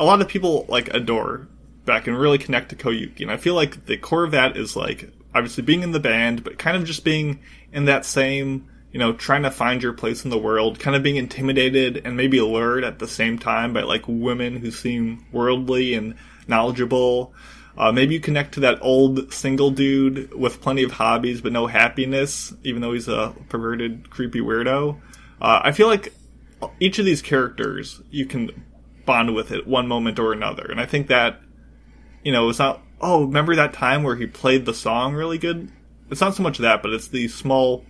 a 0.00 0.04
lot 0.04 0.20
of 0.20 0.26
people 0.26 0.66
like 0.68 0.92
adore 0.92 1.46
Beck 1.84 2.08
and 2.08 2.18
really 2.18 2.38
connect 2.38 2.70
to 2.70 2.76
Koyuki, 2.76 3.20
and 3.20 3.30
I 3.30 3.36
feel 3.36 3.54
like 3.54 3.86
the 3.86 3.96
core 3.96 4.24
of 4.24 4.32
that 4.32 4.56
is 4.56 4.74
like 4.74 5.10
obviously 5.36 5.62
being 5.62 5.82
in 5.82 5.92
the 5.92 6.00
band, 6.00 6.42
but 6.42 6.58
kind 6.58 6.76
of 6.76 6.84
just 6.84 7.04
being 7.04 7.40
in 7.72 7.84
that 7.84 8.04
same 8.04 8.68
you 8.92 8.98
know 8.98 9.12
trying 9.12 9.42
to 9.42 9.50
find 9.50 9.82
your 9.82 9.92
place 9.92 10.24
in 10.24 10.30
the 10.30 10.38
world, 10.38 10.78
kind 10.78 10.96
of 10.96 11.02
being 11.02 11.16
intimidated 11.16 12.00
and 12.06 12.16
maybe 12.16 12.38
allured 12.38 12.82
at 12.82 12.98
the 12.98 13.06
same 13.06 13.38
time 13.38 13.74
by 13.74 13.82
like 13.82 14.04
women 14.06 14.56
who 14.56 14.70
seem 14.70 15.26
worldly 15.32 15.94
and 15.94 16.14
knowledgeable. 16.48 17.34
Uh, 17.76 17.92
maybe 17.92 18.14
you 18.14 18.20
connect 18.20 18.54
to 18.54 18.60
that 18.60 18.78
old 18.80 19.30
single 19.34 19.70
dude 19.70 20.32
with 20.32 20.62
plenty 20.62 20.82
of 20.82 20.92
hobbies 20.92 21.42
but 21.42 21.52
no 21.52 21.66
happiness, 21.66 22.54
even 22.64 22.80
though 22.80 22.94
he's 22.94 23.06
a 23.06 23.34
perverted, 23.50 24.08
creepy 24.08 24.40
weirdo. 24.40 24.98
Uh, 25.42 25.60
I 25.62 25.72
feel 25.72 25.88
like 25.88 26.14
each 26.80 26.98
of 26.98 27.04
these 27.04 27.20
characters 27.20 28.00
you 28.10 28.24
can 28.24 28.64
bond 29.04 29.34
with 29.34 29.52
at 29.52 29.66
one 29.66 29.86
moment 29.88 30.18
or 30.18 30.32
another, 30.32 30.64
and 30.64 30.80
I 30.80 30.86
think 30.86 31.08
that 31.08 31.40
you 32.24 32.32
know 32.32 32.48
it's 32.48 32.58
not. 32.58 32.82
Oh, 33.00 33.24
remember 33.24 33.54
that 33.56 33.72
time 33.72 34.02
where 34.02 34.16
he 34.16 34.26
played 34.26 34.64
the 34.64 34.74
song 34.74 35.14
really 35.14 35.38
good? 35.38 35.70
It's 36.10 36.20
not 36.20 36.34
so 36.34 36.42
much 36.42 36.58
that, 36.58 36.82
but 36.82 36.92
it's 36.92 37.08
the 37.08 37.28
small 37.28 37.84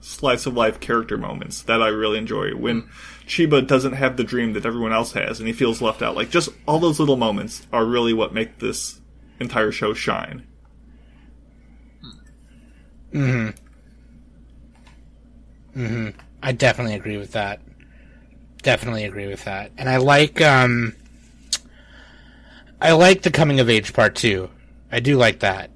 slice 0.00 0.46
of 0.46 0.54
life 0.54 0.80
character 0.80 1.16
moments 1.16 1.62
that 1.62 1.82
I 1.82 1.88
really 1.88 2.18
enjoy. 2.18 2.54
When 2.54 2.88
Chiba 3.26 3.66
doesn't 3.66 3.94
have 3.94 4.16
the 4.16 4.24
dream 4.24 4.52
that 4.52 4.66
everyone 4.66 4.92
else 4.92 5.12
has, 5.12 5.38
and 5.38 5.46
he 5.46 5.52
feels 5.52 5.80
left 5.80 6.02
out. 6.02 6.16
Like 6.16 6.30
just 6.30 6.50
all 6.66 6.78
those 6.78 7.00
little 7.00 7.16
moments 7.16 7.66
are 7.72 7.84
really 7.84 8.12
what 8.12 8.34
make 8.34 8.58
this 8.58 9.00
entire 9.40 9.72
show 9.72 9.94
shine. 9.94 10.46
Hmm. 13.12 13.48
Hmm. 15.74 16.08
I 16.42 16.52
definitely 16.52 16.94
agree 16.94 17.16
with 17.16 17.32
that. 17.32 17.60
Definitely 18.62 19.04
agree 19.04 19.26
with 19.26 19.44
that. 19.44 19.70
And 19.78 19.88
I 19.88 19.96
like 19.98 20.40
um 20.40 20.94
I 22.82 22.92
like 22.92 23.22
the 23.22 23.30
coming 23.30 23.60
of 23.60 23.70
age 23.70 23.92
part 23.92 24.16
too. 24.16 24.50
I 24.90 24.98
do 24.98 25.16
like 25.16 25.38
that. 25.38 25.70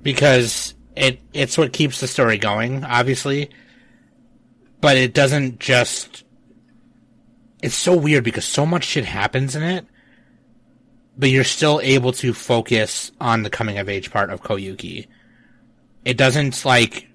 Because 0.00 0.74
it 0.94 1.18
it's 1.32 1.58
what 1.58 1.72
keeps 1.72 2.00
the 2.00 2.06
story 2.06 2.38
going, 2.38 2.84
obviously. 2.84 3.50
But 4.80 4.96
it 4.96 5.12
doesn't 5.12 5.58
just 5.58 6.22
it's 7.64 7.74
so 7.74 7.96
weird 7.96 8.22
because 8.22 8.44
so 8.44 8.64
much 8.64 8.84
shit 8.84 9.04
happens 9.04 9.56
in 9.56 9.64
it. 9.64 9.86
But 11.18 11.30
you're 11.30 11.42
still 11.42 11.80
able 11.82 12.12
to 12.12 12.32
focus 12.32 13.10
on 13.20 13.42
the 13.42 13.50
coming 13.50 13.78
of 13.78 13.88
age 13.88 14.12
part 14.12 14.30
of 14.30 14.42
Koyuki. 14.42 15.08
It 16.04 16.16
doesn't 16.16 16.64
like 16.64 17.08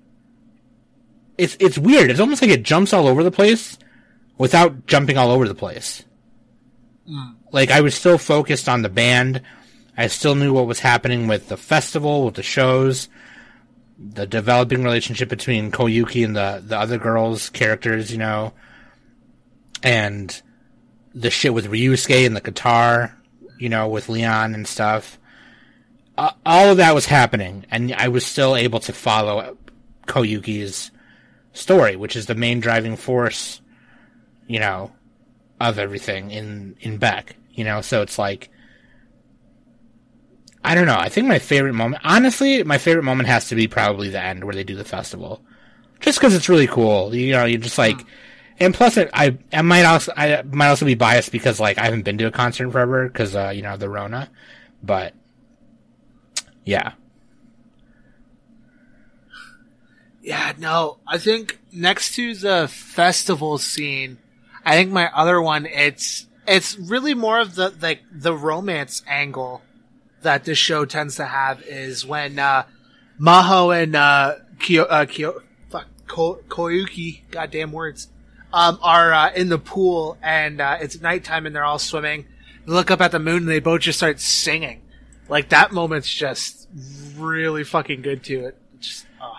it's 1.37 1.55
it's 1.61 1.77
weird. 1.77 2.11
It's 2.11 2.19
almost 2.19 2.41
like 2.41 2.51
it 2.51 2.63
jumps 2.63 2.91
all 2.91 3.07
over 3.07 3.23
the 3.23 3.31
place 3.31 3.77
without 4.37 4.87
jumping 4.87 5.17
all 5.17 5.31
over 5.31 5.47
the 5.47 5.55
place. 5.55 6.03
Like 7.51 7.71
I 7.71 7.81
was 7.81 7.95
still 7.95 8.17
focused 8.17 8.67
on 8.67 8.81
the 8.81 8.89
band. 8.89 9.41
I 9.97 10.07
still 10.07 10.35
knew 10.35 10.53
what 10.53 10.67
was 10.67 10.79
happening 10.79 11.27
with 11.27 11.47
the 11.47 11.57
festival, 11.57 12.25
with 12.25 12.35
the 12.35 12.43
shows, 12.43 13.09
the 13.97 14.27
developing 14.27 14.83
relationship 14.83 15.29
between 15.29 15.71
Koyuki 15.71 16.23
and 16.23 16.35
the 16.35 16.61
the 16.65 16.77
other 16.77 16.97
girls' 16.97 17.49
characters, 17.49 18.11
you 18.11 18.17
know, 18.17 18.53
and 19.81 20.41
the 21.15 21.31
shit 21.31 21.53
with 21.53 21.71
Ryusuke 21.71 22.25
and 22.25 22.35
the 22.35 22.41
guitar, 22.41 23.17
you 23.57 23.69
know, 23.69 23.87
with 23.87 24.09
Leon 24.09 24.53
and 24.53 24.67
stuff. 24.67 25.17
Uh, 26.17 26.31
all 26.45 26.69
of 26.69 26.77
that 26.77 26.95
was 26.95 27.05
happening, 27.05 27.65
and 27.71 27.93
I 27.93 28.07
was 28.07 28.25
still 28.25 28.55
able 28.55 28.79
to 28.81 28.93
follow 28.93 29.57
Koyuki's 30.07 30.91
story, 31.53 31.95
which 31.95 32.15
is 32.15 32.25
the 32.25 32.35
main 32.35 32.59
driving 32.59 32.95
force, 32.95 33.61
you 34.47 34.59
know, 34.59 34.91
of 35.59 35.79
everything 35.79 36.31
in 36.31 36.75
in 36.79 36.97
Beck. 36.97 37.35
You 37.51 37.63
know, 37.63 37.81
so 37.81 38.01
it's 38.01 38.19
like 38.19 38.49
I 40.63 40.75
don't 40.75 40.85
know. 40.85 40.97
I 40.97 41.09
think 41.09 41.27
my 41.27 41.39
favorite 41.39 41.73
moment, 41.73 42.01
honestly, 42.03 42.63
my 42.63 42.77
favorite 42.77 43.03
moment 43.03 43.29
has 43.29 43.47
to 43.49 43.55
be 43.55 43.67
probably 43.67 44.09
the 44.09 44.21
end 44.21 44.43
where 44.43 44.55
they 44.55 44.63
do 44.63 44.75
the 44.75 44.83
festival, 44.83 45.41
just 45.99 46.19
because 46.19 46.35
it's 46.35 46.49
really 46.49 46.67
cool. 46.67 47.15
You 47.15 47.33
know, 47.33 47.45
you're 47.45 47.59
just 47.59 47.77
like, 47.77 47.99
and 48.59 48.73
plus, 48.73 48.97
it, 48.97 49.09
I 49.13 49.37
I 49.53 49.61
might 49.61 49.85
also 49.85 50.11
I 50.15 50.41
might 50.43 50.69
also 50.69 50.85
be 50.85 50.95
biased 50.95 51.31
because 51.31 51.59
like 51.59 51.77
I 51.77 51.85
haven't 51.85 52.03
been 52.03 52.17
to 52.19 52.27
a 52.27 52.31
concert 52.31 52.65
in 52.65 52.71
forever 52.71 53.07
because 53.07 53.35
uh, 53.35 53.51
you 53.55 53.61
know 53.61 53.77
the 53.77 53.89
Rona, 53.89 54.29
but 54.83 55.13
yeah, 56.65 56.93
Yeah, 60.27 60.51
no, 60.57 60.97
I 61.07 61.19
think 61.19 61.57
next 61.71 62.15
to 62.15 62.35
the 62.35 62.67
festival 62.67 63.57
scene, 63.57 64.17
I 64.67 64.71
think 64.71 64.91
my 64.91 65.09
other 65.15 65.41
one, 65.41 65.65
it's, 65.65 66.27
it's 66.45 66.77
really 66.77 67.13
more 67.13 67.39
of 67.39 67.55
the, 67.55 67.73
like, 67.81 68.01
the 68.11 68.35
romance 68.35 69.01
angle 69.07 69.61
that 70.23 70.43
this 70.43 70.57
show 70.57 70.83
tends 70.83 71.15
to 71.15 71.25
have 71.25 71.61
is 71.61 72.05
when, 72.05 72.37
uh, 72.37 72.65
Maho 73.17 73.81
and, 73.81 73.95
uh, 73.95 74.35
Kyo, 74.59 74.83
uh, 74.83 75.05
Kyo, 75.05 75.41
fuck, 75.69 75.85
Ko, 76.05 76.41
Koyuki, 76.49 77.21
goddamn 77.31 77.71
words, 77.71 78.09
um, 78.51 78.77
are, 78.81 79.13
uh, 79.13 79.31
in 79.31 79.47
the 79.47 79.57
pool 79.57 80.17
and, 80.21 80.59
uh, 80.59 80.77
it's 80.81 80.99
nighttime 80.99 81.45
and 81.45 81.55
they're 81.55 81.63
all 81.63 81.79
swimming. 81.79 82.25
They 82.65 82.73
look 82.73 82.91
up 82.91 82.99
at 82.99 83.13
the 83.13 83.19
moon 83.19 83.43
and 83.43 83.47
they 83.47 83.61
both 83.61 83.79
just 83.79 83.99
start 83.99 84.19
singing. 84.19 84.81
Like, 85.29 85.47
that 85.49 85.71
moment's 85.71 86.13
just 86.13 86.67
really 87.15 87.63
fucking 87.63 88.01
good 88.01 88.21
to 88.25 88.47
it. 88.47 88.57
Just, 88.81 89.07
oh. 89.21 89.31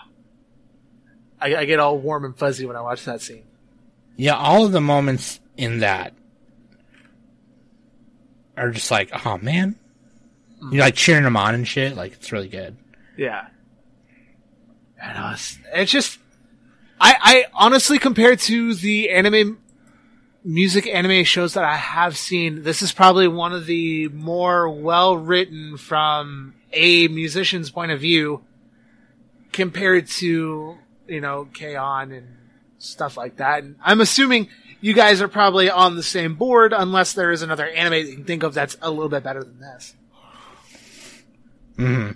I, 1.39 1.55
I 1.55 1.65
get 1.67 1.81
all 1.81 1.99
warm 1.99 2.25
and 2.25 2.35
fuzzy 2.35 2.65
when 2.65 2.77
I 2.77 2.81
watch 2.81 3.05
that 3.05 3.21
scene. 3.21 3.43
Yeah. 4.19 4.35
All 4.35 4.67
of 4.67 4.73
the 4.73 4.81
moments 4.83 5.41
in 5.57 5.79
that 5.79 6.13
are 8.59 8.71
just 8.71 8.91
like, 8.91 9.11
oh 9.25 9.39
man, 9.39 9.77
mm. 10.63 10.73
you're 10.73 10.83
like 10.83 10.95
cheering 10.95 11.25
them 11.25 11.37
on 11.37 11.55
and 11.55 11.67
shit. 11.67 11.97
Like 11.97 12.13
it's 12.13 12.33
really 12.33 12.49
good. 12.49 12.77
Yeah. 13.17 13.47
I 15.03 15.13
know, 15.15 15.31
it's, 15.33 15.59
it's 15.73 15.93
just, 15.93 16.19
I, 17.01 17.15
I 17.21 17.45
honestly, 17.55 17.99
compared 17.99 18.41
to 18.41 18.75
the 18.75 19.11
anime, 19.11 19.59
music 20.45 20.89
anime 20.89 21.25
shows 21.25 21.55
that 21.55 21.65
I 21.65 21.77
have 21.77 22.17
seen, 22.17 22.65
this 22.65 22.83
is 22.83 22.93
probably 22.93 23.29
one 23.29 23.53
of 23.53 23.67
the 23.67 24.09
more 24.09 24.69
well 24.69 25.17
written 25.17 25.77
from 25.77 26.55
a 26.73 27.07
musician's 27.09 27.71
point 27.71 27.93
of 27.93 28.01
view 28.01 28.43
compared 29.53 30.09
to, 30.09 30.77
you 31.07 31.21
know, 31.21 31.49
K-On! 31.55 32.13
and 32.13 32.38
stuff 32.79 33.17
like 33.17 33.37
that. 33.37 33.63
And 33.65 33.77
I'm 33.83 34.01
assuming 34.01 34.49
you 34.81 34.95
guys 34.95 35.21
are 35.21 35.29
probably 35.29 35.71
on 35.71 35.97
the 35.97 36.03
same 36.03 36.35
board 36.35 36.73
unless 36.73 37.13
there 37.13 37.33
is 37.33 37.43
another 37.43 37.67
anime 37.67 37.93
that 37.93 38.09
you 38.11 38.15
can 38.15 38.25
think 38.25 38.43
of 38.43 38.55
that's 38.55 38.77
a 38.81 38.91
little 38.91 39.09
bit 39.09 39.23
better 39.23 39.43
than 39.43 39.61
this. 39.61 39.95
Hmm. 41.77 42.11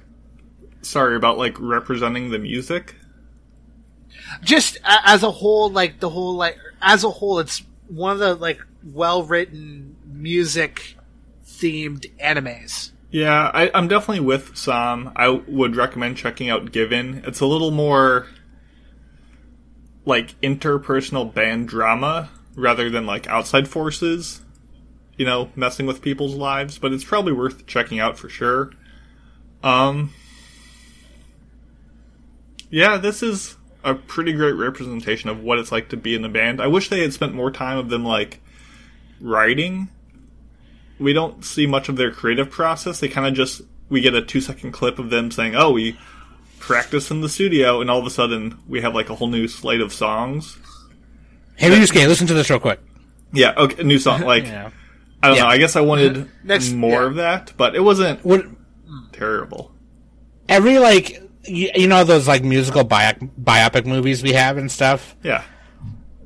Sorry 0.83 1.17
about 1.17 1.39
like 1.39 1.59
representing 1.61 2.31
the 2.31 2.39
music. 2.39 2.97
just 4.43 4.79
as 4.85 5.23
a 5.23 5.31
whole, 5.31 5.71
like 5.71 6.01
the 6.01 6.09
whole 6.11 6.37
like 6.37 6.59
as 6.81 7.05
a 7.05 7.11
whole, 7.11 7.39
it's 7.39 7.63
one 7.89 8.13
of 8.13 8.19
the 8.19 8.35
like 8.35 8.61
well 8.85 9.23
written 9.23 9.97
music 10.07 10.97
themed 11.47 12.11
animes. 12.19 12.91
Yeah, 13.11 13.51
I, 13.53 13.71
I'm 13.75 13.89
definitely 13.89 14.21
with 14.25 14.57
Sam. 14.57 15.13
I 15.15 15.29
would 15.29 15.77
recommend 15.77 16.17
checking 16.17 16.49
out 16.49 16.73
Given. 16.73 17.23
It's 17.27 17.41
a 17.41 17.47
little 17.47 17.71
more 17.71 18.27
like 20.05 20.41
interpersonal 20.41 21.33
band 21.33 21.69
drama 21.69 22.31
rather 22.57 22.91
than 22.91 23.07
like 23.07 23.27
outside 23.29 23.69
forces, 23.69 24.43
you 25.17 25.25
know, 25.25 25.51
messing 25.55 25.87
with 25.87 26.03
people's 26.03 26.35
lives, 26.35 26.79
but 26.79 26.93
it's 26.93 27.05
probably 27.05 27.33
worth 27.33 27.67
checking 27.67 27.99
out 27.99 28.19
for 28.19 28.29
sure. 28.29 28.73
Um 29.63 30.13
Yeah, 32.71 32.97
this 32.97 33.23
is 33.23 33.57
a 33.85 33.95
pretty 33.95 34.33
great 34.33 34.53
representation 34.53 35.29
of 35.29 35.43
what 35.43 35.59
it's 35.59 35.73
like 35.73 35.89
to 35.91 35.97
be 35.97 36.15
in 36.15 36.25
a 36.25 36.29
band. 36.29 36.61
I 36.61 36.69
wish 36.69 36.89
they 36.89 37.01
had 37.01 37.13
spent 37.13 37.35
more 37.35 37.51
time 37.51 37.79
of 37.79 37.89
them 37.89 38.05
like 38.05 38.41
writing. 39.21 39.89
We 40.99 41.13
don't 41.13 41.45
see 41.45 41.67
much 41.67 41.89
of 41.89 41.97
their 41.97 42.11
creative 42.11 42.51
process. 42.51 43.01
They 43.01 43.09
kind 43.09 43.27
of 43.27 43.35
just 43.35 43.63
we 43.89 44.01
get 44.01 44.15
a 44.15 44.23
2 44.23 44.41
second 44.41 44.73
clip 44.73 44.99
of 44.99 45.11
them 45.11 45.31
saying, 45.31 45.55
"Oh, 45.55 45.73
we 45.73 45.99
practice 46.63 47.11
in 47.11 47.21
the 47.21 47.29
studio," 47.29 47.81
and 47.81 47.91
all 47.91 47.99
of 47.99 48.07
a 48.07 48.11
sudden 48.11 48.59
we 48.69 48.81
have 48.81 48.95
like 48.95 49.11
a 49.11 49.15
whole 49.15 49.29
new 49.29 49.49
slate 49.49 49.81
of 49.81 49.93
songs. 49.93 50.57
Hey, 51.57 51.69
we 51.71 51.77
just 51.77 51.93
can 51.93 52.09
listen 52.09 52.27
to 52.29 52.35
this 52.35 52.49
real 52.49 52.59
quick. 52.61 52.81
Yeah, 53.33 53.53
okay, 53.57 53.83
new 53.83 53.99
song. 53.99 54.23
Like 54.33 54.45
Yeah. 54.45 54.71
I 55.23 55.29
don't 55.29 55.37
Yeah. 55.37 55.43
know. 55.45 55.49
I 55.51 55.59
guess 55.59 55.77
I 55.77 55.81
wanted 55.83 56.29
Next- 56.45 56.73
more 56.73 57.03
yeah. 57.03 57.07
of 57.09 57.15
that, 57.17 57.53
but 57.57 57.75
it 57.77 57.81
wasn't 57.81 58.25
What 58.25 58.47
terrible. 59.13 59.73
every 60.49 60.79
like 60.79 61.21
you, 61.45 61.71
you 61.75 61.87
know 61.89 62.05
those 62.05 62.27
like 62.29 62.43
musical 62.45 62.85
biopic 62.85 63.29
biopic 63.41 63.85
movies 63.87 64.23
we 64.23 64.33
have 64.33 64.57
and 64.59 64.71
stuff. 64.71 65.17
Yeah, 65.23 65.43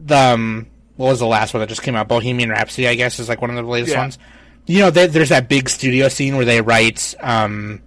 The 0.04 0.16
um, 0.16 0.66
what 0.96 1.06
was 1.08 1.18
the 1.20 1.26
last 1.26 1.54
one 1.54 1.60
that 1.60 1.68
just 1.68 1.82
came 1.82 1.94
out? 1.96 2.08
Bohemian 2.08 2.50
Rhapsody, 2.50 2.88
I 2.88 2.94
guess, 2.94 3.18
is 3.18 3.28
like 3.28 3.40
one 3.40 3.50
of 3.50 3.56
the 3.56 3.62
latest 3.62 3.92
Yeah. 3.92 4.00
ones. 4.00 4.18
You 4.66 4.80
know, 4.80 4.90
there, 4.90 5.06
there's 5.06 5.28
that 5.28 5.48
big 5.48 5.68
studio 5.68 6.08
scene 6.08 6.36
where 6.36 6.44
they 6.44 6.60
write 6.60 7.14
um 7.20 7.82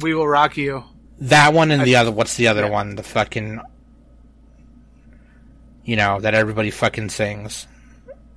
We 0.00 0.14
will 0.14 0.26
rock 0.28 0.56
you. 0.56 0.84
That 1.20 1.52
one 1.52 1.70
and 1.70 1.82
the 1.82 1.96
other. 1.96 2.10
What's 2.12 2.36
the 2.36 2.48
other 2.48 2.70
one? 2.70 2.96
The 2.96 3.02
fucking 3.02 3.60
you 5.84 5.96
know 5.96 6.20
that 6.20 6.34
everybody 6.34 6.70
fucking 6.70 7.10
sings 7.10 7.66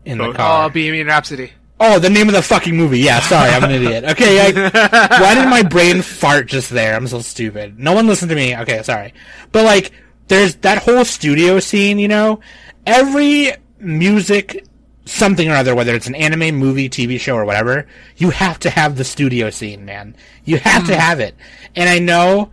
in 0.05 0.17
the 0.17 0.25
Oh, 0.25 0.29
Oh, 0.29 0.33
car. 0.33 0.69
Bohemian 0.69 1.07
Rhapsody. 1.07 1.51
Oh, 1.79 1.99
the 1.99 2.09
name 2.09 2.27
of 2.27 2.33
the 2.33 2.41
fucking 2.41 2.75
movie. 2.75 2.99
Yeah, 2.99 3.19
sorry, 3.19 3.51
I'm 3.51 3.63
an 3.63 3.71
idiot. 3.83 4.03
Okay, 4.03 4.47
I, 4.47 5.19
why 5.21 5.35
did 5.35 5.47
my 5.47 5.61
brain 5.61 6.01
fart 6.01 6.47
just 6.47 6.71
there? 6.71 6.95
I'm 6.95 7.07
so 7.07 7.21
stupid. 7.21 7.77
No 7.77 7.93
one 7.93 8.07
listened 8.07 8.29
to 8.29 8.35
me. 8.35 8.55
Okay, 8.57 8.81
sorry. 8.81 9.13
But 9.51 9.63
like, 9.63 9.91
there's 10.27 10.55
that 10.57 10.79
whole 10.79 11.05
studio 11.05 11.59
scene, 11.59 11.99
you 11.99 12.07
know? 12.07 12.39
Every 12.87 13.51
music, 13.79 14.65
something 15.05 15.47
or 15.49 15.53
other, 15.53 15.75
whether 15.75 15.93
it's 15.93 16.07
an 16.07 16.15
anime, 16.15 16.55
movie, 16.55 16.89
TV 16.89 17.19
show, 17.19 17.35
or 17.35 17.45
whatever, 17.45 17.85
you 18.15 18.31
have 18.31 18.57
to 18.59 18.71
have 18.71 18.97
the 18.97 19.03
studio 19.03 19.51
scene, 19.51 19.85
man. 19.85 20.15
You 20.45 20.57
have 20.57 20.87
to 20.87 20.95
hmm. 20.95 20.99
have 20.99 21.19
it. 21.19 21.35
And 21.75 21.87
I 21.87 21.99
know 21.99 22.49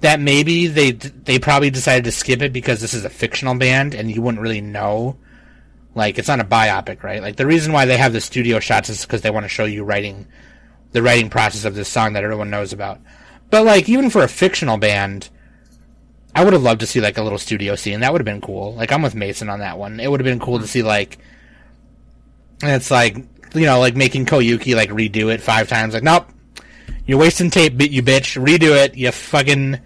that 0.00 0.20
maybe 0.20 0.66
they, 0.66 0.92
they 0.92 1.38
probably 1.38 1.70
decided 1.70 2.04
to 2.04 2.12
skip 2.12 2.42
it 2.42 2.52
because 2.52 2.80
this 2.80 2.94
is 2.94 3.04
a 3.04 3.10
fictional 3.10 3.54
band 3.54 3.94
and 3.94 4.10
you 4.10 4.22
wouldn't 4.22 4.42
really 4.42 4.60
know 4.60 5.18
like 5.94 6.18
it's 6.18 6.28
not 6.28 6.40
a 6.40 6.44
biopic, 6.44 7.02
right? 7.02 7.20
Like 7.22 7.36
the 7.36 7.46
reason 7.46 7.72
why 7.72 7.84
they 7.84 7.96
have 7.96 8.12
the 8.12 8.20
studio 8.20 8.60
shots 8.60 8.88
is 8.88 9.02
because 9.02 9.22
they 9.22 9.30
want 9.30 9.44
to 9.44 9.48
show 9.48 9.64
you 9.64 9.84
writing 9.84 10.26
the 10.92 11.02
writing 11.02 11.30
process 11.30 11.64
of 11.64 11.74
this 11.74 11.88
song 11.88 12.12
that 12.12 12.24
everyone 12.24 12.50
knows 12.50 12.72
about. 12.72 13.00
But 13.50 13.64
like 13.64 13.88
even 13.88 14.10
for 14.10 14.22
a 14.22 14.28
fictional 14.28 14.76
band, 14.76 15.28
I 16.34 16.44
would 16.44 16.52
have 16.52 16.62
loved 16.62 16.80
to 16.80 16.86
see 16.86 17.00
like 17.00 17.18
a 17.18 17.22
little 17.22 17.38
studio 17.38 17.74
scene. 17.74 18.00
That 18.00 18.12
would 18.12 18.20
have 18.20 18.26
been 18.26 18.40
cool. 18.40 18.74
Like 18.74 18.92
I'm 18.92 19.02
with 19.02 19.14
Mason 19.14 19.48
on 19.48 19.58
that 19.60 19.78
one. 19.78 19.98
It 19.98 20.10
would 20.10 20.20
have 20.20 20.24
been 20.24 20.38
cool 20.38 20.60
to 20.60 20.66
see 20.66 20.82
like 20.82 21.18
and 22.62 22.70
it's 22.70 22.90
like 22.90 23.16
you 23.54 23.66
know, 23.66 23.80
like 23.80 23.96
making 23.96 24.26
Koyuki 24.26 24.76
like 24.76 24.90
redo 24.90 25.32
it 25.32 25.40
five 25.40 25.68
times. 25.68 25.94
Like, 25.94 26.04
nope, 26.04 26.28
you're 27.10 27.18
wasting 27.18 27.50
tape, 27.50 27.72
you 27.72 28.04
bitch. 28.04 28.40
Redo 28.40 28.84
it. 28.84 28.96
You 28.96 29.10
fucking 29.10 29.80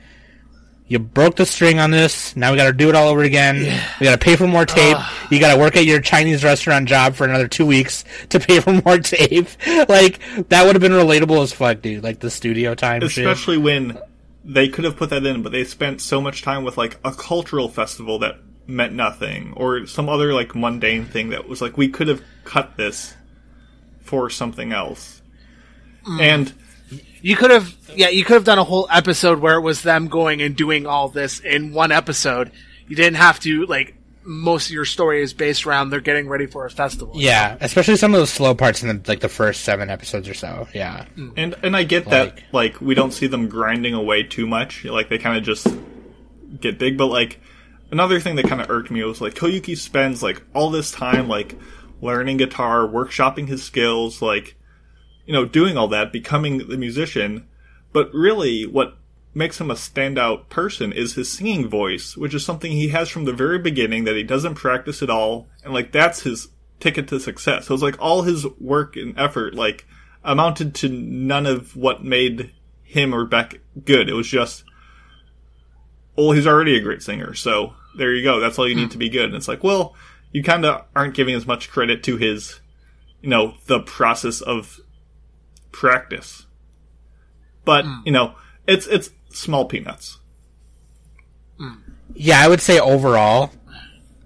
you 0.89 0.99
broke 0.99 1.37
the 1.37 1.47
string 1.47 1.79
on 1.79 1.91
this. 1.91 2.37
Now 2.37 2.51
we 2.51 2.59
got 2.59 2.67
to 2.67 2.75
do 2.75 2.91
it 2.91 2.95
all 2.95 3.09
over 3.09 3.23
again. 3.23 3.63
We 3.99 4.05
got 4.05 4.13
to 4.13 4.23
pay 4.23 4.37
for 4.37 4.47
more 4.47 4.67
tape. 4.67 4.99
you 5.31 5.41
got 5.41 5.55
to 5.55 5.59
work 5.59 5.75
at 5.75 5.87
your 5.87 6.03
Chinese 6.03 6.45
restaurant 6.45 6.87
job 6.87 7.15
for 7.15 7.25
another 7.25 7.49
two 7.49 7.65
weeks 7.65 8.05
to 8.29 8.39
pay 8.39 8.61
for 8.61 8.75
more 8.85 8.99
tape. 8.99 9.49
like 9.89 10.21
that 10.51 10.67
would 10.67 10.75
have 10.75 10.83
been 10.83 10.93
relatable 10.93 11.43
as 11.43 11.51
fuck, 11.51 11.81
dude. 11.81 12.05
Like 12.05 12.21
the 12.21 12.31
studio 12.31 12.75
time 12.75 13.01
shit. 13.09 13.25
especially 13.25 13.57
when 13.57 13.99
they 14.45 14.69
could 14.69 14.85
have 14.85 14.99
put 14.99 15.09
that 15.09 15.25
in, 15.25 15.43
but 15.43 15.51
they 15.51 15.65
spent 15.65 16.03
so 16.03 16.21
much 16.21 16.43
time 16.43 16.63
with 16.63 16.77
like 16.77 16.99
a 17.07 17.13
cultural 17.13 17.71
festival 17.71 18.19
that 18.19 18.37
meant 18.67 18.93
nothing, 18.93 19.55
or 19.57 19.87
some 19.87 20.11
other 20.11 20.35
like 20.35 20.55
mundane 20.55 21.07
thing 21.07 21.31
that 21.31 21.49
was 21.49 21.63
like 21.63 21.79
we 21.79 21.89
could 21.89 22.09
have 22.09 22.23
cut 22.45 22.77
this 22.77 23.15
for 24.03 24.29
something 24.29 24.75
else. 24.75 25.23
Mm. 26.07 26.21
And 26.21 26.55
You 27.23 27.37
could 27.37 27.51
have, 27.51 27.75
yeah, 27.95 28.09
you 28.11 28.25
could 28.25 28.35
have 28.35 28.45
done 28.45 28.59
a 28.59 28.65
whole 28.65 28.87
episode 28.91 29.39
where 29.41 29.55
it 29.55 29.63
was 29.63 29.83
them 29.83 30.09
going 30.09 30.43
and 30.43 30.55
doing 30.55 30.87
all 30.87 31.09
this 31.09 31.41
in 31.41 31.73
one 31.73 31.91
episode. 31.93 32.51
You 32.87 32.97
didn't 32.97 33.17
have 33.17 33.41
to, 33.41 33.65
like, 33.67 33.95
most 34.27 34.67
of 34.67 34.73
your 34.73 34.85
story 34.85 35.23
is 35.23 35.35
based 35.35 35.67
around 35.67 35.91
they're 35.91 36.01
getting 36.01 36.29
ready 36.29 36.47
for 36.47 36.65
a 36.65 36.71
festival. 36.71 37.15
Yeah, 37.17 37.57
especially 37.61 37.97
some 37.97 38.15
of 38.15 38.21
those 38.21 38.31
slow 38.31 38.55
parts 38.55 38.83
in 38.83 38.89
the 38.89 39.01
like 39.09 39.21
the 39.21 39.29
first 39.29 39.65
seven 39.65 39.91
episodes 39.91 40.29
or 40.31 40.35
so. 40.35 40.67
Yeah, 40.75 41.05
mm. 41.15 41.33
And 41.37 41.55
and 41.63 41.77
I 41.77 41.83
get 41.85 42.07
that 42.07 42.37
Like- 42.37 42.45
like 42.53 42.81
we 42.81 42.95
don't 42.95 43.13
see 43.13 43.27
them 43.27 43.49
grinding 43.49 43.93
away 43.93 44.23
too 44.23 44.47
much. 44.47 44.83
Like 44.87 45.11
they 45.11 45.19
kind 45.19 45.37
of 45.37 45.45
just 45.45 45.67
get 46.59 46.79
big. 46.79 46.97
But 46.97 47.09
like 47.09 47.39
another 47.91 48.19
thing 48.19 48.37
that 48.37 48.49
kind 48.49 48.63
of 48.63 48.71
irked 48.71 48.91
me 48.91 49.05
was 49.05 49.21
like 49.21 49.35
Koyuki 49.35 49.77
spends 49.77 50.23
like 50.23 50.43
all 50.55 50.71
this 50.71 50.91
time 50.91 51.29
like 51.29 51.55
learning 52.01 52.39
guitar, 52.39 52.87
workshopping 52.89 53.47
his 53.47 53.63
skills, 53.63 54.23
like 54.23 54.57
you 55.27 55.33
know 55.33 55.45
doing 55.45 55.77
all 55.77 55.89
that, 55.89 56.13
becoming 56.13 56.69
the 56.69 56.77
musician. 56.77 57.47
But 57.93 58.13
really, 58.13 58.67
what 58.67 58.97
makes 59.35 59.61
him 59.61 59.71
a 59.71 59.75
standout 59.75 60.49
person 60.49 60.93
is 60.93 61.15
his 61.15 61.31
singing 61.31 61.69
voice, 61.69 62.17
which 62.17 62.35
is 62.35 62.45
something 62.45 62.73
he 62.73 62.89
has 62.89 63.09
from 63.09 63.25
the 63.25 63.33
very 63.33 63.59
beginning 63.59 64.05
that 64.05 64.17
he 64.17 64.23
doesn't 64.23 64.55
practice 64.55 65.03
at 65.03 65.11
all, 65.11 65.49
and 65.65 65.75
like 65.75 65.93
that's 65.93 66.23
his 66.23 66.49
ticket 66.81 67.09
to 67.09 67.21
success. 67.21 67.67
So 67.67 67.75
it's 67.75 67.83
like 67.83 68.01
all 68.01 68.23
his 68.23 68.47
work 68.61 68.97
and 68.97 69.19
effort 69.19 69.55
like 69.55 69.87
amounted 70.23 70.75
to 70.75 70.89
none 70.89 71.47
of 71.47 71.77
what 71.77 72.05
made 72.05 72.53
him 72.83 73.15
or 73.15 73.25
Beck 73.25 73.61
good. 73.85 74.09
It 74.09 74.15
was 74.15 74.29
just, 74.29 74.65
well, 76.17 76.33
he's 76.33 76.47
already 76.47 76.77
a 76.77 76.83
great 76.83 77.03
singer, 77.03 77.35
so 77.35 77.75
there 77.97 78.13
you 78.15 78.23
go. 78.23 78.41
That's 78.41 78.59
all 78.59 78.69
you 78.69 78.75
need 78.75 78.85
hmm. 78.85 78.91
to 78.91 78.99
be 78.99 79.09
good. 79.09 79.27
And 79.27 79.35
it's 79.35 79.49
like, 79.49 79.65
well, 79.65 79.95
you 80.33 80.43
kind 80.43 80.65
of 80.65 80.85
aren't 80.95 81.15
giving 81.15 81.35
as 81.35 81.47
much 81.47 81.71
credit 81.71 82.03
to 82.05 82.17
his, 82.17 82.61
you 83.21 83.29
know, 83.29 83.55
the 83.67 83.81
process 83.81 84.41
of 84.41 84.81
practice. 85.75 86.47
But 87.65 87.85
hmm. 87.85 88.01
you 88.05 88.13
know, 88.13 88.35
it's 88.67 88.87
it's 88.87 89.11
small 89.31 89.65
peanuts. 89.65 90.19
Hmm. 91.59 91.75
yeah. 92.15 92.41
I 92.41 92.49
would 92.49 92.61
say 92.61 92.79
overall, 92.79 93.51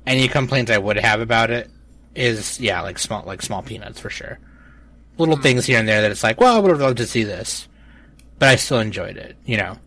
any 0.07 0.29
complaints 0.29 0.71
I 0.71 0.79
would 0.79 0.97
have 0.97 1.21
about 1.21 1.51
it 1.51 1.71
is 2.15 2.61
yeah, 2.61 2.83
like 2.83 2.99
small 2.99 3.25
like 3.25 3.43
small 3.43 3.63
peanuts 3.63 4.01
for 4.01 4.11
sure. 4.11 4.39
Little 5.17 5.37
hmm. 5.37 5.43
things 5.43 5.67
here 5.67 5.79
and 5.79 5.89
there 5.89 6.03
that 6.03 6.11
it's 6.11 6.23
like, 6.23 6.41
well, 6.41 6.57
I 6.57 6.61
would 6.61 6.71
have 6.71 6.81
loved 6.81 6.99
to 6.99 7.07
see 7.07 7.25
this, 7.25 7.69
but 8.39 8.49
I 8.49 8.57
still 8.57 8.81
enjoyed 8.81 9.17
it. 9.17 9.37
You 9.45 9.57
know. 9.57 9.79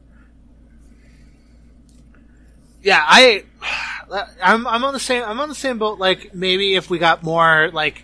yeah, 2.83 3.03
I, 3.05 3.43
I'm, 4.43 4.67
I'm 4.67 4.83
on 4.83 4.93
the 4.93 4.99
same, 4.99 5.23
I'm 5.23 5.39
on 5.39 5.49
the 5.49 5.55
same 5.55 5.77
boat. 5.77 5.99
Like 5.99 6.33
maybe 6.33 6.75
if 6.75 6.89
we 6.89 6.99
got 6.99 7.23
more, 7.23 7.69
like, 7.71 8.03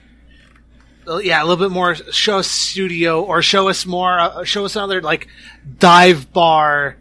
yeah, 1.07 1.41
a 1.41 1.45
little 1.45 1.65
bit 1.65 1.73
more 1.73 1.95
show 1.95 2.39
us 2.39 2.47
studio 2.47 3.23
or 3.23 3.41
show 3.41 3.69
us 3.69 3.85
more, 3.85 4.19
uh, 4.19 4.43
show 4.43 4.65
us 4.65 4.75
another 4.75 5.01
like 5.01 5.27
dive 5.79 6.31
bar 6.33 6.97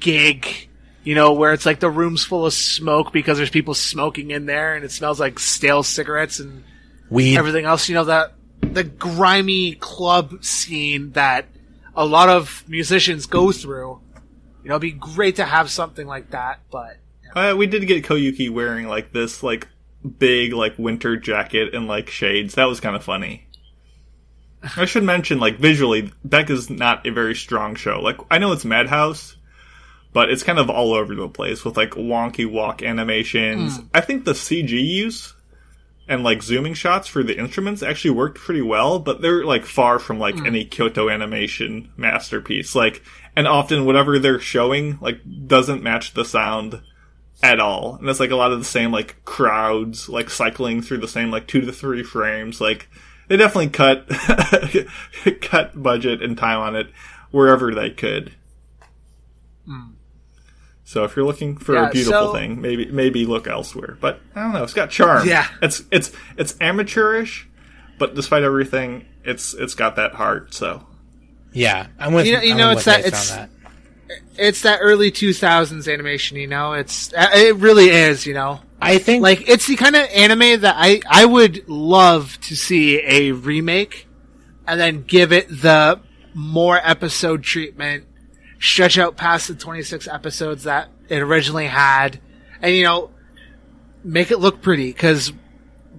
gig, 0.00 0.68
you 1.04 1.14
know, 1.14 1.32
where 1.32 1.52
it's 1.52 1.66
like 1.66 1.80
the 1.80 1.90
room's 1.90 2.24
full 2.24 2.46
of 2.46 2.52
smoke 2.52 3.12
because 3.12 3.38
there's 3.38 3.50
people 3.50 3.74
smoking 3.74 4.30
in 4.30 4.46
there 4.46 4.74
and 4.74 4.84
it 4.84 4.92
smells 4.92 5.18
like 5.18 5.38
stale 5.38 5.82
cigarettes 5.82 6.38
and 6.38 6.64
Weed. 7.10 7.36
everything 7.36 7.64
else. 7.64 7.88
You 7.88 7.94
know 7.94 8.04
that 8.04 8.34
the 8.60 8.84
grimy 8.84 9.74
club 9.74 10.44
scene 10.44 11.12
that 11.12 11.46
a 11.94 12.04
lot 12.04 12.28
of 12.28 12.64
musicians 12.68 13.26
go 13.26 13.52
through. 13.52 14.00
You 14.62 14.70
know, 14.70 14.76
it'd 14.76 14.82
be 14.82 14.92
great 14.92 15.36
to 15.36 15.44
have 15.44 15.70
something 15.70 16.06
like 16.06 16.30
that, 16.30 16.60
but. 16.70 16.98
Uh, 17.34 17.54
we 17.56 17.66
did 17.66 17.86
get 17.86 18.04
Koyuki 18.04 18.50
wearing 18.50 18.88
like 18.88 19.12
this 19.12 19.42
like 19.42 19.68
big 20.18 20.52
like 20.52 20.78
winter 20.78 21.16
jacket 21.16 21.74
and 21.74 21.86
like 21.86 22.10
shades. 22.10 22.54
That 22.54 22.64
was 22.64 22.80
kind 22.80 22.96
of 22.96 23.04
funny. 23.04 23.45
I 24.76 24.84
should 24.84 25.04
mention 25.04 25.38
like 25.38 25.58
visually, 25.58 26.12
Beck 26.24 26.50
is 26.50 26.70
not 26.70 27.06
a 27.06 27.10
very 27.10 27.34
strong 27.34 27.74
show. 27.74 28.00
Like 28.00 28.18
I 28.30 28.38
know 28.38 28.52
it's 28.52 28.64
Madhouse, 28.64 29.36
but 30.12 30.30
it's 30.30 30.42
kind 30.42 30.58
of 30.58 30.70
all 30.70 30.94
over 30.94 31.14
the 31.14 31.28
place 31.28 31.64
with 31.64 31.76
like 31.76 31.90
wonky 31.90 32.50
walk 32.50 32.82
animations. 32.82 33.76
Hmm. 33.76 33.86
I 33.94 34.00
think 34.00 34.24
the 34.24 34.32
CG 34.32 34.70
use 34.70 35.34
and 36.08 36.22
like 36.22 36.42
zooming 36.42 36.74
shots 36.74 37.08
for 37.08 37.22
the 37.22 37.36
instruments 37.36 37.82
actually 37.82 38.12
worked 38.12 38.38
pretty 38.38 38.62
well, 38.62 38.98
but 38.98 39.20
they're 39.20 39.44
like 39.44 39.64
far 39.64 39.98
from 39.98 40.18
like 40.18 40.36
hmm. 40.38 40.46
any 40.46 40.64
Kyoto 40.64 41.10
animation 41.10 41.92
masterpiece. 41.96 42.74
Like, 42.74 43.02
and 43.34 43.46
often 43.46 43.84
whatever 43.84 44.18
they're 44.18 44.40
showing 44.40 44.98
like 45.00 45.20
doesn't 45.46 45.82
match 45.82 46.14
the 46.14 46.24
sound 46.24 46.80
at 47.42 47.60
all. 47.60 47.96
And 47.96 48.08
it's 48.08 48.20
like 48.20 48.30
a 48.30 48.36
lot 48.36 48.52
of 48.52 48.58
the 48.58 48.64
same 48.64 48.92
like 48.92 49.24
crowds 49.24 50.08
like 50.08 50.30
cycling 50.30 50.82
through 50.82 50.98
the 50.98 51.08
same 51.08 51.30
like 51.30 51.46
two 51.46 51.60
to 51.60 51.72
three 51.72 52.02
frames. 52.02 52.60
Like 52.60 52.88
they 53.28 53.36
definitely 53.36 53.68
cut 53.70 54.08
cut 55.42 55.82
budget 55.82 56.22
and 56.22 56.36
time 56.38 56.58
on 56.60 56.76
it 56.76 56.88
wherever 57.30 57.74
they 57.74 57.90
could. 57.90 58.32
So 60.84 61.02
if 61.02 61.16
you're 61.16 61.24
looking 61.26 61.56
for 61.56 61.74
Yeah, 61.74 61.88
a 61.88 61.90
beautiful 61.90 62.28
so- 62.28 62.32
thing, 62.32 62.60
maybe 62.60 62.86
maybe 62.86 63.26
look 63.26 63.48
elsewhere. 63.48 63.98
But 64.00 64.20
I 64.36 64.42
don't 64.42 64.52
know, 64.52 64.62
it's 64.62 64.72
got 64.72 64.90
charm. 64.90 65.26
Yeah. 65.26 65.46
it's 65.60 65.82
it's 65.90 66.12
it's 66.36 66.54
amateurish, 66.60 67.48
but 67.98 68.14
despite 68.14 68.44
everything, 68.44 69.04
it's 69.24 69.52
it's 69.54 69.74
got 69.74 69.96
that 69.96 70.14
heart. 70.14 70.54
So 70.54 70.86
Yeah, 71.52 71.88
I'm 71.98 72.12
with 72.12 72.26
You 72.26 72.34
know- 72.34 72.42
you 72.42 72.52
I'm 72.52 72.58
know, 72.58 72.70
it's 72.70 72.84
that- 72.84 73.00
it's- 73.00 73.30
that. 73.30 73.50
It's 74.38 74.62
that 74.62 74.78
early 74.82 75.10
2000s 75.10 75.92
animation, 75.92 76.36
you 76.36 76.46
know. 76.46 76.74
It's 76.74 77.12
uh, 77.12 77.28
it 77.34 77.56
really 77.56 77.88
is, 77.88 78.24
you 78.24 78.34
know. 78.34 78.60
I 78.86 78.98
think 78.98 79.22
Like 79.22 79.48
it's 79.48 79.66
the 79.66 79.76
kind 79.76 79.96
of 79.96 80.08
anime 80.14 80.60
that 80.60 80.74
I 80.78 81.00
I 81.08 81.24
would 81.24 81.68
love 81.68 82.38
to 82.42 82.56
see 82.56 83.00
a 83.04 83.32
remake, 83.32 84.06
and 84.66 84.78
then 84.80 85.02
give 85.02 85.32
it 85.32 85.48
the 85.48 86.00
more 86.34 86.78
episode 86.82 87.42
treatment, 87.42 88.04
stretch 88.60 88.98
out 88.98 89.16
past 89.16 89.48
the 89.48 89.54
26 89.54 90.06
episodes 90.08 90.64
that 90.64 90.88
it 91.08 91.20
originally 91.22 91.66
had, 91.66 92.20
and 92.60 92.74
you 92.74 92.84
know, 92.84 93.10
make 94.04 94.30
it 94.30 94.38
look 94.38 94.62
pretty 94.62 94.92
because 94.92 95.32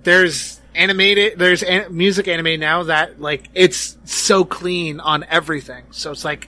there's 0.03 0.61
animated 0.75 1.39
there's 1.39 1.63
an- 1.63 1.95
music 1.95 2.27
anime 2.27 2.59
now 2.59 2.83
that 2.83 3.19
like 3.19 3.49
it's 3.55 3.97
so 4.05 4.45
clean 4.45 4.99
on 4.99 5.23
everything. 5.29 5.83
So 5.91 6.11
it's 6.11 6.23
like 6.23 6.47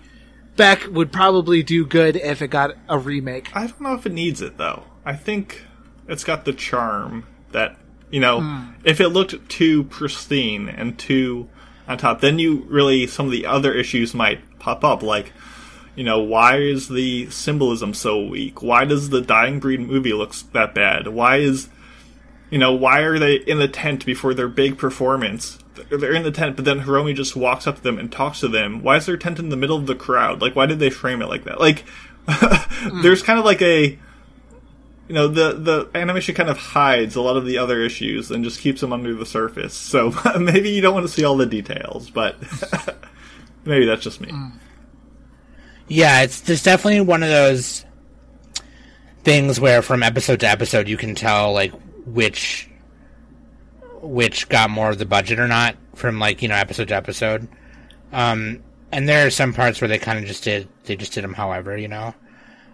Beck 0.56 0.86
would 0.88 1.12
probably 1.12 1.64
do 1.64 1.86
good 1.86 2.16
if 2.16 2.42
it 2.42 2.50
got 2.50 2.76
a 2.88 2.98
remake. 3.00 3.50
I 3.56 3.68
don't 3.68 3.82
know 3.82 3.94
if 3.96 4.06
it 4.06 4.12
needs 4.14 4.42
it 4.42 4.58
though. 4.58 4.84
I 5.06 5.16
think 5.16 5.64
it's 6.10 6.24
got 6.24 6.46
the 6.46 6.54
charm 6.54 7.26
that 7.52 7.78
you 8.12 8.20
know. 8.20 8.42
Hmm. 8.42 8.72
If 8.84 9.00
it 9.00 9.10
looked 9.10 9.50
too 9.50 9.84
pristine 9.86 10.68
and 10.68 10.98
too 10.98 11.48
on 11.88 11.98
top, 11.98 12.22
then 12.22 12.40
you 12.40 12.66
really 12.68 13.08
some 13.08 13.28
of 13.28 13.32
the 13.32 13.46
other 13.46 13.74
issues 13.74 14.14
might 14.14 14.60
pop 14.60 14.84
up. 14.84 15.04
Like, 15.04 15.32
you 15.96 16.04
know, 16.04 16.20
why 16.20 16.58
is 16.58 16.88
the 16.88 17.30
symbolism 17.30 17.94
so 17.94 18.24
weak? 18.26 18.62
Why 18.62 18.86
does 18.86 19.10
the 19.10 19.22
Dying 19.22 19.60
Breed 19.60 19.82
movie 19.82 20.14
looks 20.14 20.42
that 20.54 20.74
bad? 20.74 21.08
Why 21.08 21.38
is 21.38 21.70
you 22.50 22.58
know 22.58 22.74
why 22.74 23.02
are 23.02 23.20
they 23.20 23.36
in 23.36 23.60
the 23.60 23.68
tent 23.68 24.06
before 24.06 24.34
their 24.34 24.48
big 24.48 24.78
performance? 24.78 25.60
They're 25.90 26.14
in 26.14 26.24
the 26.24 26.32
tent, 26.32 26.58
but 26.58 26.66
then 26.66 26.82
Hiromi 26.82 27.16
just 27.16 27.38
walks 27.38 27.66
up 27.66 27.78
to 27.78 27.82
them 27.82 27.98
and 27.98 28.12
talks 28.12 28.42
to 28.42 28.50
them. 28.50 28.84
Why 28.84 28.98
is 28.98 29.06
their 29.06 29.16
tent 29.16 29.40
in 29.40 29.48
the 29.48 29.56
middle 29.56 29.78
of 29.78 29.88
the 29.88 29.96
crowd? 29.96 30.42
Like, 30.42 30.54
why 30.54 30.66
did 30.66 30.80
they 30.80 30.90
frame 30.90 31.22
it 31.22 31.30
like 31.30 31.46
that? 31.46 31.62
Like, 31.62 31.86
there's 33.02 33.24
kind 33.24 33.40
of 33.40 33.46
like 33.46 33.62
a 33.62 33.98
you 35.10 35.16
know 35.16 35.28
the 35.28 35.54
the 35.54 35.90
animation 35.96 36.36
kind 36.36 36.50
of 36.50 36.58
hides 36.58 37.16
a 37.16 37.22
lot 37.22 37.36
of 37.36 37.46
the 37.46 37.58
other 37.58 37.82
issues 37.82 38.30
and 38.30 38.44
just 38.44 38.60
keeps 38.60 38.80
them 38.80 38.94
under 38.94 39.16
the 39.16 39.26
surface. 39.26 39.74
So 39.74 40.14
maybe 40.40 40.70
you 40.70 40.82
don't 40.82 40.94
want 40.94 41.08
to 41.08 41.12
see 41.12 41.26
all 41.26 41.36
the 41.36 41.48
details, 41.48 42.12
but 42.12 42.38
maybe 43.66 43.86
that's 43.88 44.04
just 44.04 44.22
me. 44.22 44.32
Yeah, 45.88 46.22
it's 46.22 46.42
there's 46.42 46.62
definitely 46.62 47.02
one 47.02 47.24
of 47.24 47.30
those 47.30 47.86
things 49.24 49.60
where 49.60 49.82
from 49.82 50.04
episode 50.04 50.42
to 50.42 50.48
episode 50.48 50.88
you 50.88 50.96
can 50.96 51.16
tell 51.16 51.54
like 51.54 51.74
which 52.06 52.70
which 54.02 54.48
got 54.48 54.70
more 54.70 54.92
of 54.92 55.00
the 55.00 55.06
budget 55.08 55.40
or 55.40 55.48
not 55.48 55.76
from 55.96 56.20
like 56.20 56.44
you 56.44 56.48
know 56.48 56.56
episode 56.56 56.90
to 56.90 56.96
episode. 56.96 57.48
Um, 58.14 58.62
and 58.92 59.10
there 59.10 59.26
are 59.26 59.32
some 59.32 59.54
parts 59.54 59.82
where 59.82 59.88
they 59.88 59.98
kind 59.98 60.20
of 60.20 60.26
just 60.26 60.44
did 60.44 60.68
they 60.84 60.96
just 60.96 61.14
did 61.14 61.24
them 61.24 61.34
however 61.34 61.76
you 61.76 61.88
know. 61.88 62.14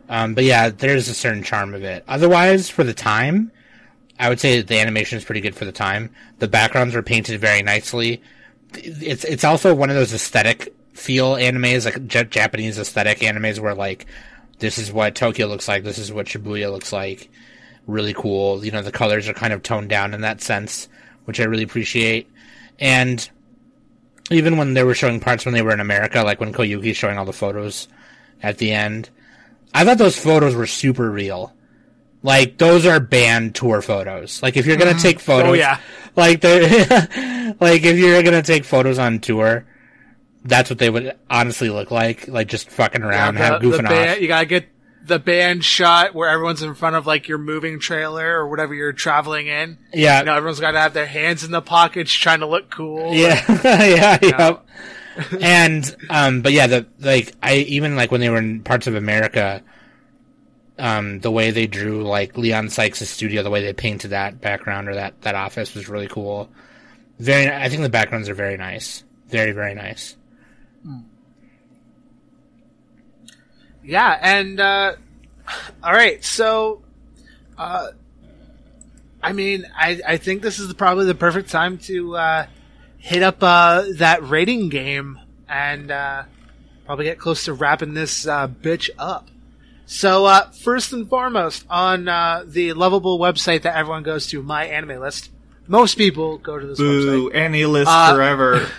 Um, 0.10 0.36
but 0.36 0.44
yeah, 0.44 0.69
there's 0.69 1.07
a 1.10 1.14
certain 1.14 1.44
charm 1.44 1.73
of 1.73 1.84
it. 1.84 2.03
Otherwise, 2.07 2.69
for 2.69 2.84
the 2.84 2.94
time, 2.94 3.52
I 4.19 4.30
would 4.30 4.40
say 4.40 4.61
the 4.61 4.80
animation 4.80 5.18
is 5.18 5.26
pretty 5.26 5.41
good 5.41 5.56
for 5.56 5.65
the 5.65 5.72
time. 5.72 6.10
The 6.40 6.48
backgrounds 6.48 6.95
were 6.95 7.02
painted 7.02 7.40
very 7.41 7.64
nicely. 7.64 8.22
It's 8.73 9.23
it's 9.23 9.44
also 9.44 9.73
one 9.73 9.90
of 9.90 9.95
those 9.95 10.14
aesthetic 10.14 10.73
feel 10.94 11.36
animes, 11.36 11.86
like 11.86 12.07
J- 12.07 12.26
Japanese 12.26 12.77
aesthetic 12.80 13.19
animes, 13.19 13.60
where 13.60 13.76
like 13.76 14.06
this 14.60 14.77
is 14.77 14.91
what 14.91 15.15
Tokyo 15.15 15.48
looks 15.48 15.68
like, 15.68 15.84
this 15.84 15.98
is 15.98 16.14
what 16.14 16.27
Shibuya 16.27 16.72
looks 16.72 16.94
like. 16.94 17.30
Really 17.88 18.14
cool. 18.14 18.64
You 18.64 18.72
know, 18.72 18.82
the 18.82 18.91
colors 18.91 19.27
are 19.27 19.34
kind 19.34 19.53
of 19.53 19.64
toned 19.64 19.90
down 19.90 20.14
in 20.14 20.22
that 20.22 20.41
sense, 20.41 20.88
which 21.26 21.40
I 21.40 21.44
really 21.44 21.64
appreciate. 21.64 22.30
And 22.80 23.27
even 24.32 24.57
when 24.57 24.73
they 24.73 24.84
were 24.84 24.95
showing 24.95 25.19
parts 25.19 25.45
when 25.45 25.53
they 25.53 25.61
were 25.61 25.73
in 25.73 25.80
America, 25.80 26.23
like 26.23 26.40
when 26.40 26.53
Koyuki's 26.53 26.98
showing 26.98 27.18
all 27.18 27.26
the 27.26 27.34
photos 27.34 27.88
at 28.41 28.57
the 28.57 28.72
end, 28.72 29.10
I 29.76 29.84
thought 29.84 29.97
those 29.97 30.18
photos 30.18 30.56
were 30.56 30.68
super 30.68 31.11
real. 31.11 31.53
Like 32.23 32.57
those 32.57 32.85
are 32.85 33.02
band 33.02 33.56
tour 33.56 33.81
photos. 33.81 34.41
Like 34.41 34.56
if 34.56 34.65
you're 34.65 34.77
gonna 34.77 34.91
mm-hmm. 34.91 34.99
take 34.99 35.18
oh, 35.18 35.19
photos, 35.19 35.49
Oh, 35.49 35.53
yeah. 35.53 35.80
like 36.15 36.39
they 36.39 36.61
like 37.60 37.84
if 37.84 37.97
you're 37.97 38.23
gonna 38.23 38.41
take 38.41 38.64
photos 38.64 38.97
on 38.97 39.19
tour, 39.19 39.68
that's 40.45 40.69
what 40.69 40.80
they 40.80 40.89
would 40.89 41.18
honestly 41.30 41.69
look 41.69 41.91
like. 41.91 42.27
Like 42.30 42.47
just 42.47 42.69
fucking 42.69 43.03
around, 43.03 43.35
have 43.35 43.61
the, 43.61 43.68
goofing 43.68 43.77
the 43.77 43.84
band, 43.84 44.11
off. 44.11 44.22
You 44.22 44.30
gotta 44.30 44.45
get 44.45 44.69
the 45.03 45.19
band 45.19 45.65
shot 45.65 46.15
where 46.15 46.30
everyone's 46.30 46.64
in 46.64 46.73
front 46.73 46.95
of 46.95 47.06
like 47.06 47.27
your 47.27 47.38
moving 47.38 47.80
trailer 47.80 48.39
or 48.39 48.47
whatever 48.47 48.73
you're 48.73 48.93
traveling 48.93 49.47
in. 49.47 49.77
Yeah, 49.93 50.19
You 50.19 50.26
know, 50.26 50.35
everyone's 50.35 50.61
gotta 50.61 50.80
have 50.80 50.93
their 50.93 51.06
hands 51.06 51.43
in 51.43 51.52
the 51.52 51.61
pockets 51.61 52.14
trying 52.14 52.39
to 52.39 52.47
look 52.47 52.72
cool. 52.72 53.14
Yeah, 53.14 53.43
yeah, 53.64 54.19
yeah. 54.22 54.57
and 55.42 55.96
um, 56.10 56.42
but 56.42 56.52
yeah, 56.52 56.68
the 56.68 56.86
like 57.00 57.34
I 57.42 57.56
even 57.56 57.96
like 57.96 58.12
when 58.12 58.22
they 58.22 58.30
were 58.30 58.38
in 58.38 58.62
parts 58.62 58.88
of 58.88 58.96
America, 58.96 59.62
um, 60.78 61.20
the 61.20 61.32
way 61.32 61.52
they 61.52 61.68
drew 61.68 62.04
like 62.04 62.38
Leon 62.38 62.70
Sykes' 62.70 63.08
studio, 63.10 63.44
the 63.44 63.50
way 63.50 63.62
they 63.64 63.74
painted 63.74 64.12
that 64.12 64.42
background 64.42 64.90
or 64.90 64.96
that 64.96 65.22
that 65.22 65.36
office 65.36 65.74
was 65.74 65.88
really 65.88 66.08
cool. 66.08 66.50
Very, 67.20 67.50
I 67.50 67.70
think 67.70 67.82
the 67.82 67.90
backgrounds 67.90 68.28
are 68.28 68.34
very 68.34 68.58
nice, 68.58 69.04
very 69.28 69.52
very 69.52 69.74
nice. 69.74 70.18
Yeah, 73.84 74.18
and 74.22 74.60
uh 74.60 74.96
all 75.84 75.94
right, 75.94 76.24
so 76.24 76.82
uh 77.58 77.92
I 79.24 79.34
mean, 79.34 79.66
I 79.76 80.02
I 80.06 80.18
think 80.18 80.42
this 80.42 80.60
is 80.60 80.74
probably 80.74 81.06
the 81.06 81.16
perfect 81.16 81.50
time 81.50 81.78
to 81.80 82.16
uh 82.18 82.48
hit 83.06 83.22
up 83.22 83.38
uh 83.41 83.84
that 83.98 84.23
rating 84.23 84.68
game 84.69 85.19
and 85.48 85.91
uh 85.91 86.23
probably 86.88 87.06
get 87.06 87.19
close 87.19 87.45
to 87.45 87.53
wrapping 87.53 87.94
this 87.94 88.26
uh 88.27 88.48
bitch 88.48 88.90
up. 88.98 89.27
So 89.86 90.26
uh 90.26 90.49
first 90.49 90.91
and 90.91 91.07
foremost 91.07 91.65
on 91.69 92.07
uh 92.07 92.44
the 92.48 92.73
lovable 92.73 93.19
website 93.19 93.61
that 93.61 93.76
everyone 93.77 94.02
goes 94.03 94.26
to, 94.27 94.41
my 94.41 94.65
anime 94.65 94.99
list. 94.99 95.30
Most 95.68 95.95
people 95.98 96.38
go 96.40 96.60
to 96.60 96.65
this 96.68 96.77
Boo, 96.77 97.30
website. 97.30 97.36
Annie 97.36 97.65
list 97.65 97.90
Uh, 97.91 98.14
forever. 98.15 98.60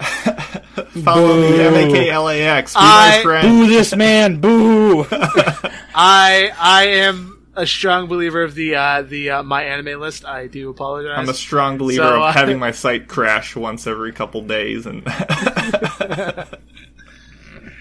Follow 1.05 1.41
me, 1.41 1.61
M 1.61 1.75
A 1.75 1.93
K 1.93 2.11
L 2.11 2.29
A 2.29 2.41
X. 2.43 2.75
Be 2.75 2.81
I- 2.81 3.17
my 3.19 3.23
friend. 3.23 3.49
Boo 3.49 3.67
this 3.69 3.95
man, 3.97 4.41
boo! 4.41 5.07
I 5.95 6.53
I 6.59 6.85
am 7.07 7.36
a 7.57 7.67
strong 7.67 8.07
believer 8.07 8.43
of 8.43 8.55
the 8.55 8.77
uh 8.77 9.03
the 9.03 9.31
uh, 9.31 9.43
my 9.43 9.65
anime 9.65 10.01
list. 10.01 10.25
I 10.25 10.47
do 10.47 10.71
apologize. 10.71 11.19
I'm 11.19 11.29
a 11.29 11.35
strong 11.35 11.79
believer 11.79 12.03
So, 12.03 12.23
uh, 12.23 12.29
of 12.29 12.35
having 12.35 12.59
my 12.59 12.71
site 12.71 13.09
crash 13.09 13.57
once 13.57 13.87
every 13.87 14.13
couple 14.13 14.43
days, 14.43 14.87
and 14.87 15.03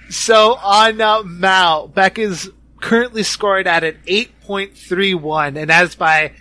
So 0.10 0.56
on 0.56 1.00
uh, 1.02 1.24
Mal, 1.24 1.88
Beck 1.88 2.20
is 2.20 2.52
currently 2.80 3.24
scored 3.24 3.66
at 3.68 3.84
an 3.84 3.98
8.31, 4.06 5.58
and 5.58 5.70
that's 5.70 5.96
by 5.96 6.32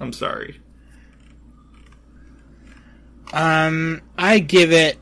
I'm 0.00 0.12
sorry. 0.12 0.60
Um, 3.32 4.02
I 4.16 4.38
give 4.38 4.72
it 4.72 4.98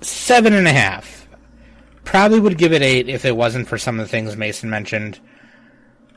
seven 0.00 0.54
and 0.54 0.66
a 0.66 0.72
half. 0.72 1.17
Probably 2.08 2.40
would 2.40 2.56
give 2.56 2.72
it 2.72 2.80
eight 2.80 3.10
if 3.10 3.26
it 3.26 3.36
wasn't 3.36 3.68
for 3.68 3.76
some 3.76 4.00
of 4.00 4.06
the 4.06 4.10
things 4.10 4.34
Mason 4.34 4.70
mentioned, 4.70 5.20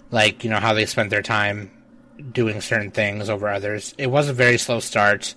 like 0.10 0.42
you 0.42 0.50
know 0.50 0.62
how 0.62 0.74
they 0.74 0.86
spent 0.86 1.10
their 1.10 1.22
time 1.22 1.70
doing 2.32 2.62
certain 2.62 2.92
things 2.92 3.30
over 3.30 3.50
others. 3.50 3.94
It 3.98 4.08
was 4.08 4.30
a 4.30 4.34
very 4.34 4.58
slow 4.58 4.80
start, 4.80 5.36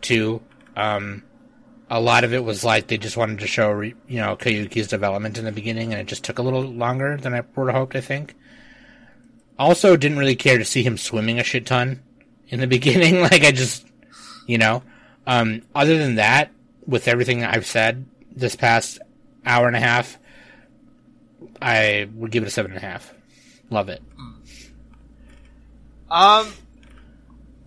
too. 0.00 0.40
Um, 0.76 1.24
a 1.90 2.00
lot 2.00 2.22
of 2.22 2.32
it 2.32 2.44
was 2.44 2.62
like 2.62 2.86
they 2.86 2.96
just 2.96 3.16
wanted 3.16 3.40
to 3.40 3.48
show 3.48 3.80
you 3.80 3.96
know 4.08 4.36
Koyuki's 4.36 4.86
development 4.86 5.36
in 5.36 5.46
the 5.46 5.50
beginning, 5.50 5.90
and 5.90 6.00
it 6.00 6.06
just 6.06 6.22
took 6.22 6.38
a 6.38 6.42
little 6.42 6.62
longer 6.62 7.16
than 7.16 7.34
I 7.34 7.42
would 7.56 7.66
have 7.66 7.74
hoped. 7.74 7.96
I 7.96 8.00
think. 8.02 8.36
Also, 9.58 9.96
didn't 9.96 10.18
really 10.18 10.36
care 10.36 10.58
to 10.58 10.64
see 10.64 10.84
him 10.84 10.96
swimming 10.96 11.40
a 11.40 11.42
shit 11.42 11.66
ton 11.66 12.00
in 12.46 12.60
the 12.60 12.66
beginning. 12.68 13.20
like 13.20 13.42
I 13.42 13.50
just, 13.50 13.84
you 14.46 14.58
know. 14.58 14.84
Um, 15.26 15.62
other 15.74 15.98
than 15.98 16.14
that, 16.14 16.52
with 16.86 17.08
everything 17.08 17.42
I've 17.42 17.66
said 17.66 18.06
this 18.30 18.54
past 18.54 19.00
hour 19.44 19.66
and 19.66 19.76
a 19.76 19.80
half, 19.80 20.18
I 21.60 22.08
would 22.14 22.30
give 22.30 22.42
it 22.42 22.46
a 22.46 22.50
seven 22.50 22.72
and 22.72 22.82
a 22.82 22.86
half. 22.86 23.12
Love 23.70 23.88
it. 23.88 24.02
Um, 26.10 26.52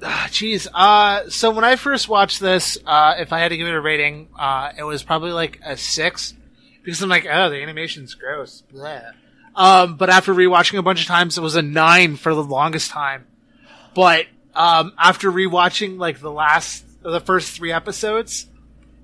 ah, 0.04 0.28
jeez. 0.30 0.68
Uh, 0.74 1.30
so 1.30 1.52
when 1.52 1.64
I 1.64 1.76
first 1.78 2.08
watched 2.08 2.40
this, 2.40 2.78
uh, 2.86 3.16
if 3.18 3.34
I 3.34 3.40
had 3.40 3.50
to 3.50 3.58
give 3.58 3.68
it 3.68 3.74
a 3.74 3.82
rating, 3.82 4.30
uh, 4.38 4.72
it 4.78 4.84
was 4.84 5.04
probably 5.04 5.32
like 5.32 5.60
a 5.66 5.76
six 5.76 6.34
because 6.84 7.02
I'm 7.02 7.10
like, 7.10 7.26
oh, 7.30 7.50
the 7.50 7.62
animation's 7.62 8.14
gross. 8.14 8.64
Bleh. 8.72 9.14
Um, 9.56 9.96
but 9.96 10.10
after 10.10 10.34
rewatching 10.34 10.78
a 10.78 10.84
bunch 10.84 11.02
of 11.02 11.08
times, 11.08 11.38
it 11.38 11.42
was 11.42 11.56
a 11.56 11.62
nine 11.62 12.18
for 12.18 12.36
the 12.36 12.44
longest 12.44 12.92
time. 12.92 13.26
But 13.96 14.28
um, 14.54 14.94
after 15.00 15.32
rewatching 15.32 15.98
like 15.98 16.20
the 16.20 16.32
last, 16.32 16.86
the 17.02 17.22
first 17.22 17.52
three 17.52 17.72
episodes, 17.72 18.48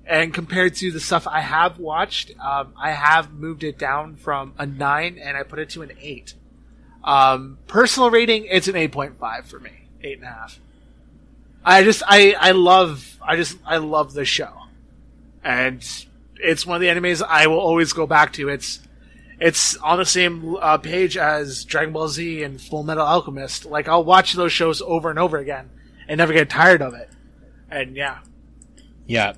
and 0.06 0.34
compared 0.34 0.74
to 0.76 0.90
the 0.90 1.00
stuff 1.00 1.26
I 1.26 1.40
have 1.40 1.78
watched, 1.78 2.32
um, 2.40 2.72
I 2.76 2.90
have 2.90 3.32
moved 3.32 3.62
it 3.62 3.78
down 3.78 4.16
from 4.16 4.54
a 4.58 4.66
nine 4.66 5.18
and 5.18 5.36
I 5.36 5.42
put 5.42 5.58
it 5.58 5.70
to 5.70 5.82
an 5.82 5.92
eight. 6.00 6.34
Um, 7.04 7.58
personal 7.66 8.10
rating, 8.10 8.46
it's 8.46 8.68
an 8.68 8.74
8.5 8.74 9.44
for 9.44 9.58
me. 9.58 9.70
Eight 10.02 10.18
and 10.18 10.26
a 10.26 10.30
half. 10.30 10.60
I 11.64 11.84
just, 11.84 12.02
I, 12.06 12.34
I 12.38 12.50
love, 12.52 13.18
I 13.22 13.36
just, 13.36 13.58
I 13.64 13.76
love 13.76 14.14
the 14.14 14.24
show. 14.24 14.52
And 15.44 15.84
it's 16.36 16.66
one 16.66 16.76
of 16.76 16.80
the 16.80 16.88
animes 16.88 17.22
I 17.22 17.46
will 17.46 17.60
always 17.60 17.92
go 17.92 18.06
back 18.06 18.32
to. 18.34 18.48
It's, 18.48 18.80
it's 19.38 19.76
on 19.76 19.98
the 19.98 20.04
same 20.04 20.56
uh, 20.56 20.78
page 20.78 21.16
as 21.16 21.64
Dragon 21.64 21.92
Ball 21.92 22.08
Z 22.08 22.42
and 22.42 22.60
Full 22.60 22.82
Metal 22.82 23.06
Alchemist. 23.06 23.64
Like, 23.64 23.88
I'll 23.88 24.04
watch 24.04 24.32
those 24.32 24.52
shows 24.52 24.82
over 24.82 25.10
and 25.10 25.18
over 25.18 25.38
again 25.38 25.70
and 26.08 26.18
never 26.18 26.32
get 26.32 26.50
tired 26.50 26.82
of 26.82 26.94
it. 26.94 27.10
And 27.70 27.96
yeah. 27.96 28.18
Yeah. 29.06 29.34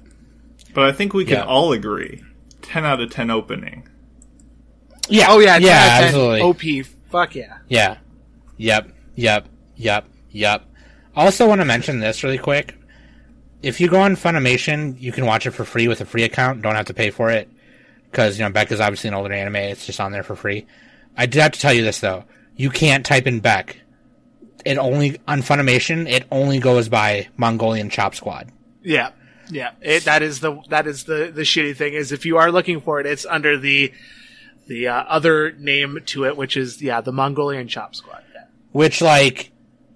But 0.74 0.84
I 0.84 0.92
think 0.92 1.14
we 1.14 1.24
can 1.24 1.34
Yeah. 1.36 1.44
all 1.44 1.72
agree 1.72 2.22
10 2.62 2.84
out 2.84 3.00
of 3.00 3.10
10 3.10 3.30
opening. 3.30 3.88
Yeah. 5.08 5.26
Oh 5.28 5.38
yeah, 5.38 5.54
10 5.54 5.62
Yeah. 5.62 5.72
out 5.72 5.84
of 5.86 5.90
10 5.98 6.04
Absolutely. 6.08 6.40
OP. 6.42 6.86
Fuck 7.10 7.34
yeah. 7.36 7.54
Yeah. 7.68 7.96
Yep. 8.56 8.88
Yep. 9.14 9.46
Yep. 9.76 10.08
Yep. 10.30 10.62
I 11.16 11.24
also 11.24 11.46
want 11.48 11.60
to 11.60 11.64
mention 11.64 12.00
this 12.00 12.24
really 12.24 12.38
quick. 12.38 12.76
If 13.62 13.80
you 13.80 13.88
go 13.88 14.00
on 14.00 14.16
Funimation, 14.16 15.00
you 15.00 15.12
can 15.12 15.24
watch 15.26 15.46
it 15.46 15.52
for 15.52 15.64
free 15.64 15.88
with 15.88 16.00
a 16.00 16.04
free 16.04 16.24
account. 16.24 16.60
Don't 16.62 16.74
have 16.74 16.86
to 16.86 16.94
pay 16.94 17.10
for 17.10 17.30
it. 17.30 17.48
Because, 18.10 18.38
you 18.38 18.44
know, 18.44 18.50
Beck 18.50 18.70
is 18.70 18.80
obviously 18.80 19.08
an 19.08 19.14
older 19.14 19.32
anime. 19.32 19.56
It's 19.56 19.86
just 19.86 20.00
on 20.00 20.12
there 20.12 20.22
for 20.22 20.36
free. 20.36 20.66
I 21.16 21.26
did 21.26 21.40
have 21.40 21.52
to 21.52 21.60
tell 21.60 21.72
you 21.72 21.82
this, 21.82 22.00
though. 22.00 22.24
You 22.56 22.70
can't 22.70 23.04
type 23.06 23.26
in 23.26 23.40
Beck. 23.40 23.80
It 24.64 24.78
only, 24.78 25.18
on 25.26 25.42
Funimation, 25.42 26.08
it 26.08 26.24
only 26.30 26.58
goes 26.58 26.88
by 26.88 27.28
Mongolian 27.36 27.90
Chop 27.90 28.14
Squad. 28.14 28.50
Yeah, 28.82 29.10
yeah. 29.50 29.72
It, 29.80 30.04
that 30.04 30.22
is 30.22 30.40
the 30.40 30.60
that 30.68 30.86
is 30.86 31.04
the 31.04 31.30
the 31.34 31.42
shitty 31.42 31.76
thing 31.76 31.94
is 31.94 32.12
if 32.12 32.26
you 32.26 32.36
are 32.38 32.50
looking 32.50 32.80
for 32.80 33.00
it, 33.00 33.06
it's 33.06 33.26
under 33.26 33.58
the 33.58 33.92
the 34.66 34.88
uh, 34.88 35.04
other 35.04 35.52
name 35.52 36.00
to 36.06 36.24
it, 36.24 36.36
which 36.36 36.56
is 36.56 36.80
yeah 36.82 37.00
the 37.00 37.12
Mongolian 37.12 37.68
Chop 37.68 37.94
Squad. 37.94 38.22
Yeah. 38.34 38.44
Which, 38.72 39.00
like, 39.00 39.52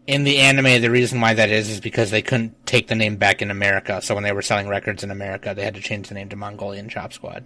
in 0.07 0.25
the 0.25 0.39
anime, 0.39 0.81
the 0.81 0.91
reason 0.91 1.21
why 1.21 1.35
that 1.35 1.51
is 1.51 1.69
is 1.69 1.81
because 1.81 2.11
they 2.11 2.23
couldn't 2.23 2.67
take 2.67 2.89
the 2.89 2.95
name 2.95 3.17
back 3.17 3.43
in 3.43 3.51
America. 3.51 4.01
So 4.03 4.15
when 4.15 4.25
they 4.25 4.33
were 4.33 4.43
selling 4.43 4.69
records 4.69 5.05
in 5.05 5.11
America, 5.11 5.53
they 5.55 5.65
had 5.65 5.75
to 5.75 5.81
change 5.81 6.09
the 6.09 6.15
name 6.15 6.29
to 6.31 6.37
Mongolian 6.37 6.89
Chop 6.89 7.13
Squad. 7.13 7.45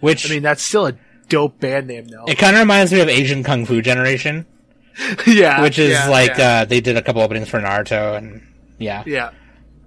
Which 0.00 0.30
I 0.30 0.34
mean 0.34 0.42
that's 0.42 0.62
still 0.62 0.86
a 0.86 0.94
dope 1.28 1.58
band 1.60 1.86
name 1.86 2.08
though. 2.08 2.24
it 2.26 2.36
kind 2.36 2.54
of 2.54 2.60
reminds 2.60 2.92
me 2.92 3.00
of 3.00 3.08
Asian 3.08 3.42
Kung 3.42 3.64
Fu 3.64 3.80
Generation, 3.80 4.44
yeah, 5.26 5.62
which 5.62 5.78
is 5.78 5.92
yeah, 5.92 6.08
like 6.08 6.36
yeah. 6.36 6.60
Uh, 6.60 6.64
they 6.66 6.80
did 6.80 6.96
a 6.96 7.02
couple 7.02 7.22
openings 7.22 7.48
for 7.48 7.60
Naruto, 7.60 8.16
and 8.16 8.46
yeah, 8.78 9.02
yeah, 9.06 9.30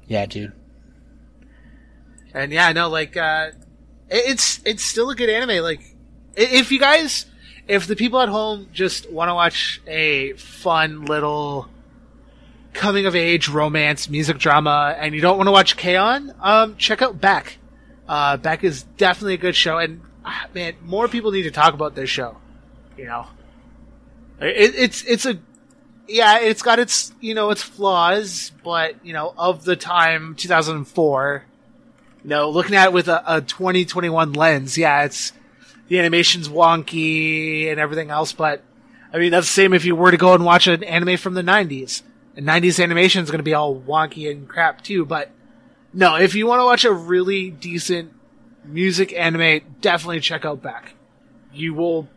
yeah, 0.08 0.26
dude. 0.26 0.54
And 2.34 2.52
yeah, 2.52 2.72
no, 2.74 2.90
like 2.90 3.16
uh, 3.18 3.52
it- 4.10 4.24
it's 4.32 4.60
it's 4.66 4.84
still 4.84 5.10
a 5.10 5.16
good 5.16 5.30
anime. 5.30 5.64
Like 5.64 5.82
if 6.36 6.72
you 6.72 6.80
guys, 6.80 7.26
if 7.68 7.88
the 7.88 7.96
people 7.96 8.20
at 8.22 8.30
home 8.30 8.68
just 8.74 9.10
want 9.12 9.30
to 9.30 9.34
watch 9.36 9.82
a 9.88 10.34
fun 10.34 11.06
little 11.06 11.68
coming 12.74 13.06
of 13.06 13.16
age 13.16 13.50
romance 13.50 14.10
music 14.10 14.38
drama, 14.38 14.96
and 15.00 15.16
you 15.16 15.22
don't 15.22 15.38
want 15.38 15.48
to 15.48 15.52
watch 15.52 15.78
K-On, 15.78 16.34
um, 16.42 16.76
check 16.78 17.02
out 17.02 17.20
Beck. 17.20 17.58
Uh, 18.08 18.38
Beck 18.38 18.64
is 18.64 18.84
definitely 18.84 19.34
a 19.34 19.38
good 19.38 19.56
show, 19.56 19.78
and 19.80 20.02
ah, 20.24 20.48
man, 20.54 20.76
more 20.84 21.08
people 21.08 21.32
need 21.32 21.44
to 21.44 21.52
talk 21.52 21.74
about 21.74 21.96
this 21.96 22.10
show. 22.10 22.38
You 22.98 23.06
know, 23.06 23.28
it, 24.40 24.76
it's 24.76 25.04
it's 25.04 25.26
a 25.26 25.38
yeah, 26.08 26.40
it's 26.40 26.62
got 26.62 26.80
its 26.80 27.12
you 27.20 27.34
know 27.34 27.50
its 27.50 27.62
flaws, 27.64 28.52
but 28.64 29.04
you 29.06 29.12
know 29.14 29.34
of 29.38 29.66
the 29.66 29.76
time 29.76 30.36
2004. 30.36 31.44
Know, 32.28 32.50
looking 32.50 32.76
at 32.76 32.88
it 32.88 32.94
with 32.94 33.08
a, 33.08 33.38
a 33.38 33.40
2021 33.40 34.34
lens, 34.34 34.78
yeah, 34.78 35.06
it's 35.06 35.32
the 35.88 35.98
animation's 35.98 36.50
wonky 36.50 37.72
and 37.72 37.80
everything 37.80 38.10
else, 38.10 38.34
but 38.34 38.62
I 39.14 39.18
mean 39.18 39.32
that's 39.32 39.48
the 39.48 39.54
same 39.54 39.74
if 39.74 39.86
you 39.86 39.96
were 39.96 40.12
to 40.12 40.18
go 40.18 40.34
and 40.34 40.44
watch 40.44 40.68
an 40.68 40.84
anime 40.84 41.16
from 41.16 41.36
the 41.36 41.42
90s. 41.42 42.02
And 42.36 42.46
90s 42.46 42.84
animation 42.84 43.24
is 43.24 43.32
going 43.32 43.40
to 43.40 43.44
be 43.44 43.54
all 43.54 43.80
wonky 43.80 44.30
and 44.30 44.46
crap 44.46 44.84
too, 44.84 45.06
but 45.06 45.32
no, 45.94 46.18
if 46.18 46.36
you 46.36 46.46
want 46.46 46.60
to 46.60 46.66
watch 46.66 46.84
a 46.84 46.92
really 46.92 47.50
decent 47.50 48.12
music 48.66 49.14
anime, 49.14 49.62
definitely 49.80 50.20
check 50.20 50.44
out 50.44 50.62
Beck. 50.62 50.96
You 51.54 51.76
will 51.76 52.10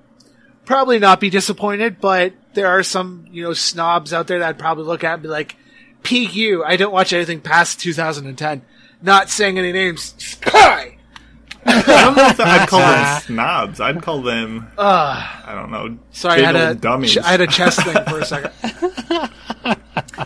probably 0.65 0.99
not 0.99 1.21
be 1.21 1.31
disappointed, 1.31 2.01
but 2.01 2.33
there 2.55 2.67
are 2.67 2.83
some, 2.83 3.27
you 3.31 3.45
know, 3.45 3.53
snobs 3.53 4.13
out 4.13 4.27
there 4.27 4.41
that 4.41 4.59
probably 4.59 4.87
look 4.87 5.05
at 5.05 5.15
and 5.15 5.23
be 5.23 5.29
like, 5.29 5.55
you, 6.09 6.65
I 6.65 6.75
don't 6.75 6.93
watch 6.93 7.13
anything 7.13 7.41
past 7.41 7.79
2010. 7.79 8.63
Not 9.03 9.31
saying 9.31 9.59
any 9.59 9.73
names. 9.73 10.15
Sky! 10.19 10.97
I 11.67 11.83
don't 11.83 12.17
know 12.17 12.27
if 12.29 12.41
I'd 12.41 12.69
call 12.71 12.81
them 12.81 13.21
snobs. 13.23 13.81
I'd 13.81 14.03
call 14.03 14.23
them, 14.23 14.67
Ugh. 14.79 15.43
I 15.47 15.55
don't 15.55 15.71
know, 15.71 15.99
Sorry, 16.11 16.43
I 16.43 16.47
had 16.47 16.57
a 16.57 16.69
old 16.69 16.81
dummies. 16.81 17.13
ch- 17.15 17.19
I 17.19 17.31
had 17.33 17.41
a 17.43 17.47
chest 17.47 17.83
thing 17.85 18.03
for 18.07 18.19
a 18.21 18.25
second. 18.25 18.53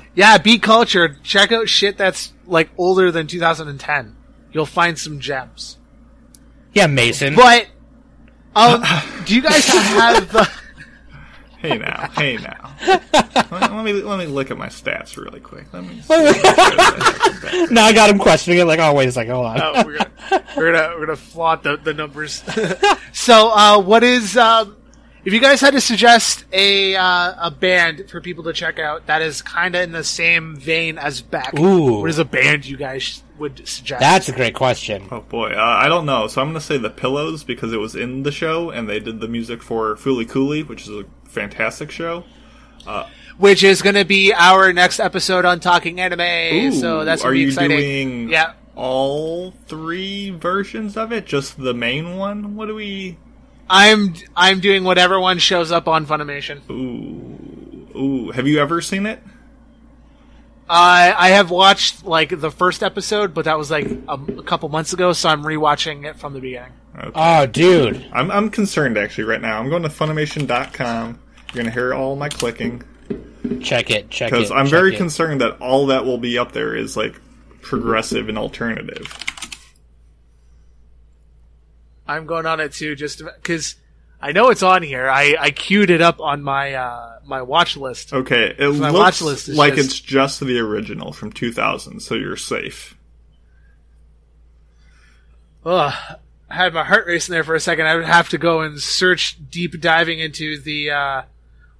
yeah, 0.14 0.38
be 0.38 0.58
cultured. 0.58 1.22
Check 1.24 1.50
out 1.50 1.68
shit 1.68 1.96
that's 1.98 2.32
like 2.46 2.70
older 2.78 3.10
than 3.10 3.26
2010. 3.26 4.16
You'll 4.52 4.64
find 4.66 4.96
some 4.98 5.18
gems. 5.18 5.76
Yeah, 6.72 6.86
Mason. 6.86 7.34
But 7.34 7.66
um, 8.54 8.84
do 9.24 9.34
you 9.34 9.42
guys 9.42 9.66
have? 9.66 10.34
Uh, 10.36 10.44
hey 11.64 11.78
now, 11.78 12.08
hey 12.16 12.36
now. 12.36 12.74
let, 13.50 13.72
let 13.72 13.84
me 13.84 13.92
let 13.94 14.18
me 14.18 14.26
look 14.26 14.50
at 14.50 14.58
my 14.58 14.68
stats 14.68 15.16
really 15.16 15.40
quick. 15.40 15.72
Let 15.72 15.84
me. 15.84 16.00
See. 16.02 16.14
now 17.74 17.84
I 17.84 17.92
got 17.92 18.10
him 18.10 18.18
questioning 18.18 18.58
it. 18.58 18.64
Like, 18.64 18.80
oh 18.80 18.94
wait 18.94 19.08
a 19.08 19.12
second, 19.12 19.34
hold 19.34 19.46
on. 19.46 19.60
oh, 19.60 19.84
we're 19.84 19.98
gonna 19.98 20.44
we're 20.56 20.72
gonna 20.72 20.94
we're 20.94 21.06
gonna 21.06 21.16
flaunt 21.16 21.62
the, 21.62 21.76
the 21.76 21.94
numbers. 21.94 22.42
so, 23.12 23.50
uh, 23.50 23.80
what 23.80 24.04
is 24.04 24.36
um, 24.36 24.76
if 25.24 25.32
you 25.32 25.40
guys 25.40 25.60
had 25.60 25.72
to 25.72 25.80
suggest 25.80 26.44
a 26.52 26.96
uh, 26.96 27.48
a 27.48 27.50
band 27.50 28.10
for 28.10 28.20
people 28.20 28.44
to 28.44 28.52
check 28.52 28.78
out 28.78 29.06
that 29.06 29.22
is 29.22 29.40
kind 29.40 29.74
of 29.74 29.82
in 29.82 29.92
the 29.92 30.04
same 30.04 30.56
vein 30.56 30.98
as 30.98 31.22
Beck? 31.22 31.58
Ooh. 31.58 32.00
what 32.00 32.10
is 32.10 32.18
a 32.18 32.26
band 32.26 32.66
you 32.66 32.76
guys 32.76 33.22
would 33.38 33.66
suggest? 33.66 34.00
That's 34.00 34.28
a 34.28 34.32
great 34.32 34.54
question. 34.54 35.08
Oh 35.10 35.20
boy, 35.20 35.52
uh, 35.52 35.60
I 35.60 35.88
don't 35.88 36.04
know. 36.04 36.26
So 36.26 36.42
I'm 36.42 36.48
gonna 36.48 36.60
say 36.60 36.76
the 36.76 36.90
Pillows 36.90 37.42
because 37.42 37.72
it 37.72 37.78
was 37.78 37.94
in 37.94 38.22
the 38.22 38.32
show 38.32 38.70
and 38.70 38.88
they 38.88 39.00
did 39.00 39.20
the 39.20 39.28
music 39.28 39.62
for 39.62 39.96
Fooly 39.96 40.28
Cooly, 40.28 40.62
which 40.62 40.82
is 40.82 40.90
a 40.90 41.04
fantastic 41.34 41.90
show. 41.90 42.24
Uh, 42.86 43.08
which 43.38 43.62
is 43.64 43.82
going 43.82 43.96
to 43.96 44.04
be 44.04 44.32
our 44.32 44.72
next 44.72 45.00
episode 45.00 45.44
on 45.44 45.58
talking 45.60 46.00
anime. 46.00 46.72
so 46.72 47.04
that's 47.04 47.22
are 47.22 47.28
gonna 47.28 47.32
be 47.34 47.40
you 47.40 47.46
exciting. 47.48 47.78
doing 47.78 48.28
Yeah. 48.30 48.52
all 48.76 49.52
three 49.66 50.30
versions 50.30 50.96
of 50.96 51.12
it? 51.12 51.26
Just 51.26 51.58
the 51.58 51.74
main 51.74 52.16
one? 52.16 52.54
What 52.56 52.66
do 52.66 52.74
we? 52.74 53.18
I'm 53.68 54.14
I'm 54.36 54.60
doing 54.60 54.84
whatever 54.84 55.18
one 55.18 55.38
shows 55.38 55.72
up 55.72 55.88
on 55.88 56.06
Funimation. 56.06 56.60
Ooh, 56.70 57.98
ooh. 57.98 58.30
Have 58.32 58.46
you 58.46 58.60
ever 58.60 58.80
seen 58.82 59.06
it? 59.06 59.20
I 60.68 61.14
I 61.16 61.28
have 61.30 61.50
watched 61.50 62.04
like 62.04 62.40
the 62.40 62.50
first 62.50 62.82
episode, 62.82 63.34
but 63.34 63.46
that 63.46 63.58
was 63.58 63.70
like 63.70 63.86
a, 64.08 64.14
a 64.38 64.42
couple 64.42 64.68
months 64.68 64.92
ago, 64.92 65.12
so 65.14 65.28
I'm 65.30 65.42
rewatching 65.42 66.04
it 66.04 66.16
from 66.16 66.32
the 66.34 66.40
beginning. 66.40 66.72
Okay. 66.96 67.10
Oh, 67.14 67.46
dude. 67.46 68.06
I'm 68.12 68.30
I'm 68.30 68.50
concerned 68.50 68.96
actually 68.98 69.24
right 69.24 69.40
now. 69.40 69.58
I'm 69.58 69.68
going 69.70 69.82
to 69.82 69.88
Funimation.com. 69.88 71.18
You're 71.54 71.62
gonna 71.62 71.72
hear 71.74 71.94
all 71.94 72.16
my 72.16 72.28
clicking 72.28 72.82
Check 73.62 73.90
it. 73.90 74.10
Check 74.10 74.28
it. 74.28 74.34
because 74.34 74.50
I'm 74.50 74.66
check 74.66 74.70
very 74.72 74.94
it. 74.94 74.96
concerned 74.96 75.40
that 75.42 75.60
all 75.60 75.86
that 75.86 76.04
will 76.04 76.18
be 76.18 76.38
up 76.38 76.52
there 76.52 76.74
is 76.74 76.96
like 76.96 77.14
progressive 77.60 78.28
and 78.28 78.36
alternative. 78.38 79.06
I'm 82.06 82.26
going 82.26 82.46
on 82.46 82.60
it 82.60 82.72
too, 82.72 82.94
just 82.96 83.22
because 83.24 83.76
I 84.20 84.32
know 84.32 84.48
it's 84.50 84.62
on 84.62 84.82
here. 84.82 85.08
I 85.08 85.36
I 85.38 85.50
queued 85.50 85.90
it 85.90 86.00
up 86.00 86.20
on 86.20 86.42
my 86.42 86.74
uh 86.74 87.18
my 87.26 87.42
watch 87.42 87.76
list. 87.76 88.12
Okay, 88.12 88.54
it 88.58 88.74
My 88.74 88.90
looks 88.90 88.94
watch 88.98 89.22
list 89.22 89.48
is 89.48 89.56
like 89.56 89.74
just- 89.74 89.90
it's 89.90 90.00
just 90.00 90.40
the 90.40 90.58
original 90.58 91.12
from 91.12 91.32
2000, 91.32 92.00
so 92.00 92.14
you're 92.14 92.36
safe. 92.36 92.96
Ugh, 95.66 95.94
I 96.50 96.54
had 96.54 96.74
my 96.74 96.84
heart 96.84 97.06
racing 97.06 97.32
there 97.32 97.44
for 97.44 97.54
a 97.54 97.60
second. 97.60 97.86
I 97.86 97.94
would 97.96 98.04
have 98.04 98.28
to 98.30 98.38
go 98.38 98.60
and 98.60 98.78
search 98.78 99.38
deep 99.50 99.80
diving 99.80 100.18
into 100.18 100.58
the 100.60 100.90
uh, 100.90 101.22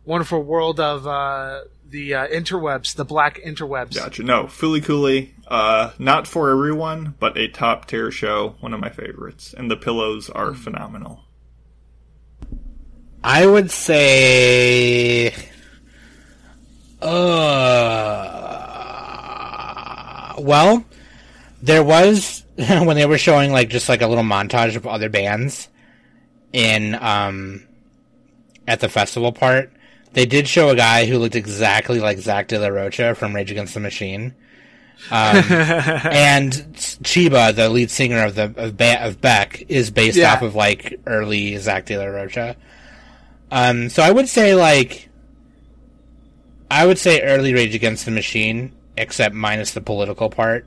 wonderful 0.04 0.42
world 0.42 0.78
of 0.80 1.06
uh, 1.06 1.60
the 1.88 2.14
uh, 2.14 2.26
interwebs, 2.28 2.94
the 2.96 3.04
black 3.04 3.40
interwebs. 3.40 3.94
Gotcha. 3.94 4.22
No, 4.22 4.44
Fooly 4.44 4.82
Cooly, 4.84 5.34
uh, 5.48 5.92
not 5.98 6.26
for 6.26 6.50
everyone, 6.50 7.14
but 7.18 7.36
a 7.38 7.48
top 7.48 7.86
tier 7.86 8.10
show, 8.10 8.56
one 8.60 8.72
of 8.74 8.80
my 8.80 8.90
favorites, 8.90 9.54
and 9.56 9.70
the 9.70 9.76
pillows 9.76 10.28
are 10.30 10.52
Hmm. 10.52 10.54
phenomenal. 10.62 11.20
I 13.22 13.46
would 13.46 13.70
say. 13.70 15.34
Uh, 19.04 20.34
well, 20.38 20.84
there 21.62 21.82
was 21.84 22.44
when 22.56 22.96
they 22.96 23.06
were 23.06 23.18
showing 23.18 23.52
like 23.52 23.68
just 23.70 23.88
like 23.88 24.02
a 24.02 24.06
little 24.06 24.24
montage 24.24 24.76
of 24.76 24.86
other 24.86 25.08
bands 25.08 25.68
in 26.52 26.94
um 27.00 27.66
at 28.66 28.80
the 28.80 28.88
festival 28.88 29.32
part. 29.32 29.70
They 30.14 30.26
did 30.26 30.48
show 30.48 30.70
a 30.70 30.76
guy 30.76 31.06
who 31.06 31.18
looked 31.18 31.34
exactly 31.36 32.00
like 32.00 32.18
Zach 32.18 32.48
De 32.48 32.58
La 32.58 32.68
Rocha 32.68 33.14
from 33.14 33.34
Rage 33.34 33.50
Against 33.50 33.74
the 33.74 33.80
Machine. 33.80 34.34
Um, 35.10 35.36
and 35.50 36.52
Chiba, 37.02 37.54
the 37.54 37.68
lead 37.68 37.90
singer 37.90 38.24
of 38.24 38.34
the 38.36 38.54
of, 38.56 38.76
ba- 38.76 39.04
of 39.06 39.20
Beck, 39.20 39.64
is 39.68 39.90
based 39.90 40.16
Yeah. 40.16 40.32
off 40.32 40.42
of 40.42 40.54
like 40.54 41.00
early 41.06 41.56
Zach 41.58 41.86
De 41.86 41.98
La 41.98 42.04
Rocha. 42.06 42.56
Um, 43.50 43.88
so 43.90 44.02
I 44.02 44.10
would 44.10 44.28
say 44.28 44.54
like, 44.54 45.08
I 46.70 46.86
would 46.86 46.98
say 46.98 47.20
early 47.20 47.52
Rage 47.52 47.74
Against 47.74 48.04
the 48.04 48.10
Machine, 48.10 48.72
except 48.96 49.34
minus 49.34 49.72
the 49.72 49.80
political 49.80 50.30
part. 50.30 50.66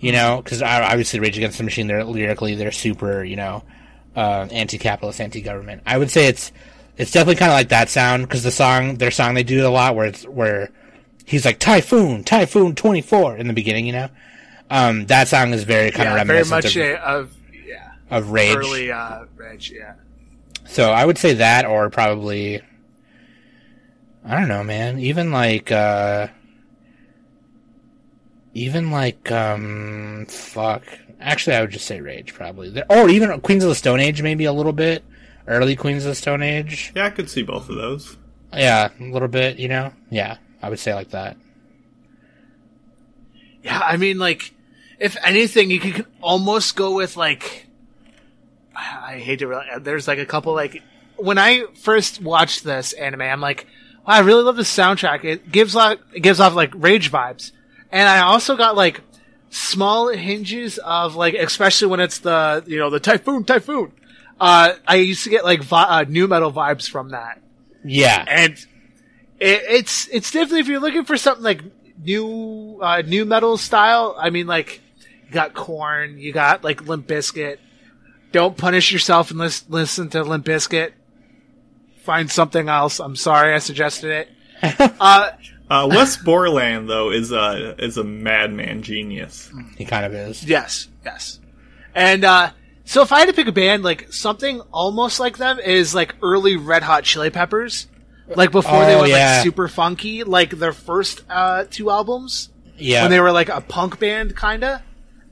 You 0.00 0.10
know, 0.10 0.42
because 0.42 0.62
obviously 0.62 1.20
Rage 1.20 1.36
Against 1.36 1.58
the 1.58 1.64
Machine, 1.64 1.86
they're 1.86 2.02
lyrically 2.04 2.56
they're 2.56 2.72
super, 2.72 3.22
you 3.22 3.36
know, 3.36 3.62
uh, 4.16 4.48
anti-capitalist, 4.50 5.20
anti-government. 5.20 5.82
I 5.86 5.96
would 5.96 6.10
say 6.10 6.26
it's 6.26 6.50
it's 6.96 7.10
definitely 7.10 7.36
kind 7.36 7.50
of 7.50 7.56
like 7.56 7.70
that 7.70 7.88
sound 7.88 8.24
because 8.24 8.42
the 8.42 8.50
song, 8.50 8.96
their 8.96 9.10
song, 9.10 9.34
they 9.34 9.42
do 9.42 9.66
a 9.66 9.68
lot 9.68 9.96
where 9.96 10.06
it's 10.06 10.24
where 10.24 10.70
he's 11.24 11.44
like 11.44 11.58
Typhoon, 11.58 12.24
Typhoon 12.24 12.74
twenty 12.74 13.00
four 13.00 13.36
in 13.36 13.46
the 13.48 13.54
beginning. 13.54 13.86
You 13.86 13.92
know, 13.92 14.08
um, 14.70 15.06
that 15.06 15.28
song 15.28 15.52
is 15.52 15.64
very 15.64 15.90
kind 15.90 16.08
of 16.08 16.16
yeah, 16.16 16.24
very 16.24 16.38
reminiscent 16.42 16.64
much 16.64 16.76
of, 16.76 16.82
a, 16.82 17.08
of 17.08 17.36
yeah 17.66 17.92
of 18.10 18.30
Rage. 18.30 18.56
early 18.56 18.92
uh, 18.92 19.24
Rage. 19.36 19.72
Yeah, 19.74 19.94
So 20.66 20.90
I 20.90 21.04
would 21.04 21.18
say 21.18 21.34
that, 21.34 21.64
or 21.64 21.88
probably, 21.90 22.60
I 24.24 24.38
don't 24.38 24.48
know, 24.48 24.62
man. 24.62 24.98
Even 24.98 25.32
like, 25.32 25.72
uh, 25.72 26.28
even 28.54 28.90
like, 28.90 29.30
um, 29.32 30.26
fuck. 30.28 30.82
Actually, 31.20 31.56
I 31.56 31.60
would 31.62 31.70
just 31.70 31.86
say 31.86 32.00
Rage, 32.00 32.34
probably. 32.34 32.82
Or 32.90 33.08
even 33.08 33.40
Queens 33.40 33.62
of 33.62 33.68
the 33.68 33.74
Stone 33.76 34.00
Age, 34.00 34.22
maybe 34.22 34.44
a 34.44 34.52
little 34.52 34.72
bit. 34.72 35.04
Early 35.46 35.76
Queens 35.76 36.04
of 36.04 36.10
the 36.10 36.14
Stone 36.14 36.42
Age. 36.42 36.92
Yeah, 36.94 37.06
I 37.06 37.10
could 37.10 37.28
see 37.28 37.42
both 37.42 37.68
of 37.68 37.76
those. 37.76 38.16
Yeah, 38.52 38.90
a 39.00 39.04
little 39.04 39.28
bit, 39.28 39.58
you 39.58 39.68
know? 39.68 39.92
Yeah, 40.10 40.36
I 40.60 40.68
would 40.68 40.78
say 40.78 40.94
like 40.94 41.10
that. 41.10 41.36
yeah. 43.62 43.80
I 43.82 43.96
mean, 43.96 44.18
like, 44.18 44.54
if 44.98 45.16
anything, 45.24 45.70
you 45.70 45.80
could 45.80 46.06
almost 46.20 46.76
go 46.76 46.94
with 46.94 47.16
like. 47.16 47.66
I 48.74 49.18
hate 49.18 49.40
to 49.40 49.46
really. 49.46 49.66
There's 49.80 50.08
like 50.08 50.18
a 50.18 50.26
couple 50.26 50.54
like 50.54 50.82
when 51.16 51.38
I 51.38 51.64
first 51.74 52.20
watched 52.20 52.64
this 52.64 52.92
anime, 52.94 53.22
I'm 53.22 53.40
like, 53.40 53.66
wow, 54.06 54.14
I 54.14 54.20
really 54.20 54.42
love 54.42 54.56
the 54.56 54.62
soundtrack. 54.62 55.24
It 55.24 55.50
gives 55.52 55.74
like 55.74 56.00
it 56.14 56.20
gives 56.20 56.40
off 56.40 56.54
like 56.54 56.72
rage 56.74 57.10
vibes, 57.10 57.52
and 57.90 58.08
I 58.08 58.20
also 58.20 58.56
got 58.56 58.76
like 58.76 59.00
small 59.50 60.08
hinges 60.08 60.78
of 60.78 61.14
like, 61.14 61.34
especially 61.34 61.88
when 61.88 62.00
it's 62.00 62.18
the 62.18 62.64
you 62.66 62.78
know 62.78 62.90
the 62.90 63.00
typhoon, 63.00 63.44
typhoon. 63.44 63.92
Uh, 64.42 64.74
I 64.88 64.96
used 64.96 65.22
to 65.24 65.30
get 65.30 65.44
like 65.44 65.62
vi- 65.62 66.00
uh, 66.00 66.04
nu 66.08 66.26
metal 66.26 66.52
vibes 66.52 66.90
from 66.90 67.10
that, 67.10 67.40
Yeah. 67.84 68.24
and 68.26 68.54
it, 69.38 69.62
it's 69.68 70.08
it's 70.08 70.30
definitely 70.32 70.60
if 70.60 70.66
you're 70.68 70.80
looking 70.80 71.04
for 71.04 71.16
something 71.16 71.44
like 71.44 71.62
new 72.02 72.80
uh, 72.82 73.02
nu 73.06 73.24
metal 73.24 73.56
style. 73.56 74.16
I 74.18 74.30
mean, 74.30 74.48
like 74.48 74.80
you 75.26 75.32
got 75.32 75.54
Korn, 75.54 76.18
you 76.18 76.32
got 76.32 76.64
like 76.64 76.86
Limp 76.88 77.06
Bizkit. 77.06 77.58
Don't 78.32 78.56
punish 78.56 78.90
yourself 78.92 79.30
and 79.30 79.38
lis- 79.38 79.64
listen 79.68 80.08
to 80.10 80.24
Limp 80.24 80.44
Bizkit. 80.44 80.92
Find 82.02 82.28
something 82.30 82.68
else. 82.68 82.98
I'm 82.98 83.14
sorry 83.14 83.54
I 83.54 83.58
suggested 83.58 84.10
it. 84.10 84.28
uh, 85.00 85.30
Uh, 85.70 85.86
Wes 85.88 86.16
Borland 86.16 86.88
though 86.90 87.10
is 87.12 87.30
a 87.30 87.76
is 87.78 87.96
a 87.96 88.02
madman 88.04 88.82
genius. 88.82 89.52
He 89.78 89.84
kind 89.84 90.04
of 90.04 90.12
is. 90.14 90.42
yes, 90.44 90.88
yes. 91.04 91.38
And 91.94 92.24
uh, 92.24 92.50
so 92.92 93.00
if 93.00 93.10
I 93.10 93.20
had 93.20 93.28
to 93.28 93.32
pick 93.32 93.46
a 93.46 93.52
band, 93.52 93.82
like 93.82 94.12
something 94.12 94.60
almost 94.70 95.18
like 95.18 95.38
them 95.38 95.58
is 95.58 95.94
like 95.94 96.14
early 96.22 96.56
Red 96.56 96.82
Hot 96.82 97.04
Chili 97.04 97.30
Peppers. 97.30 97.86
Like 98.28 98.52
before 98.52 98.84
they 98.84 98.94
were 98.94 99.06
yeah. 99.06 99.36
like 99.36 99.44
super 99.44 99.66
funky, 99.66 100.24
like 100.24 100.50
their 100.50 100.74
first 100.74 101.22
uh, 101.30 101.64
two 101.70 101.90
albums. 101.90 102.50
Yeah. 102.76 103.00
when 103.02 103.10
they 103.10 103.20
were 103.20 103.32
like 103.32 103.48
a 103.48 103.62
punk 103.62 103.98
band, 103.98 104.36
kinda. 104.36 104.82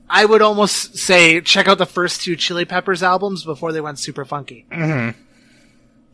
I 0.09 0.25
would 0.25 0.41
almost 0.41 0.97
say 0.97 1.39
check 1.41 1.67
out 1.67 1.77
the 1.77 1.85
first 1.85 2.23
two 2.23 2.35
Chili 2.35 2.65
Peppers 2.65 3.03
albums 3.03 3.45
before 3.45 3.71
they 3.71 3.81
went 3.81 3.99
super 3.99 4.25
funky. 4.25 4.65
Mm-hmm. 4.71 5.19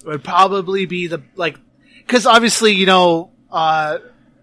Would 0.10 0.26
probably 0.26 0.86
be 0.86 1.08
the 1.08 1.24
like, 1.38 1.58
because 2.00 2.26
obviously 2.26 2.74
you 2.74 2.86
know, 2.86 3.32
uh, 3.50 4.00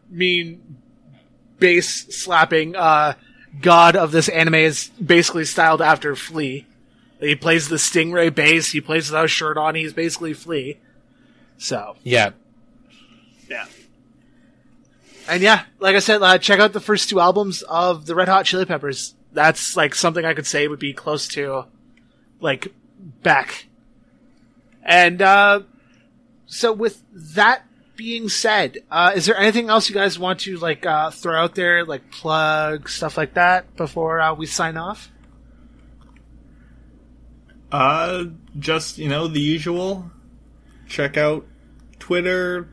mean 0.09 0.79
bass 1.59 2.17
slapping 2.17 2.75
uh, 2.77 3.13
god 3.61 3.95
of 3.95 4.11
this 4.11 4.31
anime 4.31 4.55
is 4.55 4.89
basically 5.05 5.45
styled 5.45 5.83
after 5.83 6.17
Flea. 6.17 6.67
He 7.25 7.35
plays 7.35 7.69
the 7.69 7.77
Stingray 7.77 8.35
bass. 8.35 8.73
He 8.73 8.81
plays 8.81 9.11
without 9.11 9.25
a 9.27 9.29
shirt 9.29 9.57
on. 9.57 9.75
He's 9.75 9.93
basically 9.93 10.35
Flea. 10.35 10.79
So 11.59 11.97
yeah. 12.03 12.31
yeah. 13.49 13.67
And 15.29 15.43
yeah, 15.43 15.65
like 15.79 15.97
I 15.97 16.01
said, 16.01 16.23
uh, 16.23 16.39
check 16.39 16.61
out 16.61 16.73
the 16.73 16.81
first 16.81 17.09
two 17.09 17.21
albums 17.21 17.63
of 17.63 18.07
the 18.07 18.15
Red 18.15 18.29
Hot 18.29 18.45
Chili 18.45 18.67
Peppers. 18.67 19.15
That's 19.33 19.77
like 19.77 19.95
something 19.95 20.25
I 20.25 20.35
could 20.35 20.47
say 20.47 20.69
would 20.69 20.79
be 20.79 20.93
close 20.93 21.27
to 21.29 21.65
like 22.41 22.73
Beck. 23.23 23.67
And 24.83 25.21
uh 25.23 25.63
so 26.47 26.73
with 26.73 27.03
that 27.13 27.63
being 27.97 28.29
said, 28.29 28.79
uh 28.91 29.13
is 29.15 29.27
there 29.27 29.37
anything 29.37 29.71
else 29.71 29.89
you 29.89 29.95
guys 29.95 30.19
want 30.19 30.41
to 30.41 30.57
like 30.59 30.87
uh 30.87 31.11
throw 31.11 31.43
out 31.43 31.55
there, 31.55 31.85
like 31.85 32.11
plug 32.11 32.89
stuff 32.89 33.17
like 33.17 33.35
that 33.35 33.77
before 33.77 34.21
uh, 34.21 34.35
we 34.35 34.47
sign 34.47 34.77
off? 34.77 35.11
Uh, 37.75 38.27
just 38.57 38.99
you 38.99 39.09
know 39.09 39.27
the 39.27 39.41
usual. 39.41 40.09
Check 40.87 41.17
out 41.17 41.45
Twitter, 41.99 42.69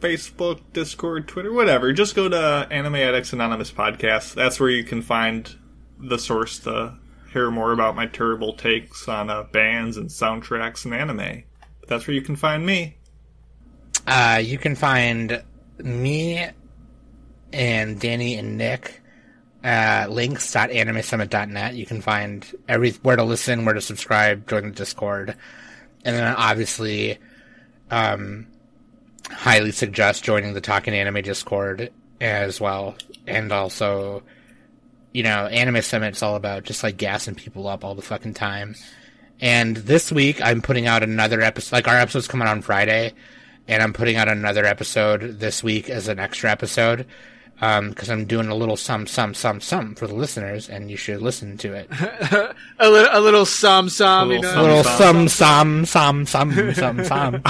Facebook, 0.00 0.60
Discord, 0.72 1.28
Twitter, 1.28 1.52
whatever. 1.52 1.92
Just 1.92 2.14
go 2.14 2.26
to 2.26 2.66
Anime 2.70 2.94
Addicts 2.94 3.34
Anonymous 3.34 3.70
podcast. 3.70 4.32
That's 4.32 4.58
where 4.58 4.70
you 4.70 4.82
can 4.82 5.02
find 5.02 5.54
the 5.98 6.18
source 6.18 6.58
to 6.60 6.96
hear 7.34 7.50
more 7.50 7.72
about 7.72 7.96
my 7.96 8.06
terrible 8.06 8.54
takes 8.54 9.06
on 9.08 9.28
uh, 9.28 9.42
bands 9.42 9.98
and 9.98 10.08
soundtracks 10.08 10.86
and 10.86 10.94
anime. 10.94 11.44
But 11.80 11.90
that's 11.90 12.06
where 12.06 12.14
you 12.14 12.22
can 12.22 12.36
find 12.36 12.64
me. 12.64 12.96
Uh, 14.06 14.40
you 14.42 14.56
can 14.56 14.74
find 14.74 15.42
me 15.80 16.48
and 17.52 18.00
Danny 18.00 18.36
and 18.36 18.56
Nick 18.56 19.02
at 19.62 20.10
links.animesummit.net. 20.10 21.74
You 21.74 21.86
can 21.86 22.00
find 22.00 22.46
every 22.68 22.92
where 23.02 23.16
to 23.16 23.24
listen, 23.24 23.64
where 23.64 23.74
to 23.74 23.80
subscribe, 23.80 24.48
join 24.48 24.64
the 24.64 24.70
Discord, 24.70 25.34
and 26.04 26.16
then 26.16 26.34
obviously, 26.36 27.18
um, 27.90 28.46
highly 29.30 29.72
suggest 29.72 30.24
joining 30.24 30.54
the 30.54 30.60
Talking 30.60 30.94
Anime 30.94 31.22
Discord 31.22 31.92
as 32.20 32.60
well, 32.60 32.96
and 33.26 33.52
also, 33.52 34.22
you 35.12 35.22
know, 35.22 35.46
Anime 35.46 35.82
Summit's 35.82 36.22
all 36.22 36.36
about 36.36 36.64
just 36.64 36.82
like 36.82 36.96
gassing 36.96 37.34
people 37.34 37.66
up 37.66 37.84
all 37.84 37.94
the 37.94 38.02
fucking 38.02 38.34
time. 38.34 38.74
And 39.40 39.76
this 39.76 40.10
week, 40.10 40.40
I'm 40.40 40.62
putting 40.62 40.86
out 40.86 41.02
another 41.02 41.42
episode. 41.42 41.76
Like 41.76 41.88
our 41.88 41.96
episode's 41.96 42.28
coming 42.28 42.48
on 42.48 42.62
Friday, 42.62 43.12
and 43.68 43.82
I'm 43.82 43.92
putting 43.92 44.16
out 44.16 44.28
another 44.28 44.64
episode 44.64 45.40
this 45.40 45.62
week 45.62 45.90
as 45.90 46.08
an 46.08 46.18
extra 46.18 46.50
episode 46.50 47.06
because 47.58 48.10
I'm 48.10 48.26
doing 48.26 48.48
a 48.48 48.54
little 48.54 48.76
some 48.76 49.06
some 49.06 49.32
some 49.32 49.60
some 49.62 49.94
for 49.94 50.06
the 50.06 50.14
listeners, 50.14 50.68
and 50.68 50.90
you 50.90 50.96
should 50.98 51.22
listen 51.22 51.56
to 51.58 51.72
it. 51.72 51.88
a, 51.90 52.54
li- 52.90 53.08
a 53.10 53.20
little 53.20 53.46
some 53.46 53.88
some, 53.88 54.30
you 54.30 54.40
little 54.40 54.54
know. 54.54 54.60
A 54.60 54.62
little 54.62 54.84
Some, 54.84 55.28
some 55.28 55.86
some 55.86 56.26
some 56.26 56.52
some 56.52 56.74
some 56.74 57.04
some. 57.04 57.42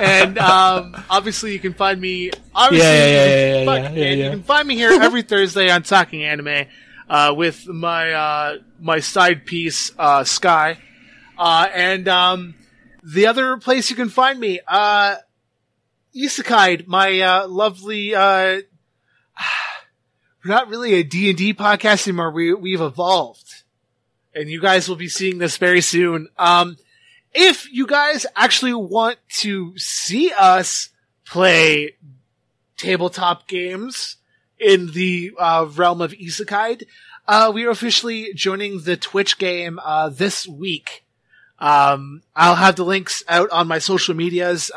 and 0.00 0.38
um, 0.38 0.96
obviously 1.10 1.52
you 1.52 1.58
can 1.58 1.74
find 1.74 2.00
me. 2.00 2.30
Obviously, 2.54 2.86
Yeah, 2.88 2.94
yeah, 2.94 3.06
yeah, 3.06 3.26
yeah, 3.26 3.60
you, 3.60 3.66
can 3.66 3.82
yeah, 3.84 3.90
yeah, 3.90 4.14
yeah. 4.14 4.24
you 4.24 4.30
can 4.30 4.42
find 4.42 4.66
me 4.66 4.74
here 4.76 4.90
every 5.02 5.22
Thursday 5.32 5.68
on 5.70 5.82
Talking 5.82 6.24
Anime 6.24 6.66
uh, 7.10 7.34
with 7.36 7.66
my 7.68 8.12
uh, 8.12 8.56
my 8.80 9.00
side 9.00 9.44
piece 9.44 9.92
uh, 9.98 10.24
Sky, 10.24 10.78
uh, 11.36 11.68
and 11.74 12.08
um, 12.08 12.54
the 13.02 13.26
other 13.26 13.58
place 13.58 13.90
you 13.90 13.96
can 13.96 14.08
find 14.08 14.40
me, 14.40 14.60
uh, 14.66 15.16
Isekai, 16.16 16.86
my 16.86 17.20
uh, 17.20 17.48
lovely. 17.48 18.14
Uh, 18.14 18.60
we're 20.44 20.54
not 20.54 20.68
really 20.68 20.94
a 20.94 21.02
D 21.02 21.28
and 21.28 21.38
D 21.38 21.54
podcast 21.54 22.06
anymore. 22.06 22.30
We 22.30 22.54
we've 22.54 22.80
evolved, 22.80 23.62
and 24.34 24.50
you 24.50 24.60
guys 24.60 24.88
will 24.88 24.96
be 24.96 25.08
seeing 25.08 25.38
this 25.38 25.56
very 25.56 25.80
soon. 25.80 26.28
Um, 26.38 26.76
if 27.34 27.72
you 27.72 27.86
guys 27.86 28.26
actually 28.36 28.74
want 28.74 29.18
to 29.40 29.76
see 29.78 30.32
us 30.32 30.90
play 31.24 31.96
tabletop 32.76 33.48
games 33.48 34.16
in 34.58 34.92
the 34.92 35.32
uh, 35.38 35.66
realm 35.74 36.00
of 36.00 36.12
isekai, 36.12 36.82
uh, 37.26 37.50
we 37.54 37.64
are 37.64 37.70
officially 37.70 38.34
joining 38.34 38.80
the 38.80 38.96
Twitch 38.96 39.38
game 39.38 39.78
uh, 39.82 40.08
this 40.08 40.46
week. 40.46 41.04
Um, 41.58 42.22
I'll 42.34 42.56
have 42.56 42.76
the 42.76 42.84
links 42.84 43.22
out 43.28 43.48
on 43.50 43.68
my 43.68 43.78
social 43.78 44.14
medias. 44.14 44.70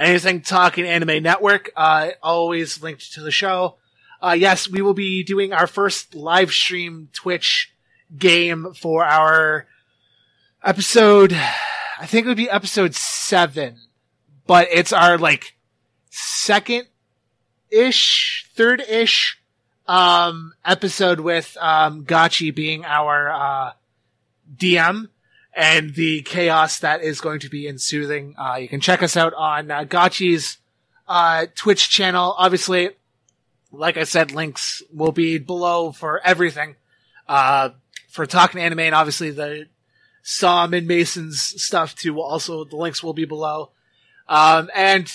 Anything 0.00 0.40
Talking 0.40 0.86
Anime 0.86 1.22
Network, 1.22 1.70
uh, 1.76 2.10
always 2.22 2.82
linked 2.82 3.12
to 3.12 3.20
the 3.20 3.30
show. 3.30 3.76
Uh, 4.22 4.36
yes, 4.38 4.68
we 4.68 4.82
will 4.82 4.94
be 4.94 5.22
doing 5.22 5.52
our 5.52 5.66
first 5.66 6.14
live 6.14 6.50
stream 6.50 7.08
Twitch 7.12 7.72
game 8.18 8.74
for 8.74 9.04
our 9.04 9.66
episode 10.64 11.36
I 12.00 12.06
think 12.06 12.24
it 12.24 12.28
would 12.28 12.38
be 12.38 12.48
episode 12.48 12.94
seven, 12.94 13.76
but 14.46 14.68
it's 14.72 14.90
our 14.90 15.18
like 15.18 15.58
second 16.08 16.86
ish, 17.70 18.46
third 18.54 18.80
ish 18.80 19.38
um 19.86 20.54
episode 20.64 21.20
with 21.20 21.58
um 21.60 22.04
Gachi 22.06 22.54
being 22.54 22.86
our 22.86 23.30
uh 23.30 23.72
DM 24.56 25.08
and 25.54 25.94
the 25.94 26.22
chaos 26.22 26.78
that 26.78 27.02
is 27.02 27.20
going 27.20 27.40
to 27.40 27.48
be 27.48 27.66
ensuing. 27.68 28.34
Uh 28.38 28.56
you 28.56 28.68
can 28.68 28.80
check 28.80 29.02
us 29.02 29.16
out 29.16 29.34
on 29.34 29.70
uh, 29.70 29.84
Gachi's 29.84 30.58
uh 31.08 31.46
Twitch 31.54 31.90
channel. 31.90 32.34
Obviously, 32.38 32.90
like 33.72 33.96
I 33.96 34.04
said, 34.04 34.32
links 34.32 34.82
will 34.92 35.12
be 35.12 35.38
below 35.38 35.92
for 35.92 36.20
everything. 36.24 36.76
Uh 37.28 37.70
for 38.08 38.26
talking 38.26 38.60
anime 38.60 38.80
and 38.80 38.94
obviously 38.94 39.30
the 39.30 39.66
Sam 40.22 40.74
and 40.74 40.86
Mason's 40.86 41.40
stuff 41.40 41.94
too. 41.94 42.20
Also, 42.20 42.64
the 42.64 42.76
links 42.76 43.02
will 43.02 43.14
be 43.14 43.24
below. 43.24 43.70
Um, 44.28 44.70
and 44.74 45.10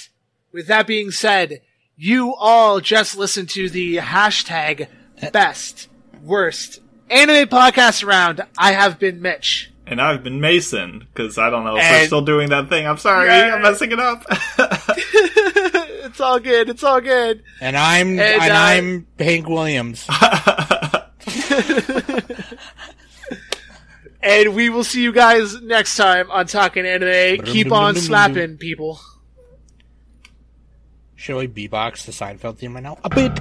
with 0.51 0.67
that 0.67 0.87
being 0.87 1.11
said, 1.11 1.61
you 1.95 2.33
all 2.35 2.81
just 2.81 3.17
listened 3.17 3.49
to 3.51 3.69
the 3.69 3.97
hashtag 3.97 4.87
best 5.31 5.87
worst 6.21 6.81
anime 7.09 7.47
podcast 7.47 8.05
round. 8.05 8.41
I 8.57 8.73
have 8.73 8.99
been 8.99 9.21
Mitch. 9.21 9.71
And 9.87 10.01
I've 10.01 10.23
been 10.23 10.41
Mason, 10.41 11.07
because 11.13 11.37
I 11.37 11.49
don't 11.49 11.63
know 11.63 11.75
if 11.77 11.83
And- 11.83 12.01
we're 12.01 12.07
still 12.07 12.21
doing 12.21 12.49
that 12.49 12.69
thing. 12.69 12.87
I'm 12.87 12.97
sorry, 12.97 13.27
Yeah. 13.27 13.55
I'm 13.55 13.61
messing 13.61 13.91
it 13.91 13.99
up. 13.99 14.25
it's 14.97 16.19
all 16.19 16.39
good. 16.39 16.69
It's 16.69 16.83
all 16.83 17.01
good. 17.01 17.43
And 17.61 17.77
I'm 17.77 18.09
And, 18.19 18.19
and, 18.19 18.51
uh, 18.51 18.55
I'm 18.55 19.07
Hank 19.19 19.47
Williams. 19.47 20.07
And 24.21 24.55
we 24.55 24.69
will 24.71 24.83
see 24.83 25.03
you 25.03 25.11
guys 25.11 25.61
next 25.61 25.95
time 25.97 26.31
on 26.31 26.47
Talking 26.47 26.83
Anime. 26.87 27.45
Keep 27.45 27.71
on 27.71 27.95
slapping 27.95 28.57
people. 28.57 28.99
Should 31.15 31.37
we 31.37 31.47
beatbox 31.47 32.05
the 32.05 32.11
Seinfeld 32.11 32.57
theme 32.57 32.73
right 32.73 32.81
now? 32.81 32.97
A 33.03 33.09
bit. 33.09 33.31